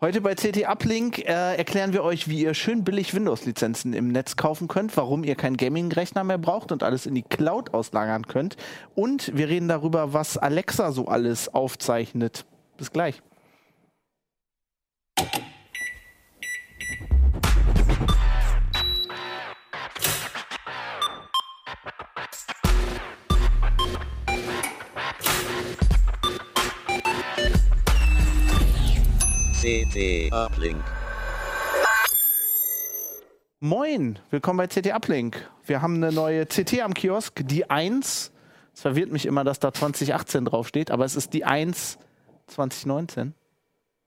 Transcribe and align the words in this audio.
Heute 0.00 0.20
bei 0.20 0.36
CT 0.36 0.68
Uplink 0.68 1.18
äh, 1.18 1.56
erklären 1.56 1.92
wir 1.92 2.04
euch, 2.04 2.28
wie 2.28 2.42
ihr 2.42 2.54
schön 2.54 2.84
billig 2.84 3.14
Windows-Lizenzen 3.14 3.94
im 3.94 4.12
Netz 4.12 4.36
kaufen 4.36 4.68
könnt, 4.68 4.96
warum 4.96 5.24
ihr 5.24 5.34
keinen 5.34 5.56
Gaming-Rechner 5.56 6.22
mehr 6.22 6.38
braucht 6.38 6.70
und 6.70 6.84
alles 6.84 7.04
in 7.04 7.16
die 7.16 7.24
Cloud 7.24 7.74
auslagern 7.74 8.24
könnt. 8.28 8.56
Und 8.94 9.36
wir 9.36 9.48
reden 9.48 9.66
darüber, 9.66 10.12
was 10.12 10.38
Alexa 10.38 10.92
so 10.92 11.08
alles 11.08 11.52
aufzeichnet. 11.52 12.44
Bis 12.76 12.92
gleich. 12.92 13.20
CT 29.98 30.32
Uplink. 30.32 30.84
Moin, 33.58 34.16
willkommen 34.30 34.56
bei 34.58 34.68
CT 34.68 34.94
Uplink. 34.94 35.50
Wir 35.66 35.82
haben 35.82 35.96
eine 35.96 36.12
neue 36.12 36.46
CT 36.46 36.82
am 36.82 36.94
Kiosk, 36.94 37.42
die 37.44 37.68
1. 37.68 38.30
Es 38.72 38.80
verwirrt 38.80 39.10
mich 39.10 39.26
immer, 39.26 39.42
dass 39.42 39.58
da 39.58 39.72
2018 39.72 40.44
draufsteht, 40.44 40.92
aber 40.92 41.04
es 41.04 41.16
ist 41.16 41.34
die 41.34 41.44
1 41.44 41.98
2019. 42.46 43.34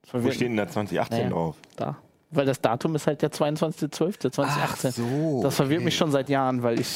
Das 0.03 0.23
Wo 0.23 0.31
steht 0.31 0.47
denn 0.47 0.55
da 0.55 0.69
2018 0.69 1.17
Naja. 1.17 1.29
drauf? 1.29 1.57
Da. 1.75 1.97
Weil 2.31 2.45
das 2.45 2.61
Datum 2.61 2.95
ist 2.95 3.07
halt 3.07 3.21
der 3.21 3.31
22.12.2018. 3.31 4.39
Ach 4.39 4.77
so, 4.77 5.41
das 5.43 5.55
verwirrt 5.55 5.79
okay. 5.79 5.85
mich 5.85 5.97
schon 5.97 6.11
seit 6.11 6.29
Jahren, 6.29 6.63
weil 6.63 6.79
ich, 6.79 6.93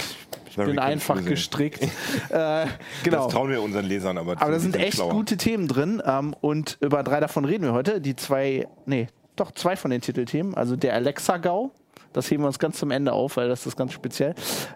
ich 0.49 0.55
bin 0.55 0.79
einfach 0.79 1.15
confusing. 1.15 1.31
gestrickt. 1.31 1.83
äh, 2.29 2.67
genau. 3.03 3.25
Das 3.25 3.33
trauen 3.33 3.49
wir 3.49 3.61
unseren 3.61 3.85
Lesern 3.85 4.17
aber 4.17 4.41
Aber 4.41 4.51
da 4.51 4.59
sind 4.59 4.77
echt 4.77 4.95
schlauer. 4.95 5.11
gute 5.11 5.35
Themen 5.35 5.67
drin 5.67 6.01
ähm, 6.05 6.33
und 6.39 6.77
über 6.79 7.03
drei 7.03 7.19
davon 7.19 7.43
reden 7.43 7.65
wir 7.65 7.73
heute. 7.73 7.99
Die 7.99 8.15
zwei, 8.15 8.67
nee, 8.85 9.07
doch 9.35 9.51
zwei 9.51 9.75
von 9.75 9.91
den 9.91 9.99
Titelthemen. 9.99 10.55
Also 10.55 10.77
der 10.77 10.93
Alexa-GAU, 10.93 11.71
das 12.13 12.31
heben 12.31 12.43
wir 12.43 12.47
uns 12.47 12.59
ganz 12.59 12.79
zum 12.79 12.91
Ende 12.91 13.11
auf, 13.11 13.35
weil 13.35 13.49
das 13.49 13.65
ist 13.65 13.75
ganz 13.75 13.91
speziell. 13.91 14.35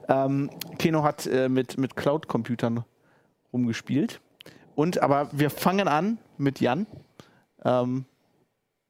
Ähm, 0.10 0.50
Keno 0.78 1.04
hat 1.04 1.26
äh, 1.26 1.48
mit, 1.48 1.78
mit 1.78 1.96
Cloud-Computern 1.96 2.84
rumgespielt. 3.54 4.20
Und, 4.76 5.02
aber 5.02 5.30
wir 5.32 5.50
fangen 5.50 5.88
an 5.88 6.18
mit 6.38 6.60
Jan. 6.60 6.86
Ähm, 7.64 8.06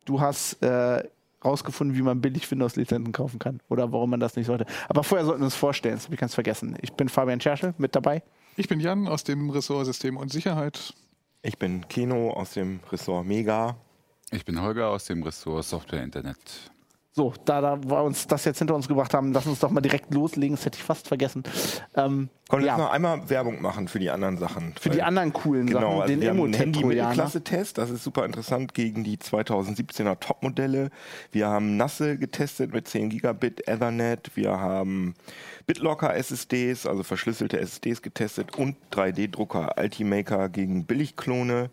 du 0.05 0.19
hast 0.19 0.61
äh, 0.63 1.03
rausgefunden, 1.43 1.95
wie 1.97 2.01
man 2.01 2.21
billig 2.21 2.49
Windows-Lizenzen 2.49 3.11
kaufen 3.11 3.39
kann 3.39 3.59
oder 3.69 3.91
warum 3.91 4.09
man 4.09 4.19
das 4.19 4.35
nicht 4.35 4.47
sollte. 4.47 4.65
Aber 4.87 5.03
vorher 5.03 5.25
sollten 5.25 5.41
wir 5.41 5.45
uns 5.45 5.55
vorstellen, 5.55 5.95
das 5.95 6.05
habe 6.05 6.15
ich 6.15 6.19
ganz 6.19 6.33
vergessen. 6.33 6.77
Ich 6.81 6.93
bin 6.93 7.09
Fabian 7.09 7.39
Scherschel 7.41 7.73
mit 7.77 7.95
dabei. 7.95 8.23
Ich 8.55 8.67
bin 8.67 8.79
Jan 8.79 9.07
aus 9.07 9.23
dem 9.23 9.49
Ressort 9.49 9.85
System 9.85 10.17
und 10.17 10.31
Sicherheit. 10.31 10.93
Ich 11.41 11.57
bin 11.57 11.87
Keno 11.87 12.31
aus 12.31 12.53
dem 12.53 12.81
Ressort 12.91 13.25
Mega. 13.25 13.77
Ich 14.31 14.43
bin 14.45 14.61
Holger 14.61 14.89
aus 14.89 15.05
dem 15.05 15.23
Ressort 15.23 15.63
Software 15.63 16.03
Internet. 16.03 16.71
So, 17.19 17.33
da, 17.43 17.59
da 17.59 17.83
wir 17.83 18.01
uns 18.01 18.27
das 18.27 18.45
jetzt 18.45 18.59
hinter 18.59 18.75
uns 18.75 18.87
gebracht 18.87 19.13
haben, 19.13 19.33
lass 19.33 19.45
uns 19.45 19.59
doch 19.59 19.71
mal 19.71 19.81
direkt 19.81 20.13
loslegen. 20.13 20.55
Das 20.55 20.65
hätte 20.65 20.77
ich 20.77 20.83
fast 20.85 21.05
vergessen. 21.05 21.43
Ähm, 21.93 22.29
Können 22.47 22.61
wir 22.61 22.67
ja, 22.67 22.77
jetzt 22.77 22.81
noch 22.81 22.91
einmal 22.91 23.29
Werbung 23.29 23.61
machen 23.61 23.89
für 23.89 23.99
die 23.99 24.09
anderen 24.09 24.37
Sachen? 24.37 24.73
für 24.79 24.89
die 24.89 25.01
anderen 25.01 25.33
coolen 25.33 25.67
Genau, 25.67 25.81
Sachen, 25.81 26.01
also 26.01 26.13
den 26.13 26.21
wir 26.21 26.29
haben 26.29 26.37
einen 26.37 26.53
Emotet-Trojaner. 26.53 27.09
Handy-Mittelklasse-Test, 27.09 27.77
das 27.77 27.89
ist 27.89 28.05
super 28.05 28.23
interessant 28.23 28.73
gegen 28.73 29.03
die 29.03 29.17
2017er 29.17 30.17
Top-Modelle. 30.21 30.91
Wir 31.33 31.49
haben 31.49 31.75
Nasse 31.75 32.17
getestet 32.17 32.71
mit 32.71 32.87
10 32.87 33.09
Gigabit 33.09 33.67
Ethernet, 33.67 34.31
wir 34.35 34.51
haben 34.51 35.13
BitLocker 35.67 36.15
SSDs, 36.15 36.85
also 36.85 37.03
verschlüsselte 37.03 37.59
SSDs 37.59 38.01
getestet 38.01 38.55
und 38.57 38.77
3D-Drucker 38.93 39.77
Altimaker 39.77 40.47
gegen 40.47 40.85
Billigklone. 40.85 41.69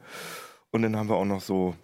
Und 0.73 0.83
dann 0.83 0.97
haben 0.97 1.09
wir 1.09 1.15
auch 1.15 1.25
noch 1.25 1.41
so 1.41 1.77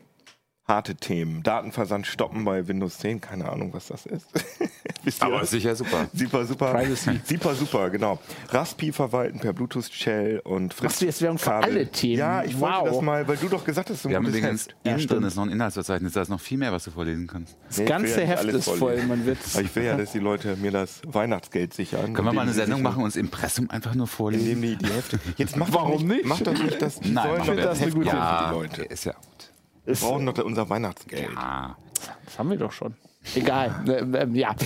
harte 0.66 0.94
Themen. 0.94 1.42
Datenversand 1.42 2.06
stoppen 2.06 2.44
bei 2.44 2.66
Windows 2.68 2.98
10, 2.98 3.20
keine 3.20 3.50
Ahnung, 3.50 3.72
was 3.74 3.88
das 3.88 4.06
ist. 4.06 4.26
Aber 5.20 5.40
das? 5.40 5.50
sicher 5.50 5.74
super. 5.74 6.06
Super, 6.14 6.44
super. 6.46 6.72
Privacy. 6.72 7.20
Super, 7.24 7.54
super, 7.54 7.90
genau. 7.90 8.20
Raspi 8.50 8.92
verwalten 8.92 9.40
per 9.40 9.52
Bluetooth-Shell 9.52 10.40
und 10.44 10.72
Fritz. 10.72 10.84
Machst 10.84 11.00
du 11.02 11.06
jetzt 11.06 11.20
Werbung 11.22 11.38
für 11.38 11.52
alle 11.54 11.88
Themen? 11.88 12.18
Ja, 12.18 12.44
ich 12.44 12.54
Wow. 12.54 12.60
wollte 12.82 12.90
das 12.90 13.00
mal, 13.02 13.28
weil 13.28 13.36
du 13.36 13.48
doch 13.48 13.64
gesagt 13.64 13.90
hast, 13.90 14.02
so 14.02 14.08
ein 14.08 14.10
Wir 14.10 14.16
haben 14.18 14.26
übrigens 14.26 14.66
Heft. 14.66 14.76
innen 14.84 15.06
drin 15.06 15.22
ist 15.24 15.34
noch 15.34 15.42
ein 15.44 15.50
Inhaltsverzeichnis, 15.50 16.12
da 16.12 16.22
ist 16.22 16.28
noch 16.28 16.40
viel 16.40 16.58
mehr, 16.58 16.72
was 16.72 16.84
du 16.84 16.92
vorlesen 16.92 17.26
kannst. 17.26 17.56
Das 17.66 17.78
Nee, 17.78 17.84
ich 17.84 17.88
ganze 17.90 18.20
ja 18.20 18.26
Heft 18.28 18.44
ist 18.44 18.70
voll. 18.70 19.02
Man 19.02 19.26
wird 19.26 19.38
ich 19.60 19.74
will 19.76 19.84
ja, 19.84 19.96
dass 19.96 20.12
die 20.12 20.20
Leute 20.20 20.56
mir 20.56 20.70
das 20.70 21.00
Weihnachtsgeld 21.06 21.74
sichern. 21.74 22.14
Können 22.14 22.28
wir 22.28 22.32
mal 22.32 22.42
eine 22.42 22.52
Sendung 22.52 22.82
machen 22.82 22.98
und 22.98 23.04
uns 23.06 23.16
Impressum 23.16 23.68
einfach 23.70 23.94
nur 23.96 24.06
vorlesen? 24.06 24.46
Indem 24.52 24.62
die, 24.62 24.76
die 24.76 24.92
Hälfte. 24.92 25.18
Jetzt 25.36 25.56
mach 25.56 25.72
Warum 25.72 26.06
nicht, 26.06 26.18
nicht? 26.18 26.26
Mach 26.26 26.40
doch 26.40 26.52
nicht 26.52 26.80
das. 26.80 27.00
Nein, 27.00 27.46
wir 27.46 27.56
das 27.56 27.64
das. 27.78 27.82
Eine 27.82 27.90
gute 27.92 28.06
ja, 28.06 28.50
Leute. 28.52 28.82
ist 28.82 29.04
ja 29.04 29.12
gut. 29.12 29.51
Wir 29.84 29.94
brauchen 29.94 30.26
doch 30.26 30.38
unser 30.44 30.68
Weihnachtsgeld. 30.68 31.30
Ah, 31.36 31.76
Das 32.24 32.38
haben 32.38 32.50
wir 32.50 32.56
doch 32.56 32.72
schon. 32.72 32.94
Egal. 33.34 33.84
ähm, 33.88 34.14
ähm, 34.14 34.34
ja. 34.34 34.54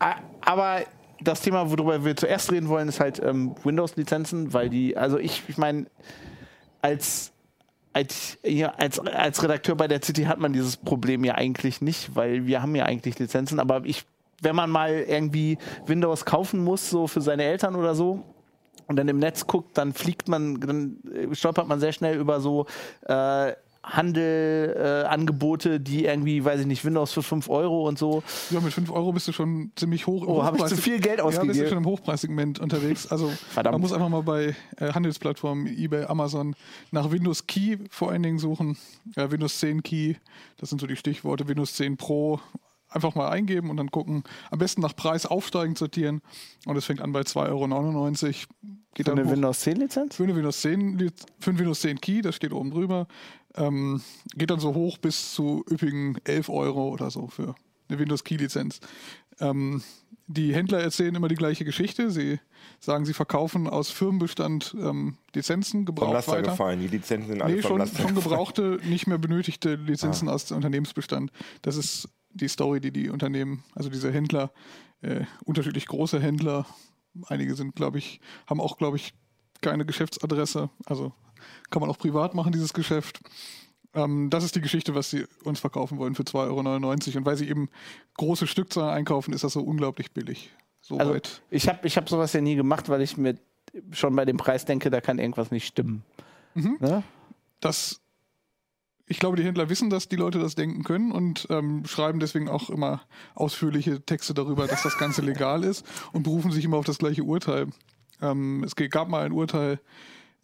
Äh, 0.00 0.14
Aber 0.40 0.80
das 1.20 1.42
Thema, 1.42 1.70
worüber 1.70 2.04
wir 2.04 2.16
zuerst 2.16 2.50
reden 2.50 2.68
wollen, 2.68 2.88
ist 2.88 2.98
halt 2.98 3.22
ähm, 3.22 3.54
Windows-Lizenzen, 3.62 4.52
weil 4.52 4.68
die, 4.68 4.96
also 4.96 5.16
ich, 5.18 5.44
ich 5.46 5.56
meine, 5.58 5.86
als, 6.80 7.30
als, 7.92 8.36
ja, 8.42 8.70
als, 8.76 8.98
als 8.98 9.40
Redakteur 9.44 9.76
bei 9.76 9.86
der 9.86 10.02
City 10.02 10.24
hat 10.24 10.40
man 10.40 10.52
dieses 10.52 10.76
Problem 10.76 11.22
ja 11.22 11.36
eigentlich 11.36 11.80
nicht, 11.80 12.16
weil 12.16 12.46
wir 12.46 12.62
haben 12.62 12.74
ja 12.74 12.84
eigentlich 12.84 13.16
Lizenzen, 13.20 13.60
aber 13.60 13.82
ich, 13.84 14.04
wenn 14.40 14.56
man 14.56 14.70
mal 14.70 14.90
irgendwie 14.92 15.56
Windows 15.86 16.24
kaufen 16.24 16.64
muss, 16.64 16.90
so 16.90 17.06
für 17.06 17.20
seine 17.20 17.44
Eltern 17.44 17.76
oder 17.76 17.94
so, 17.94 18.24
und 18.92 18.96
dann 18.96 19.08
im 19.08 19.18
Netz 19.18 19.46
guckt, 19.46 19.76
dann 19.78 19.92
fliegt 19.94 20.28
man, 20.28 20.60
dann 20.60 20.98
äh, 21.12 21.34
stolpert 21.34 21.66
man 21.66 21.80
sehr 21.80 21.92
schnell 21.92 22.18
über 22.18 22.40
so 22.40 22.66
äh, 23.06 23.52
Handelangebote, 23.84 25.74
äh, 25.74 25.80
die 25.80 26.04
irgendwie, 26.04 26.44
weiß 26.44 26.60
ich 26.60 26.66
nicht, 26.66 26.84
Windows 26.84 27.12
für 27.12 27.22
5 27.22 27.48
Euro 27.48 27.88
und 27.88 27.98
so. 27.98 28.22
Ja, 28.50 28.60
mit 28.60 28.72
5 28.72 28.90
Euro 28.92 29.12
bist 29.12 29.26
du 29.28 29.32
schon 29.32 29.72
ziemlich 29.76 30.06
hoch. 30.06 30.22
im 30.22 30.28
Oh, 30.28 30.44
hab 30.44 30.56
ich 30.56 30.64
zu 30.66 30.76
viel 30.76 31.00
Geld 31.00 31.18
Ja, 31.18 31.26
bist 31.26 31.38
ausgegeben? 31.38 31.64
du 31.64 31.68
schon 31.68 31.78
im 31.78 31.86
Hochpreissegment 31.86 32.60
unterwegs. 32.60 33.06
Also 33.10 33.28
Verdammt. 33.50 33.74
man 33.74 33.80
muss 33.80 33.92
einfach 33.92 34.08
mal 34.08 34.22
bei 34.22 34.54
äh, 34.78 34.92
Handelsplattformen, 34.92 35.66
eBay, 35.66 36.04
Amazon 36.04 36.54
nach 36.90 37.10
Windows 37.10 37.46
Key 37.46 37.78
vor 37.90 38.10
allen 38.10 38.22
Dingen 38.22 38.38
suchen. 38.38 38.76
Äh, 39.16 39.30
Windows 39.30 39.58
10 39.58 39.82
Key, 39.82 40.14
das 40.58 40.68
sind 40.70 40.80
so 40.80 40.86
die 40.86 40.96
Stichworte. 40.96 41.48
Windows 41.48 41.74
10 41.74 41.96
Pro 41.96 42.40
einfach 42.94 43.14
mal 43.14 43.28
eingeben 43.28 43.70
und 43.70 43.76
dann 43.76 43.90
gucken. 43.90 44.22
Am 44.50 44.58
besten 44.58 44.80
nach 44.80 44.94
Preis 44.96 45.26
aufsteigend 45.26 45.78
sortieren. 45.78 46.20
Und 46.66 46.76
es 46.76 46.84
fängt 46.84 47.00
an 47.00 47.12
bei 47.12 47.20
2,99 47.22 47.46
Euro. 47.48 48.10
Geht 48.94 49.06
Für 49.06 49.10
dann 49.10 49.18
eine 49.18 49.28
hoch. 49.28 49.32
Windows 49.32 49.60
10 49.60 49.76
Lizenz? 49.76 50.16
Für 50.16 50.24
eine 50.24 50.36
Windows 50.36 50.60
10, 50.60 50.98
Liz- 50.98 51.24
für 51.40 51.50
ein 51.50 51.58
Windows 51.58 51.80
10 51.80 52.00
Key, 52.00 52.20
das 52.20 52.36
steht 52.36 52.52
oben 52.52 52.70
drüber, 52.70 53.06
ähm, 53.54 54.02
geht 54.36 54.50
dann 54.50 54.60
so 54.60 54.74
hoch 54.74 54.98
bis 54.98 55.32
zu 55.34 55.64
üppigen 55.70 56.18
11 56.24 56.48
Euro 56.50 56.88
oder 56.90 57.10
so 57.10 57.28
für 57.28 57.54
eine 57.88 57.98
Windows 57.98 58.22
Key 58.24 58.36
Lizenz. 58.36 58.80
Ähm, 59.40 59.82
die 60.26 60.54
Händler 60.54 60.80
erzählen 60.80 61.14
immer 61.14 61.28
die 61.28 61.34
gleiche 61.34 61.64
Geschichte. 61.64 62.10
Sie 62.10 62.38
sagen, 62.80 63.04
sie 63.06 63.12
verkaufen 63.14 63.66
aus 63.66 63.90
Firmenbestand 63.90 64.74
ähm, 64.78 65.16
Lizenzen, 65.34 65.80
Vom 65.80 65.84
gebraucht 65.86 66.12
Laster 66.12 66.32
weiter. 66.32 66.50
gefallen. 66.52 66.80
Die 66.80 66.88
Lizenzen 66.88 67.28
sind 67.28 67.42
alle 67.42 67.54
Nee, 67.56 67.62
vom 67.62 67.78
schon, 67.78 67.96
schon 67.96 68.14
gebrauchte, 68.14 68.78
nicht 68.84 69.06
mehr 69.06 69.18
benötigte 69.18 69.74
Lizenzen 69.74 70.28
Ah. 70.28 70.32
aus 70.32 70.44
dem 70.46 70.56
Unternehmensbestand. 70.58 71.32
Das 71.62 71.76
ist 71.76 72.08
die 72.34 72.48
Story, 72.48 72.80
die 72.80 72.90
die 72.92 73.10
Unternehmen, 73.10 73.64
also 73.74 73.88
diese 73.90 74.12
Händler, 74.12 74.52
äh, 75.02 75.24
unterschiedlich 75.44 75.86
große 75.86 76.20
Händler, 76.20 76.66
einige 77.26 77.54
sind, 77.54 77.74
glaube 77.76 77.98
ich, 77.98 78.20
haben 78.46 78.60
auch, 78.60 78.78
glaube 78.78 78.96
ich, 78.96 79.12
keine 79.60 79.84
Geschäftsadresse. 79.84 80.70
Also 80.86 81.12
kann 81.70 81.80
man 81.80 81.90
auch 81.90 81.98
privat 81.98 82.34
machen, 82.34 82.52
dieses 82.52 82.72
Geschäft. 82.72 83.20
Ähm, 83.94 84.30
das 84.30 84.44
ist 84.44 84.54
die 84.56 84.60
Geschichte, 84.60 84.94
was 84.94 85.10
sie 85.10 85.26
uns 85.44 85.60
verkaufen 85.60 85.98
wollen 85.98 86.14
für 86.14 86.22
2,99 86.22 87.08
Euro. 87.08 87.18
Und 87.18 87.26
weil 87.26 87.36
sie 87.36 87.48
eben 87.48 87.68
große 88.14 88.46
Stückzahlen 88.46 88.94
einkaufen, 88.94 89.32
ist 89.34 89.44
das 89.44 89.52
so 89.52 89.60
unglaublich 89.60 90.12
billig. 90.12 90.50
So 90.80 90.98
Also 90.98 91.14
weit. 91.14 91.42
ich 91.50 91.68
habe 91.68 91.86
ich 91.86 91.96
hab 91.96 92.08
sowas 92.08 92.32
ja 92.32 92.40
nie 92.40 92.56
gemacht, 92.56 92.88
weil 92.88 93.02
ich 93.02 93.16
mir 93.16 93.36
schon 93.92 94.14
bei 94.16 94.24
dem 94.24 94.36
Preis 94.36 94.64
denke, 94.64 94.90
da 94.90 95.00
kann 95.00 95.18
irgendwas 95.18 95.50
nicht 95.50 95.66
stimmen. 95.66 96.04
Ne? 96.54 97.02
das, 97.60 98.01
ich 99.12 99.18
glaube, 99.18 99.36
die 99.36 99.44
Händler 99.44 99.68
wissen, 99.68 99.90
dass 99.90 100.08
die 100.08 100.16
Leute 100.16 100.38
das 100.38 100.54
denken 100.54 100.84
können 100.84 101.12
und 101.12 101.46
ähm, 101.50 101.84
schreiben 101.84 102.18
deswegen 102.18 102.48
auch 102.48 102.70
immer 102.70 103.02
ausführliche 103.34 104.00
Texte 104.00 104.32
darüber, 104.32 104.66
dass 104.66 104.82
das 104.82 104.96
Ganze 104.96 105.20
legal 105.20 105.64
ist 105.64 105.84
und 106.12 106.22
berufen 106.22 106.50
sich 106.50 106.64
immer 106.64 106.78
auf 106.78 106.86
das 106.86 106.96
gleiche 106.96 107.22
Urteil. 107.22 107.66
Ähm, 108.22 108.64
es 108.64 108.74
gab 108.74 109.10
mal 109.10 109.26
ein 109.26 109.32
Urteil 109.32 109.80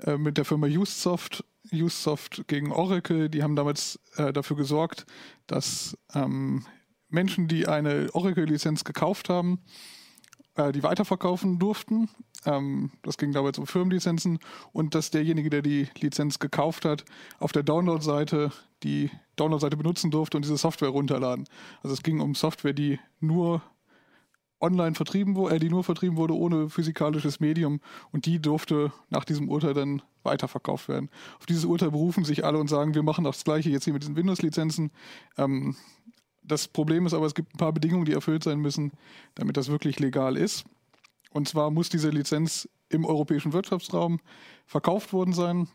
äh, 0.00 0.18
mit 0.18 0.36
der 0.36 0.44
Firma 0.44 0.66
Usesoft, 0.66 1.46
Usesoft 1.72 2.46
gegen 2.46 2.70
Oracle. 2.70 3.30
Die 3.30 3.42
haben 3.42 3.56
damals 3.56 4.00
äh, 4.16 4.34
dafür 4.34 4.58
gesorgt, 4.58 5.06
dass 5.46 5.96
ähm, 6.12 6.66
Menschen, 7.08 7.48
die 7.48 7.68
eine 7.68 8.10
Oracle-Lizenz 8.12 8.84
gekauft 8.84 9.30
haben, 9.30 9.60
äh, 10.58 10.72
die 10.72 10.82
weiterverkaufen 10.82 11.58
durften. 11.58 12.08
Ähm, 12.44 12.90
das 13.02 13.16
ging 13.16 13.32
damals 13.32 13.58
um 13.58 13.66
Firmenlizenzen 13.66 14.40
und 14.72 14.94
dass 14.94 15.10
derjenige, 15.10 15.50
der 15.50 15.62
die 15.62 15.88
Lizenz 16.00 16.40
gekauft 16.40 16.84
hat, 16.84 17.04
auf 17.38 17.52
der 17.52 17.62
Download-Seite 17.62 18.50
die 18.82 19.10
Download-Seite 19.36 19.76
benutzen 19.76 20.10
durfte 20.10 20.36
und 20.36 20.44
diese 20.44 20.56
Software 20.56 20.88
runterladen. 20.88 21.48
Also 21.82 21.94
es 21.94 22.02
ging 22.02 22.20
um 22.20 22.34
Software, 22.34 22.72
die 22.72 22.98
nur 23.20 23.62
online 24.60 24.96
vertrieben 24.96 25.36
wurde, 25.36 25.54
äh, 25.54 25.58
die 25.60 25.70
nur 25.70 25.84
vertrieben 25.84 26.16
wurde 26.16 26.34
ohne 26.34 26.68
physikalisches 26.68 27.38
Medium 27.38 27.80
und 28.10 28.26
die 28.26 28.40
durfte 28.40 28.92
nach 29.10 29.24
diesem 29.24 29.48
Urteil 29.48 29.74
dann 29.74 30.02
weiterverkauft 30.24 30.88
werden. 30.88 31.08
Auf 31.38 31.46
dieses 31.46 31.64
Urteil 31.64 31.92
berufen 31.92 32.24
sich 32.24 32.44
alle 32.44 32.58
und 32.58 32.68
sagen, 32.68 32.94
wir 32.94 33.04
machen 33.04 33.24
das 33.24 33.44
gleiche 33.44 33.70
jetzt 33.70 33.84
hier 33.84 33.92
mit 33.92 34.02
diesen 34.02 34.16
Windows-Lizenzen. 34.16 34.90
Ähm, 35.36 35.76
das 36.48 36.68
Problem 36.68 37.06
ist 37.06 37.14
aber, 37.14 37.26
es 37.26 37.34
gibt 37.34 37.54
ein 37.54 37.58
paar 37.58 37.72
Bedingungen, 37.72 38.04
die 38.04 38.12
erfüllt 38.12 38.44
sein 38.44 38.58
müssen, 38.58 38.92
damit 39.34 39.56
das 39.56 39.68
wirklich 39.68 39.98
legal 40.00 40.36
ist. 40.36 40.64
Und 41.30 41.48
zwar 41.48 41.70
muss 41.70 41.88
diese 41.88 42.10
Lizenz 42.10 42.68
im 42.88 43.04
europäischen 43.04 43.52
Wirtschaftsraum 43.52 44.20
verkauft 44.66 45.12
worden 45.12 45.32
sein 45.32 45.68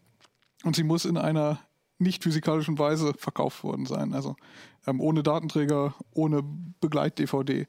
und 0.63 0.75
sie 0.75 0.83
muss 0.83 1.05
in 1.05 1.17
einer 1.17 1.59
nicht 1.99 2.23
physikalischen 2.23 2.79
Weise 2.79 3.13
verkauft 3.13 3.63
worden 3.63 3.85
sein. 3.85 4.13
Also 4.13 4.35
ähm, 4.87 4.99
ohne 4.99 5.23
Datenträger, 5.23 5.93
ohne 6.11 6.43
Begleit-DVD. 6.81 7.67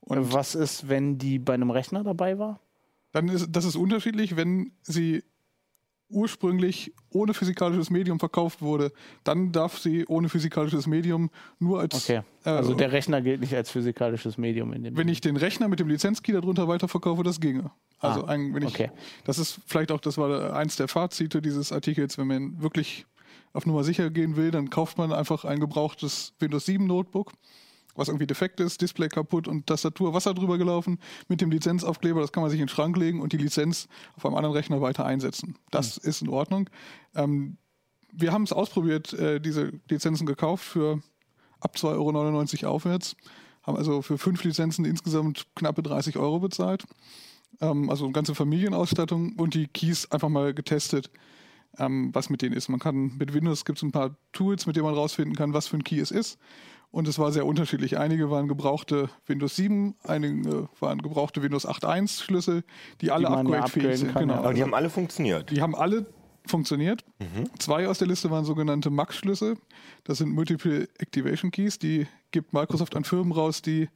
Und 0.00 0.32
Was 0.32 0.54
ist, 0.54 0.88
wenn 0.88 1.18
die 1.18 1.38
bei 1.38 1.54
einem 1.54 1.70
Rechner 1.70 2.04
dabei 2.04 2.38
war? 2.38 2.60
dann 3.14 3.28
ist 3.28 3.48
das 3.52 3.64
ist 3.64 3.76
unterschiedlich, 3.76 4.36
wenn 4.36 4.72
sie 4.82 5.22
ursprünglich 6.08 6.92
ohne 7.10 7.34
physikalisches 7.34 7.90
Medium 7.90 8.18
verkauft 8.20 8.62
wurde, 8.62 8.92
dann 9.24 9.52
darf 9.52 9.78
sie 9.78 10.06
ohne 10.06 10.28
physikalisches 10.28 10.86
Medium 10.86 11.30
nur 11.58 11.80
als 11.80 11.94
Okay. 11.94 12.22
äh, 12.44 12.50
Also 12.50 12.74
der 12.74 12.92
Rechner 12.92 13.20
gilt 13.22 13.40
nicht 13.40 13.54
als 13.54 13.70
physikalisches 13.70 14.38
Medium 14.38 14.72
in 14.72 14.82
dem 14.84 14.96
wenn 14.96 15.08
ich 15.08 15.20
den 15.20 15.36
Rechner 15.36 15.68
mit 15.68 15.80
dem 15.80 15.88
Lizenzkey 15.88 16.32
darunter 16.32 16.68
weiterverkaufe, 16.68 17.22
das 17.22 17.40
ginge. 17.40 17.70
Also 17.98 18.24
Ah, 18.24 18.28
ein, 18.28 18.54
wenn 18.54 18.62
ich, 18.62 18.74
okay. 18.74 18.90
das 19.24 19.38
ist 19.38 19.60
vielleicht 19.66 19.90
auch, 19.92 20.00
das 20.00 20.18
war 20.18 20.54
eins 20.54 20.76
der 20.76 20.88
Fazite 20.88 21.40
dieses 21.40 21.72
Artikels, 21.72 22.18
wenn 22.18 22.26
man 22.26 22.60
wirklich 22.62 23.06
auf 23.52 23.66
Nummer 23.66 23.84
sicher 23.84 24.10
gehen 24.10 24.36
will, 24.36 24.50
dann 24.50 24.68
kauft 24.70 24.98
man 24.98 25.12
einfach 25.12 25.44
ein 25.44 25.60
gebrauchtes 25.60 26.34
Windows 26.40 26.66
7 26.66 26.86
Notebook, 26.86 27.32
was 27.94 28.08
irgendwie 28.08 28.26
defekt 28.26 28.60
ist, 28.60 28.80
Display 28.80 29.08
kaputt 29.08 29.48
und 29.48 29.66
Tastatur 29.66 30.14
Wasser 30.14 30.34
drüber 30.34 30.58
gelaufen 30.58 30.98
mit 31.28 31.40
dem 31.40 31.50
Lizenzaufkleber, 31.50 32.20
das 32.20 32.32
kann 32.32 32.42
man 32.42 32.50
sich 32.50 32.60
in 32.60 32.66
den 32.66 32.70
Schrank 32.70 32.96
legen 32.96 33.20
und 33.20 33.32
die 33.32 33.36
Lizenz 33.36 33.88
auf 34.16 34.26
einem 34.26 34.34
anderen 34.34 34.54
Rechner 34.54 34.80
weiter 34.80 35.04
einsetzen. 35.04 35.56
Das 35.70 35.96
Hm. 35.96 36.10
ist 36.10 36.22
in 36.22 36.28
Ordnung. 36.28 36.68
Ähm, 37.14 37.56
wir 38.12 38.32
haben 38.32 38.44
es 38.44 38.52
ausprobiert, 38.52 39.12
äh, 39.12 39.40
diese 39.40 39.72
Lizenzen 39.88 40.26
gekauft 40.26 40.64
für 40.64 41.00
ab 41.60 41.76
2,99 41.76 42.64
Euro 42.64 42.74
aufwärts. 42.76 43.16
Haben 43.62 43.76
also 43.76 44.02
für 44.02 44.18
fünf 44.18 44.44
Lizenzen 44.44 44.84
insgesamt 44.84 45.46
knappe 45.54 45.82
30 45.82 46.16
Euro 46.16 46.38
bezahlt. 46.38 46.84
Ähm, 47.60 47.90
also 47.90 48.04
eine 48.04 48.12
ganze 48.12 48.34
Familienausstattung 48.34 49.34
und 49.36 49.54
die 49.54 49.66
Keys 49.66 50.10
einfach 50.10 50.28
mal 50.28 50.54
getestet, 50.54 51.10
ähm, 51.78 52.10
was 52.12 52.30
mit 52.30 52.42
denen 52.42 52.54
ist. 52.54 52.68
Man 52.68 52.80
kann 52.80 53.16
mit 53.16 53.32
Windows 53.34 53.64
gibt 53.64 53.78
es 53.78 53.82
ein 53.82 53.92
paar 53.92 54.16
Tools, 54.32 54.66
mit 54.66 54.76
denen 54.76 54.86
man 54.86 54.94
rausfinden 54.94 55.34
kann, 55.34 55.54
was 55.54 55.66
für 55.66 55.76
ein 55.76 55.84
Key 55.84 55.98
es 55.98 56.10
ist. 56.10 56.38
Und 56.94 57.08
es 57.08 57.18
war 57.18 57.32
sehr 57.32 57.44
unterschiedlich. 57.44 57.98
Einige 57.98 58.30
waren 58.30 58.46
gebrauchte 58.46 59.10
Windows 59.26 59.56
7, 59.56 59.96
einige 60.04 60.68
waren 60.78 61.02
gebrauchte 61.02 61.42
Windows 61.42 61.66
8.1 61.66 62.22
Schlüssel, 62.22 62.62
die 63.00 63.10
alle 63.10 63.28
upgradefähig 63.28 63.98
sind. 63.98 64.12
kann, 64.12 64.28
Genau. 64.28 64.34
Aber 64.34 64.54
die 64.54 64.62
haben 64.62 64.74
alle 64.74 64.88
funktioniert. 64.88 65.50
Die 65.50 65.60
haben 65.60 65.74
alle 65.74 66.06
funktioniert. 66.46 67.04
Zwei 67.58 67.88
aus 67.88 67.98
der 67.98 68.06
Liste 68.06 68.30
waren 68.30 68.44
sogenannte 68.44 68.90
MAX-Schlüssel. 68.90 69.56
Das 70.04 70.18
sind 70.18 70.30
Multiple 70.30 70.88
Activation 70.98 71.50
Keys. 71.50 71.80
Die 71.80 72.06
gibt 72.30 72.52
Microsoft 72.52 72.94
an 72.94 73.02
Firmen 73.02 73.32
raus, 73.32 73.60
die 73.60 73.88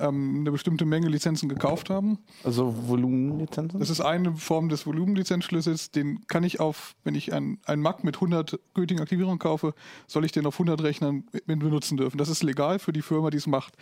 ähm, 0.00 0.40
eine 0.40 0.50
bestimmte 0.52 0.84
Menge 0.84 1.08
Lizenzen 1.08 1.48
gekauft 1.48 1.90
haben. 1.90 2.18
Also 2.44 2.74
Volumenlizenzen? 2.88 3.80
Das 3.80 3.90
ist 3.90 4.00
eine 4.00 4.34
Form 4.34 4.68
des 4.68 4.86
Volumenlizenzschlüssels. 4.86 5.90
Den 5.90 6.26
kann 6.26 6.44
ich 6.44 6.60
auf, 6.60 6.94
wenn 7.04 7.14
ich 7.14 7.32
ein, 7.32 7.58
ein 7.64 7.80
Mac 7.80 8.04
mit 8.04 8.16
100 8.16 8.58
gültigen 8.74 9.00
Aktivierungen 9.00 9.38
kaufe, 9.38 9.74
soll 10.06 10.24
ich 10.24 10.32
den 10.32 10.46
auf 10.46 10.54
100 10.54 10.82
Rechnern 10.82 11.24
mit 11.46 11.58
benutzen 11.58 11.96
dürfen. 11.96 12.18
Das 12.18 12.28
ist 12.28 12.42
legal 12.42 12.78
für 12.78 12.92
die 12.92 13.02
Firma, 13.02 13.30
die 13.30 13.38
es 13.38 13.46
macht. 13.46 13.74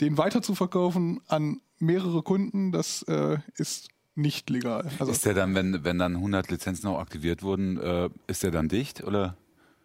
Den 0.00 0.18
weiter 0.18 0.42
zu 0.42 0.54
verkaufen 0.54 1.20
an 1.28 1.60
mehrere 1.78 2.22
Kunden, 2.22 2.72
das 2.72 3.02
äh, 3.02 3.38
ist 3.56 3.88
nicht 4.14 4.48
legal. 4.50 4.90
Also 4.98 5.12
Ist 5.12 5.26
der 5.26 5.34
dann, 5.34 5.54
wenn, 5.54 5.84
wenn 5.84 5.98
dann 5.98 6.14
100 6.16 6.50
Lizenzen 6.50 6.86
auch 6.86 6.98
aktiviert 6.98 7.42
wurden, 7.42 7.78
äh, 7.78 8.10
ist 8.26 8.42
der 8.42 8.50
dann 8.50 8.68
dicht 8.68 9.02
oder? 9.02 9.36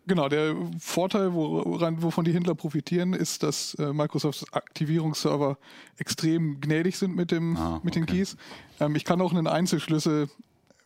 Genau, 0.09 0.27
der 0.27 0.55
Vorteil, 0.79 1.35
woran, 1.35 2.01
wovon 2.01 2.25
die 2.25 2.33
Händler 2.33 2.55
profitieren, 2.55 3.13
ist, 3.13 3.43
dass 3.43 3.75
äh, 3.75 3.93
Microsofts 3.93 4.51
Aktivierungsserver 4.51 5.59
extrem 5.97 6.59
gnädig 6.59 6.97
sind 6.97 7.15
mit, 7.15 7.29
dem, 7.29 7.55
Ah, 7.55 7.79
mit 7.83 7.93
den 7.93 8.03
okay. 8.03 8.17
Keys. 8.17 8.35
Ähm, 8.79 8.95
ich 8.95 9.05
kann 9.05 9.21
auch 9.21 9.31
einen 9.31 9.45
Einzelschlüssel 9.45 10.27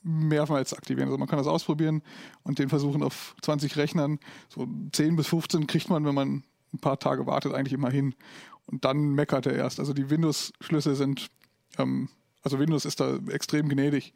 mehrmals 0.03 0.73
aktivieren. 0.73 1.07
Also 1.07 1.17
man 1.17 1.29
kann 1.29 1.37
das 1.37 1.47
ausprobieren 1.47 2.01
und 2.43 2.59
den 2.59 2.67
versuchen 2.67 3.01
auf 3.01 3.33
20 3.41 3.77
Rechnern. 3.77 4.19
So 4.49 4.67
10 4.91 5.15
bis 5.15 5.27
15 5.27 5.67
kriegt 5.67 5.89
man, 5.89 6.03
wenn 6.03 6.15
man 6.15 6.43
ein 6.73 6.79
paar 6.79 6.99
Tage 6.99 7.25
wartet, 7.25 7.53
eigentlich 7.53 7.71
immer 7.71 7.89
hin. 7.89 8.15
Und 8.65 8.83
dann 8.83 9.13
meckert 9.13 9.45
er 9.45 9.53
erst. 9.55 9.79
Also 9.79 9.93
die 9.93 10.09
Windows-Schlüssel 10.09 10.95
sind, 10.95 11.29
ähm, 11.77 12.09
also 12.41 12.59
Windows 12.59 12.83
ist 12.83 12.99
da 12.99 13.19
extrem 13.29 13.69
gnädig. 13.69 14.13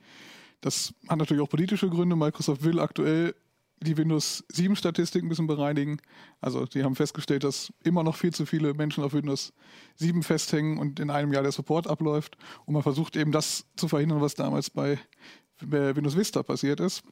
Das 0.60 0.94
hat 1.08 1.18
natürlich 1.18 1.42
auch 1.42 1.50
politische 1.50 1.90
Gründe. 1.90 2.18
Microsoft 2.18 2.66
will 2.66 2.82
aktuell 2.82 3.34
die 3.80 3.98
Windows 3.98 4.44
7 4.52 4.76
Statistik 4.76 5.24
ein 5.24 5.30
bisschen 5.30 5.48
bereinigen. 5.48 5.98
Also 6.42 6.66
die 6.66 6.84
haben 6.84 6.96
festgestellt, 6.96 7.44
dass 7.44 7.72
immer 7.84 8.04
noch 8.04 8.16
viel 8.16 8.34
zu 8.34 8.46
viele 8.46 8.74
Menschen 8.74 9.04
auf 9.04 9.14
Windows 9.14 9.54
7 9.96 10.24
festhängen 10.24 10.78
und 10.78 11.00
in 11.00 11.10
einem 11.10 11.32
Jahr 11.32 11.44
der 11.44 11.52
Support 11.52 11.88
abläuft. 11.88 12.38
Und 12.66 12.74
man 12.74 12.84
versucht 12.84 13.16
eben 13.16 13.32
das 13.32 13.66
zu 13.76 13.88
verhindern, 13.88 14.22
was 14.22 14.36
damals 14.36 14.70
bei 14.70 15.00
Windows 15.60 16.18
Vista 16.18 16.44
passiert 16.44 16.80
ist. 16.80 17.04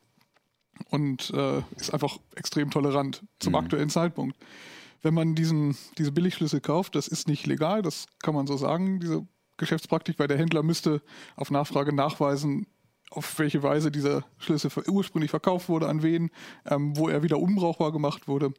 Und 0.89 1.31
äh, 1.33 1.61
ist 1.77 1.93
einfach 1.93 2.17
extrem 2.35 2.69
tolerant 2.69 3.23
zum 3.39 3.55
aktuellen 3.55 3.89
Zeitpunkt. 3.89 4.37
Wenn 5.01 5.13
man 5.13 5.35
diesen, 5.35 5.77
diese 5.97 6.11
Billigschlüssel 6.11 6.59
kauft, 6.59 6.95
das 6.95 7.07
ist 7.07 7.27
nicht 7.27 7.45
legal, 7.47 7.81
das 7.81 8.07
kann 8.21 8.35
man 8.35 8.47
so 8.47 8.57
sagen, 8.57 8.99
diese 8.99 9.25
Geschäftspraktik, 9.57 10.19
weil 10.19 10.27
der 10.27 10.37
Händler 10.37 10.63
müsste 10.63 11.01
auf 11.35 11.51
Nachfrage 11.51 11.93
nachweisen, 11.93 12.67
auf 13.15 13.39
welche 13.39 13.63
Weise 13.63 13.91
dieser 13.91 14.23
Schlüssel 14.37 14.71
ursprünglich 14.87 15.31
verkauft 15.31 15.69
wurde, 15.69 15.87
an 15.87 16.03
wen, 16.03 16.29
ähm, 16.65 16.95
wo 16.97 17.09
er 17.09 17.23
wieder 17.23 17.39
unbrauchbar 17.39 17.91
gemacht 17.91 18.27
wurde. 18.27 18.51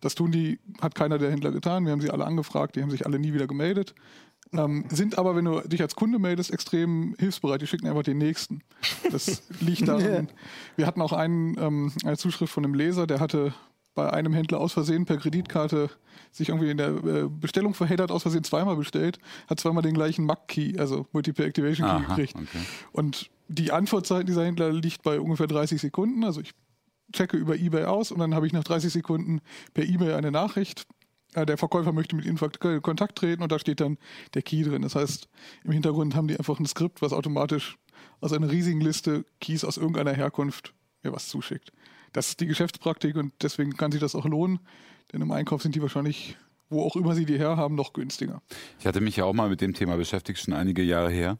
Das 0.00 0.14
tun 0.14 0.30
die, 0.30 0.58
hat 0.80 0.94
keiner 0.94 1.18
der 1.18 1.30
Händler 1.30 1.50
getan. 1.50 1.84
Wir 1.84 1.92
haben 1.92 2.00
sie 2.00 2.10
alle 2.10 2.24
angefragt, 2.24 2.76
die 2.76 2.82
haben 2.82 2.90
sich 2.90 3.06
alle 3.06 3.18
nie 3.18 3.32
wieder 3.32 3.46
gemeldet. 3.46 3.94
Ähm, 4.52 4.84
sind 4.90 5.18
aber, 5.18 5.34
wenn 5.34 5.44
du 5.44 5.60
dich 5.60 5.82
als 5.82 5.96
Kunde 5.96 6.18
meldest, 6.18 6.52
extrem 6.52 7.14
hilfsbereit. 7.18 7.60
Die 7.60 7.66
schicken 7.66 7.88
einfach 7.88 8.02
den 8.02 8.18
nächsten. 8.18 8.62
Das 9.10 9.42
liegt 9.60 9.88
daran. 9.88 10.28
Wir 10.76 10.86
hatten 10.86 11.02
auch 11.02 11.12
einen, 11.12 11.58
ähm, 11.58 11.92
eine 12.04 12.16
Zuschrift 12.16 12.52
von 12.52 12.64
einem 12.64 12.74
Leser, 12.74 13.06
der 13.06 13.20
hatte 13.20 13.52
bei 13.94 14.12
einem 14.12 14.32
Händler 14.32 14.60
aus 14.60 14.72
Versehen 14.72 15.04
per 15.06 15.16
Kreditkarte 15.16 15.90
sich 16.32 16.48
irgendwie 16.48 16.70
in 16.70 16.78
der 16.78 16.88
äh, 16.88 17.28
Bestellung 17.28 17.74
verheddert, 17.74 18.10
aus 18.10 18.22
Versehen 18.22 18.44
zweimal 18.44 18.76
bestellt, 18.76 19.18
hat 19.48 19.60
zweimal 19.60 19.82
den 19.82 19.94
gleichen 19.94 20.24
MAC-Key, 20.26 20.78
also 20.78 21.06
Multiple 21.12 21.44
Activation 21.44 21.86
Key 21.86 21.94
Aha, 21.94 22.14
gekriegt. 22.14 22.34
okay. 22.34 22.64
Und 22.92 23.30
die 23.48 23.72
Antwortzeit 23.72 24.28
dieser 24.28 24.44
Händler 24.44 24.72
liegt 24.72 25.02
bei 25.02 25.20
ungefähr 25.20 25.46
30 25.46 25.80
Sekunden. 25.80 26.24
Also 26.24 26.40
ich 26.40 26.52
checke 27.12 27.36
über 27.36 27.56
eBay 27.56 27.84
aus 27.84 28.10
und 28.10 28.18
dann 28.18 28.34
habe 28.34 28.46
ich 28.46 28.52
nach 28.52 28.64
30 28.64 28.92
Sekunden 28.92 29.40
per 29.74 29.84
E-Mail 29.84 30.14
eine 30.14 30.30
Nachricht. 30.30 30.86
äh, 31.34 31.44
Der 31.46 31.58
Verkäufer 31.58 31.92
möchte 31.92 32.16
mit 32.16 32.24
Ihnen 32.24 32.38
in 32.38 32.82
Kontakt 32.82 33.16
treten 33.18 33.42
und 33.42 33.52
da 33.52 33.58
steht 33.58 33.80
dann 33.80 33.98
der 34.34 34.42
Key 34.42 34.62
drin. 34.62 34.82
Das 34.82 34.94
heißt, 34.94 35.28
im 35.64 35.72
Hintergrund 35.72 36.14
haben 36.14 36.28
die 36.28 36.36
einfach 36.38 36.58
ein 36.58 36.66
Skript, 36.66 37.02
was 37.02 37.12
automatisch 37.12 37.76
aus 38.20 38.32
einer 38.32 38.50
riesigen 38.50 38.80
Liste 38.80 39.24
Keys 39.40 39.64
aus 39.64 39.76
irgendeiner 39.76 40.12
Herkunft 40.12 40.74
mir 41.02 41.12
was 41.12 41.28
zuschickt. 41.28 41.72
Das 42.12 42.28
ist 42.28 42.40
die 42.40 42.46
Geschäftspraktik 42.46 43.16
und 43.16 43.32
deswegen 43.42 43.76
kann 43.76 43.92
sich 43.92 44.00
das 44.00 44.14
auch 44.14 44.24
lohnen, 44.24 44.60
denn 45.12 45.20
im 45.20 45.30
Einkauf 45.32 45.62
sind 45.62 45.74
die 45.74 45.82
wahrscheinlich, 45.82 46.36
wo 46.70 46.82
auch 46.82 46.96
immer 46.96 47.14
sie 47.14 47.26
die 47.26 47.38
herhaben, 47.38 47.74
noch 47.74 47.92
günstiger. 47.92 48.40
Ich 48.78 48.86
hatte 48.86 49.00
mich 49.00 49.16
ja 49.16 49.24
auch 49.24 49.32
mal 49.32 49.48
mit 49.48 49.60
dem 49.60 49.74
Thema 49.74 49.96
beschäftigt, 49.96 50.38
schon 50.40 50.54
einige 50.54 50.82
Jahre 50.82 51.10
her. 51.10 51.38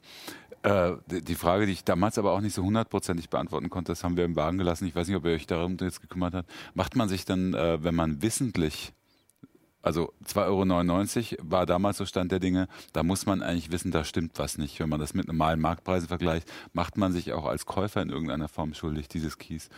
Äh, 0.64 0.96
die- 1.08 1.34
Frage, 1.34 1.66
die 1.66 1.72
ich 1.72 1.84
damals 1.84 2.16
aber 2.16 2.32
auch 2.32 2.40
nicht 2.40 2.54
so 2.54 2.62
hundertprozentig 2.62 3.28
beantworten 3.28 3.68
konnte, 3.68 3.92
das 3.92 4.02
haben 4.02 4.16
wir 4.16 4.24
im 4.24 4.34
Wagen 4.34 4.56
gelassen. 4.56 4.86
Ich 4.86 4.94
weiß 4.94 5.06
nicht, 5.08 5.16
ob 5.16 5.24
ihr 5.26 5.32
euch 5.32 5.46
darum 5.46 5.76
jetzt 5.78 6.00
gekümmert 6.00 6.32
habt. 6.34 6.50
Macht 6.72 6.96
man 6.96 7.08
sich 7.08 7.26
dann, 7.26 7.52
äh, 7.52 7.84
wenn 7.84 7.94
man 7.94 8.22
wissentlich, 8.22 8.94
also 9.82 10.14
2,99 10.24 11.38
Euro 11.38 11.50
war 11.50 11.66
damals 11.66 11.98
so 11.98 12.06
Stand 12.06 12.32
der 12.32 12.40
Dinge, 12.40 12.68
da 12.94 13.02
muss 13.02 13.26
man 13.26 13.42
eigentlich 13.42 13.70
wissen, 13.72 13.90
da 13.90 14.04
stimmt 14.04 14.38
was 14.38 14.56
nicht. 14.56 14.80
Wenn 14.80 14.88
man 14.88 15.00
das 15.00 15.12
mit 15.12 15.26
normalen 15.26 15.60
Marktpreisen 15.60 16.08
vergleicht, 16.08 16.50
macht 16.72 16.96
man 16.96 17.12
sich 17.12 17.34
auch 17.34 17.44
als 17.44 17.66
Käufer 17.66 18.00
in 18.00 18.08
irgendeiner 18.08 18.48
Form 18.48 18.72
schuldig, 18.72 19.08
dieses 19.08 19.36
Keys. 19.36 19.68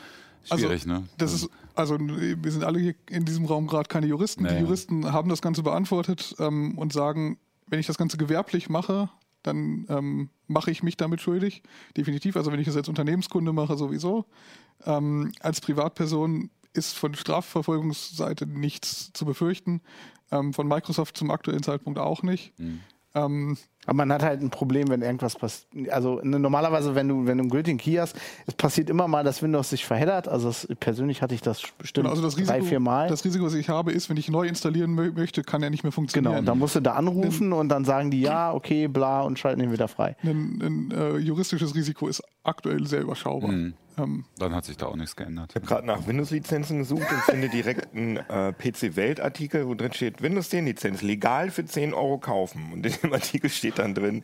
Schwierig, 0.44 0.82
also, 0.82 0.88
ne? 0.88 1.02
Das 1.18 1.32
ist, 1.32 1.50
also 1.74 1.98
wir 1.98 2.52
sind 2.52 2.62
alle 2.62 2.78
hier 2.78 2.94
in 3.10 3.24
diesem 3.24 3.46
Raum 3.46 3.66
gerade 3.66 3.88
keine 3.88 4.06
Juristen. 4.06 4.44
Naja. 4.44 4.54
Die 4.58 4.62
Juristen 4.62 5.12
haben 5.12 5.28
das 5.28 5.42
Ganze 5.42 5.64
beantwortet 5.64 6.36
ähm, 6.38 6.78
und 6.78 6.92
sagen, 6.92 7.38
wenn 7.66 7.80
ich 7.80 7.86
das 7.88 7.98
Ganze 7.98 8.16
gewerblich 8.16 8.68
mache, 8.68 9.08
dann 9.46 9.86
ähm, 9.88 10.30
mache 10.46 10.70
ich 10.70 10.82
mich 10.82 10.96
damit 10.96 11.20
schuldig. 11.20 11.62
Definitiv. 11.96 12.36
Also 12.36 12.52
wenn 12.52 12.60
ich 12.60 12.66
das 12.66 12.76
als 12.76 12.88
Unternehmenskunde 12.88 13.52
mache, 13.52 13.76
sowieso. 13.76 14.26
Ähm, 14.84 15.32
als 15.40 15.60
Privatperson 15.60 16.50
ist 16.72 16.96
von 16.96 17.14
Strafverfolgungsseite 17.14 18.46
nichts 18.46 19.12
zu 19.12 19.24
befürchten. 19.24 19.80
Ähm, 20.30 20.52
von 20.52 20.66
Microsoft 20.66 21.16
zum 21.16 21.30
aktuellen 21.30 21.62
Zeitpunkt 21.62 21.98
auch 21.98 22.22
nicht. 22.22 22.58
Mhm. 22.58 22.80
Aber 23.86 23.94
man 23.96 24.12
hat 24.12 24.22
halt 24.22 24.42
ein 24.42 24.50
Problem, 24.50 24.88
wenn 24.88 25.02
irgendwas 25.02 25.36
passiert. 25.36 25.90
Also 25.90 26.20
ne, 26.22 26.38
normalerweise, 26.38 26.94
wenn 26.94 27.08
du, 27.08 27.26
wenn 27.26 27.38
du 27.38 27.42
einen 27.44 27.50
gültigen 27.50 27.78
Key 27.78 27.96
hast, 27.96 28.16
es 28.46 28.54
passiert 28.54 28.90
immer 28.90 29.08
mal, 29.08 29.24
dass 29.24 29.42
Windows 29.42 29.70
sich 29.70 29.84
verheddert. 29.86 30.28
Also 30.28 30.48
das, 30.48 30.68
persönlich 30.80 31.22
hatte 31.22 31.34
ich 31.34 31.40
das 31.42 31.62
bestimmt 31.78 32.04
Genau, 32.04 32.10
also 32.10 32.22
das 32.22 32.34
drei, 32.34 32.54
Risiko, 32.56 32.64
vier 32.66 32.80
Mal. 32.80 33.08
das 33.08 33.24
Risiko, 33.24 33.44
was 33.46 33.54
ich 33.54 33.68
habe, 33.68 33.92
ist, 33.92 34.10
wenn 34.10 34.16
ich 34.16 34.28
neu 34.28 34.46
installieren 34.46 34.92
mö 34.92 35.12
möchte, 35.12 35.42
kann 35.42 35.62
er 35.62 35.70
nicht 35.70 35.82
mehr 35.84 35.90
Genau, 35.90 35.94
funktionieren. 35.94 36.38
und 36.38 36.44
dann 36.46 36.58
musst 36.58 36.74
du 36.76 36.80
da 36.80 36.92
anrufen 36.94 37.52
und 37.52 37.68
dann 37.68 37.84
sagen 37.84 38.10
die 38.10 38.20
ja, 38.20 38.52
okay, 38.52 38.88
bla 38.88 39.22
und 39.22 39.38
schalten 39.38 39.60
ihn 39.62 39.72
wieder 39.72 39.88
frei. 39.88 40.16
ein, 40.22 40.60
ein 40.62 40.90
äh, 40.90 41.16
juristisches 41.18 41.74
Risiko 41.74 42.08
ist 42.08 42.22
aktuell 42.44 42.86
sehr 42.86 43.02
überschaubar. 43.02 43.50
Mhm. 43.52 43.74
Ähm, 43.98 44.24
Dann 44.38 44.54
hat 44.54 44.66
sich 44.66 44.76
da 44.76 44.86
auch 44.86 44.96
nichts 44.96 45.16
geändert. 45.16 45.52
Ich 45.52 45.56
habe 45.56 45.66
gerade 45.66 45.86
nach 45.86 46.06
Windows-Lizenzen 46.06 46.80
gesucht 46.80 47.06
und 47.10 47.20
finde 47.22 47.48
direkt 47.48 47.94
einen 47.96 48.18
äh, 48.18 48.52
PC-Welt-Artikel, 48.52 49.66
wo 49.66 49.74
drin 49.74 49.92
steht, 49.92 50.22
Windows 50.22 50.50
10-Lizenz 50.52 51.02
legal 51.02 51.50
für 51.50 51.64
10 51.64 51.94
Euro 51.94 52.18
kaufen. 52.18 52.72
Und 52.72 52.84
in 52.86 52.92
dem 53.02 53.12
Artikel 53.12 53.50
steht 53.50 53.75
dann 53.78 53.94
drin, 53.94 54.22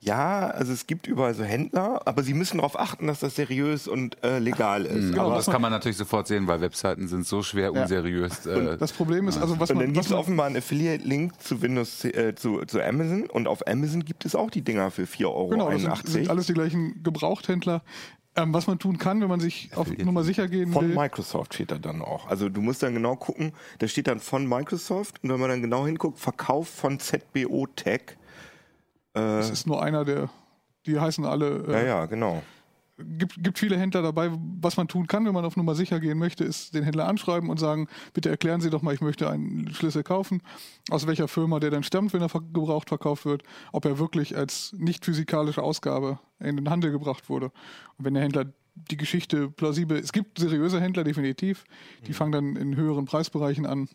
ja, 0.00 0.48
also 0.48 0.72
es 0.72 0.86
gibt 0.86 1.06
überall 1.06 1.34
so 1.34 1.44
Händler, 1.44 2.00
aber 2.04 2.22
sie 2.22 2.34
müssen 2.34 2.58
darauf 2.58 2.78
achten, 2.78 3.06
dass 3.06 3.20
das 3.20 3.36
seriös 3.36 3.88
und 3.88 4.22
äh, 4.22 4.38
legal 4.38 4.86
ist. 4.86 5.12
Aber 5.14 5.28
Aber 5.28 5.36
das 5.36 5.46
kann 5.46 5.62
man 5.62 5.70
natürlich 5.70 5.96
sofort 5.96 6.26
sehen, 6.26 6.46
weil 6.46 6.60
Webseiten 6.60 7.08
sind 7.08 7.26
so 7.26 7.42
schwer 7.42 7.72
unseriös. 7.72 8.46
Äh, 8.46 8.76
das 8.78 8.92
Problem 8.92 9.28
ist, 9.28 9.38
also 9.38 9.58
was 9.60 9.70
und 9.70 9.78
dann 9.78 9.86
man, 9.86 9.94
gibt 9.94 9.98
was 9.98 10.06
es 10.06 10.10
man 10.10 10.20
offenbar 10.20 10.46
einen 10.46 10.56
Affiliate-Link 10.56 11.40
zu 11.40 11.62
Windows, 11.62 12.04
äh, 12.04 12.34
zu, 12.34 12.64
zu 12.66 12.82
Amazon 12.82 13.24
und 13.30 13.48
auf 13.48 13.66
Amazon 13.66 14.04
gibt 14.04 14.24
es 14.24 14.34
auch 14.34 14.50
die 14.50 14.62
Dinger 14.62 14.90
für 14.90 15.04
4,81 15.04 15.24
Euro. 15.26 15.48
Genau, 15.48 15.70
das 15.70 15.82
sind, 15.82 16.08
sind 16.08 16.30
alles 16.30 16.46
die 16.46 16.54
gleichen 16.54 17.02
Gebrauchthändler. 17.02 17.82
Ähm, 18.34 18.54
was 18.54 18.66
man 18.66 18.78
tun 18.78 18.96
kann, 18.96 19.20
wenn 19.20 19.28
man 19.28 19.40
sich 19.40 19.68
auf 19.76 19.94
Nummer 19.98 20.24
sicher 20.24 20.48
gehen 20.48 20.72
Von 20.72 20.88
will. 20.88 20.94
Microsoft 20.94 21.52
steht 21.52 21.70
da 21.70 21.76
dann 21.76 22.00
auch. 22.00 22.28
Also 22.28 22.48
du 22.48 22.62
musst 22.62 22.82
dann 22.82 22.94
genau 22.94 23.14
gucken, 23.14 23.52
da 23.78 23.88
steht 23.88 24.06
dann 24.06 24.20
von 24.20 24.48
Microsoft 24.48 25.22
und 25.22 25.28
wenn 25.28 25.38
man 25.38 25.50
dann 25.50 25.60
genau 25.60 25.84
hinguckt, 25.84 26.18
Verkauf 26.18 26.68
von 26.68 26.98
ZBO 26.98 27.66
Tech. 27.76 28.16
Das 29.14 29.50
ist 29.50 29.66
nur 29.66 29.82
einer 29.82 30.04
der, 30.04 30.30
die 30.86 30.98
heißen 30.98 31.24
alle. 31.24 31.64
Ja, 31.68 31.78
Äh, 31.78 31.86
ja, 31.86 32.06
genau. 32.06 32.42
gibt, 32.98 33.42
gibt 33.42 33.58
viele 33.58 33.76
Händler 33.78 34.02
dabei. 34.02 34.30
Was 34.60 34.76
man 34.76 34.88
tun 34.88 35.06
kann, 35.06 35.26
wenn 35.26 35.34
man 35.34 35.44
auf 35.44 35.56
Nummer 35.56 35.74
sicher 35.74 36.00
gehen 36.00 36.18
möchte, 36.18 36.44
ist 36.44 36.74
den 36.74 36.84
Händler 36.84 37.08
anschreiben 37.08 37.50
und 37.50 37.58
sagen, 37.58 37.88
bitte 38.14 38.30
erklären 38.30 38.60
Sie 38.60 38.70
doch 38.70 38.82
mal, 38.82 38.94
ich 38.94 39.00
möchte 39.00 39.28
einen 39.28 39.72
Schlüssel 39.74 40.02
kaufen, 40.02 40.42
aus 40.90 41.06
welcher 41.06 41.28
Firma 41.28 41.60
der 41.60 41.70
dann 41.70 41.82
stammt, 41.82 42.12
wenn 42.12 42.22
er 42.22 42.28
gebraucht 42.28 42.88
verkauft 42.88 43.24
wird, 43.24 43.42
ob 43.72 43.84
er 43.84 43.98
wirklich 43.98 44.36
als 44.36 44.74
nicht 44.78 45.04
physikalische 45.04 45.62
Ausgabe 45.62 46.18
in 46.38 46.56
den 46.56 46.70
Handel 46.70 46.90
gebracht 46.90 47.28
wurde. 47.28 47.46
Und 47.98 48.04
wenn 48.04 48.14
der 48.14 48.22
Händler 48.22 48.46
die 48.74 48.96
Geschichte 48.96 49.50
plausibel, 49.50 49.98
es 49.98 50.12
gibt 50.12 50.38
seriöse 50.38 50.80
Händler 50.80 51.04
definitiv, 51.04 51.64
die 52.06 52.14
fangen 52.14 52.32
dann 52.32 52.56
in 52.56 52.76
höheren 52.76 53.04
Preisbereichen 53.04 53.66
an, 53.66 53.88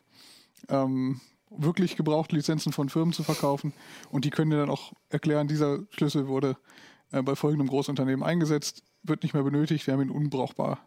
ähm, 0.70 1.20
wirklich 1.50 1.96
gebrauchte 1.96 2.36
Lizenzen 2.36 2.74
von 2.74 2.90
Firmen 2.90 3.14
zu 3.14 3.24
verkaufen 3.24 3.74
und 4.12 4.26
die 4.26 4.30
können 4.30 4.52
dir 4.52 4.58
dann 4.58 4.70
auch 4.70 4.94
erklären, 5.10 5.48
dieser 5.48 5.80
Schlüssel 5.92 6.28
wurde 6.28 6.58
äh, 7.12 7.22
bei 7.22 7.36
folgendem 7.36 7.68
Großunternehmen 7.68 8.24
eingesetzt, 8.24 8.84
wird 9.04 9.24
nicht 9.24 9.34
mehr 9.34 9.44
benötigt, 9.44 9.88
wir 9.88 9.94
haben 9.94 10.02
ihn 10.02 10.10
unbrauchbar. 10.10 10.80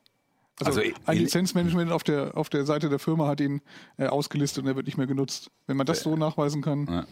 Also, 0.58 0.80
Also, 0.80 0.92
ein 1.06 1.16
Lizenzmanagement 1.18 1.90
auf 1.90 2.02
der, 2.02 2.36
auf 2.36 2.50
der 2.50 2.66
Seite 2.66 2.90
der 2.90 2.98
Firma 2.98 3.26
hat 3.26 3.40
ihn 3.40 3.62
äh, 3.96 4.06
ausgelistet 4.06 4.62
und 4.62 4.68
er 4.68 4.76
wird 4.76 4.86
nicht 4.86 4.98
mehr 4.98 5.06
genutzt. 5.06 5.50
Wenn 5.66 5.78
man 5.78 5.86
das 5.86 6.00
so 6.02 6.16
nachweisen 6.16 6.60
kann, 6.60 6.86
Ja. 6.86 7.06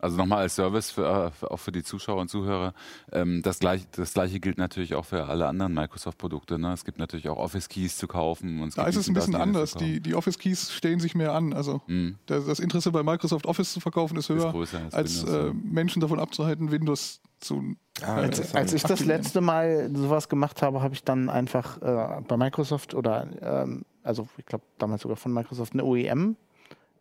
Also 0.00 0.16
nochmal 0.16 0.38
als 0.38 0.54
Service 0.56 0.90
für, 0.90 1.06
äh, 1.06 1.30
für, 1.30 1.50
auch 1.50 1.58
für 1.58 1.72
die 1.72 1.82
Zuschauer 1.82 2.20
und 2.20 2.28
Zuhörer. 2.28 2.74
Ähm, 3.12 3.42
das, 3.42 3.58
gleich, 3.58 3.86
das 3.92 4.14
gleiche 4.14 4.40
gilt 4.40 4.58
natürlich 4.58 4.94
auch 4.94 5.04
für 5.04 5.26
alle 5.26 5.46
anderen 5.46 5.74
Microsoft-Produkte. 5.74 6.58
Ne? 6.58 6.72
Es 6.72 6.84
gibt 6.84 6.98
natürlich 6.98 7.28
auch 7.28 7.38
Office-Keys 7.38 7.96
zu 7.96 8.08
kaufen. 8.08 8.60
Und 8.60 8.68
es 8.68 8.74
da 8.74 8.84
gibt 8.84 8.94
ist 8.94 9.00
es 9.02 9.08
ein 9.08 9.14
bisschen 9.14 9.34
anders. 9.34 9.74
Die, 9.74 10.00
die 10.00 10.14
Office-Keys 10.14 10.72
stehen 10.72 11.00
sich 11.00 11.14
mehr 11.14 11.32
an. 11.32 11.52
Also 11.52 11.82
das, 12.26 12.46
das 12.46 12.60
Interesse 12.60 12.92
bei 12.92 13.02
Microsoft 13.02 13.46
Office 13.46 13.72
zu 13.72 13.80
verkaufen 13.80 14.16
ist 14.16 14.28
höher, 14.28 14.50
größer 14.50 14.80
als 14.92 14.94
als 14.94 15.24
äh. 15.24 15.52
Menschen 15.52 16.00
davon 16.00 16.18
abzuhalten, 16.18 16.70
Windows 16.70 17.20
zu 17.40 17.76
Ah, 18.02 18.20
äh, 18.20 18.24
interessant. 18.26 18.56
Als 18.56 18.72
ich 18.72 18.82
das 18.82 19.04
letzte 19.04 19.40
Mal 19.40 19.90
sowas 19.94 20.28
gemacht 20.28 20.62
habe, 20.62 20.82
habe 20.82 20.94
ich 20.94 21.04
dann 21.04 21.28
einfach 21.28 21.80
äh, 21.82 22.22
bei 22.26 22.36
Microsoft 22.36 22.94
oder, 22.94 23.28
ähm, 23.42 23.84
also 24.02 24.28
ich 24.38 24.46
glaube 24.46 24.64
damals 24.78 25.02
sogar 25.02 25.16
von 25.16 25.32
Microsoft, 25.32 25.74
eine 25.74 25.84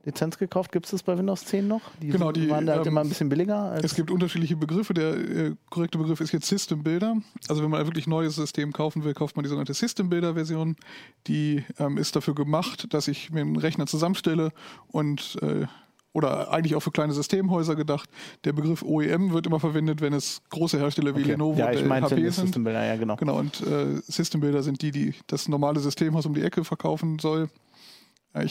OEM-Lizenz 0.10 0.38
gekauft. 0.38 0.72
Gibt 0.72 0.86
es 0.86 0.92
das 0.92 1.04
bei 1.04 1.18
Windows 1.18 1.46
10 1.46 1.68
noch? 1.68 1.82
Die, 2.02 2.08
Genau, 2.08 2.32
die, 2.32 2.50
waren 2.50 2.70
halt 2.70 2.82
ähm, 2.82 2.88
immer 2.88 3.02
ein 3.02 3.10
bisschen 3.10 3.30
billiger. 3.30 3.72
Als 3.72 3.86
Es 3.86 3.96
gibt 3.96 4.12
unterschiedliche 4.12 4.56
Begriffe. 4.56 4.94
Der 4.94 5.16
äh, 5.16 5.56
korrekte 5.70 5.98
Begriff 5.98 6.20
ist 6.22 6.32
jetzt 6.32 6.48
System 6.48 6.84
Builder. 6.84 7.18
Also 7.48 7.64
wenn 7.64 7.70
man 7.70 7.82
ein 7.82 7.88
wirklich 7.88 8.08
neues 8.08 8.36
System 8.36 8.74
kaufen 8.74 9.04
will, 9.04 9.14
kauft 9.14 9.36
man 9.36 9.44
die 9.44 9.50
sogenannte 9.50 9.74
System 9.74 10.10
Builder 10.10 10.34
Version. 10.34 10.76
Die 11.28 11.64
ähm, 11.78 11.98
ist 11.98 12.16
dafür 12.16 12.36
gemacht, 12.36 12.94
dass 12.94 13.08
ich 13.08 13.32
mir 13.32 13.42
einen 13.42 13.58
Rechner 13.58 13.88
zusammenstelle 13.88 14.52
und 14.88 15.38
äh, 15.42 15.66
oder 16.12 16.52
eigentlich 16.52 16.76
auch 16.76 16.80
für 16.80 16.90
kleine 16.90 17.14
Systemhäuser 17.14 17.76
gedacht. 17.76 18.10
Der 18.44 18.52
Begriff 18.52 18.82
OEM 18.82 19.32
wird 19.32 19.46
immer 19.46 19.60
verwendet, 19.60 20.02
wenn 20.02 20.14
es 20.14 20.42
große 20.50 20.80
Hersteller 20.80 21.16
wie 21.16 21.22
okay. 21.22 21.32
Lenovo 21.32 21.60
ja, 21.60 21.72
ich 21.72 21.86
meinte 21.86 22.16
HP 22.16 22.22
sind. 22.24 22.46
System 22.46 22.64
Builder, 22.64 22.84
ja 22.84 22.96
genau. 22.96 23.16
Genau, 23.16 23.38
und 23.38 23.62
äh, 23.62 24.02
System 24.08 24.42
Builder 24.42 24.64
sind 24.64 24.82
die, 24.82 24.92
die 24.92 25.14
das 25.28 25.48
normale 25.48 25.80
Systemhaus 25.80 26.26
um 26.26 26.34
die 26.34 26.42
Ecke 26.42 26.64
verkaufen 26.64 27.20
soll. 27.20 27.50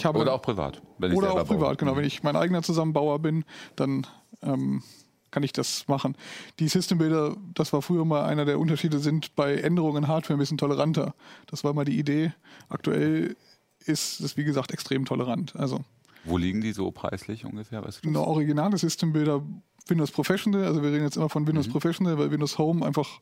Habe 0.05 0.19
Oder 0.19 0.33
auch 0.35 0.43
privat. 0.43 0.81
Oder 1.01 1.33
auch 1.33 1.45
privat, 1.47 1.61
baue. 1.61 1.77
genau. 1.77 1.97
Wenn 1.97 2.05
ich 2.05 2.23
mein 2.23 2.37
eigener 2.37 2.63
Zusammenbauer 2.63 3.19
bin, 3.21 3.45
dann 3.77 4.07
ähm, 4.43 4.83
kann 5.31 5.43
ich 5.43 5.53
das 5.53 5.87
machen. 5.89 6.17
Die 6.59 6.69
Systembilder, 6.69 7.37
das 7.55 7.73
war 7.73 7.83
früher 7.83 8.05
mal 8.05 8.25
einer 8.25 8.45
der 8.45 8.59
Unterschiede, 8.59 8.99
sind 8.99 9.37
bei 9.37 9.57
Änderungen 9.57 10.09
Hardware 10.09 10.37
ein 10.37 10.41
bisschen 10.41 10.59
toleranter. 10.59 11.15
Das 11.47 11.65
war 11.65 11.73
mal 11.75 11.85
die 11.85 11.99
Idee. 11.99 12.33
Aktuell 12.69 13.37
ist 13.85 14.21
es, 14.21 14.37
wie 14.37 14.45
gesagt, 14.45 14.73
extrem 14.73 15.05
tolerant. 15.05 15.55
Also 15.57 15.81
Wo 16.25 16.39
liegen 16.39 16.61
die 16.61 16.73
so 16.73 16.91
preislich 16.91 17.45
ungefähr? 17.45 17.85
Weißt 17.85 18.05
du 18.05 18.09
eine 18.09 18.21
originale 18.21 18.77
Systembilder 18.79 19.43
Windows 19.87 20.11
Professional, 20.11 20.65
also 20.67 20.83
wir 20.83 20.93
reden 20.93 21.05
jetzt 21.05 21.17
immer 21.17 21.31
von 21.31 21.47
Windows 21.47 21.67
Mhm. 21.69 21.73
Professional, 21.73 22.19
weil 22.19 22.31
Windows 22.31 22.59
Home 22.59 22.85
einfach 22.85 23.21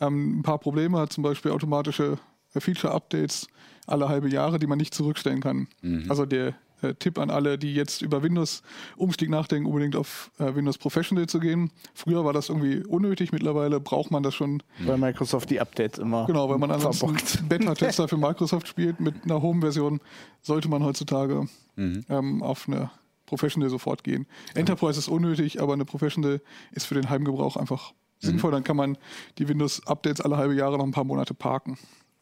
ähm, 0.00 0.38
ein 0.38 0.42
paar 0.44 0.58
Probleme 0.58 0.98
hat, 0.98 1.12
zum 1.12 1.24
Beispiel 1.24 1.50
automatische 1.50 2.18
Feature-Updates 2.56 3.48
alle 3.86 4.08
halbe 4.08 4.28
Jahre, 4.28 4.58
die 4.58 4.66
man 4.66 4.78
nicht 4.78 4.94
zurückstellen 4.94 5.40
kann. 5.40 5.68
Mhm. 5.82 6.06
Also 6.08 6.26
der 6.26 6.54
äh, 6.82 6.92
Tipp 6.94 7.18
an 7.18 7.30
alle, 7.30 7.56
die 7.58 7.74
jetzt 7.74 8.02
über 8.02 8.22
Windows-Umstieg 8.22 9.30
nachdenken, 9.30 9.66
unbedingt 9.66 9.96
auf 9.96 10.30
äh, 10.38 10.54
Windows 10.54 10.76
Professional 10.78 11.26
zu 11.26 11.40
gehen. 11.40 11.70
Früher 11.94 12.24
war 12.24 12.32
das 12.32 12.48
irgendwie 12.50 12.84
unnötig, 12.84 13.32
mittlerweile 13.32 13.80
braucht 13.80 14.10
man 14.10 14.22
das 14.22 14.34
schon, 14.34 14.62
Weil 14.84 14.98
Microsoft 14.98 15.48
die 15.50 15.60
Updates 15.60 15.98
immer 15.98 16.26
genau, 16.26 16.48
weil 16.50 16.58
man 16.58 16.70
ansonsten. 16.70 17.08
Beta-Tester 17.48 18.08
für 18.08 18.16
Microsoft 18.18 18.68
spielt. 18.68 19.00
Mit 19.00 19.24
einer 19.24 19.40
Home-Version 19.40 20.00
sollte 20.42 20.68
man 20.68 20.84
heutzutage 20.84 21.46
Mhm. 21.76 22.04
ähm, 22.08 22.42
auf 22.42 22.68
eine 22.68 22.90
Professional 23.26 23.68
sofort 23.68 24.02
gehen. 24.04 24.26
Enterprise 24.54 24.98
ist 24.98 25.08
unnötig, 25.08 25.60
aber 25.60 25.72
eine 25.74 25.84
Professional 25.84 26.40
ist 26.72 26.86
für 26.86 26.94
den 26.94 27.10
Heimgebrauch 27.10 27.56
einfach 27.56 27.92
Mhm. 28.22 28.26
sinnvoll. 28.26 28.50
Dann 28.52 28.64
kann 28.64 28.76
man 28.76 28.96
die 29.38 29.46
Windows-Updates 29.48 30.20
alle 30.22 30.36
halbe 30.38 30.54
Jahre 30.54 30.78
noch 30.78 30.84
ein 30.84 30.90
paar 30.92 31.04
Monate 31.04 31.34
parken. 31.34 31.76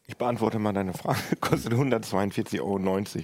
Ich 0.07 0.17
beantworte 0.17 0.59
mal 0.59 0.71
deine 0.71 0.93
Frage. 0.93 1.17
Kostet 1.41 1.73
142,90 1.73 2.59
Euro 2.61 2.79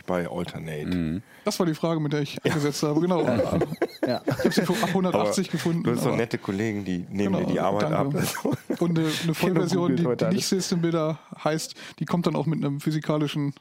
bei 0.08 0.28
Alternate. 0.28 1.22
Das 1.46 1.60
war 1.60 1.68
die 1.68 1.76
Frage, 1.76 2.00
mit 2.00 2.12
der 2.12 2.22
ich 2.22 2.44
angesetzt 2.44 2.82
habe. 2.84 3.00
Genau. 3.02 3.22
Ja. 4.08 4.20
Ich 4.26 4.34
habe 4.40 4.52
sie 4.52 4.62
für 4.64 4.74
ab 4.74 4.90
180 4.90 5.52
gefunden. 5.52 5.84
Du 5.84 5.92
hast 5.92 6.08
aber- 6.08 6.16
nette 6.18 6.38
Also, 6.38 6.46
Kollegen, 6.48 6.84
die 6.84 7.06
nehmen 7.12 7.36
Genau, 7.36 7.40
dir 7.42 7.46
die 7.54 7.60
Arbeit 7.60 7.92
danke. 7.92 8.20
ab. 8.20 8.58
Und 8.82 8.98
eine, 8.98 9.08
eine 9.24 9.34
Vollversion, 9.36 9.96
die, 9.96 10.04
die 10.18 10.26
nicht. 10.34 10.48
System 10.48 10.82
Builder 10.82 11.20
heißt, 11.44 11.76
die 12.00 12.06
kommt 12.06 12.26
dann 12.26 12.36
auch 12.36 12.48
mit 12.48 12.66
einem 12.66 12.80
physikalischen, 12.80 13.54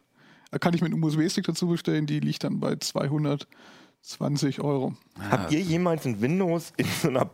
äh, 0.51 0.59
kann 0.59 0.73
ich 0.73 0.81
mit 0.81 0.95
einem 0.95 1.05
USB-Stick 1.05 1.45
dazu 1.45 1.69
bestellen, 1.69 2.07
die 2.07 2.21
liegt 2.21 2.43
dann 2.43 2.59
bei 2.59 2.75
220 2.75 4.63
Euro. 4.63 4.95
Habt 5.31 5.53
ihr 5.53 5.61
jemals 5.61 6.07
ein 6.07 6.23
Windows 6.23 6.73
in 6.79 6.87
so 6.87 7.09
einer 7.09 7.27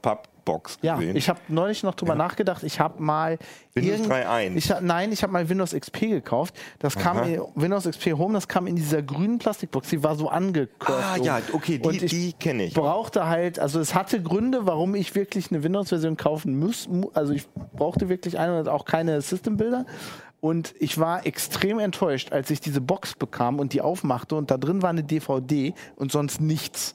Ja, 0.83 0.97
gesehen? 0.97 1.17
ich 1.17 1.29
habe 1.29 1.41
neulich 1.49 1.83
noch 1.83 1.95
drüber 1.95 2.15
nachgedacht. 2.15 2.63
Ich 2.63 2.79
habe 2.81 3.03
mal 3.03 3.39
Windows 3.75 4.01
irgend- 4.01 4.13
3.1. 4.13 4.57
Ich 4.57 4.73
nein, 4.81 5.13
ich 5.13 5.23
habe 5.23 5.33
mal 5.33 5.49
Windows 5.49 5.73
XP 5.75 6.01
gekauft. 6.09 6.55
Das 6.79 6.95
kam 6.97 7.23
in, 7.25 7.41
Windows 7.55 7.85
XP 7.85 8.13
Home. 8.17 8.35
Das 8.35 8.47
kam 8.49 8.67
in 8.67 8.77
dieser 8.77 9.03
grünen 9.03 9.39
Plastikbox. 9.39 9.89
Die 9.91 10.03
war 10.03 10.15
so 10.17 10.29
angekürzt. 10.29 10.79
ah 11.03 11.17
ja, 11.23 11.41
okay, 11.53 11.79
die, 11.79 11.87
Und 11.89 12.03
ich 12.03 12.11
die 12.11 12.33
kenne 12.33 12.65
ich. 12.65 12.75
brauchte 12.75 13.27
halt, 13.27 13.59
also 13.59 13.81
es 13.81 13.95
hatte 13.95 14.23
Gründe, 14.23 14.67
warum 14.67 14.95
ich 14.95 15.15
wirklich 15.15 15.51
eine 15.51 15.63
Windows-Version 15.63 16.17
kaufen 16.17 16.59
muss. 16.59 16.89
mu- 16.89 17.11
Also 17.13 17.33
ich 17.33 17.47
brauchte 17.77 18.09
wirklich 18.09 18.39
eine 18.39 18.61
und 18.61 18.69
auch 18.69 18.85
keine 18.85 19.21
System-Bilder. 19.21 19.85
Und 20.47 20.75
ich 20.79 20.97
war 20.99 21.27
extrem 21.27 21.81
enttäuscht, 21.81 22.31
als 22.31 22.51
ich 22.51 22.61
diese 22.61 22.81
Box 22.81 23.17
bekam 23.17 23.59
und 23.59 23.73
die 23.73 23.81
aufmachte 23.81 24.37
und 24.37 24.49
da 24.49 24.57
drin 24.57 24.81
war 24.81 24.91
eine 24.91 25.03
DVD 25.03 25.75
und 25.97 26.13
sonst 26.13 26.41
nichts. 26.41 26.95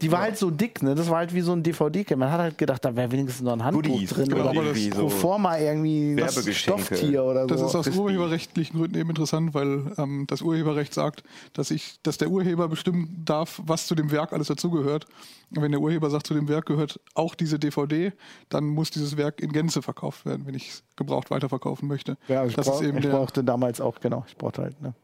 Die 0.00 0.12
war 0.12 0.20
halt 0.20 0.38
so 0.38 0.52
dick, 0.52 0.84
ne? 0.84 0.94
Das 0.94 1.10
war 1.10 1.18
halt 1.18 1.34
wie 1.34 1.40
so 1.40 1.50
ein 1.50 1.64
DVD-Kit. 1.64 2.16
Man 2.16 2.30
hat 2.30 2.38
halt 2.38 2.58
gedacht, 2.58 2.84
da 2.84 2.94
wäre 2.94 3.10
wenigstens 3.10 3.42
noch 3.42 3.54
ein 3.54 3.64
Handbuch 3.64 3.82
Goodies, 3.90 4.10
drin 4.10 4.28
genau, 4.28 4.50
oder 4.50 4.62
irgendwie 4.62 4.90
pro 4.90 5.00
so 5.00 5.08
forma 5.08 5.58
irgendwie 5.58 6.14
das. 6.14 6.46
Stofftier 6.56 7.24
oder 7.24 7.48
Das 7.48 7.58
so. 7.58 7.66
ist 7.66 7.74
aus 7.74 7.84
Crispy. 7.86 8.00
urheberrechtlichen 8.02 8.78
Gründen 8.78 8.96
eben 8.96 9.10
interessant, 9.10 9.52
weil 9.52 9.92
ähm, 9.98 10.26
das 10.28 10.40
Urheberrecht 10.40 10.94
sagt, 10.94 11.24
dass 11.54 11.72
ich, 11.72 11.96
dass 12.04 12.18
der 12.18 12.30
Urheber 12.30 12.68
bestimmen 12.68 13.20
darf, 13.24 13.60
was 13.66 13.88
zu 13.88 13.96
dem 13.96 14.12
Werk 14.12 14.32
alles 14.32 14.46
dazugehört. 14.46 15.06
Und 15.54 15.60
wenn 15.60 15.72
der 15.72 15.80
Urheber 15.80 16.08
sagt, 16.08 16.26
zu 16.28 16.34
dem 16.34 16.48
Werk 16.48 16.66
gehört 16.66 17.00
auch 17.14 17.34
diese 17.34 17.58
DVD, 17.58 18.12
dann 18.48 18.64
muss 18.68 18.90
dieses 18.90 19.16
Werk 19.16 19.40
in 19.40 19.52
Gänze 19.52 19.82
verkauft 19.82 20.24
werden, 20.24 20.46
wenn 20.46 20.54
ich 20.54 20.68
es 20.68 20.82
gebraucht 20.96 21.30
weiterverkaufen 21.30 21.88
möchte. 21.88 22.16
ja, 22.28 22.46
ich, 22.46 22.54
das 22.54 22.68
ist 22.68 22.80
eben 22.80 22.91
ich 22.96 23.02
der, 23.02 23.10
brauchte 23.10 23.44
damals 23.44 23.80
auch, 23.80 24.00
genau, 24.00 24.24
ich 24.26 24.36
brauchte 24.36 24.62
halt, 24.62 24.80
ne? 24.80 24.94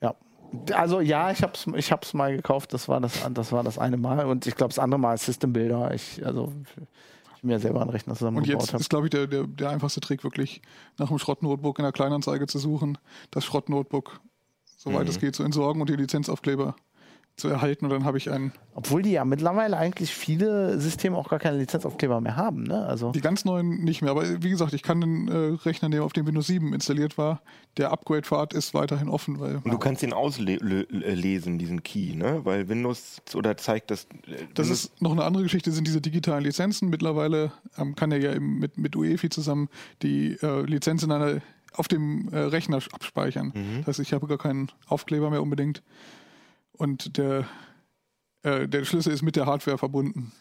Ja. 0.00 0.14
Also 0.72 1.00
ja, 1.00 1.30
ich 1.30 1.42
hab's, 1.42 1.66
ich 1.74 1.92
hab's 1.92 2.14
mal 2.14 2.36
gekauft, 2.36 2.72
das 2.72 2.88
war 2.88 3.00
das, 3.00 3.12
das 3.32 3.52
war 3.52 3.62
das 3.62 3.78
eine 3.78 3.96
Mal 3.96 4.26
und 4.26 4.46
ich 4.46 4.54
glaube 4.56 4.70
das 4.70 4.78
andere 4.78 4.98
Mal 5.00 5.14
ist 5.14 5.26
System 5.26 5.52
Builder. 5.52 5.92
Ich, 5.94 6.24
also 6.24 6.52
ich 7.36 7.44
mir 7.44 7.58
selber 7.58 7.80
einen 7.80 7.90
Rechner 7.90 8.12
Und 8.12 8.18
zusammengebaut 8.18 8.60
jetzt 8.62 8.72
habe. 8.72 8.80
ist, 8.80 8.90
glaube 8.90 9.06
ich, 9.06 9.10
der, 9.10 9.26
der, 9.26 9.46
der 9.46 9.70
einfachste 9.70 10.00
Trick, 10.00 10.24
wirklich 10.24 10.60
nach 10.98 11.10
einem 11.10 11.18
Schrottnotebook 11.18 11.78
in 11.78 11.84
der 11.84 11.92
Kleinanzeige 11.92 12.46
zu 12.46 12.58
suchen, 12.58 12.98
das 13.30 13.44
Schrottnotebook, 13.44 14.20
soweit 14.76 15.08
es 15.08 15.20
geht, 15.20 15.36
zu 15.36 15.44
entsorgen 15.44 15.80
und 15.80 15.88
die 15.88 15.96
Lizenzaufkleber 15.96 16.74
zu 17.38 17.48
erhalten. 17.48 17.86
Und 17.86 17.90
dann 17.92 18.04
habe 18.04 18.18
ich 18.18 18.30
einen. 18.30 18.52
Obwohl 18.74 19.02
die 19.02 19.12
ja 19.12 19.24
mittlerweile 19.24 19.76
eigentlich 19.76 20.14
viele 20.14 20.78
Systeme 20.80 21.16
auch 21.16 21.28
gar 21.28 21.38
keine 21.38 21.58
Lizenzaufkleber 21.58 22.20
mehr 22.20 22.36
haben, 22.36 22.64
ne? 22.64 22.84
Also 22.86 23.12
Die 23.12 23.20
ganz 23.20 23.44
neuen 23.44 23.84
nicht 23.84 24.02
mehr. 24.02 24.10
Aber 24.10 24.42
wie 24.42 24.50
gesagt, 24.50 24.72
ich 24.74 24.82
kann 24.82 25.00
den 25.00 25.28
äh, 25.28 25.56
Rechner, 25.64 25.88
der 25.88 26.04
auf 26.04 26.12
dem 26.12 26.26
Windows 26.26 26.46
7 26.48 26.72
installiert 26.74 27.16
war, 27.18 27.40
der 27.76 27.90
Upgrade-Pfad 27.92 28.52
ist 28.52 28.74
weiterhin 28.74 29.08
offen, 29.08 29.40
weil 29.40 29.56
Und 29.56 29.70
du 29.70 29.78
kannst 29.78 30.02
ihn 30.02 30.12
auslesen, 30.12 31.58
diesen 31.58 31.82
Key, 31.82 32.14
ne? 32.14 32.40
Weil 32.44 32.68
Windows 32.68 33.22
oder 33.34 33.56
zeigt 33.56 33.90
das. 33.90 34.04
äh, 34.26 34.44
Das 34.54 34.68
ist 34.68 35.00
noch 35.00 35.12
eine 35.12 35.24
andere 35.24 35.42
Geschichte, 35.44 35.70
sind 35.72 35.86
diese 35.86 36.00
digitalen 36.00 36.44
Lizenzen. 36.44 36.88
Mittlerweile 36.90 37.52
ähm, 37.76 37.94
kann 37.94 38.12
er 38.12 38.18
ja 38.18 38.34
eben 38.34 38.58
mit, 38.58 38.78
mit 38.78 38.96
UEFI 38.96 39.28
zusammen 39.28 39.68
die 40.02 40.36
äh, 40.42 40.62
Lizenz 40.62 41.02
in 41.02 41.12
einer, 41.12 41.40
auf 41.74 41.88
dem 41.88 42.28
äh, 42.32 42.38
Rechner 42.38 42.78
abspeichern. 42.92 43.52
Mhm. 43.54 43.78
Das 43.78 43.88
heißt, 43.88 44.00
ich 44.00 44.12
habe 44.12 44.26
gar 44.26 44.38
keinen 44.38 44.70
Aufkleber 44.86 45.30
mehr 45.30 45.42
unbedingt. 45.42 45.82
Und 46.78 47.18
der, 47.18 47.46
äh, 48.42 48.66
der 48.66 48.84
Schlüssel 48.84 49.12
ist 49.12 49.22
mit 49.22 49.36
der 49.36 49.46
Hardware 49.46 49.76
verbunden. 49.78 50.32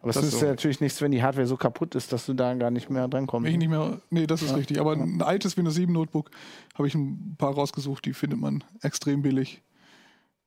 aber 0.00 0.10
es 0.10 0.16
das 0.16 0.26
ist 0.26 0.40
so. 0.40 0.44
ja 0.44 0.52
natürlich 0.52 0.80
nichts, 0.80 1.00
wenn 1.00 1.12
die 1.12 1.22
Hardware 1.22 1.46
so 1.46 1.56
kaputt 1.56 1.94
ist, 1.94 2.12
dass 2.12 2.26
du 2.26 2.34
da 2.34 2.52
gar 2.54 2.70
nicht 2.70 2.90
mehr 2.90 3.08
drankommst. 3.08 3.48
Ich 3.48 3.56
nicht 3.56 3.70
mehr, 3.70 4.02
nee, 4.10 4.26
das 4.26 4.42
ist 4.42 4.54
richtig. 4.54 4.80
Aber 4.80 4.92
ein 4.92 5.22
altes 5.22 5.56
Windows 5.56 5.74
7 5.76 5.92
Notebook 5.92 6.30
habe 6.74 6.86
ich 6.86 6.94
ein 6.94 7.36
paar 7.38 7.54
rausgesucht, 7.54 8.04
die 8.04 8.12
findet 8.12 8.40
man 8.40 8.62
extrem 8.82 9.22
billig. 9.22 9.62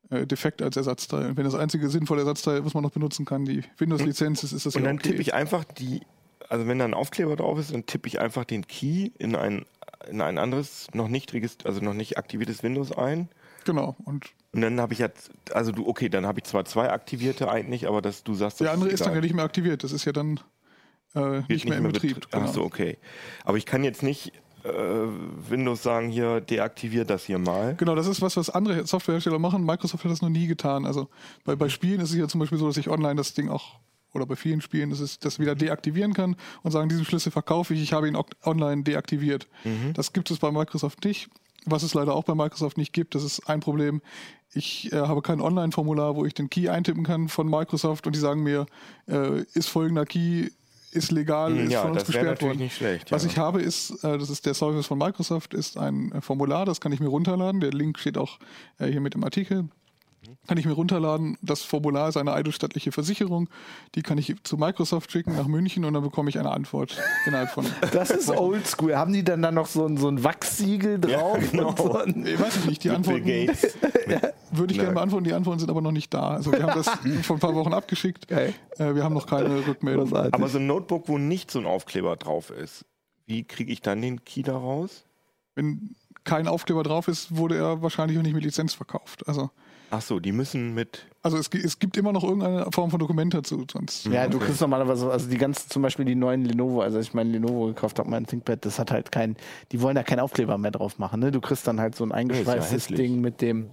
Äh, 0.09 0.25
defekt 0.25 0.61
als 0.61 0.77
Ersatzteil. 0.77 1.27
Und 1.27 1.37
wenn 1.37 1.43
das 1.43 1.55
einzige 1.55 1.89
sinnvolle 1.89 2.21
Ersatzteil, 2.21 2.63
was 2.63 2.73
man 2.73 2.81
noch 2.81 2.91
benutzen 2.91 3.25
kann, 3.25 3.43
die 3.43 3.63
Windows-Lizenz 3.77 4.43
ist, 4.43 4.53
ist 4.53 4.65
das 4.65 4.75
Und 4.75 4.83
ja 4.83 4.87
dann 4.87 4.97
okay. 4.97 5.09
tippe 5.09 5.21
ich 5.21 5.33
einfach 5.33 5.65
die, 5.65 6.01
also 6.47 6.65
wenn 6.65 6.79
da 6.79 6.85
ein 6.85 6.93
Aufkleber 6.93 7.35
drauf 7.35 7.59
ist, 7.59 7.73
dann 7.73 7.85
tippe 7.85 8.07
ich 8.07 8.21
einfach 8.21 8.45
den 8.45 8.67
Key 8.67 9.11
in 9.17 9.35
ein, 9.35 9.65
in 10.09 10.21
ein 10.21 10.37
anderes, 10.37 10.87
noch 10.93 11.09
nicht 11.09 11.33
also 11.65 11.81
noch 11.81 11.93
nicht 11.93 12.17
aktiviertes 12.17 12.63
Windows 12.63 12.93
ein. 12.93 13.27
Genau. 13.67 13.95
Und 14.05 14.33
Und 14.53 14.61
dann 14.61 14.79
habe 14.79 14.93
ich 14.93 14.99
jetzt, 14.99 15.29
also 15.53 15.71
du, 15.73 15.85
okay, 15.87 16.07
dann 16.09 16.25
habe 16.25 16.39
ich 16.39 16.45
zwar 16.45 16.63
zwei 16.65 16.89
aktivierte 16.89 17.51
eigentlich, 17.51 17.85
aber 17.87 18.01
dass 18.01 18.23
du 18.23 18.33
sagst, 18.33 18.61
der 18.61 18.67
das 18.67 18.73
andere 18.73 18.89
ist 18.89 19.05
dann 19.05 19.13
ja 19.13 19.21
nicht 19.21 19.35
mehr 19.35 19.43
aktiviert. 19.43 19.83
Das 19.83 19.91
ist 19.91 20.05
ja 20.05 20.13
dann 20.13 20.39
äh, 21.13 21.19
Wird 21.19 21.49
nicht, 21.49 21.67
mehr 21.69 21.77
im 21.77 21.83
Betrieb. 21.83 22.17
betrie- 22.17 22.31
genau. 22.31 22.45
Ach 22.47 22.53
so, 22.53 22.63
okay. 22.63 22.97
Aber 23.43 23.57
ich 23.57 23.65
kann 23.65 23.83
jetzt 23.83 24.03
nicht 24.03 24.31
äh, 24.63 24.69
Windows 25.49 25.83
sagen, 25.83 26.07
hier, 26.09 26.39
deaktiviert 26.41 27.09
das 27.09 27.25
hier 27.25 27.39
mal. 27.39 27.75
Genau, 27.75 27.93
das 27.93 28.07
ist 28.07 28.21
was, 28.21 28.37
was 28.37 28.49
andere 28.49 28.87
Softwarehersteller 28.87 29.37
machen. 29.39 29.65
Microsoft 29.65 30.03
hat 30.05 30.11
das 30.11 30.21
noch 30.21 30.29
nie 30.29 30.47
getan. 30.47 30.85
Also 30.85 31.09
bei, 31.43 31.55
bei 31.57 31.67
Spielen 31.67 31.99
ist 31.99 32.11
es 32.11 32.15
ja 32.15 32.27
zum 32.29 32.39
Beispiel 32.39 32.57
so, 32.57 32.67
dass 32.67 32.77
ich 32.77 32.89
online 32.89 33.15
das 33.15 33.33
Ding 33.33 33.49
auch, 33.49 33.79
oder 34.13 34.25
bei 34.25 34.37
vielen 34.37 34.61
Spielen, 34.61 34.89
dass 34.91 35.01
ich 35.01 35.19
das 35.19 35.39
wieder 35.39 35.55
deaktivieren 35.55 36.13
kann 36.13 36.37
und 36.63 36.71
sagen, 36.71 36.87
diesen 36.87 37.03
Schlüssel 37.03 37.31
verkaufe 37.33 37.73
ich, 37.73 37.81
ich 37.83 37.91
habe 37.91 38.07
ihn 38.07 38.17
online 38.45 38.83
deaktiviert. 38.83 39.47
Das 39.93 40.13
gibt 40.13 40.31
es 40.31 40.39
bei 40.39 40.51
Microsoft 40.51 41.03
nicht. 41.03 41.29
Was 41.69 41.83
es 41.83 41.93
leider 41.93 42.15
auch 42.15 42.23
bei 42.23 42.33
Microsoft 42.33 42.77
nicht 42.77 42.93
gibt, 42.93 43.13
das 43.13 43.23
ist 43.23 43.49
ein 43.49 43.59
Problem. 43.59 44.01
Ich 44.53 44.91
äh, 44.93 44.95
habe 44.95 45.21
kein 45.21 45.41
Online-Formular, 45.41 46.15
wo 46.15 46.25
ich 46.25 46.33
den 46.33 46.49
Key 46.49 46.69
eintippen 46.69 47.03
kann 47.03 47.27
von 47.27 47.49
Microsoft 47.49 48.07
und 48.07 48.15
die 48.15 48.19
sagen 48.19 48.41
mir, 48.41 48.65
äh, 49.07 49.41
ist 49.53 49.67
folgender 49.69 50.05
Key, 50.05 50.49
ist 50.91 51.11
legal, 51.11 51.55
ist 51.55 51.63
Hm, 51.65 51.69
Ja, 51.69 51.81
von 51.81 51.91
uns 51.91 52.05
gesperrt 52.05 52.41
worden. 52.41 52.59
nicht 52.59 52.77
schlecht. 52.77 53.11
Was 53.11 53.23
ja. 53.23 53.29
ich 53.29 53.37
habe 53.37 53.61
ist, 53.61 54.03
äh, 54.03 54.17
das 54.17 54.29
ist 54.29 54.45
der 54.45 54.53
Service 54.53 54.87
von 54.87 54.97
Microsoft, 54.97 55.53
ist 55.53 55.77
ein 55.77 56.11
äh, 56.13 56.21
Formular, 56.21 56.65
das 56.65 56.79
kann 56.79 56.91
ich 56.91 56.99
mir 56.99 57.09
runterladen. 57.09 57.59
Der 57.59 57.71
Link 57.71 57.99
steht 57.99 58.17
auch 58.17 58.39
äh, 58.79 58.87
hier 58.87 59.01
mit 59.01 59.13
im 59.15 59.23
Artikel. 59.23 59.67
Kann 60.47 60.57
ich 60.57 60.65
mir 60.65 60.73
runterladen. 60.73 61.37
Das 61.41 61.61
Formular 61.63 62.09
ist 62.09 62.17
eine 62.17 62.33
eidesstattliche 62.33 62.91
Versicherung. 62.91 63.49
Die 63.95 64.01
kann 64.01 64.17
ich 64.17 64.33
zu 64.43 64.57
Microsoft 64.57 65.11
schicken 65.11 65.35
nach 65.35 65.47
München 65.47 65.85
und 65.85 65.93
dann 65.93 66.03
bekomme 66.03 66.29
ich 66.29 66.37
eine 66.39 66.51
Antwort 66.51 66.97
innerhalb 67.25 67.49
von. 67.49 67.65
Das 67.91 68.09
ist 68.09 68.29
oldschool. 68.29 68.95
Haben 68.95 69.13
die 69.13 69.23
dann 69.23 69.41
da 69.41 69.51
noch 69.51 69.67
so 69.67 69.85
ein, 69.85 69.97
so 69.97 70.07
ein 70.07 70.23
Wachssiegel 70.23 70.99
drauf? 70.99 71.37
genau. 71.51 71.69
und 71.69 71.77
so 71.77 71.97
ein, 71.97 72.25
Ich 72.25 72.39
weiß 72.39 72.65
nicht, 72.65 72.83
die 72.83 72.89
Antworten 72.91 73.25
Gates. 73.25 73.77
würde 74.51 74.71
ich 74.73 74.77
gerne 74.77 74.89
Ja. 74.89 74.93
beantworten. 74.93 75.23
Die 75.25 75.33
Antworten 75.33 75.59
sind 75.59 75.69
aber 75.69 75.81
noch 75.81 75.91
nicht 75.91 76.13
da. 76.13 76.29
Also 76.31 76.51
wir 76.51 76.63
haben 76.63 76.75
das 76.75 76.89
vor 77.25 77.35
ein 77.37 77.39
paar 77.39 77.55
Wochen 77.55 77.73
abgeschickt. 77.73 78.27
Geil. 78.27 78.53
Äh, 78.77 78.95
wir 78.95 79.03
haben 79.03 79.13
noch 79.13 79.27
keine 79.27 79.65
Rückmeldung. 79.67 80.13
Aber 80.15 80.47
so 80.47 80.57
ein 80.57 80.67
Notebook, 80.67 81.07
wo 81.07 81.17
nicht 81.17 81.51
so 81.51 81.59
ein 81.59 81.65
Aufkleber 81.65 82.15
drauf 82.15 82.49
ist, 82.49 82.85
wie 83.25 83.43
kriege 83.43 83.71
ich 83.71 83.81
dann 83.81 84.01
den 84.01 84.23
Key 84.23 84.41
da 84.43 84.57
raus? 84.57 85.03
Wenn 85.55 85.95
kein 86.23 86.47
Aufkleber 86.47 86.83
drauf 86.83 87.07
ist, 87.07 87.35
wurde 87.35 87.55
er 87.57 87.81
wahrscheinlich 87.81 88.17
auch 88.17 88.23
nicht 88.23 88.33
mit 88.33 88.43
Lizenz 88.43 88.73
verkauft. 88.73 89.27
Also 89.27 89.49
Ach 89.89 90.01
so, 90.01 90.19
die 90.19 90.31
müssen 90.31 90.73
mit. 90.73 91.07
Also 91.23 91.37
es, 91.37 91.49
es 91.53 91.79
gibt 91.79 91.97
immer 91.97 92.11
noch 92.11 92.23
irgendeine 92.23 92.67
Form 92.71 92.89
von 92.89 92.99
Dokument 92.99 93.33
dazu. 93.33 93.65
Sonst 93.71 94.05
Ja, 94.07 94.27
du 94.27 94.39
kriegst 94.39 94.59
normalerweise, 94.61 95.09
also 95.09 95.29
die 95.29 95.37
ganzen, 95.37 95.69
zum 95.69 95.81
Beispiel 95.81 96.05
die 96.05 96.15
neuen 96.15 96.45
Lenovo, 96.45 96.81
also 96.81 96.97
als 96.97 97.07
ich 97.07 97.13
meinen 97.13 97.31
Lenovo 97.31 97.67
gekauft 97.67 97.99
habe, 97.99 98.09
mein 98.09 98.25
ThinkPad, 98.25 98.65
das 98.65 98.79
hat 98.79 98.91
halt 98.91 99.11
kein, 99.11 99.35
die 99.71 99.81
wollen 99.81 99.95
da 99.95 100.03
keinen 100.03 100.19
Aufkleber 100.19 100.57
mehr 100.57 100.71
drauf 100.71 100.99
machen. 100.99 101.19
Ne? 101.19 101.31
Du 101.31 101.41
kriegst 101.41 101.67
dann 101.67 101.79
halt 101.79 101.95
so 101.95 102.03
ein 102.03 102.11
eingeschweißtes 102.11 102.71
hässlich. 102.71 102.97
Ding 102.97 103.21
mit 103.21 103.41
dem, 103.41 103.69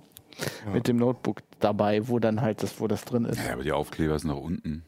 mit 0.73 0.89
dem 0.89 0.97
Notebook 0.97 1.43
dabei, 1.61 2.09
wo 2.09 2.19
dann 2.19 2.41
halt 2.41 2.63
das, 2.63 2.81
wo 2.81 2.89
das 2.89 3.05
drin 3.05 3.25
ist. 3.25 3.41
Ja, 3.45 3.53
aber 3.55 3.63
die 3.63 3.73
Aufkleber 3.73 4.19
sind 4.19 4.31
nach 4.31 4.37
unten. 4.37 4.85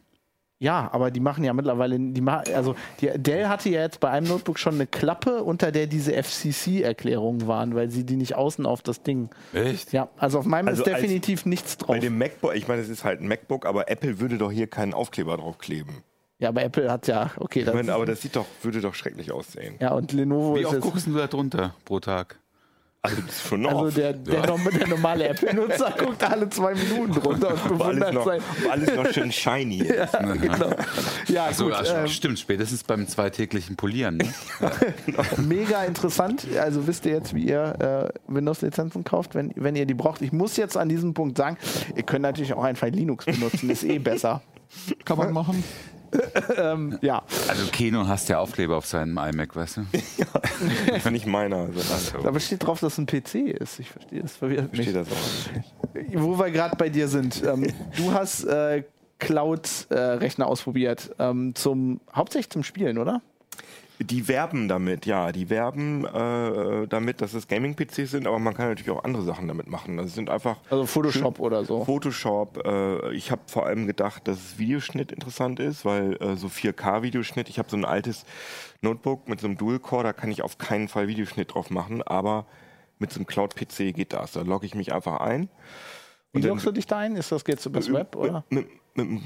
Ja, 0.59 0.89
aber 0.91 1.11
die 1.11 1.19
machen 1.19 1.43
ja 1.43 1.53
mittlerweile, 1.53 1.99
die 1.99 2.21
ma 2.21 2.37
also 2.55 2.75
die, 2.99 3.11
Dell 3.15 3.47
hatte 3.47 3.69
ja 3.69 3.81
jetzt 3.81 3.99
bei 3.99 4.09
einem 4.09 4.27
Notebook 4.27 4.57
schon 4.57 4.73
eine 4.75 4.87
Klappe, 4.87 5.43
unter 5.43 5.71
der 5.71 5.85
diese 5.85 6.13
FCC-Erklärungen 6.13 7.47
waren, 7.47 7.75
weil 7.75 7.89
sie 7.91 8.03
die 8.05 8.15
nicht 8.15 8.35
außen 8.35 8.65
auf 8.65 8.81
das 8.81 9.03
Ding. 9.03 9.29
Echt? 9.53 9.93
Ja, 9.93 10.09
also 10.17 10.39
auf 10.39 10.45
meinem 10.45 10.67
Also 10.67 10.83
ist 10.83 10.89
als- 10.91 11.01
definitiv 11.01 11.45
nichts 11.45 11.77
drauf. 11.77 11.89
Bei 11.95 11.99
dem 11.99 12.17
MacBook, 12.17 12.55
ich 12.55 12.67
meine, 12.67 12.81
es 12.81 12.89
ist 12.89 13.03
halt 13.03 13.21
ein 13.21 13.27
MacBook, 13.27 13.65
aber 13.67 13.89
Apple 13.91 14.19
würde 14.19 14.37
doch 14.39 14.51
hier 14.51 14.67
keinen 14.67 14.93
Aufkleber 14.95 15.37
drauf 15.37 15.59
kleben. 15.59 16.03
Ja, 16.39 16.49
aber 16.49 16.63
Apple 16.63 16.91
hat 16.91 17.07
ja, 17.07 17.31
okay, 17.37 17.59
Ich 17.59 17.65
das, 17.65 17.73
meine, 17.75 17.93
aber 17.93 18.05
das 18.05 18.21
sieht 18.21 18.35
doch, 18.35 18.45
würde 18.61 18.81
doch 18.81 18.93
schrecklich 18.95 19.31
aussehen. 19.31 19.75
ja 19.79 19.91
und 19.93 20.11
Lenovo 20.11 20.55
Wie 20.55 20.59
ist 20.61 20.65
oft 20.67 20.75
jetzt, 20.75 20.83
guckst 20.83 21.07
du 21.07 21.13
da 21.13 21.27
drunter 21.27 21.75
pro 21.85 21.99
Tag? 21.99 22.39
Also 23.09 23.21
das 23.21 23.35
ist 23.35 23.47
schon 23.47 23.65
also 23.65 23.79
oft. 23.85 23.97
der, 23.97 24.13
der, 24.13 24.45
norm- 24.47 24.69
der 24.77 24.87
normale 24.87 25.27
Apple-Nutzer 25.29 25.93
guckt 26.03 26.23
alle 26.23 26.49
zwei 26.49 26.73
Minuten 26.75 27.13
drunter 27.13 27.49
und 27.49 27.55
alles 27.55 27.61
bewundert 27.63 28.13
noch, 28.13 28.25
sein. 28.25 28.41
wo 28.63 28.69
alles 28.69 28.95
noch 28.95 29.11
schön 29.13 29.31
shiny 29.31 29.77
ist. 29.81 30.13
Ja, 30.13 30.33
genau. 30.35 30.69
Ja, 31.27 31.45
Achso, 31.45 31.65
gut. 31.65 31.73
ach, 31.77 31.85
ähm, 32.01 32.07
stimmt, 32.07 32.39
spätestens 32.39 32.83
beim 32.83 33.07
zweitäglichen 33.07 33.75
Polieren. 33.75 34.17
Ne? 34.17 34.31
mega 35.37 35.83
interessant. 35.83 36.45
Also 36.59 36.87
wisst 36.87 37.05
ihr 37.05 37.13
jetzt, 37.13 37.33
wie 37.33 37.45
ihr 37.47 38.11
äh, 38.27 38.31
Windows-Lizenzen 38.33 39.03
kauft, 39.03 39.35
wenn, 39.35 39.51
wenn 39.55 39.75
ihr 39.75 39.85
die 39.85 39.93
braucht. 39.93 40.21
Ich 40.21 40.31
muss 40.31 40.57
jetzt 40.57 40.77
an 40.77 40.89
diesem 40.89 41.13
Punkt 41.13 41.37
sagen, 41.37 41.57
ihr 41.95 42.03
könnt 42.03 42.23
natürlich 42.23 42.53
auch 42.53 42.63
einfach 42.63 42.87
Linux 42.87 43.25
benutzen, 43.25 43.69
ist 43.69 43.83
eh 43.83 43.99
besser. 43.99 44.41
kann 45.05 45.17
man 45.17 45.31
machen. 45.33 45.63
ähm, 46.57 46.97
ja, 47.01 47.23
Also 47.47 47.67
Keno 47.71 48.07
hast 48.07 48.29
ja 48.29 48.39
Aufkleber 48.39 48.77
auf 48.77 48.85
seinem 48.85 49.17
iMac, 49.17 49.55
weißt 49.55 49.77
du? 49.77 49.81
Ist 50.95 51.11
nicht 51.11 51.25
meiner. 51.25 51.57
Also 51.57 51.79
das 51.79 52.15
aber 52.15 52.39
steht 52.39 52.65
drauf, 52.65 52.79
dass 52.79 52.93
es 52.93 52.99
ein 52.99 53.05
PC 53.05 53.35
ist. 53.59 53.79
Ich 53.79 53.89
verstehe, 53.89 54.21
das 54.21 54.35
verwirrt 54.35 54.75
mich. 54.75 54.91
das 54.91 55.07
auch 55.07 55.93
nicht. 55.93 56.21
Wo 56.21 56.37
wir 56.37 56.51
gerade 56.51 56.75
bei 56.75 56.89
dir 56.89 57.07
sind. 57.07 57.43
Ähm, 57.43 57.67
du 57.95 58.13
hast 58.13 58.43
äh, 58.45 58.83
Cloud-Rechner 59.19 60.47
ausprobiert, 60.47 61.11
ähm, 61.19 61.55
zum, 61.55 62.01
hauptsächlich 62.13 62.49
zum 62.49 62.63
Spielen, 62.63 62.97
oder? 62.97 63.21
Die 63.99 64.27
werben 64.27 64.67
damit, 64.67 65.05
ja. 65.05 65.31
Die 65.31 65.49
werben 65.49 66.05
äh, 66.05 66.87
damit, 66.87 67.21
dass 67.21 67.33
es 67.33 67.47
Gaming-PCs 67.47 68.11
sind, 68.11 68.27
aber 68.27 68.37
man 68.37 68.53
kann 68.53 68.69
natürlich 68.69 68.91
auch 68.91 69.03
andere 69.03 69.23
Sachen 69.23 69.47
damit 69.47 69.67
machen. 69.67 69.97
Das 69.97 70.13
sind 70.13 70.29
einfach 70.29 70.57
Also 70.69 70.85
Photoshop 70.85 71.39
oder 71.39 71.65
so. 71.65 71.83
Photoshop. 71.83 72.63
Äh, 72.65 73.13
ich 73.13 73.31
habe 73.31 73.41
vor 73.47 73.65
allem 73.65 73.87
gedacht, 73.87 74.27
dass 74.27 74.59
Videoschnitt 74.59 75.11
interessant 75.11 75.59
ist, 75.59 75.83
weil 75.83 76.15
äh, 76.21 76.35
so 76.35 76.47
4K-Videoschnitt, 76.47 77.49
ich 77.49 77.57
habe 77.57 77.69
so 77.69 77.77
ein 77.77 77.85
altes 77.85 78.25
Notebook 78.81 79.27
mit 79.27 79.39
so 79.39 79.47
einem 79.47 79.57
Dual-Core, 79.57 80.03
da 80.03 80.13
kann 80.13 80.29
ich 80.29 80.43
auf 80.43 80.57
keinen 80.59 80.87
Fall 80.87 81.07
Videoschnitt 81.07 81.55
drauf 81.55 81.71
machen, 81.71 82.03
aber 82.03 82.45
mit 82.99 83.11
so 83.11 83.19
einem 83.19 83.25
Cloud-PC 83.25 83.95
geht 83.95 84.13
das. 84.13 84.33
Da 84.33 84.41
logge 84.41 84.65
ich 84.65 84.75
mich 84.75 84.93
einfach 84.93 85.19
ein. 85.19 85.49
Wie 86.33 86.41
loggst 86.41 86.65
du 86.65 86.71
dich 86.71 86.85
da 86.85 86.99
ein? 86.99 87.15
Ist 87.15 87.31
das 87.31 87.43
jetzt 87.47 87.65
übers 87.65 87.91
Web, 87.91 88.15
oder? 88.15 88.43
Mit, 88.49 88.67
mit, 88.95 89.09
mit, 89.09 89.21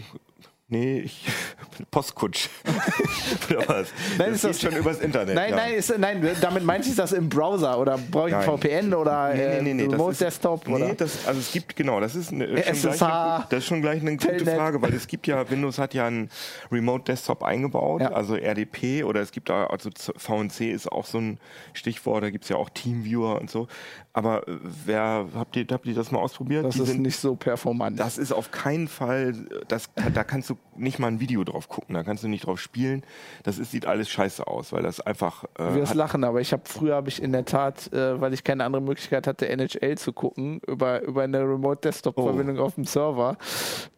nee, 0.71 0.99
ich. 1.01 1.27
Postkutsch. 1.91 2.49
oder 3.49 3.67
was? 3.67 3.88
Nein, 4.17 4.31
das 4.31 4.36
ist 4.36 4.43
das- 4.43 4.62
schon 4.62 4.75
übers 4.75 4.99
Internet. 4.99 5.36
Nein, 5.36 5.49
ja. 5.51 5.55
nein, 5.55 5.73
ist, 5.73 5.97
nein, 5.97 6.27
damit 6.41 6.63
meinte 6.63 6.89
ich 6.89 6.95
das 6.95 7.12
im 7.12 7.27
Browser 7.29 7.79
oder 7.79 7.97
brauche 7.97 8.29
ich 8.29 8.36
ein. 8.36 8.43
VPN 8.43 8.93
oder 8.93 9.34
Nee, 9.34 9.41
äh, 9.41 9.62
nee, 9.62 9.73
nee, 9.73 9.84
das 9.86 9.93
Remote 9.93 10.12
ist- 10.12 10.21
Desktop 10.21 10.67
Nee, 10.67 10.75
oder? 10.75 10.93
das, 10.93 11.25
also 11.25 11.39
es 11.39 11.51
gibt, 11.51 11.75
genau, 11.75 11.99
das 11.99 12.15
ist, 12.15 12.31
eine, 12.31 12.47
schon 12.47 12.57
SSH, 12.57 12.81
gleich 12.97 13.01
eine, 13.01 13.45
das 13.49 13.60
ist 13.60 13.65
schon 13.65 13.81
gleich 13.81 14.01
eine 14.01 14.12
gute 14.12 14.27
Telnet. 14.27 14.55
Frage, 14.57 14.81
weil 14.81 14.93
es 14.93 15.07
gibt 15.07 15.27
ja, 15.27 15.49
Windows 15.49 15.79
hat 15.79 15.93
ja 15.93 16.05
einen 16.07 16.29
Remote 16.71 17.03
Desktop 17.05 17.43
eingebaut, 17.43 18.01
Ja. 18.01 18.12
also 18.12 18.36
RDP 18.36 19.03
oder 19.03 19.21
es 19.21 19.31
gibt 19.31 19.49
da, 19.49 19.65
also 19.67 19.89
VNC 20.17 20.71
ist 20.71 20.91
auch 20.91 21.05
so 21.05 21.17
ein 21.19 21.39
Stichwort, 21.73 22.23
da 22.23 22.29
gibt 22.29 22.43
es 22.43 22.49
ja 22.49 22.57
auch 22.57 22.69
Teamviewer 22.69 23.39
und 23.39 23.49
so. 23.49 23.67
Aber 24.13 24.47
äh, 24.47 24.58
wer, 24.86 25.28
habt 25.36 25.56
ihr, 25.56 25.65
habt 25.71 25.86
ihr 25.86 25.93
das 25.95 26.12
mal 26.12 26.19
ausprobiert? 26.19 26.65
Das 26.65 26.76
Die 26.76 26.82
ist 26.82 26.89
sind- 26.89 27.02
nicht 27.02 27.17
so 27.17 27.36
performant. 27.36 28.00
das 28.00 28.17
ist 28.17 28.32
auf 28.34 28.52
keinen 28.52 28.88
Fall, 28.89 29.34
das, 29.67 29.89
da 30.13 30.24
kannst 30.24 30.50
du 30.50 30.58
nicht 30.76 31.00
mal 31.00 31.08
ein 31.08 31.19
Video 31.19 31.43
drauf 31.43 31.69
gucken, 31.69 31.95
da 31.95 32.04
kannst 32.04 32.24
du 32.24 32.28
nicht 32.28 32.45
drauf 32.45 32.60
spielen. 32.60 33.04
Das 33.43 33.58
ist, 33.58 33.71
sieht 33.71 33.86
alles 33.86 34.10
scheiße 34.10 34.45
aus, 34.47 34.74
weil 34.74 34.84
das 34.84 35.00
einfach. 35.00 35.45
Du 35.56 35.63
Äh, 35.63 35.76
wirst 35.76 35.91
hat, 35.91 35.97
lachen, 35.97 36.24
aber 36.24 36.41
ich 36.41 36.52
habe 36.52 36.63
früher 36.65 36.95
habe 36.95 37.08
ich 37.10 37.21
in 37.21 37.32
der 37.32 37.45
Tat, 37.45 37.91
äh, 37.93 38.19
weil 38.19 38.34
ich 38.34 38.43
keine 38.43 38.65
andere 38.65 38.82
Möglichkeit 38.82 39.28
hatte, 39.28 39.47
NHL 39.47 39.97
zu 39.97 40.12
gucken, 40.13 40.60
über, 40.67 41.02
über 41.04 41.24
eine 41.24 41.39
Remote-Desktop-Verbindung 41.41 42.60
auf 42.60 42.76
dem 42.76 42.86
Server. 42.86 43.38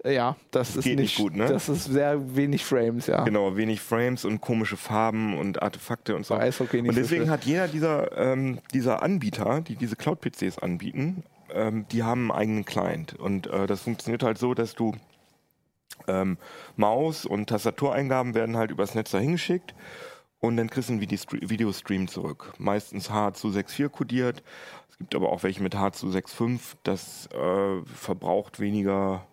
Ja, 0.06 0.36
das 0.52 0.76
ist 0.76 0.84
geht 0.84 0.98
nicht 1.00 1.04
nicht 1.04 1.18
gut, 1.18 1.36
ne? 1.36 1.48
Das 1.48 1.70
ist 1.70 1.86
sehr 1.86 2.36
wenig 2.36 2.64
Frames, 2.66 3.08
ja. 3.08 3.24
Genau, 3.24 3.56
wenig 3.56 3.82
Frames 3.82 4.26
und 4.26 4.42
komische 4.42 4.78
Farben 4.78 5.38
und 5.38 5.62
Artefakte 5.62 6.16
und 6.16 6.26
so. 6.26 6.36
Eishockey 6.36 6.82
nicht 6.82 6.90
und 6.90 6.96
so 6.96 7.02
deswegen 7.02 7.24
schlimm. 7.24 7.32
hat 7.34 7.44
jeder 7.46 7.68
dieser, 7.68 8.18
ähm, 8.18 8.60
dieser 8.74 9.02
Anbieter, 9.04 9.62
die 9.62 9.76
diese 9.76 9.96
Cloud-PCs 10.04 10.60
anbieten, 10.60 11.24
ähm, 11.52 11.86
die 11.92 12.04
haben 12.04 12.32
einen 12.32 12.40
eigenen 12.40 12.66
Client. 12.66 13.14
Und 13.14 13.48
äh, 13.48 13.68
das 13.68 13.82
funktioniert 13.82 14.24
halt 14.24 14.38
so, 14.38 14.54
dass 14.54 14.76
du 14.76 14.94
ähm, 16.08 16.38
Maus 16.76 17.26
und 17.26 17.48
Tastatureingaben 17.48 18.34
werden 18.36 18.58
halt 18.58 18.72
übers 18.72 18.96
Netz 18.96 19.12
dahin 19.12 19.34
geschickt 19.34 19.74
und 20.40 20.58
dann 20.58 20.70
kriegst 20.70 20.90
du 20.90 20.94
einen 20.94 21.02
Videostre- 21.02 21.50
Videostream 21.50 22.08
zurück. 22.10 22.54
Meistens 22.58 23.10
H264 23.10 23.88
kodiert. 23.90 24.44
Es 24.90 24.98
gibt 24.98 25.16
aber 25.16 25.32
auch 25.32 25.44
welche 25.44 25.64
mit 25.64 25.76
H265. 25.76 26.60
Das 26.84 27.28
äh, 27.28 27.82
verbraucht 27.86 28.60
weniger, 28.60 29.26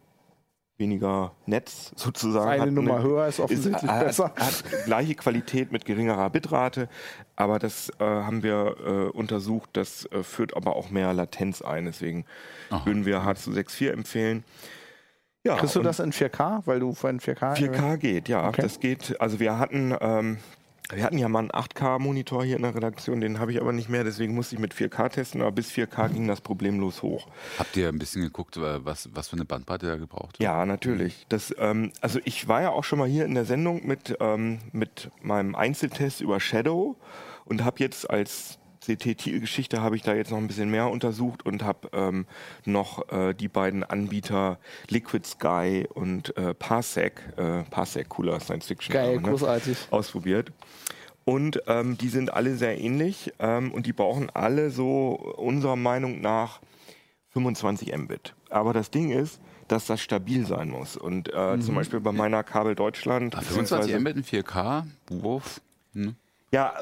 weniger 0.80 1.32
Netz 1.46 1.92
sozusagen. 1.96 2.48
Eine 2.48 2.62
Hat 2.62 2.70
Nummer 2.72 3.02
höher 3.02 3.28
ist 3.28 3.38
offensichtlich 3.38 3.88
hat, 3.88 4.06
besser. 4.06 4.32
Hat 4.36 4.64
gleiche 4.84 5.14
Qualität 5.14 5.70
mit 5.70 5.84
geringerer 5.84 6.28
Bitrate, 6.30 6.88
aber 7.36 7.60
das 7.60 7.90
äh, 8.00 8.04
haben 8.04 8.42
wir 8.42 8.76
äh, 8.84 9.16
untersucht. 9.16 9.70
Das 9.74 10.06
äh, 10.06 10.24
führt 10.24 10.56
aber 10.56 10.74
auch 10.74 10.90
mehr 10.90 11.12
Latenz 11.12 11.62
ein. 11.62 11.84
Deswegen 11.84 12.24
Aha. 12.70 12.84
würden 12.84 13.06
wir 13.06 13.20
H264 13.20 13.90
empfehlen. 13.92 14.44
Ja, 15.44 15.56
Kriegst 15.56 15.76
du 15.76 15.82
das 15.82 16.00
in 16.00 16.12
4K, 16.12 16.62
weil 16.66 16.80
du 16.80 16.92
vorhin 16.92 17.18
4K 17.18 17.56
4K 17.56 17.96
geht, 17.96 18.28
ja. 18.28 18.46
Okay. 18.48 18.60
Das 18.60 18.78
geht. 18.78 19.18
Also 19.20 19.40
wir 19.40 19.58
hatten, 19.58 19.96
ähm, 20.00 20.38
wir 20.92 21.04
hatten 21.04 21.18
ja 21.18 21.28
mal 21.28 21.40
einen 21.40 21.50
8K-Monitor 21.50 22.44
hier 22.44 22.56
in 22.56 22.62
der 22.62 22.74
Redaktion, 22.74 23.20
den 23.20 23.38
habe 23.38 23.52
ich 23.52 23.60
aber 23.60 23.72
nicht 23.72 23.88
mehr, 23.88 24.04
deswegen 24.04 24.34
musste 24.34 24.54
ich 24.54 24.60
mit 24.60 24.74
4K 24.74 25.08
testen, 25.10 25.40
aber 25.40 25.52
bis 25.52 25.70
4K 25.70 26.10
ging 26.10 26.28
das 26.28 26.40
problemlos 26.40 27.02
hoch. 27.02 27.26
Habt 27.58 27.76
ihr 27.76 27.88
ein 27.88 27.98
bisschen 27.98 28.22
geguckt, 28.22 28.58
was, 28.60 29.08
was 29.14 29.28
für 29.28 29.36
eine 29.36 29.44
Bandbreite 29.44 29.86
da 29.86 29.96
gebraucht 29.96 30.38
wird? 30.38 30.42
Ja, 30.42 30.64
natürlich. 30.66 31.26
Das, 31.28 31.54
ähm, 31.58 31.92
also 32.00 32.20
ich 32.24 32.48
war 32.48 32.62
ja 32.62 32.70
auch 32.70 32.84
schon 32.84 32.98
mal 32.98 33.08
hier 33.08 33.24
in 33.24 33.34
der 33.34 33.44
Sendung 33.44 33.86
mit, 33.86 34.16
ähm, 34.20 34.58
mit 34.72 35.10
meinem 35.22 35.54
Einzeltest 35.54 36.20
über 36.20 36.40
Shadow 36.40 36.96
und 37.44 37.64
habe 37.64 37.78
jetzt 37.80 38.08
als 38.08 38.59
CT-Geschichte 38.84 39.80
habe 39.82 39.96
ich 39.96 40.02
da 40.02 40.14
jetzt 40.14 40.30
noch 40.30 40.38
ein 40.38 40.46
bisschen 40.46 40.70
mehr 40.70 40.88
untersucht 40.90 41.44
und 41.44 41.62
habe 41.62 41.88
ähm, 41.92 42.26
noch 42.64 43.10
äh, 43.12 43.34
die 43.34 43.48
beiden 43.48 43.84
Anbieter 43.84 44.58
Liquid 44.88 45.26
Sky 45.26 45.86
und 45.92 46.36
äh, 46.36 46.54
Parsec, 46.54 47.20
äh, 47.36 47.62
Parsec 47.64 48.08
cooler 48.08 48.40
Science 48.40 48.66
Fiction, 48.66 48.92
Geil, 48.92 49.16
ne? 49.20 49.28
großartig. 49.28 49.76
ausprobiert. 49.90 50.52
Und 51.24 51.62
ähm, 51.66 51.98
die 51.98 52.08
sind 52.08 52.32
alle 52.32 52.56
sehr 52.56 52.80
ähnlich 52.80 53.32
ähm, 53.38 53.72
und 53.72 53.86
die 53.86 53.92
brauchen 53.92 54.30
alle 54.30 54.70
so 54.70 55.10
unserer 55.36 55.76
Meinung 55.76 56.20
nach 56.20 56.60
25 57.32 57.94
Mbit. 57.96 58.34
Aber 58.48 58.72
das 58.72 58.90
Ding 58.90 59.10
ist, 59.10 59.40
dass 59.68 59.86
das 59.86 60.00
stabil 60.00 60.44
sein 60.46 60.70
muss. 60.70 60.96
Und 60.96 61.32
äh, 61.32 61.56
Mhm. 61.56 61.60
zum 61.62 61.74
Beispiel 61.76 62.00
bei 62.00 62.10
meiner 62.12 62.42
Kabel 62.42 62.74
Deutschland. 62.74 63.36
Ah, 63.36 63.40
25 63.42 63.92
beziehungsweise- 63.94 64.00
Mbit 64.00 64.16
in 64.16 64.24
4K, 64.24 64.86
Wurf. 65.10 65.60
Hm. 65.92 66.16
Ja, 66.52 66.74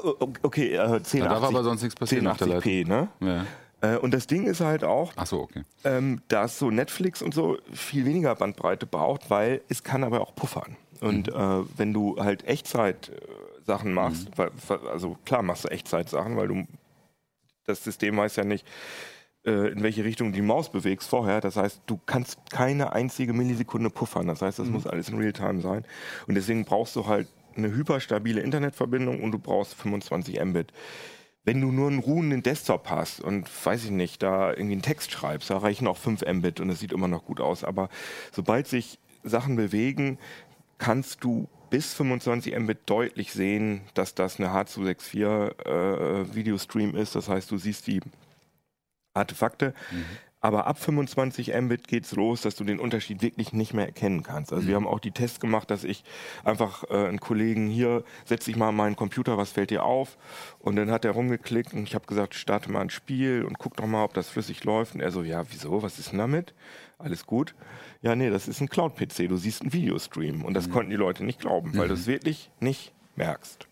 okay, 0.43 0.75
äh, 0.75 0.79
1080, 0.79 1.21
Da 1.21 1.29
darf 1.29 1.45
aber 1.45 1.63
sonst 1.63 1.83
nichts 1.83 1.99
passieren 1.99 2.27
auf 2.27 2.39
der 2.39 2.47
1080p, 2.49 2.87
ne? 2.89 3.09
Ja. 3.21 3.47
Äh, 3.81 3.99
und 3.99 4.13
das 4.13 4.27
Ding 4.27 4.47
ist 4.47 4.61
halt 4.61 4.83
auch, 4.83 5.13
so, 5.27 5.43
okay. 5.43 5.63
ähm, 5.85 6.21
dass 6.29 6.59
so 6.59 6.71
Netflix 6.71 7.23
und 7.23 7.35
so 7.35 7.59
viel 7.73 8.05
weniger 8.07 8.35
Bandbreite 8.35 8.87
braucht, 8.87 9.31
weil 9.31 9.61
es 9.69 9.85
kann 9.85 10.03
aber 10.05 10.21
auch 10.21 10.35
puffern. 10.35 10.77
Und 11.01 11.29
äh, 11.29 11.33
wenn 11.77 11.93
du 11.93 12.17
halt 12.19 12.45
Echtzeit-Sachen 12.49 13.93
machst, 13.93 14.29
weil, 14.37 14.51
weil- 14.67 14.89
also 14.89 15.17
klar 15.25 15.43
machst 15.43 15.65
du 15.65 15.69
Echtzeit-Sachen, 15.69 16.37
weil 16.37 16.49
du 16.49 16.67
das 17.67 17.85
System 17.85 18.17
weiß 18.17 18.37
ja 18.37 18.45
nicht, 18.45 18.67
äh, 19.47 19.69
in 19.71 19.83
welche 19.83 20.03
Richtung 20.03 20.33
die 20.33 20.43
Maus 20.43 20.71
bewegst 20.73 21.09
vorher. 21.09 21.41
Das 21.41 21.57
heißt, 21.57 21.83
du 21.87 22.01
kannst 22.07 22.39
keine 22.51 22.93
einzige 22.95 23.33
Millisekunde 23.35 23.91
puffern. 23.91 24.27
Das 24.27 24.43
heißt, 24.43 24.59
das 24.59 24.69
muss 24.69 24.87
alles 24.87 25.11
in 25.11 25.19
Realtime 25.19 25.61
sein. 25.61 25.85
Und 26.27 26.35
deswegen 26.35 26.65
brauchst 26.65 26.97
du 26.97 27.07
halt 27.07 27.29
eine 27.57 27.69
hyperstabile 27.69 28.41
Internetverbindung 28.41 29.23
und 29.23 29.33
du 29.33 29.39
brauchst 29.39 29.75
25 29.75 30.43
Mbit. 30.45 30.73
Wenn 31.45 31.61
du 31.61 31.73
nur 31.73 31.89
einen 31.89 32.01
ruhenden 32.01 32.43
Desktop 32.43 32.91
hast 32.91 33.21
und 33.21 33.49
weiß 33.65 33.85
ich 33.85 33.91
nicht, 33.91 34.23
da 34.23 34.51
irgendwie 34.51 34.73
einen 34.73 34.83
Text 34.83 35.13
schreibst, 35.13 35.51
da 35.51 35.59
reichen 35.59 35.87
auch 35.87 35.97
5 35.97 36.23
Mbit 36.27 36.61
und 36.61 36.69
es 36.71 36.81
sieht 36.81 36.93
immer 36.93 37.09
noch 37.09 37.25
gut 37.25 37.41
aus. 37.41 37.65
Aber 37.65 37.89
sobald 38.33 38.67
sich 38.67 38.99
Sachen 39.23 39.57
bewegen, 39.57 40.19
kannst 40.79 41.25
du 41.25 41.49
bis 41.71 41.95
25 41.95 42.59
Mbit 42.59 42.79
deutlich 42.87 43.33
sehen, 43.33 43.83
dass 43.95 44.15
das 44.15 44.39
eine 44.39 44.51
H264 44.51 45.67
äh, 45.67 46.35
Videostream 46.35 46.95
ist. 46.95 47.15
Das 47.15 47.29
heißt, 47.29 47.51
du 47.51 47.59
siehst 47.59 47.87
die 47.87 48.01
Artefakte. 49.15 49.75
Aber 50.41 50.67
ab 50.67 50.79
25 50.79 51.53
Mbit 51.61 51.89
geht's 51.89 52.13
los, 52.13 52.43
dass 52.43 52.55
du 52.55 52.65
den 52.65 52.79
Unterschied 52.79 53.23
wirklich 53.23 53.53
nicht 53.53 53.75
mehr 53.75 53.87
erkennen 53.87 54.23
kannst. 54.23 54.53
Also 54.53 54.69
wir 54.69 54.77
haben 54.77 54.87
auch 54.87 55.01
die 55.01 55.11
Tests 55.11 55.41
gemacht, 55.41 55.71
dass 55.71 55.83
ich 55.83 56.05
einfach 56.45 56.85
äh, 56.91 57.09
einen 57.09 57.19
Kollegen 57.19 57.67
hier, 57.69 58.05
setz 58.25 58.45
dich 58.45 58.57
mal 58.57 58.69
an 58.69 58.77
meinen 58.77 58.97
Computer, 58.97 59.37
was 59.37 59.51
fällt 59.51 59.71
dir 59.71 59.85
auf? 59.85 60.17
Und 60.61 60.77
dann 60.77 60.91
hat 60.91 61.05
er 61.05 61.11
rumgeklickt 61.11 61.75
und 61.75 61.83
ich 61.83 61.95
habe 61.95 62.07
gesagt, 62.07 62.35
starte 62.35 62.71
mal 62.71 62.83
ein 62.83 62.91
Spiel 62.91 63.45
und 63.45 63.59
guck 63.59 63.77
doch 63.77 63.87
mal, 63.87 64.05
ob 64.05 64.15
das 64.15 64.29
flüssig 64.29 64.63
läuft. 64.65 64.95
Und 64.95 65.01
er 65.01 65.11
so, 65.11 65.23
ja, 65.23 65.43
wieso? 65.51 65.83
Was 65.83 65.99
ist 65.99 66.13
denn 66.13 66.19
damit? 66.19 66.55
Alles 66.99 67.27
gut. 67.27 67.55
Ja, 68.03 68.15
nee, 68.15 68.31
das 68.31 68.47
ist 68.47 68.61
ein 68.61 68.69
Cloud-PC. 68.69 69.29
Du 69.29 69.37
siehst 69.37 69.63
einen 69.63 69.73
Videostream. 69.73 70.45
Und 70.45 70.55
das 70.55 70.71
konnten 70.71 70.91
die 70.91 70.97
Leute 70.97 71.25
nicht 71.25 71.41
glauben, 71.41 71.77
weil 71.77 71.89
du 71.89 71.95
es 71.95 72.07
wirklich 72.07 72.51
nicht 72.61 72.93
merkst. 73.17 73.69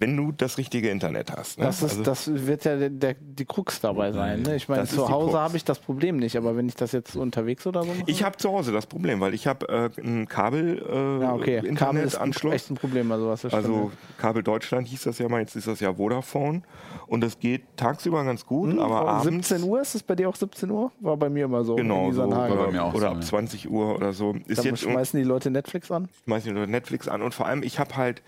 Wenn 0.00 0.16
du 0.16 0.30
das 0.30 0.58
richtige 0.58 0.90
Internet 0.90 1.32
hast. 1.36 1.58
Ne? 1.58 1.64
Das, 1.64 1.82
ist, 1.82 1.90
Also- 1.90 2.02
das 2.04 2.46
wird 2.46 2.64
ja 2.64 2.76
der, 2.76 2.90
der, 2.90 3.14
die 3.14 3.44
Krux 3.44 3.80
dabei 3.80 4.12
sein. 4.12 4.42
Ne? 4.42 4.54
Ich 4.54 4.68
meine, 4.68 4.84
zu 4.86 5.08
Hause 5.08 5.38
habe 5.38 5.56
ich 5.56 5.64
das 5.64 5.80
Problem 5.80 6.18
nicht, 6.18 6.36
aber 6.36 6.56
wenn 6.56 6.68
ich 6.68 6.76
das 6.76 6.92
jetzt 6.92 7.16
unterwegs 7.16 7.66
oder 7.66 7.82
so 7.82 7.88
mache. 7.88 8.04
Ich 8.06 8.22
habe 8.22 8.36
zu 8.36 8.50
Hause 8.50 8.70
das 8.70 8.86
Problem, 8.86 9.18
weil 9.20 9.34
ich 9.34 9.46
habe 9.48 9.68
äh, 9.68 10.00
einen 10.00 10.28
Kabel 10.28 10.78
äh, 10.88 11.22
ja, 11.22 11.34
okay. 11.34 11.56
Kabel 11.74 12.02
ist 12.04 12.14
ein, 12.14 12.28
Internetanschluss. 12.28 12.54
echt 12.54 12.70
ein 12.70 12.74
Problem, 12.76 13.10
also 13.10 13.28
was 13.28 13.44
Also 13.46 13.90
Kabel 14.18 14.42
Deutschland 14.44 14.86
hieß 14.86 15.02
das 15.02 15.18
ja 15.18 15.28
mal, 15.28 15.40
jetzt 15.40 15.56
ist 15.56 15.66
das 15.66 15.80
ja 15.80 15.92
Vodafone 15.92 16.62
und 17.08 17.20
das 17.22 17.40
geht 17.40 17.62
tagsüber 17.76 18.22
ganz 18.24 18.46
gut, 18.46 18.70
Hm, 18.72 18.78
aber 18.78 19.00
abends 19.08 19.48
17 19.48 19.68
Uhr 19.68 19.80
ist 19.80 19.94
es 19.96 20.02
bei 20.04 20.14
dir 20.14 20.28
auch 20.28 20.36
17 20.36 20.70
Uhr? 20.70 20.92
War 21.00 21.16
bei 21.16 21.28
mir 21.28 21.46
immer 21.46 21.64
so. 21.64 21.74
genau 21.74 22.06
in 22.08 22.12
so 22.14 22.22
Isernhagen. 22.22 22.50
War 22.56 22.56
bei 22.56 22.62
oder, 22.68 22.72
mir 22.72 22.84
auch 22.84 22.94
oder 22.94 23.00
so, 23.00 23.06
ab 23.08 23.14
ja. 23.16 23.20
20 23.22 23.68
Uhr 23.70 23.96
oder 23.96 24.12
so 24.12 24.36
ist 24.46 24.64
jetzt 24.64 24.82
schmeißen 24.82 25.18
die 25.18 25.24
Leute 25.26 25.50
Netflix 25.50 25.90
an. 25.90 26.08
schmeißen 26.24 26.50
die 26.52 26.58
Leute 26.58 26.70
Netflix 26.70 27.08
an 27.08 27.22
und 27.22 27.34
vor 27.34 27.46
allem 27.46 27.62
ich 27.64 27.78
habe 27.80 27.96
halt 27.96 28.22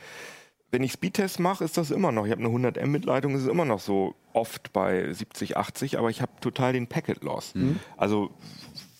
wenn 0.71 0.83
ich 0.83 0.93
Speedtests 0.93 1.39
mache, 1.39 1.65
ist 1.65 1.77
das 1.77 1.91
immer 1.91 2.13
noch. 2.13 2.25
Ich 2.27 2.31
habe 2.33 2.41
eine 2.41 2.49
100 2.51 2.85
Mbit 2.87 3.05
Leitung, 3.05 3.35
ist 3.35 3.43
es 3.43 3.49
immer 3.49 3.65
noch 3.65 3.81
so 3.81 4.15
oft 4.33 4.73
bei 4.73 5.13
70, 5.13 5.57
80, 5.57 5.99
aber 5.99 6.11
ich 6.11 6.23
habe 6.23 6.31
total 6.41 6.73
den 6.73 6.87
Packet 6.87 7.23
Loss. 7.25 7.53
Also, 7.97 8.31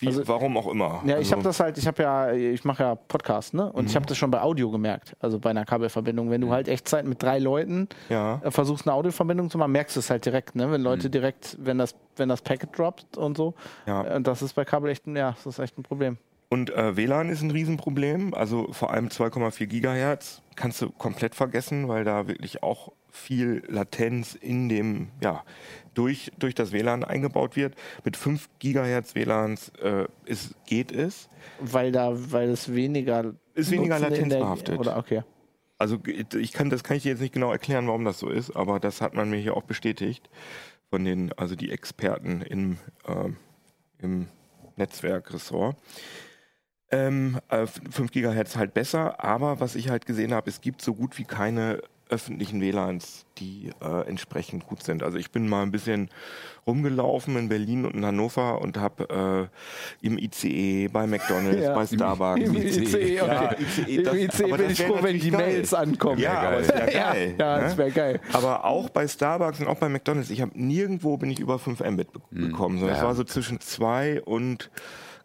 wie, 0.01 0.07
Also- 0.09 0.27
warum 0.27 0.57
auch 0.57 0.67
immer. 0.67 1.03
Ja, 1.05 1.13
ich 1.19 1.27
also, 1.27 1.33
habe 1.33 1.43
das 1.43 1.61
halt, 1.61 1.79
ich 1.79 1.87
habe 1.87 2.03
ja, 2.03 2.33
ich 2.33 2.65
mache 2.65 2.83
ja 2.83 2.95
Podcast, 2.95 3.53
ne? 3.55 3.71
Und 3.71 3.85
ich 3.87 3.93
Mhm. 3.93 3.97
habe 3.97 4.07
das 4.07 4.17
schon 4.17 4.31
bei 4.31 4.41
Audio 4.41 4.71
gemerkt, 4.71 5.15
also 5.21 5.39
bei 5.39 5.51
einer 5.51 5.65
Kabelverbindung. 5.67 6.31
Wenn 6.31 6.41
du 6.41 6.51
halt 6.51 6.69
Echtzeit 6.69 7.05
mit 7.05 7.23
drei 7.23 7.39
Leuten 7.39 7.87
Ja. 8.09 8.41
äh, 8.43 8.51
versuchst, 8.51 8.87
eine 8.89 8.95
Audioverbindung 8.95 9.51
zu 9.51 9.59
machen, 9.59 9.73
merkst 9.73 9.95
du 9.97 10.01
es 10.01 10.09
halt 10.11 10.25
direkt, 10.25 10.57
ne? 10.57 10.73
Wenn 10.73 10.81
Leute 10.81 11.11
direkt, 11.11 11.57
wenn 11.61 11.77
das, 11.79 11.95
wenn 12.17 12.29
das 12.31 12.41
Packet 12.43 12.77
droppt 12.77 13.19
und 13.19 13.37
so. 13.37 13.55
Ja. 13.87 14.03
Äh, 14.05 14.21
das 14.23 14.41
ist 14.43 14.55
bei 14.55 14.65
Kabel 14.65 14.91
echt 14.91 15.07
ja, 15.07 15.33
das 15.33 15.47
ist 15.47 15.59
echt 15.59 15.79
ein 15.79 15.83
Problem. 15.83 16.17
Und 16.53 16.71
äh, 16.71 16.97
WLAN 16.97 17.29
ist 17.29 17.43
ein 17.43 17.53
Riesenproblem. 17.53 18.35
Also 18.35 18.73
vor 18.73 18.93
allem 18.93 19.07
2,4 19.07 19.67
Gigahertz 19.67 20.43
kannst 20.57 20.83
du 20.83 20.91
komplett 20.91 21.37
vergessen, 21.37 21.87
weil 21.87 22.03
da 22.03 22.27
wirklich 22.27 22.65
auch 22.65 22.93
viel 23.09 23.63
Latenz 23.69 24.35
in 24.35 24.69
dem, 24.69 25.09
ja, 25.23 25.45
durch, 25.95 26.33
durch 26.41 26.57
das 26.57 26.73
WLAN 26.73 27.05
eingebaut 27.05 27.55
wird. 27.55 27.77
Mit 28.05 28.17
5 28.17 28.49
Gigahertz 28.59 29.15
WLANs 29.15 29.71
äh, 29.81 30.07
ist, 30.25 30.57
geht 30.67 30.91
es. 30.91 31.29
Weil 31.61 31.93
da, 31.93 32.11
weil 32.15 32.49
es 32.51 32.75
weniger 32.75 33.33
Ist 33.55 33.71
weniger 33.71 34.01
latenzbehaftet. 34.01 34.77
Oder 34.77 34.97
okay. 34.97 35.23
Also 35.79 35.99
ich 36.37 36.53
kann, 36.53 36.69
das 36.69 36.83
kann 36.83 36.97
ich 36.97 37.05
dir 37.05 37.11
jetzt 37.11 37.21
nicht 37.21 37.33
genau 37.33 37.53
erklären, 37.53 37.87
warum 37.87 38.05
das 38.05 38.19
so 38.19 38.29
ist, 38.29 38.55
aber 38.55 38.81
das 38.81 39.01
hat 39.01 39.15
man 39.15 39.31
mir 39.31 39.39
hier 39.39 39.57
auch 39.57 39.63
bestätigt 39.63 40.29
von 40.91 41.05
den, 41.05 41.33
also 41.35 41.55
die 41.55 41.71
Experten 41.71 42.43
im, 42.43 42.77
ähm, 43.07 43.37
im 43.99 44.27
Netzwerkressort. 44.77 45.77
Ähm, 46.93 47.39
äh, 47.49 47.67
5 47.67 48.11
Gigahertz 48.11 48.57
halt 48.57 48.75
besser, 48.75 49.23
aber 49.23 49.61
was 49.61 49.77
ich 49.77 49.89
halt 49.91 50.07
gesehen 50.07 50.35
habe, 50.35 50.51
es 50.51 50.61
gibt 50.61 50.83
so 50.83 50.95
gut 50.95 51.19
wie 51.19 51.25
keine 51.25 51.81
öffentlichen 52.09 52.61
WLANs, 52.61 53.25
die 53.39 53.71
äh, 53.81 54.09
entsprechend 54.09 54.67
gut 54.67 54.83
sind. 54.83 55.05
Also 55.05 55.17
ich 55.17 55.31
bin 55.31 55.49
mal 55.49 55.63
ein 55.63 55.71
bisschen 55.71 56.09
rumgelaufen 56.67 57.37
in 57.37 57.49
Berlin 57.49 57.85
und 57.87 57.95
in 57.95 58.05
Hannover 58.05 58.61
und 58.61 58.77
habe 58.79 59.49
äh, 60.03 60.05
im 60.07 60.19
ICE, 60.19 60.89
bei 60.89 61.07
McDonalds, 61.07 61.63
Ja. 61.63 61.73
bei 61.73 61.87
Starbucks. 61.87 62.41
Im 62.41 62.57
ICE, 62.57 62.81
okay. 62.87 63.15
Ja, 63.15 63.53
ICE, 63.57 64.03
das- 64.03 64.15
Im 64.15 64.25
ICE 64.29 64.57
bin 64.57 64.71
ich 64.71 64.79
wär 64.81 64.87
froh, 64.89 64.99
wenn 65.03 65.21
die 65.21 65.31
geil. 65.31 65.41
Mails 65.41 65.73
ankommen. 65.73 66.19
Ja, 66.21 66.41
aber 66.41 66.59
es 66.59 66.69
wäre 66.69 66.91
geil. 66.91 67.35
Ja, 67.39 67.57
ne? 67.59 67.63
das 67.63 67.77
wäre 67.79 67.91
geil. 67.93 68.21
Aber 68.33 68.65
auch 68.65 68.91
bei 68.91 69.07
Starbucks 69.07 69.61
und 69.61 69.69
auch 69.69 69.79
bei 69.79 69.89
McDonalds, 69.89 70.31
ich 70.31 70.41
habe 70.41 70.51
nirgendwo 70.61 71.17
bin 71.17 71.31
ich 71.31 71.39
über 71.39 71.61
5 71.61 71.79
Mbit 71.79 72.13
be 72.13 72.21
bekommen. 72.31 72.79
sondern 72.79 72.97
es 72.97 73.03
Ja. 73.03 73.07
war 73.07 73.15
so 73.15 73.23
zwischen 73.23 73.61
2 73.61 74.23
und 74.23 74.69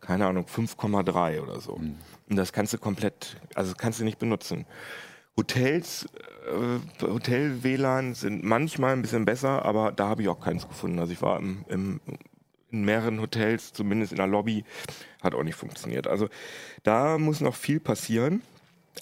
keine 0.05 0.27
Ahnung, 0.27 0.45
5,3 0.45 1.41
oder 1.41 1.59
so. 1.59 1.73
Und 1.73 1.97
das 2.29 2.53
kannst 2.53 2.73
du 2.73 2.77
komplett, 2.77 3.37
also 3.55 3.71
das 3.71 3.77
kannst 3.77 3.99
du 3.99 4.03
nicht 4.03 4.19
benutzen. 4.19 4.65
Hotels, 5.37 6.07
äh, 6.47 7.05
Hotel-WLAN 7.05 8.13
sind 8.13 8.43
manchmal 8.43 8.93
ein 8.93 9.01
bisschen 9.01 9.25
besser, 9.25 9.65
aber 9.65 9.91
da 9.91 10.07
habe 10.07 10.21
ich 10.21 10.29
auch 10.29 10.39
keins 10.39 10.67
gefunden. 10.67 10.99
Also 10.99 11.11
ich 11.11 11.21
war 11.21 11.39
im, 11.39 11.65
im, 11.67 11.99
in 12.71 12.85
mehreren 12.85 13.19
Hotels, 13.19 13.73
zumindest 13.73 14.13
in 14.13 14.17
der 14.17 14.27
Lobby, 14.27 14.63
hat 15.21 15.35
auch 15.35 15.43
nicht 15.43 15.55
funktioniert. 15.55 16.07
Also 16.07 16.29
da 16.83 17.17
muss 17.17 17.41
noch 17.41 17.55
viel 17.55 17.79
passieren. 17.79 18.41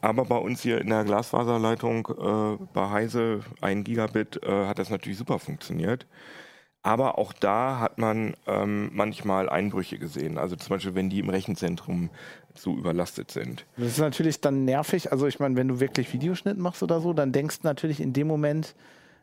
Aber 0.01 0.25
bei 0.25 0.37
uns 0.37 0.61
hier 0.63 0.81
in 0.81 0.89
der 0.89 1.03
Glasfaserleitung 1.03 2.07
äh, 2.07 2.65
bei 2.73 2.89
Heise 2.89 3.41
1 3.61 3.83
Gigabit 3.83 4.41
äh, 4.41 4.65
hat 4.65 4.79
das 4.79 4.89
natürlich 4.89 5.19
super 5.19 5.37
funktioniert. 5.37 6.07
Aber 6.85 7.17
auch 7.17 7.31
da 7.31 7.79
hat 7.79 7.97
man 7.97 8.35
ähm, 8.45 8.89
manchmal 8.93 9.47
Einbrüche 9.49 9.97
gesehen. 9.97 10.37
Also 10.37 10.57
zum 10.57 10.69
Beispiel, 10.75 10.95
wenn 10.95 11.09
die 11.09 11.19
im 11.19 11.29
Rechenzentrum 11.29 12.09
zu 12.55 12.77
überlastet 12.77 13.31
sind. 13.31 13.65
Das 13.77 13.87
ist 13.87 13.99
natürlich 13.99 14.41
dann 14.41 14.65
nervig. 14.65 15.11
Also 15.11 15.25
ich 15.27 15.39
meine, 15.39 15.55
wenn 15.55 15.69
du 15.69 15.79
wirklich 15.79 16.11
Videoschnitt 16.11 16.57
machst 16.57 16.83
oder 16.83 16.99
so, 16.99 17.13
dann 17.13 17.31
denkst 17.31 17.61
du 17.61 17.67
natürlich 17.67 18.01
in 18.01 18.11
dem 18.11 18.27
Moment, 18.27 18.75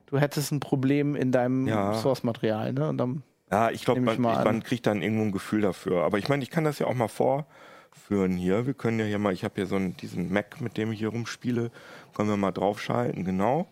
du 0.06 0.18
hättest 0.18 0.52
ein 0.52 0.60
Problem 0.60 1.14
in 1.14 1.32
deinem 1.32 1.68
Ja. 1.68 1.92
Source-Material. 1.94 2.72
Ne? 2.72 2.88
Und 2.88 2.96
dann, 2.98 3.22
Ja, 3.50 3.70
ich 3.70 3.84
glaube, 3.84 4.00
man, 4.00 4.18
man 4.20 4.36
an. 4.46 4.62
kriegt 4.62 4.86
dann 4.86 5.02
irgendwo 5.02 5.24
ein 5.24 5.32
Gefühl 5.32 5.60
dafür. 5.60 6.02
Aber 6.04 6.16
ich 6.18 6.30
meine, 6.30 6.42
ich 6.42 6.50
kann 6.50 6.64
das 6.64 6.78
ja 6.78 6.86
auch 6.86 6.94
mal 6.94 7.08
vorführen 7.08 8.36
hier. 8.38 8.66
Wir 8.66 8.74
können 8.74 8.98
ja 8.98 9.04
hier 9.04 9.18
mal, 9.18 9.34
ich 9.34 9.44
habe 9.44 9.54
hier 9.56 9.66
so 9.66 9.76
einen, 9.76 9.96
diesen 9.98 10.32
Mac, 10.32 10.62
mit 10.62 10.78
dem 10.78 10.92
ich 10.92 10.98
hier 11.00 11.08
rumspiele, 11.10 11.70
können 12.14 12.30
wir 12.30 12.38
mal 12.38 12.52
draufschalten, 12.52 13.24
genau. 13.24 13.68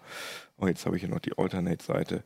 Oh, 0.59 0.67
jetzt 0.67 0.85
habe 0.85 0.97
ich 0.97 1.03
hier 1.03 1.11
noch 1.11 1.21
die 1.21 1.39
Alternate-Seite. 1.39 2.23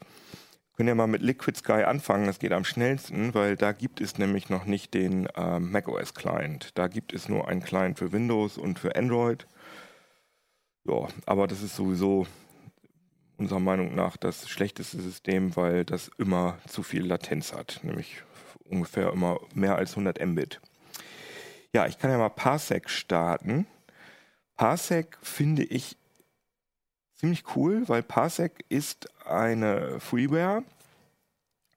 Können 0.77 0.89
ja 0.89 0.95
mal 0.95 1.07
mit 1.07 1.21
Liquid 1.23 1.59
Sky 1.59 1.85
anfangen, 1.85 2.27
das 2.27 2.39
geht 2.39 2.53
am 2.53 2.65
schnellsten, 2.65 3.35
weil 3.35 3.57
da 3.57 3.73
gibt 3.73 4.01
es 4.01 4.17
nämlich 4.17 4.49
noch 4.49 4.65
nicht 4.65 4.95
den 4.95 5.29
ähm, 5.37 5.71
macOS 5.71 6.15
Client. 6.15 6.71
Da 6.79 6.89
gibt 6.89 7.13
es 7.13 7.29
nur 7.29 7.47
einen 7.47 7.63
Client 7.63 7.99
für 7.99 8.13
Windows 8.13 8.57
und 8.57 8.79
für 8.79 8.97
Android. 8.97 9.47
Ja, 10.85 11.09
aber 11.27 11.47
das 11.47 11.63
ist 11.63 11.77
sowieso 11.77 12.27
unserer 13.37 13.61
Meinung 13.61 13.95
nach 13.95 14.17
das 14.17 14.49
schlechteste 14.49 15.01
System, 15.01 15.57
weil 15.57 15.85
das 15.85 16.11
immer 16.17 16.59
zu 16.69 16.83
viel 16.83 17.05
Latenz 17.05 17.53
hat, 17.53 17.81
nämlich 17.83 18.23
ungefähr 18.65 19.13
immer 19.13 19.41
mehr 19.55 19.77
als 19.77 19.91
100 19.91 20.25
Mbit. 20.25 20.61
Ja, 21.75 21.87
ich 21.87 21.99
kann 21.99 22.11
ja 22.11 22.19
mal 22.19 22.29
Parsec 22.29 22.89
starten. 22.89 23.67
Parsec 24.57 25.19
finde 25.23 25.65
ich 25.65 25.97
ziemlich 27.23 27.45
cool, 27.55 27.89
weil 27.89 28.03
Parsec 28.03 28.65
ist 28.69 29.09
eine 29.25 30.01
Freeware, 30.01 30.65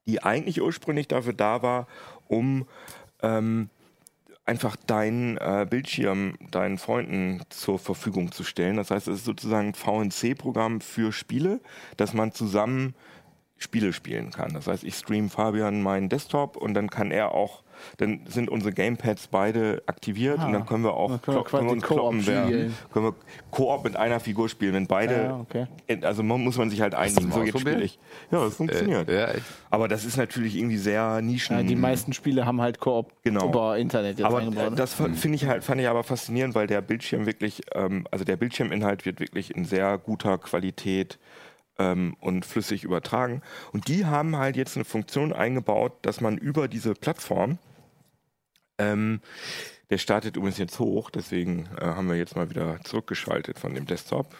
die 0.04 0.22
eigentlich 0.22 0.60
ursprünglich 0.60 1.06
dafür 1.06 1.34
da 1.34 1.62
war, 1.62 1.86
um 2.26 2.66
ähm, 3.22 3.70
einfach 4.44 4.74
deinen 4.74 5.36
äh, 5.38 5.64
Bildschirm 5.68 6.36
deinen 6.50 6.78
Freunden 6.78 7.42
zur 7.48 7.78
Verfügung 7.78 8.32
zu 8.32 8.42
stellen. 8.42 8.76
Das 8.76 8.90
heißt, 8.90 9.06
es 9.06 9.20
ist 9.20 9.24
sozusagen 9.24 9.68
ein 9.68 9.74
VNC-Programm 9.74 10.80
für 10.80 11.12
Spiele, 11.12 11.60
dass 11.96 12.12
man 12.12 12.32
zusammen 12.32 12.94
Spiele 13.58 13.92
spielen 13.94 14.30
kann. 14.30 14.52
Das 14.52 14.66
heißt, 14.66 14.84
ich 14.84 14.94
stream 14.96 15.30
Fabian 15.30 15.82
meinen 15.82 16.08
Desktop 16.10 16.56
und 16.58 16.74
dann 16.74 16.90
kann 16.90 17.10
er 17.10 17.32
auch, 17.32 17.62
dann 17.96 18.20
sind 18.28 18.50
unsere 18.50 18.72
Gamepads 18.72 19.28
beide 19.28 19.82
aktiviert 19.86 20.38
und 20.44 20.52
dann 20.52 20.66
können 20.66 20.84
wir 20.84 20.92
auch 20.94 21.20
können 21.22 21.36
wir 21.66 21.72
uns 21.72 21.82
Koop 21.82 21.96
kloppen 21.98 22.26
werden. 22.26 22.74
Können 22.92 23.06
wir 23.06 23.14
Koop 23.50 23.84
mit 23.84 23.96
einer 23.96 24.20
Figur 24.20 24.50
spielen, 24.50 24.74
wenn 24.74 24.86
beide, 24.86 25.14
Ja, 25.14 25.40
okay. 25.40 25.66
also 26.02 26.22
man, 26.22 26.42
muss 26.44 26.58
man 26.58 26.68
sich 26.68 26.82
halt 26.82 26.94
einigen. 26.94 27.32
So 27.32 27.42
jetzt 27.42 27.58
spiele 27.58 27.82
ich. 27.82 27.98
Ja, 28.30 28.44
das 28.44 28.56
funktioniert. 28.56 29.08
Äh, 29.08 29.20
ja. 29.20 29.40
Aber 29.70 29.88
das 29.88 30.04
ist 30.04 30.18
natürlich 30.18 30.54
irgendwie 30.56 30.76
sehr 30.78 31.22
Nischen. 31.22 31.56
ja, 31.56 31.62
die 31.62 31.76
meisten 31.76 32.12
Spiele 32.12 32.44
haben 32.44 32.60
halt 32.60 32.78
Koop 32.78 33.10
Genau. 33.22 33.48
über 33.48 33.78
Internet 33.78 34.18
jetzt 34.18 34.26
Aber 34.26 34.38
eingebaut. 34.38 34.66
äh, 34.66 34.70
ne? 34.70 34.76
das 34.76 34.92
fa- 34.94 35.08
finde 35.14 35.36
ich 35.36 35.46
halt, 35.46 35.64
fand 35.64 35.80
ich 35.80 35.88
aber 35.88 36.02
faszinierend, 36.04 36.54
weil 36.54 36.66
der 36.66 36.82
Bildschirm 36.82 37.24
wirklich, 37.24 37.62
ähm, 37.74 38.06
also 38.10 38.24
der 38.24 38.36
Bildschirminhalt 38.36 39.06
wird 39.06 39.18
wirklich 39.20 39.54
in 39.54 39.64
sehr 39.64 39.96
guter 39.98 40.36
Qualität 40.38 41.18
ähm, 41.78 42.16
und 42.20 42.44
flüssig 42.44 42.84
übertragen. 42.84 43.42
Und 43.72 43.88
die 43.88 44.06
haben 44.06 44.36
halt 44.36 44.56
jetzt 44.56 44.76
eine 44.76 44.84
Funktion 44.84 45.32
eingebaut, 45.32 45.92
dass 46.02 46.20
man 46.20 46.38
über 46.38 46.68
diese 46.68 46.94
Plattform, 46.94 47.58
ähm, 48.78 49.20
der 49.90 49.98
startet 49.98 50.36
übrigens 50.36 50.58
jetzt 50.58 50.78
hoch, 50.78 51.10
deswegen 51.10 51.68
äh, 51.80 51.84
haben 51.84 52.08
wir 52.08 52.16
jetzt 52.16 52.36
mal 52.36 52.50
wieder 52.50 52.78
zurückgeschaltet 52.84 53.58
von 53.58 53.74
dem 53.74 53.86
Desktop. 53.86 54.36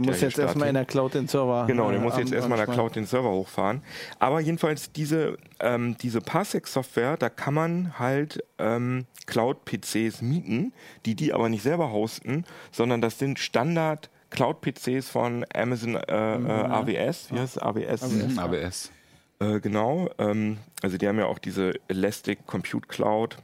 Musst 0.00 0.18
hier 0.18 0.28
jetzt 0.28 0.38
erstmal 0.38 0.68
in 0.68 0.74
der 0.74 0.84
Cloud 0.84 1.14
den 1.14 1.28
Server. 1.28 1.66
Genau, 1.66 1.90
der 1.90 2.00
äh, 2.00 2.02
muss 2.02 2.18
jetzt 2.18 2.32
erstmal 2.32 2.58
in 2.58 2.66
der. 2.66 2.74
Cloud 2.74 2.96
den 2.96 3.06
Server 3.06 3.30
hochfahren. 3.30 3.82
Aber 4.18 4.40
jedenfalls 4.40 4.92
diese, 4.92 5.38
ähm, 5.60 5.96
diese 5.98 6.20
Parsec-Software, 6.20 7.16
da 7.16 7.28
kann 7.28 7.54
man 7.54 7.98
halt 7.98 8.44
ähm, 8.58 9.06
Cloud-PCs 9.26 10.22
mieten, 10.22 10.72
die 11.06 11.14
die 11.14 11.32
aber 11.32 11.48
nicht 11.48 11.62
selber 11.62 11.92
hosten, 11.92 12.44
sondern 12.72 13.00
das 13.00 13.18
sind 13.18 13.38
Standard 13.38 14.10
Cloud-PCs 14.30 15.08
von 15.08 15.44
Amazon 15.54 15.94
äh, 15.96 16.38
Mhm. 16.38 16.46
äh, 16.46 16.52
AWS. 16.52 17.32
Wie 17.32 17.38
heißt 17.38 17.56
es? 17.56 17.62
AWS? 17.62 18.02
Mhm, 18.10 18.38
ABS. 18.38 18.92
Äh, 19.38 19.60
genau. 19.60 20.08
Ähm, 20.18 20.58
also 20.82 20.96
die 20.98 21.06
haben 21.08 21.18
ja 21.18 21.26
auch 21.26 21.38
diese 21.38 21.74
Elastic 21.88 22.46
Compute 22.46 22.86
Cloud 22.88 23.36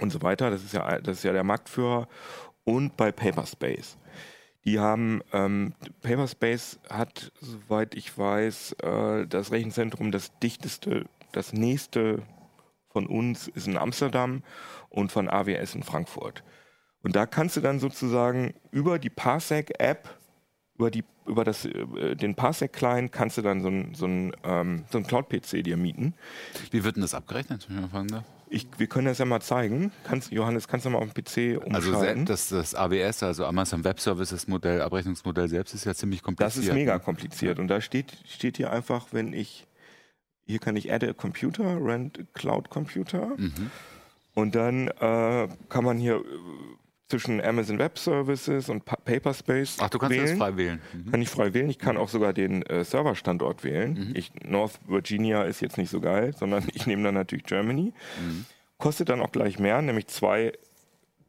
und 0.00 0.10
so 0.10 0.22
weiter. 0.22 0.50
Das 0.50 0.62
ist 0.62 0.72
ja, 0.72 0.98
das 1.00 1.18
ist 1.18 1.22
ja 1.24 1.32
der 1.32 1.44
Marktführer. 1.44 2.08
Und 2.64 2.96
bei 2.96 3.10
Paperspace. 3.12 3.96
Die 4.64 4.78
haben, 4.78 5.22
ähm, 5.32 5.72
Paperspace 6.02 6.78
hat, 6.90 7.32
soweit 7.40 7.94
ich 7.94 8.16
weiß, 8.18 8.72
äh, 8.82 9.26
das 9.26 9.50
Rechenzentrum, 9.50 10.12
das 10.12 10.36
dichteste, 10.40 11.06
das 11.32 11.52
nächste 11.52 12.22
von 12.90 13.06
uns 13.06 13.48
ist 13.48 13.66
in 13.66 13.78
Amsterdam 13.78 14.42
und 14.90 15.10
von 15.12 15.28
AWS 15.28 15.74
in 15.74 15.82
Frankfurt. 15.82 16.42
Und 17.02 17.14
da 17.16 17.26
kannst 17.26 17.56
du 17.56 17.60
dann 17.60 17.78
sozusagen 17.78 18.54
über 18.70 18.98
die 18.98 19.10
Parsec-App, 19.10 20.08
über, 20.76 20.90
die, 20.90 21.04
über 21.26 21.44
das, 21.44 21.64
äh, 21.64 22.16
den 22.16 22.34
Parsec-Client 22.34 23.12
kannst 23.12 23.38
du 23.38 23.42
dann 23.42 23.60
so 23.60 23.68
ein, 23.68 23.94
so 23.94 24.06
ein, 24.06 24.32
ähm, 24.44 24.84
so 24.90 24.98
ein 24.98 25.04
Cloud-PC 25.06 25.62
dir 25.64 25.76
mieten. 25.76 26.14
Wie 26.70 26.84
wird 26.84 26.96
denn 26.96 27.02
das 27.02 27.14
abgerechnet, 27.14 27.66
wenn 27.68 27.76
ich 27.76 27.82
mal 27.82 27.88
fragen 27.88 28.08
darf? 28.08 28.24
Ich, 28.50 28.66
wir 28.78 28.86
können 28.86 29.06
das 29.06 29.18
ja 29.18 29.26
mal 29.26 29.40
zeigen. 29.42 29.92
Kannst, 30.04 30.32
Johannes, 30.32 30.66
kannst 30.68 30.86
du 30.86 30.90
mal 30.90 30.98
auf 30.98 31.12
dem 31.12 31.22
PC 31.22 31.62
Also 31.72 31.90
umschalten? 31.90 32.20
se- 32.26 32.32
das, 32.32 32.48
das 32.48 32.74
AWS, 32.74 33.22
also 33.22 33.44
Amazon 33.44 33.84
Web 33.84 34.00
Services 34.00 34.48
Modell, 34.48 34.80
Abrechnungsmodell 34.80 35.48
selbst 35.48 35.74
ist 35.74 35.84
ja 35.84 35.94
ziemlich 35.94 36.20
Das 36.20 36.24
kompliziert. 36.24 36.64
ist 36.66 36.72
mega 36.74 36.94
ne? 36.94 37.00
kompliziert. 37.00 37.58
Und 37.58 37.68
da 37.68 37.80
steht, 37.80 38.16
steht 38.26 38.56
hier 38.56 38.72
einfach, 38.72 39.08
wenn 39.12 39.32
ich, 39.34 39.66
hier 40.46 40.60
kann 40.60 40.76
ich 40.76 40.90
add 40.92 41.06
a 41.06 41.12
computer, 41.12 41.76
rent 41.84 42.18
a 42.20 42.22
cloud 42.32 42.70
computer. 42.70 43.34
Mhm. 43.36 43.70
Und 44.34 44.54
dann 44.54 44.88
äh, 44.88 45.48
kann 45.68 45.84
man 45.84 45.98
hier 45.98 46.22
zwischen 47.08 47.40
Amazon 47.42 47.78
Web 47.78 47.98
Services 47.98 48.68
und 48.68 48.84
pa 48.84 48.96
Paperspace 48.96 49.78
Ach, 49.80 49.88
du 49.88 49.98
kannst 49.98 50.14
wählen. 50.14 50.28
das 50.28 50.38
frei 50.38 50.56
wählen. 50.56 50.80
Mhm. 50.92 51.10
Kann 51.10 51.22
ich 51.22 51.28
frei 51.30 51.54
wählen. 51.54 51.70
Ich 51.70 51.78
kann 51.78 51.96
auch 51.96 52.08
sogar 52.10 52.32
den 52.34 52.62
äh, 52.66 52.84
Serverstandort 52.84 53.64
wählen. 53.64 54.12
Ich, 54.14 54.30
North 54.44 54.78
Virginia 54.86 55.42
ist 55.44 55.60
jetzt 55.60 55.78
nicht 55.78 55.90
so 55.90 56.00
geil, 56.00 56.34
sondern 56.38 56.64
ich 56.74 56.86
nehme 56.86 57.02
dann 57.04 57.14
natürlich 57.14 57.44
Germany. 57.44 57.92
Kostet 58.76 59.08
dann 59.08 59.20
auch 59.22 59.32
gleich 59.32 59.58
mehr, 59.58 59.80
nämlich 59.80 60.04
2,16 60.06 60.52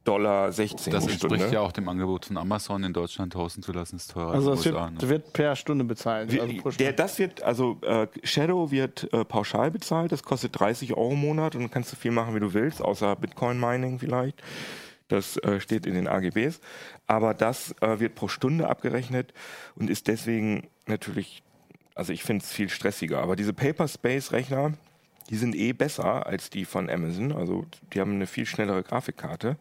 Dollar 0.03 0.47
Das 0.47 0.57
pro 0.57 0.93
entspricht 0.93 1.15
Stunde. 1.17 1.49
ja 1.51 1.61
auch 1.61 1.71
dem 1.71 1.87
Angebot 1.87 2.25
von 2.25 2.37
Amazon 2.37 2.83
in 2.83 2.93
Deutschland 2.93 3.35
hosten 3.35 3.61
zu 3.63 3.71
lassen, 3.71 3.95
ist 3.97 4.11
teurer 4.11 4.33
Also 4.33 4.51
als 4.51 4.61
es 4.61 4.65
in 4.65 4.73
wird, 4.73 4.81
USA. 4.83 4.91
Ne? 4.91 5.09
wird 5.09 5.33
per 5.33 5.55
Stunde 5.55 5.83
bezahlt. 5.85 6.31
Wir- 6.31 6.41
also 6.41 6.53
pro 6.55 6.69
der, 6.69 6.71
Stunde. 6.73 6.93
das 6.93 7.19
wird, 7.19 7.43
also 7.43 7.77
äh, 7.83 8.07
Shadow 8.23 8.71
wird 8.71 9.11
äh, 9.13 9.23
pauschal 9.25 9.71
bezahlt, 9.71 10.11
das 10.11 10.23
kostet 10.23 10.59
30 10.59 10.93
Euro 10.95 11.11
im 11.13 11.19
Monat 11.21 11.55
und 11.55 11.61
dann 11.61 11.71
kannst 11.71 11.91
du 11.91 11.95
viel 11.95 12.11
machen, 12.11 12.35
wie 12.35 12.39
du 12.39 12.53
willst, 12.53 12.81
außer 12.81 13.15
Bitcoin-Mining 13.15 13.99
vielleicht. 13.99 14.41
Das 15.09 15.37
äh, 15.37 15.59
steht 15.59 15.85
in 15.85 15.95
den 15.95 16.07
AGBs. 16.07 16.61
Aber 17.07 17.33
das 17.33 17.75
äh, 17.81 17.99
wird 17.99 18.15
pro 18.15 18.29
Stunde 18.29 18.69
abgerechnet 18.69 19.33
und 19.75 19.89
ist 19.89 20.07
deswegen 20.07 20.67
natürlich, 20.85 21.43
also 21.95 22.13
ich 22.13 22.23
finde 22.23 22.43
es 22.43 22.51
viel 22.53 22.69
stressiger. 22.69 23.19
Aber 23.19 23.35
diese 23.35 23.53
Paperspace-Rechner, 23.53 24.73
die 25.29 25.35
sind 25.35 25.55
eh 25.55 25.73
besser 25.73 26.25
als 26.25 26.49
die 26.49 26.63
von 26.63 26.89
Amazon. 26.89 27.31
Also 27.31 27.65
die 27.93 27.99
haben 27.99 28.13
eine 28.13 28.27
viel 28.27 28.45
schnellere 28.45 28.83
Grafikkarte, 28.83 29.57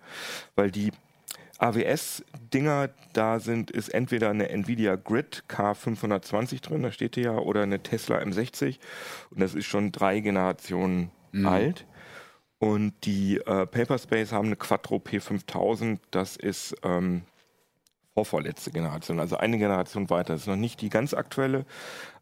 weil 0.55 0.71
die 0.71 0.93
AWS-Dinger 1.59 2.91
da 3.13 3.41
sind, 3.41 3.71
ist 3.71 3.89
entweder 3.89 4.31
eine 4.31 4.49
Nvidia 4.51 4.97
Grid 4.97 5.45
K520 5.49 6.63
drin, 6.63 6.85
da 6.85 6.93
steht 6.93 7.17
die 7.17 7.23
ja, 7.23 7.37
oder 7.37 7.63
eine 7.63 7.83
Tesla 7.83 8.19
M60. 8.19 8.79
Und 9.31 9.41
das 9.41 9.55
ist 9.55 9.67
schon 9.67 9.91
drei 9.91 10.21
Generationen 10.21 11.11
alt. 11.45 11.85
Und 12.59 12.93
die 13.05 13.37
äh, 13.39 13.67
Paperspace 13.67 14.33
haben 14.33 14.47
eine 14.47 14.57
Quattro 14.57 14.97
P5000, 14.97 15.99
das 16.11 16.37
ist 16.37 16.75
ähm, 16.83 17.23
vorvorletzte 18.15 18.73
Generation, 18.73 19.21
also 19.21 19.37
eine 19.37 19.59
Generation 19.59 20.11
weiter. 20.11 20.33
Das 20.33 20.43
ist 20.43 20.49
noch 20.49 20.57
nicht 20.57 20.81
die 20.81 20.89
ganz 20.89 21.15
aktuelle, 21.15 21.65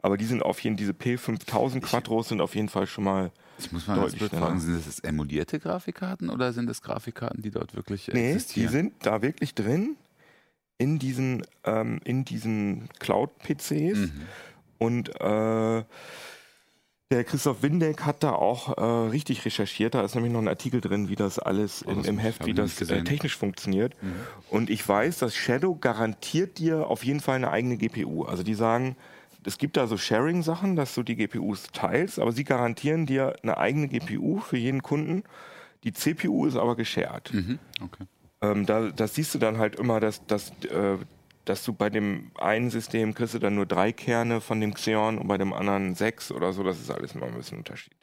aber 0.03 0.19
die 0.19 0.27
sind 0.27 0.43
auf 0.43 0.61
jeden 0.61 0.77
diese 0.77 0.93
P5000 0.93 1.81
Quattros 1.81 2.29
sind 2.29 2.43
auf 2.43 2.55
jeden 2.55 2.69
Fall 2.69 2.87
schon 2.87 3.05
mal. 3.05 3.33
Ich 3.59 3.73
muss 3.73 3.87
mal 3.87 3.97
deutlich 3.99 4.31
fragen, 4.31 4.61
sind 4.61 4.87
das 4.87 4.99
emulierte 4.99 5.59
Grafikkarten 5.59 6.29
oder 6.29 6.53
sind 6.53 6.67
das 6.67 6.83
Grafikkarten, 6.83 7.41
die 7.41 7.51
dort 7.51 7.75
wirklich 7.75 8.09
Nee, 8.09 8.13
die 8.13 8.35
existieren? 8.35 8.71
sind 8.71 9.07
da 9.07 9.23
wirklich 9.23 9.55
drin 9.55 9.97
in 10.77 10.99
diesen, 10.99 11.47
ähm, 11.65 12.01
in 12.05 12.27
diesen 12.27 12.91
Cloud-PCs. 12.99 13.97
Mhm. 13.97 14.13
Und 14.79 15.19
äh, 15.19 15.85
Der 17.13 17.23
Christoph 17.23 17.63
Windeck 17.63 18.03
hat 18.03 18.25
da 18.25 18.33
auch 18.33 18.77
äh, 18.77 19.11
richtig 19.11 19.45
recherchiert. 19.45 19.95
Da 19.95 20.03
ist 20.03 20.17
nämlich 20.17 20.33
noch 20.33 20.41
ein 20.41 20.49
Artikel 20.49 20.81
drin, 20.81 21.09
wie 21.09 21.15
das 21.15 21.39
alles 21.39 21.85
Oh, 21.87 21.93
im, 21.93 22.05
im 22.05 22.19
Heft, 22.19 22.45
wie 22.47 22.53
das 22.53 22.81
äh, 22.81 23.05
technisch 23.05 23.37
funktioniert. 23.37 23.95
Und 24.51 24.71
ich 24.71 24.87
weiß, 24.87 25.19
dass 25.19 25.37
Shadow 25.37 25.77
garantiert 25.77 26.59
dir 26.59 26.89
auf 26.89 27.05
jeden 27.05 27.21
Fall 27.21 27.37
eine 27.37 27.53
eigene 27.53 27.77
GPU. 27.77 28.25
Also 28.25 28.43
die 28.43 28.55
sagen, 28.55 28.97
es 29.45 29.59
gibt 29.59 29.77
da 29.77 29.87
so 29.87 29.97
Sharing-Sachen, 29.97 30.75
dass 30.75 30.95
du 30.97 31.05
die 31.05 31.15
GPUs 31.15 31.69
teilst, 31.73 32.19
aber 32.19 32.33
sie 32.33 32.43
garantieren 32.43 33.07
dir 33.07 33.37
eine 33.45 33.57
eigene 33.57 33.87
GPU 33.87 34.41
für 34.41 34.57
jeden 34.57 34.83
Kunden. 34.83 35.23
Die 35.85 35.93
CPU 35.93 36.47
ist 36.47 36.57
aber 36.57 36.75
geshared. 36.75 37.33
Mhm. 37.33 37.61
Okay. 37.81 38.05
Ähm, 38.43 38.67
da, 38.67 38.91
das 38.91 39.15
siehst 39.15 39.33
du 39.33 39.39
dann 39.39 39.59
halt 39.59 39.77
immer, 39.77 40.01
dass, 40.01 40.27
dass, 40.27 40.51
äh, 40.65 40.97
dass 41.47 41.65
du 41.65 41.73
bei 41.73 41.89
dem 41.89 42.33
einen 42.37 42.69
System 42.71 43.15
kriegst 43.15 43.35
du 43.35 43.39
dann 43.39 43.55
nur 43.55 43.67
drei 43.67 43.93
Kerne 43.93 44.43
von 44.43 44.61
dem 44.61 44.75
Xeon 44.75 45.17
und 45.17 45.29
bei 45.29 45.39
dem 45.39 45.55
anderen 45.55 45.95
sechs 45.95 46.31
oder 46.31 46.53
so. 46.53 46.63
Das 46.63 46.79
ist 46.79 46.91
alles 46.91 47.15
immer 47.15 47.25
ein 47.27 47.35
bisschen 47.35 47.57
unterschiedlich. 47.59 47.97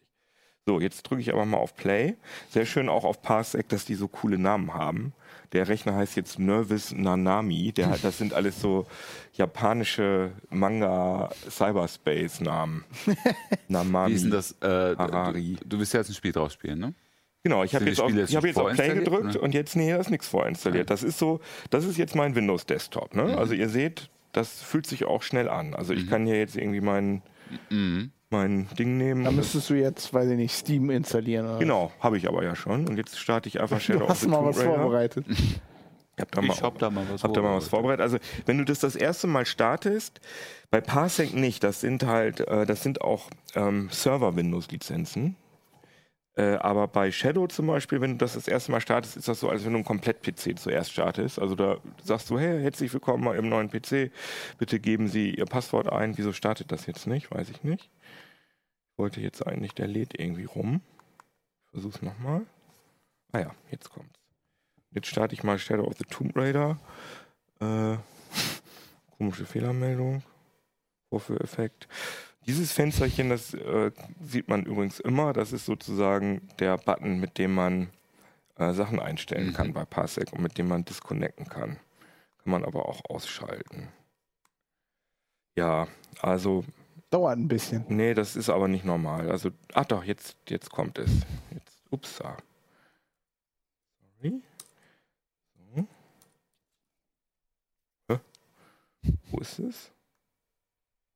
So, 0.66 0.80
jetzt 0.80 1.04
drücke 1.04 1.22
ich 1.22 1.34
aber 1.34 1.46
mal 1.46 1.58
auf 1.58 1.76
Play. 1.76 2.16
Sehr 2.50 2.66
schön 2.66 2.88
auch 2.88 3.04
auf 3.04 3.22
Parsec, 3.22 3.68
dass 3.68 3.84
die 3.84 3.96
so 3.96 4.08
coole 4.08 4.38
Namen 4.38 4.74
haben. 4.74 5.12
Der 5.52 5.68
Rechner 5.68 5.94
heißt 5.94 6.16
jetzt 6.16 6.40
Nervous 6.40 6.94
Nanami. 6.94 7.74
Der, 7.74 7.98
das 8.02 8.18
sind 8.18 8.34
alles 8.34 8.62
so 8.62 8.88
japanische 9.34 10.32
Manga-Cyberspace-Namen. 10.50 12.86
Namami. 13.68 14.12
Wie 14.12 14.16
ist 14.16 14.24
denn 14.24 14.32
das? 14.32 14.54
Äh, 14.62 14.96
Harari. 14.96 15.58
Du, 15.60 15.68
du 15.68 15.80
willst 15.80 15.92
ja 15.94 16.00
jetzt 16.00 16.08
ein 16.10 16.16
Spiel 16.16 16.32
draus 16.32 16.54
spielen, 16.54 16.80
ne? 16.80 16.94
Genau, 17.44 17.64
ich 17.64 17.76
habe 17.76 17.86
jetzt, 17.86 18.00
auf, 18.00 18.12
ich 18.14 18.36
hab 18.38 18.46
jetzt 18.46 18.58
auf 18.58 18.72
Play 18.72 18.94
gedrückt 18.96 19.36
oder? 19.36 19.44
und 19.44 19.54
jetzt, 19.54 19.76
nee, 19.76 19.92
da 19.92 19.98
ist 19.98 20.10
nichts 20.10 20.28
vorinstalliert. 20.30 20.90
Das 20.90 21.04
ist 21.04 21.20
so, 21.20 21.42
das 21.70 21.84
ist 21.86 21.98
jetzt 21.98 22.16
mein 22.16 22.36
Windows-Desktop. 22.36 23.14
Mhm. 23.16 23.22
Ne? 23.26 23.38
Also 23.38 23.54
ihr 23.54 23.68
seht, 23.68 24.10
das 24.32 24.62
fühlt 24.62 24.88
sich 24.88 25.04
auch 25.06 25.22
schnell 25.24 25.50
an. 25.50 25.74
Also 25.74 25.94
ich 25.94 26.10
kann 26.10 26.26
hier 26.26 26.38
jetzt 26.40 26.56
irgendwie 26.56 26.80
mein, 26.82 27.22
Mhm. 27.70 28.12
mein 28.30 28.68
Ding 28.80 28.98
nehmen. 28.98 29.26
Da 29.26 29.32
müsstest 29.32 29.70
du 29.70 29.74
jetzt, 29.74 30.14
weiß 30.14 30.30
ich 30.32 30.38
nicht, 30.38 30.56
Steam 30.56 30.90
installieren. 30.90 31.46
Oder? 31.48 31.60
genau, 31.60 31.92
habe 32.00 32.18
ich 32.18 32.28
aber 32.30 32.44
ja 32.44 32.56
schon. 32.56 32.88
Und 32.88 32.96
jetzt 32.98 33.20
starte 33.20 33.50
ich 33.50 33.60
einfach 33.60 33.82
Shadow 33.82 34.00
Du 34.00 34.06
of 34.06 34.10
hast 34.12 34.22
the 34.22 34.28
mal 34.30 34.38
Tomb 34.38 34.48
was 34.48 34.60
Raider. 34.60 34.76
vorbereitet. 34.76 35.26
Ich 35.30 36.22
habe 36.22 36.32
da, 36.32 36.42
mal- 36.42 36.54
Ich 36.54 36.62
hab 36.62 36.80
da 36.80 36.90
mal 36.92 37.06
was 37.12 37.24
hab 37.24 37.34
da 37.34 37.42
mal 37.42 37.58
was 37.58 37.68
vorbereitet. 37.68 38.02
Also 38.02 38.18
wenn 38.46 38.58
du 38.58 38.64
das 38.66 38.80
das 38.80 38.96
erste 38.96 39.28
Mal 39.28 39.46
startest, 39.46 40.22
bei 40.72 40.80
Parsec 40.80 41.34
nicht. 41.34 41.64
Das 41.64 41.82
sind 41.82 42.06
halt, 42.06 42.40
äh, 42.40 42.66
das 42.66 42.82
sind 42.84 43.02
auch 43.02 43.30
ähm, 43.56 43.90
Server-Windows-Lizenzen. 43.92 45.36
Äh, 46.36 46.56
aber 46.56 46.88
bei 46.88 47.12
Shadow 47.12 47.46
zum 47.48 47.68
Beispiel, 47.68 48.02
wenn 48.02 48.14
du 48.14 48.18
das 48.18 48.34
das 48.34 48.48
erste 48.48 48.72
Mal 48.72 48.82
startest, 48.82 49.18
ist 49.18 49.28
das 49.28 49.40
so, 49.40 49.50
als 49.50 49.66
wenn 49.66 49.74
du 49.74 49.78
einen 49.78 49.86
Komplett-PC 49.86 50.58
zuerst 50.58 50.92
startest. 50.92 51.38
Also 51.38 51.54
da 51.54 51.78
sagst 52.04 52.30
du, 52.30 52.40
hey, 52.40 52.62
herzlich 52.62 52.92
willkommen 52.92 53.24
mal 53.24 53.36
im 53.36 53.50
neuen 53.50 53.70
PC. 53.70 54.12
Bitte 54.58 54.80
geben 54.80 55.08
Sie 55.08 55.36
Ihr 55.36 55.46
Passwort 55.46 55.92
ein. 55.92 56.18
Wieso 56.18 56.34
startet 56.34 56.72
das 56.72 56.88
jetzt 56.88 57.06
nicht? 57.06 57.30
Weiß 57.30 57.50
ich 57.50 57.64
nicht. 57.64 57.92
Ich 58.92 58.98
wollte 58.98 59.22
jetzt 59.22 59.46
eigentlich, 59.46 59.74
der 59.74 59.88
lädt 59.88 60.20
irgendwie 60.20 60.46
rum. 60.46 60.82
Ich 61.66 61.72
versuch's 61.72 62.02
nochmal. 62.02 62.46
Ah 63.32 63.40
ja, 63.40 63.52
jetzt 63.70 63.92
kommt's. 63.92 64.20
Jetzt 64.92 65.08
starte 65.08 65.34
ich 65.34 65.44
mal 65.44 65.60
Shadow 65.60 65.86
of 65.86 65.98
the 65.98 66.06
Tomb 66.06 66.36
Raider. 66.36 66.80
Äh, 67.60 67.98
komische 69.18 69.46
Fehlermeldung. 69.46 70.24
Vorführeffekt. 71.10 71.88
Dieses 72.46 72.72
Fensterchen, 72.74 73.30
das 73.30 73.54
äh, 73.54 73.92
sieht 74.22 74.48
man 74.50 74.66
übrigens 74.66 75.00
immer. 75.00 75.34
Das 75.34 75.54
ist 75.54 75.66
sozusagen 75.66 76.48
der 76.60 76.78
Button, 76.78 77.20
mit 77.20 77.38
dem 77.38 77.54
man 77.56 77.90
äh, 78.58 78.74
Sachen 78.74 79.00
einstellen 79.00 79.48
Mhm. 79.48 79.54
kann 79.54 79.74
bei 79.74 79.86
Parsec 79.86 80.32
und 80.34 80.42
mit 80.42 80.58
dem 80.58 80.68
man 80.68 80.84
disconnecten 80.86 81.48
kann. 81.48 81.78
Kann 82.44 82.52
man 82.52 82.66
aber 82.66 82.88
auch 82.88 83.02
ausschalten. 83.10 83.88
Ja, 85.56 85.88
also, 86.22 86.66
Dauert 87.10 87.38
ein 87.38 87.48
bisschen. 87.48 87.86
nee, 87.90 88.14
das 88.14 88.36
ist 88.36 88.50
aber 88.50 88.68
nicht 88.68 88.84
normal. 88.86 89.30
Also, 89.32 89.52
ach 89.74 89.86
doch, 89.86 90.04
jetzt, 90.04 90.36
jetzt 90.50 90.70
kommt 90.72 90.98
es. 90.98 91.12
Jetzt, 91.52 91.82
upsa. 91.92 92.38
Sorry. 94.18 94.42
So. 95.76 95.88
Hä? 98.10 98.20
Wo 99.32 99.38
ist 99.40 99.60
es? 99.60 99.92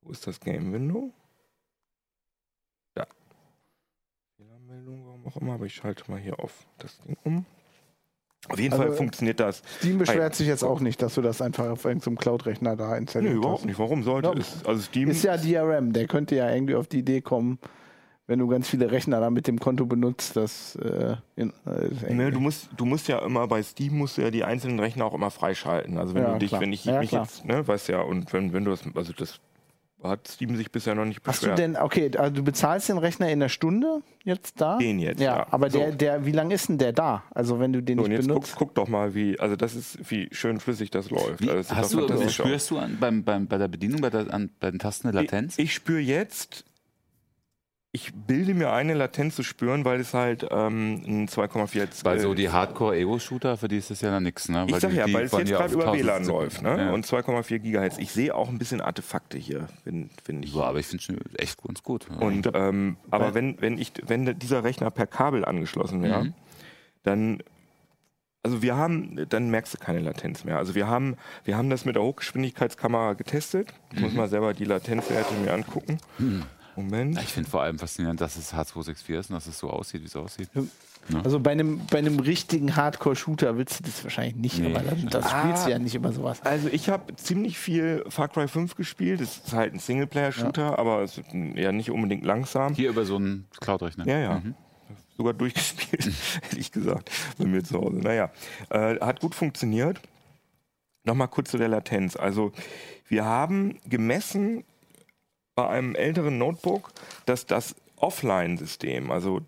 Wo 0.08 0.12
ist 0.12 0.26
das 0.26 0.40
Game 0.40 0.72
Window? 0.72 1.12
Da. 2.94 3.06
Fehlermeldung, 4.38 5.04
warum 5.04 5.26
auch 5.26 5.36
immer, 5.36 5.52
aber 5.52 5.66
ich 5.66 5.74
schalte 5.74 6.10
mal 6.10 6.18
hier 6.18 6.40
auf 6.40 6.66
das 6.78 6.98
Ding 7.02 7.14
um. 7.24 7.44
Auf 8.48 8.58
jeden 8.58 8.72
Also, 8.72 8.84
Fall 8.84 8.92
funktioniert 8.92 9.38
das. 9.38 9.62
Steam 9.80 9.98
beschwert 9.98 10.32
Hi. 10.32 10.36
sich 10.38 10.46
jetzt 10.46 10.64
auch 10.64 10.80
nicht, 10.80 11.02
dass 11.02 11.14
du 11.16 11.20
das 11.20 11.42
einfach 11.42 11.68
auf 11.68 11.84
irgendeinem 11.84 12.16
Cloud-Rechner 12.16 12.74
da 12.74 12.92
Nee, 12.92 12.98
installiert 13.00 13.34
überhaupt 13.34 13.58
hast. 13.58 13.66
nicht. 13.66 13.78
Warum 13.78 14.02
sollte 14.02 14.28
Ja. 14.30 14.34
es? 14.38 14.64
Also 14.64 14.80
Steam. 14.80 15.10
Ist 15.10 15.24
ja 15.24 15.36
DRM, 15.36 15.92
der 15.92 16.06
könnte 16.06 16.36
ja 16.36 16.50
irgendwie 16.50 16.74
auf 16.76 16.88
die 16.88 17.00
Idee 17.00 17.20
kommen, 17.20 17.58
wenn 18.26 18.38
du 18.38 18.48
ganz 18.48 18.66
viele 18.66 18.90
Rechner 18.90 19.20
da 19.20 19.28
mit 19.28 19.46
dem 19.46 19.58
Konto 19.60 19.84
benutzt, 19.84 20.36
dass 20.36 20.74
äh, 20.76 21.16
in, 21.36 21.52
äh, 21.66 22.14
Ne, 22.14 22.30
du 22.30 22.40
musst, 22.40 22.70
du 22.74 22.86
musst 22.86 23.08
ja 23.08 23.18
immer 23.18 23.46
bei 23.46 23.62
Steam 23.62 23.98
musst 23.98 24.16
du 24.16 24.22
ja 24.22 24.30
die 24.30 24.44
einzelnen 24.44 24.80
Rechner 24.80 25.04
auch 25.04 25.12
immer 25.14 25.30
freischalten. 25.30 25.98
Also 25.98 26.14
wenn 26.14 26.22
Ja, 26.22 26.32
du 26.32 26.38
dich, 26.38 26.48
klar. 26.48 26.62
wenn 26.62 26.72
ich 26.72 26.86
Ja, 26.86 27.00
mich 27.00 27.10
klar. 27.10 27.24
jetzt, 27.24 27.44
ne, 27.44 27.68
weißt 27.68 27.88
ja, 27.88 28.00
und 28.00 28.32
wenn, 28.32 28.54
wenn 28.54 28.64
du 28.64 28.70
das, 28.70 28.80
also 28.94 29.12
das 29.12 29.40
hat 30.02 30.28
Steam 30.28 30.56
sich 30.56 30.70
bisher 30.70 30.94
noch 30.94 31.04
nicht 31.04 31.20
Hast 31.26 31.42
du 31.42 31.46
beschwert. 31.48 31.58
denn, 31.58 31.76
okay, 31.76 32.10
also 32.16 32.32
du 32.34 32.42
bezahlst 32.44 32.88
den 32.88 32.98
Rechner 32.98 33.28
in 33.30 33.40
der 33.40 33.48
Stunde 33.48 34.02
jetzt 34.24 34.60
da? 34.60 34.78
Den 34.78 34.98
jetzt, 35.00 35.20
Ja, 35.20 35.38
ja. 35.38 35.46
aber 35.50 35.70
So. 35.70 35.78
der, 35.78 35.92
der, 35.92 36.24
wie 36.24 36.32
lange 36.32 36.54
ist 36.54 36.68
denn 36.68 36.78
der 36.78 36.92
da? 36.92 37.24
Also 37.30 37.58
wenn 37.58 37.72
du 37.72 37.82
den 37.82 37.98
so, 37.98 38.04
und 38.04 38.10
nicht 38.10 38.18
jetzt 38.18 38.28
guck, 38.28 38.34
benutzt. 38.42 38.54
guck 38.56 38.74
doch 38.74 38.88
mal, 38.88 39.14
wie, 39.14 39.38
also 39.40 39.56
das 39.56 39.74
ist, 39.74 40.10
wie 40.10 40.28
schön 40.32 40.60
flüssig 40.60 40.90
das 40.90 41.10
läuft. 41.10 41.40
Wie, 41.40 41.50
Also 41.50 41.68
das 41.68 41.74
hast 41.76 41.94
du, 41.94 42.06
aus. 42.06 42.32
spürst 42.32 42.70
du 42.70 42.78
an, 42.78 42.96
beim, 43.00 43.24
beim, 43.24 43.46
bei 43.48 43.58
der 43.58 43.68
Bedienung, 43.68 44.00
bei, 44.00 44.10
der, 44.10 44.32
an, 44.32 44.50
bei 44.60 44.70
den 44.70 44.78
Tasten 44.78 45.08
eine 45.08 45.20
Latenz? 45.20 45.58
Ich, 45.58 45.64
ich 45.64 45.74
spüre 45.74 46.00
jetzt, 46.00 46.64
ich 48.00 48.12
bilde 48.14 48.54
mir 48.54 48.70
eine 48.72 48.94
Latenz 48.94 49.34
zu 49.34 49.42
spüren, 49.42 49.84
weil 49.84 49.98
es 49.98 50.14
halt 50.14 50.46
ähm, 50.50 51.02
ein 51.06 51.28
2,4 51.28 52.04
Weil 52.04 52.20
so 52.20 52.32
die 52.32 52.48
Hardcore-Ego-Shooter, 52.48 53.56
für 53.56 53.66
die 53.66 53.78
ist 53.78 53.90
das 53.90 54.00
ja 54.02 54.10
dann 54.10 54.22
nichts, 54.22 54.48
ne? 54.48 54.66
Ich 54.68 54.76
sag 54.76 54.92
ja, 54.92 55.06
die 55.06 55.14
weil 55.14 55.24
es 55.24 55.32
jetzt 55.32 55.50
gerade 55.50 55.74
über 55.74 55.84
1000 55.86 56.04
WLAN 56.04 56.24
läuft, 56.26 56.62
ne? 56.62 56.76
Ja. 56.78 56.92
Und 56.92 57.04
2,4 57.04 57.58
Gigahertz. 57.58 57.98
Ich 57.98 58.12
sehe 58.12 58.34
auch 58.34 58.48
ein 58.48 58.58
bisschen 58.58 58.80
Artefakte 58.80 59.36
hier, 59.36 59.66
finde 59.82 60.10
find 60.22 60.44
ich. 60.44 60.54
Ja, 60.54 60.62
aber 60.62 60.78
ich 60.78 60.86
finde 60.86 61.02
schon 61.02 61.18
echt 61.36 61.60
ganz 61.62 61.82
gut. 61.82 62.06
Und 62.20 62.48
ähm, 62.54 62.96
aber 63.10 63.34
wenn 63.34 63.60
wenn 63.60 63.78
ich 63.78 63.92
wenn 64.06 64.38
dieser 64.38 64.62
Rechner 64.62 64.90
per 64.92 65.06
Kabel 65.08 65.44
angeschlossen 65.44 66.02
wäre, 66.02 66.24
Mhm. 66.26 66.34
dann 67.02 67.38
also 68.44 68.62
wir 68.62 68.76
haben, 68.76 69.26
dann 69.28 69.50
merkst 69.50 69.74
du 69.74 69.78
keine 69.78 69.98
Latenz 69.98 70.44
mehr. 70.44 70.56
Also 70.58 70.74
wir 70.76 70.86
haben, 70.86 71.16
wir 71.44 71.56
haben 71.58 71.68
das 71.68 71.84
mit 71.84 71.96
der 71.96 72.02
Hochgeschwindigkeitskamera 72.04 73.14
getestet. 73.14 73.74
Ich 73.92 73.98
Mhm. 73.98 74.04
muss 74.04 74.14
mal 74.14 74.28
selber 74.28 74.54
die 74.54 74.64
Latenzwerte 74.64 75.34
mir 75.34 75.52
angucken. 75.52 75.98
Moment. 76.84 77.18
ich 77.22 77.32
finde 77.32 77.48
vor 77.50 77.62
allem 77.62 77.78
faszinierend, 77.78 78.20
dass 78.20 78.36
es 78.36 78.54
H264 78.54 79.18
ist 79.18 79.30
und 79.30 79.34
dass 79.36 79.46
es 79.46 79.58
so 79.58 79.70
aussieht, 79.70 80.02
wie 80.02 80.06
es 80.06 80.16
aussieht. 80.16 80.48
Also 81.24 81.40
bei 81.40 81.52
einem, 81.52 81.80
bei 81.90 81.98
einem 81.98 82.18
richtigen 82.20 82.76
Hardcore-Shooter 82.76 83.56
willst 83.56 83.80
du 83.80 83.84
das 83.84 84.04
wahrscheinlich 84.04 84.36
nicht, 84.36 84.58
Nee, 84.58 84.74
aber 84.74 84.80
dann, 84.84 85.06
das 85.08 85.24
Ah. 85.32 85.40
spielst 85.40 85.66
du 85.66 85.70
ja 85.70 85.78
nicht 85.78 85.94
immer 85.94 86.12
sowas. 86.12 86.42
Also 86.42 86.68
ich 86.68 86.90
habe 86.90 87.16
ziemlich 87.16 87.56
viel 87.58 88.04
Far 88.08 88.28
Cry 88.28 88.46
5 88.46 88.74
gespielt. 88.74 89.20
Das 89.22 89.38
ist 89.38 89.52
halt 89.54 89.72
ein 89.72 89.78
Singleplayer-Shooter, 89.78 90.78
aber 90.78 91.02
es 91.02 91.16
ist 91.16 91.32
ja 91.32 91.72
nicht 91.72 91.90
unbedingt 91.90 92.24
langsam. 92.24 92.74
Hier 92.74 92.90
über 92.90 93.06
so 93.06 93.16
einen 93.16 93.46
Cloud-Rechner. 93.60 94.06
Ja, 94.06 94.18
ja. 94.18 94.34
Mhm. 94.40 94.54
Sogar 95.16 95.32
durchgespielt, 95.32 96.04
hätte 96.42 96.58
ich 96.58 96.70
gesagt, 96.72 97.10
bei 97.38 97.46
mir 97.46 97.64
zu 97.64 97.78
Hause. 97.80 97.96
Naja, 97.96 98.30
äh, 98.70 99.00
hat 99.00 99.20
gut 99.20 99.34
funktioniert. 99.34 100.00
Nochmal 101.04 101.28
kurz 101.28 101.50
zu 101.50 101.56
der 101.58 101.68
Latenz. 101.68 102.16
Also, 102.16 102.52
wir 103.08 103.24
haben 103.24 103.78
gemessen 103.86 104.64
bei 105.58 105.68
einem 105.68 105.96
älteren 105.96 106.38
Notebook, 106.38 106.92
dass 107.26 107.44
das 107.44 107.74
Offline-System, 107.96 109.10
also 109.10 109.40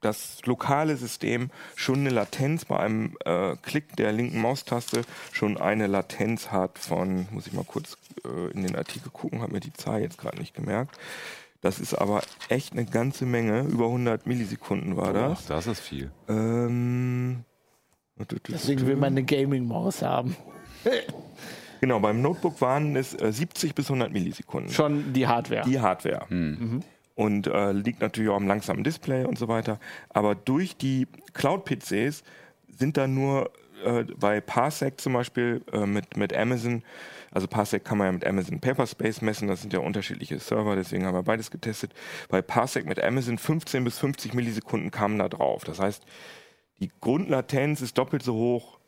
das 0.00 0.40
lokale 0.46 0.96
System, 0.96 1.50
schon 1.76 2.00
eine 2.00 2.08
Latenz 2.08 2.64
bei 2.64 2.78
einem 2.78 3.18
äh, 3.26 3.56
Klick 3.60 3.94
der 3.96 4.12
linken 4.12 4.40
Maustaste 4.40 5.02
schon 5.30 5.58
eine 5.58 5.88
Latenz 5.88 6.52
hat 6.52 6.78
von, 6.78 7.28
muss 7.32 7.46
ich 7.46 7.52
mal 7.52 7.66
kurz 7.66 7.98
äh, 8.24 8.50
in 8.52 8.62
den 8.62 8.76
Artikel 8.76 9.10
gucken, 9.10 9.42
habe 9.42 9.52
mir 9.52 9.60
die 9.60 9.74
Zahl 9.74 10.00
jetzt 10.00 10.16
gerade 10.16 10.38
nicht 10.38 10.54
gemerkt. 10.54 10.98
Das 11.60 11.80
ist 11.80 11.92
aber 11.92 12.22
echt 12.48 12.72
eine 12.72 12.86
ganze 12.86 13.26
Menge. 13.26 13.60
Über 13.64 13.84
100 13.84 14.26
Millisekunden 14.26 14.96
war 14.96 15.08
Ach, 15.08 15.12
das. 15.12 15.44
das 15.44 15.66
ist 15.66 15.80
viel. 15.80 16.10
Ähm, 16.30 17.44
Deswegen 18.48 18.86
will 18.86 18.96
man 18.96 19.12
eine 19.12 19.22
Gaming-Maus 19.22 20.00
haben. 20.00 20.34
Genau, 21.82 21.98
beim 21.98 22.22
Notebook 22.22 22.60
waren 22.60 22.94
es 22.94 23.12
äh, 23.20 23.32
70 23.32 23.74
bis 23.74 23.86
100 23.86 24.12
Millisekunden. 24.12 24.72
Schon 24.72 25.12
die 25.12 25.26
Hardware. 25.26 25.64
Die 25.68 25.80
Hardware. 25.80 26.28
Und 27.16 27.48
äh, 27.48 27.72
liegt 27.72 28.00
natürlich 28.00 28.30
auch 28.30 28.36
am 28.36 28.46
langsamen 28.46 28.84
Display 28.84 29.24
und 29.24 29.36
so 29.36 29.48
weiter. 29.48 29.80
Aber 30.08 30.36
durch 30.36 30.76
die 30.76 31.08
Cloud-PCs 31.32 32.22
sind 32.68 32.96
da 32.96 33.08
nur 33.08 33.50
äh, 33.84 34.04
bei 34.04 34.40
Parsec 34.40 35.00
zum 35.00 35.14
Beispiel 35.14 35.62
äh, 35.72 35.84
mit, 35.84 36.16
mit 36.16 36.32
Amazon, 36.36 36.84
also 37.32 37.48
Parsec 37.48 37.84
kann 37.84 37.98
man 37.98 38.06
ja 38.06 38.12
mit 38.12 38.26
Amazon 38.28 38.60
Paperspace 38.60 39.20
messen, 39.20 39.48
das 39.48 39.62
sind 39.62 39.72
ja 39.72 39.80
unterschiedliche 39.80 40.38
Server, 40.38 40.76
deswegen 40.76 41.04
haben 41.04 41.16
wir 41.16 41.24
beides 41.24 41.50
getestet. 41.50 41.92
Bei 42.28 42.42
Parsec 42.42 42.86
mit 42.86 43.02
Amazon 43.02 43.38
15 43.38 43.82
bis 43.82 43.98
50 43.98 44.34
Millisekunden 44.34 44.92
kamen 44.92 45.18
da 45.18 45.28
drauf. 45.28 45.64
Das 45.64 45.80
heißt, 45.80 46.04
die 46.78 46.92
Grundlatenz 47.00 47.80
ist 47.80 47.98
doppelt 47.98 48.22
so 48.22 48.34
hoch, 48.34 48.78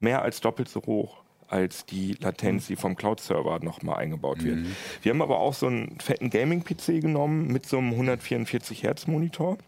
mehr 0.00 0.22
als 0.22 0.40
doppelt 0.40 0.68
so 0.68 0.82
hoch 0.84 1.23
als 1.48 1.86
die 1.86 2.16
Latenz, 2.20 2.66
die 2.66 2.76
vom 2.76 2.96
Cloud-Server 2.96 3.60
nochmal 3.60 3.96
eingebaut 3.96 4.42
wird. 4.42 4.58
Mhm. 4.58 4.76
Wir 5.02 5.10
haben 5.10 5.22
aber 5.22 5.38
auch 5.38 5.54
so 5.54 5.66
einen 5.66 5.98
fetten 6.00 6.30
Gaming-PC 6.30 7.00
genommen 7.00 7.48
mit 7.48 7.66
so 7.66 7.78
einem 7.78 7.92
144 7.92 8.82
Hertz-Monitor. 8.82 9.58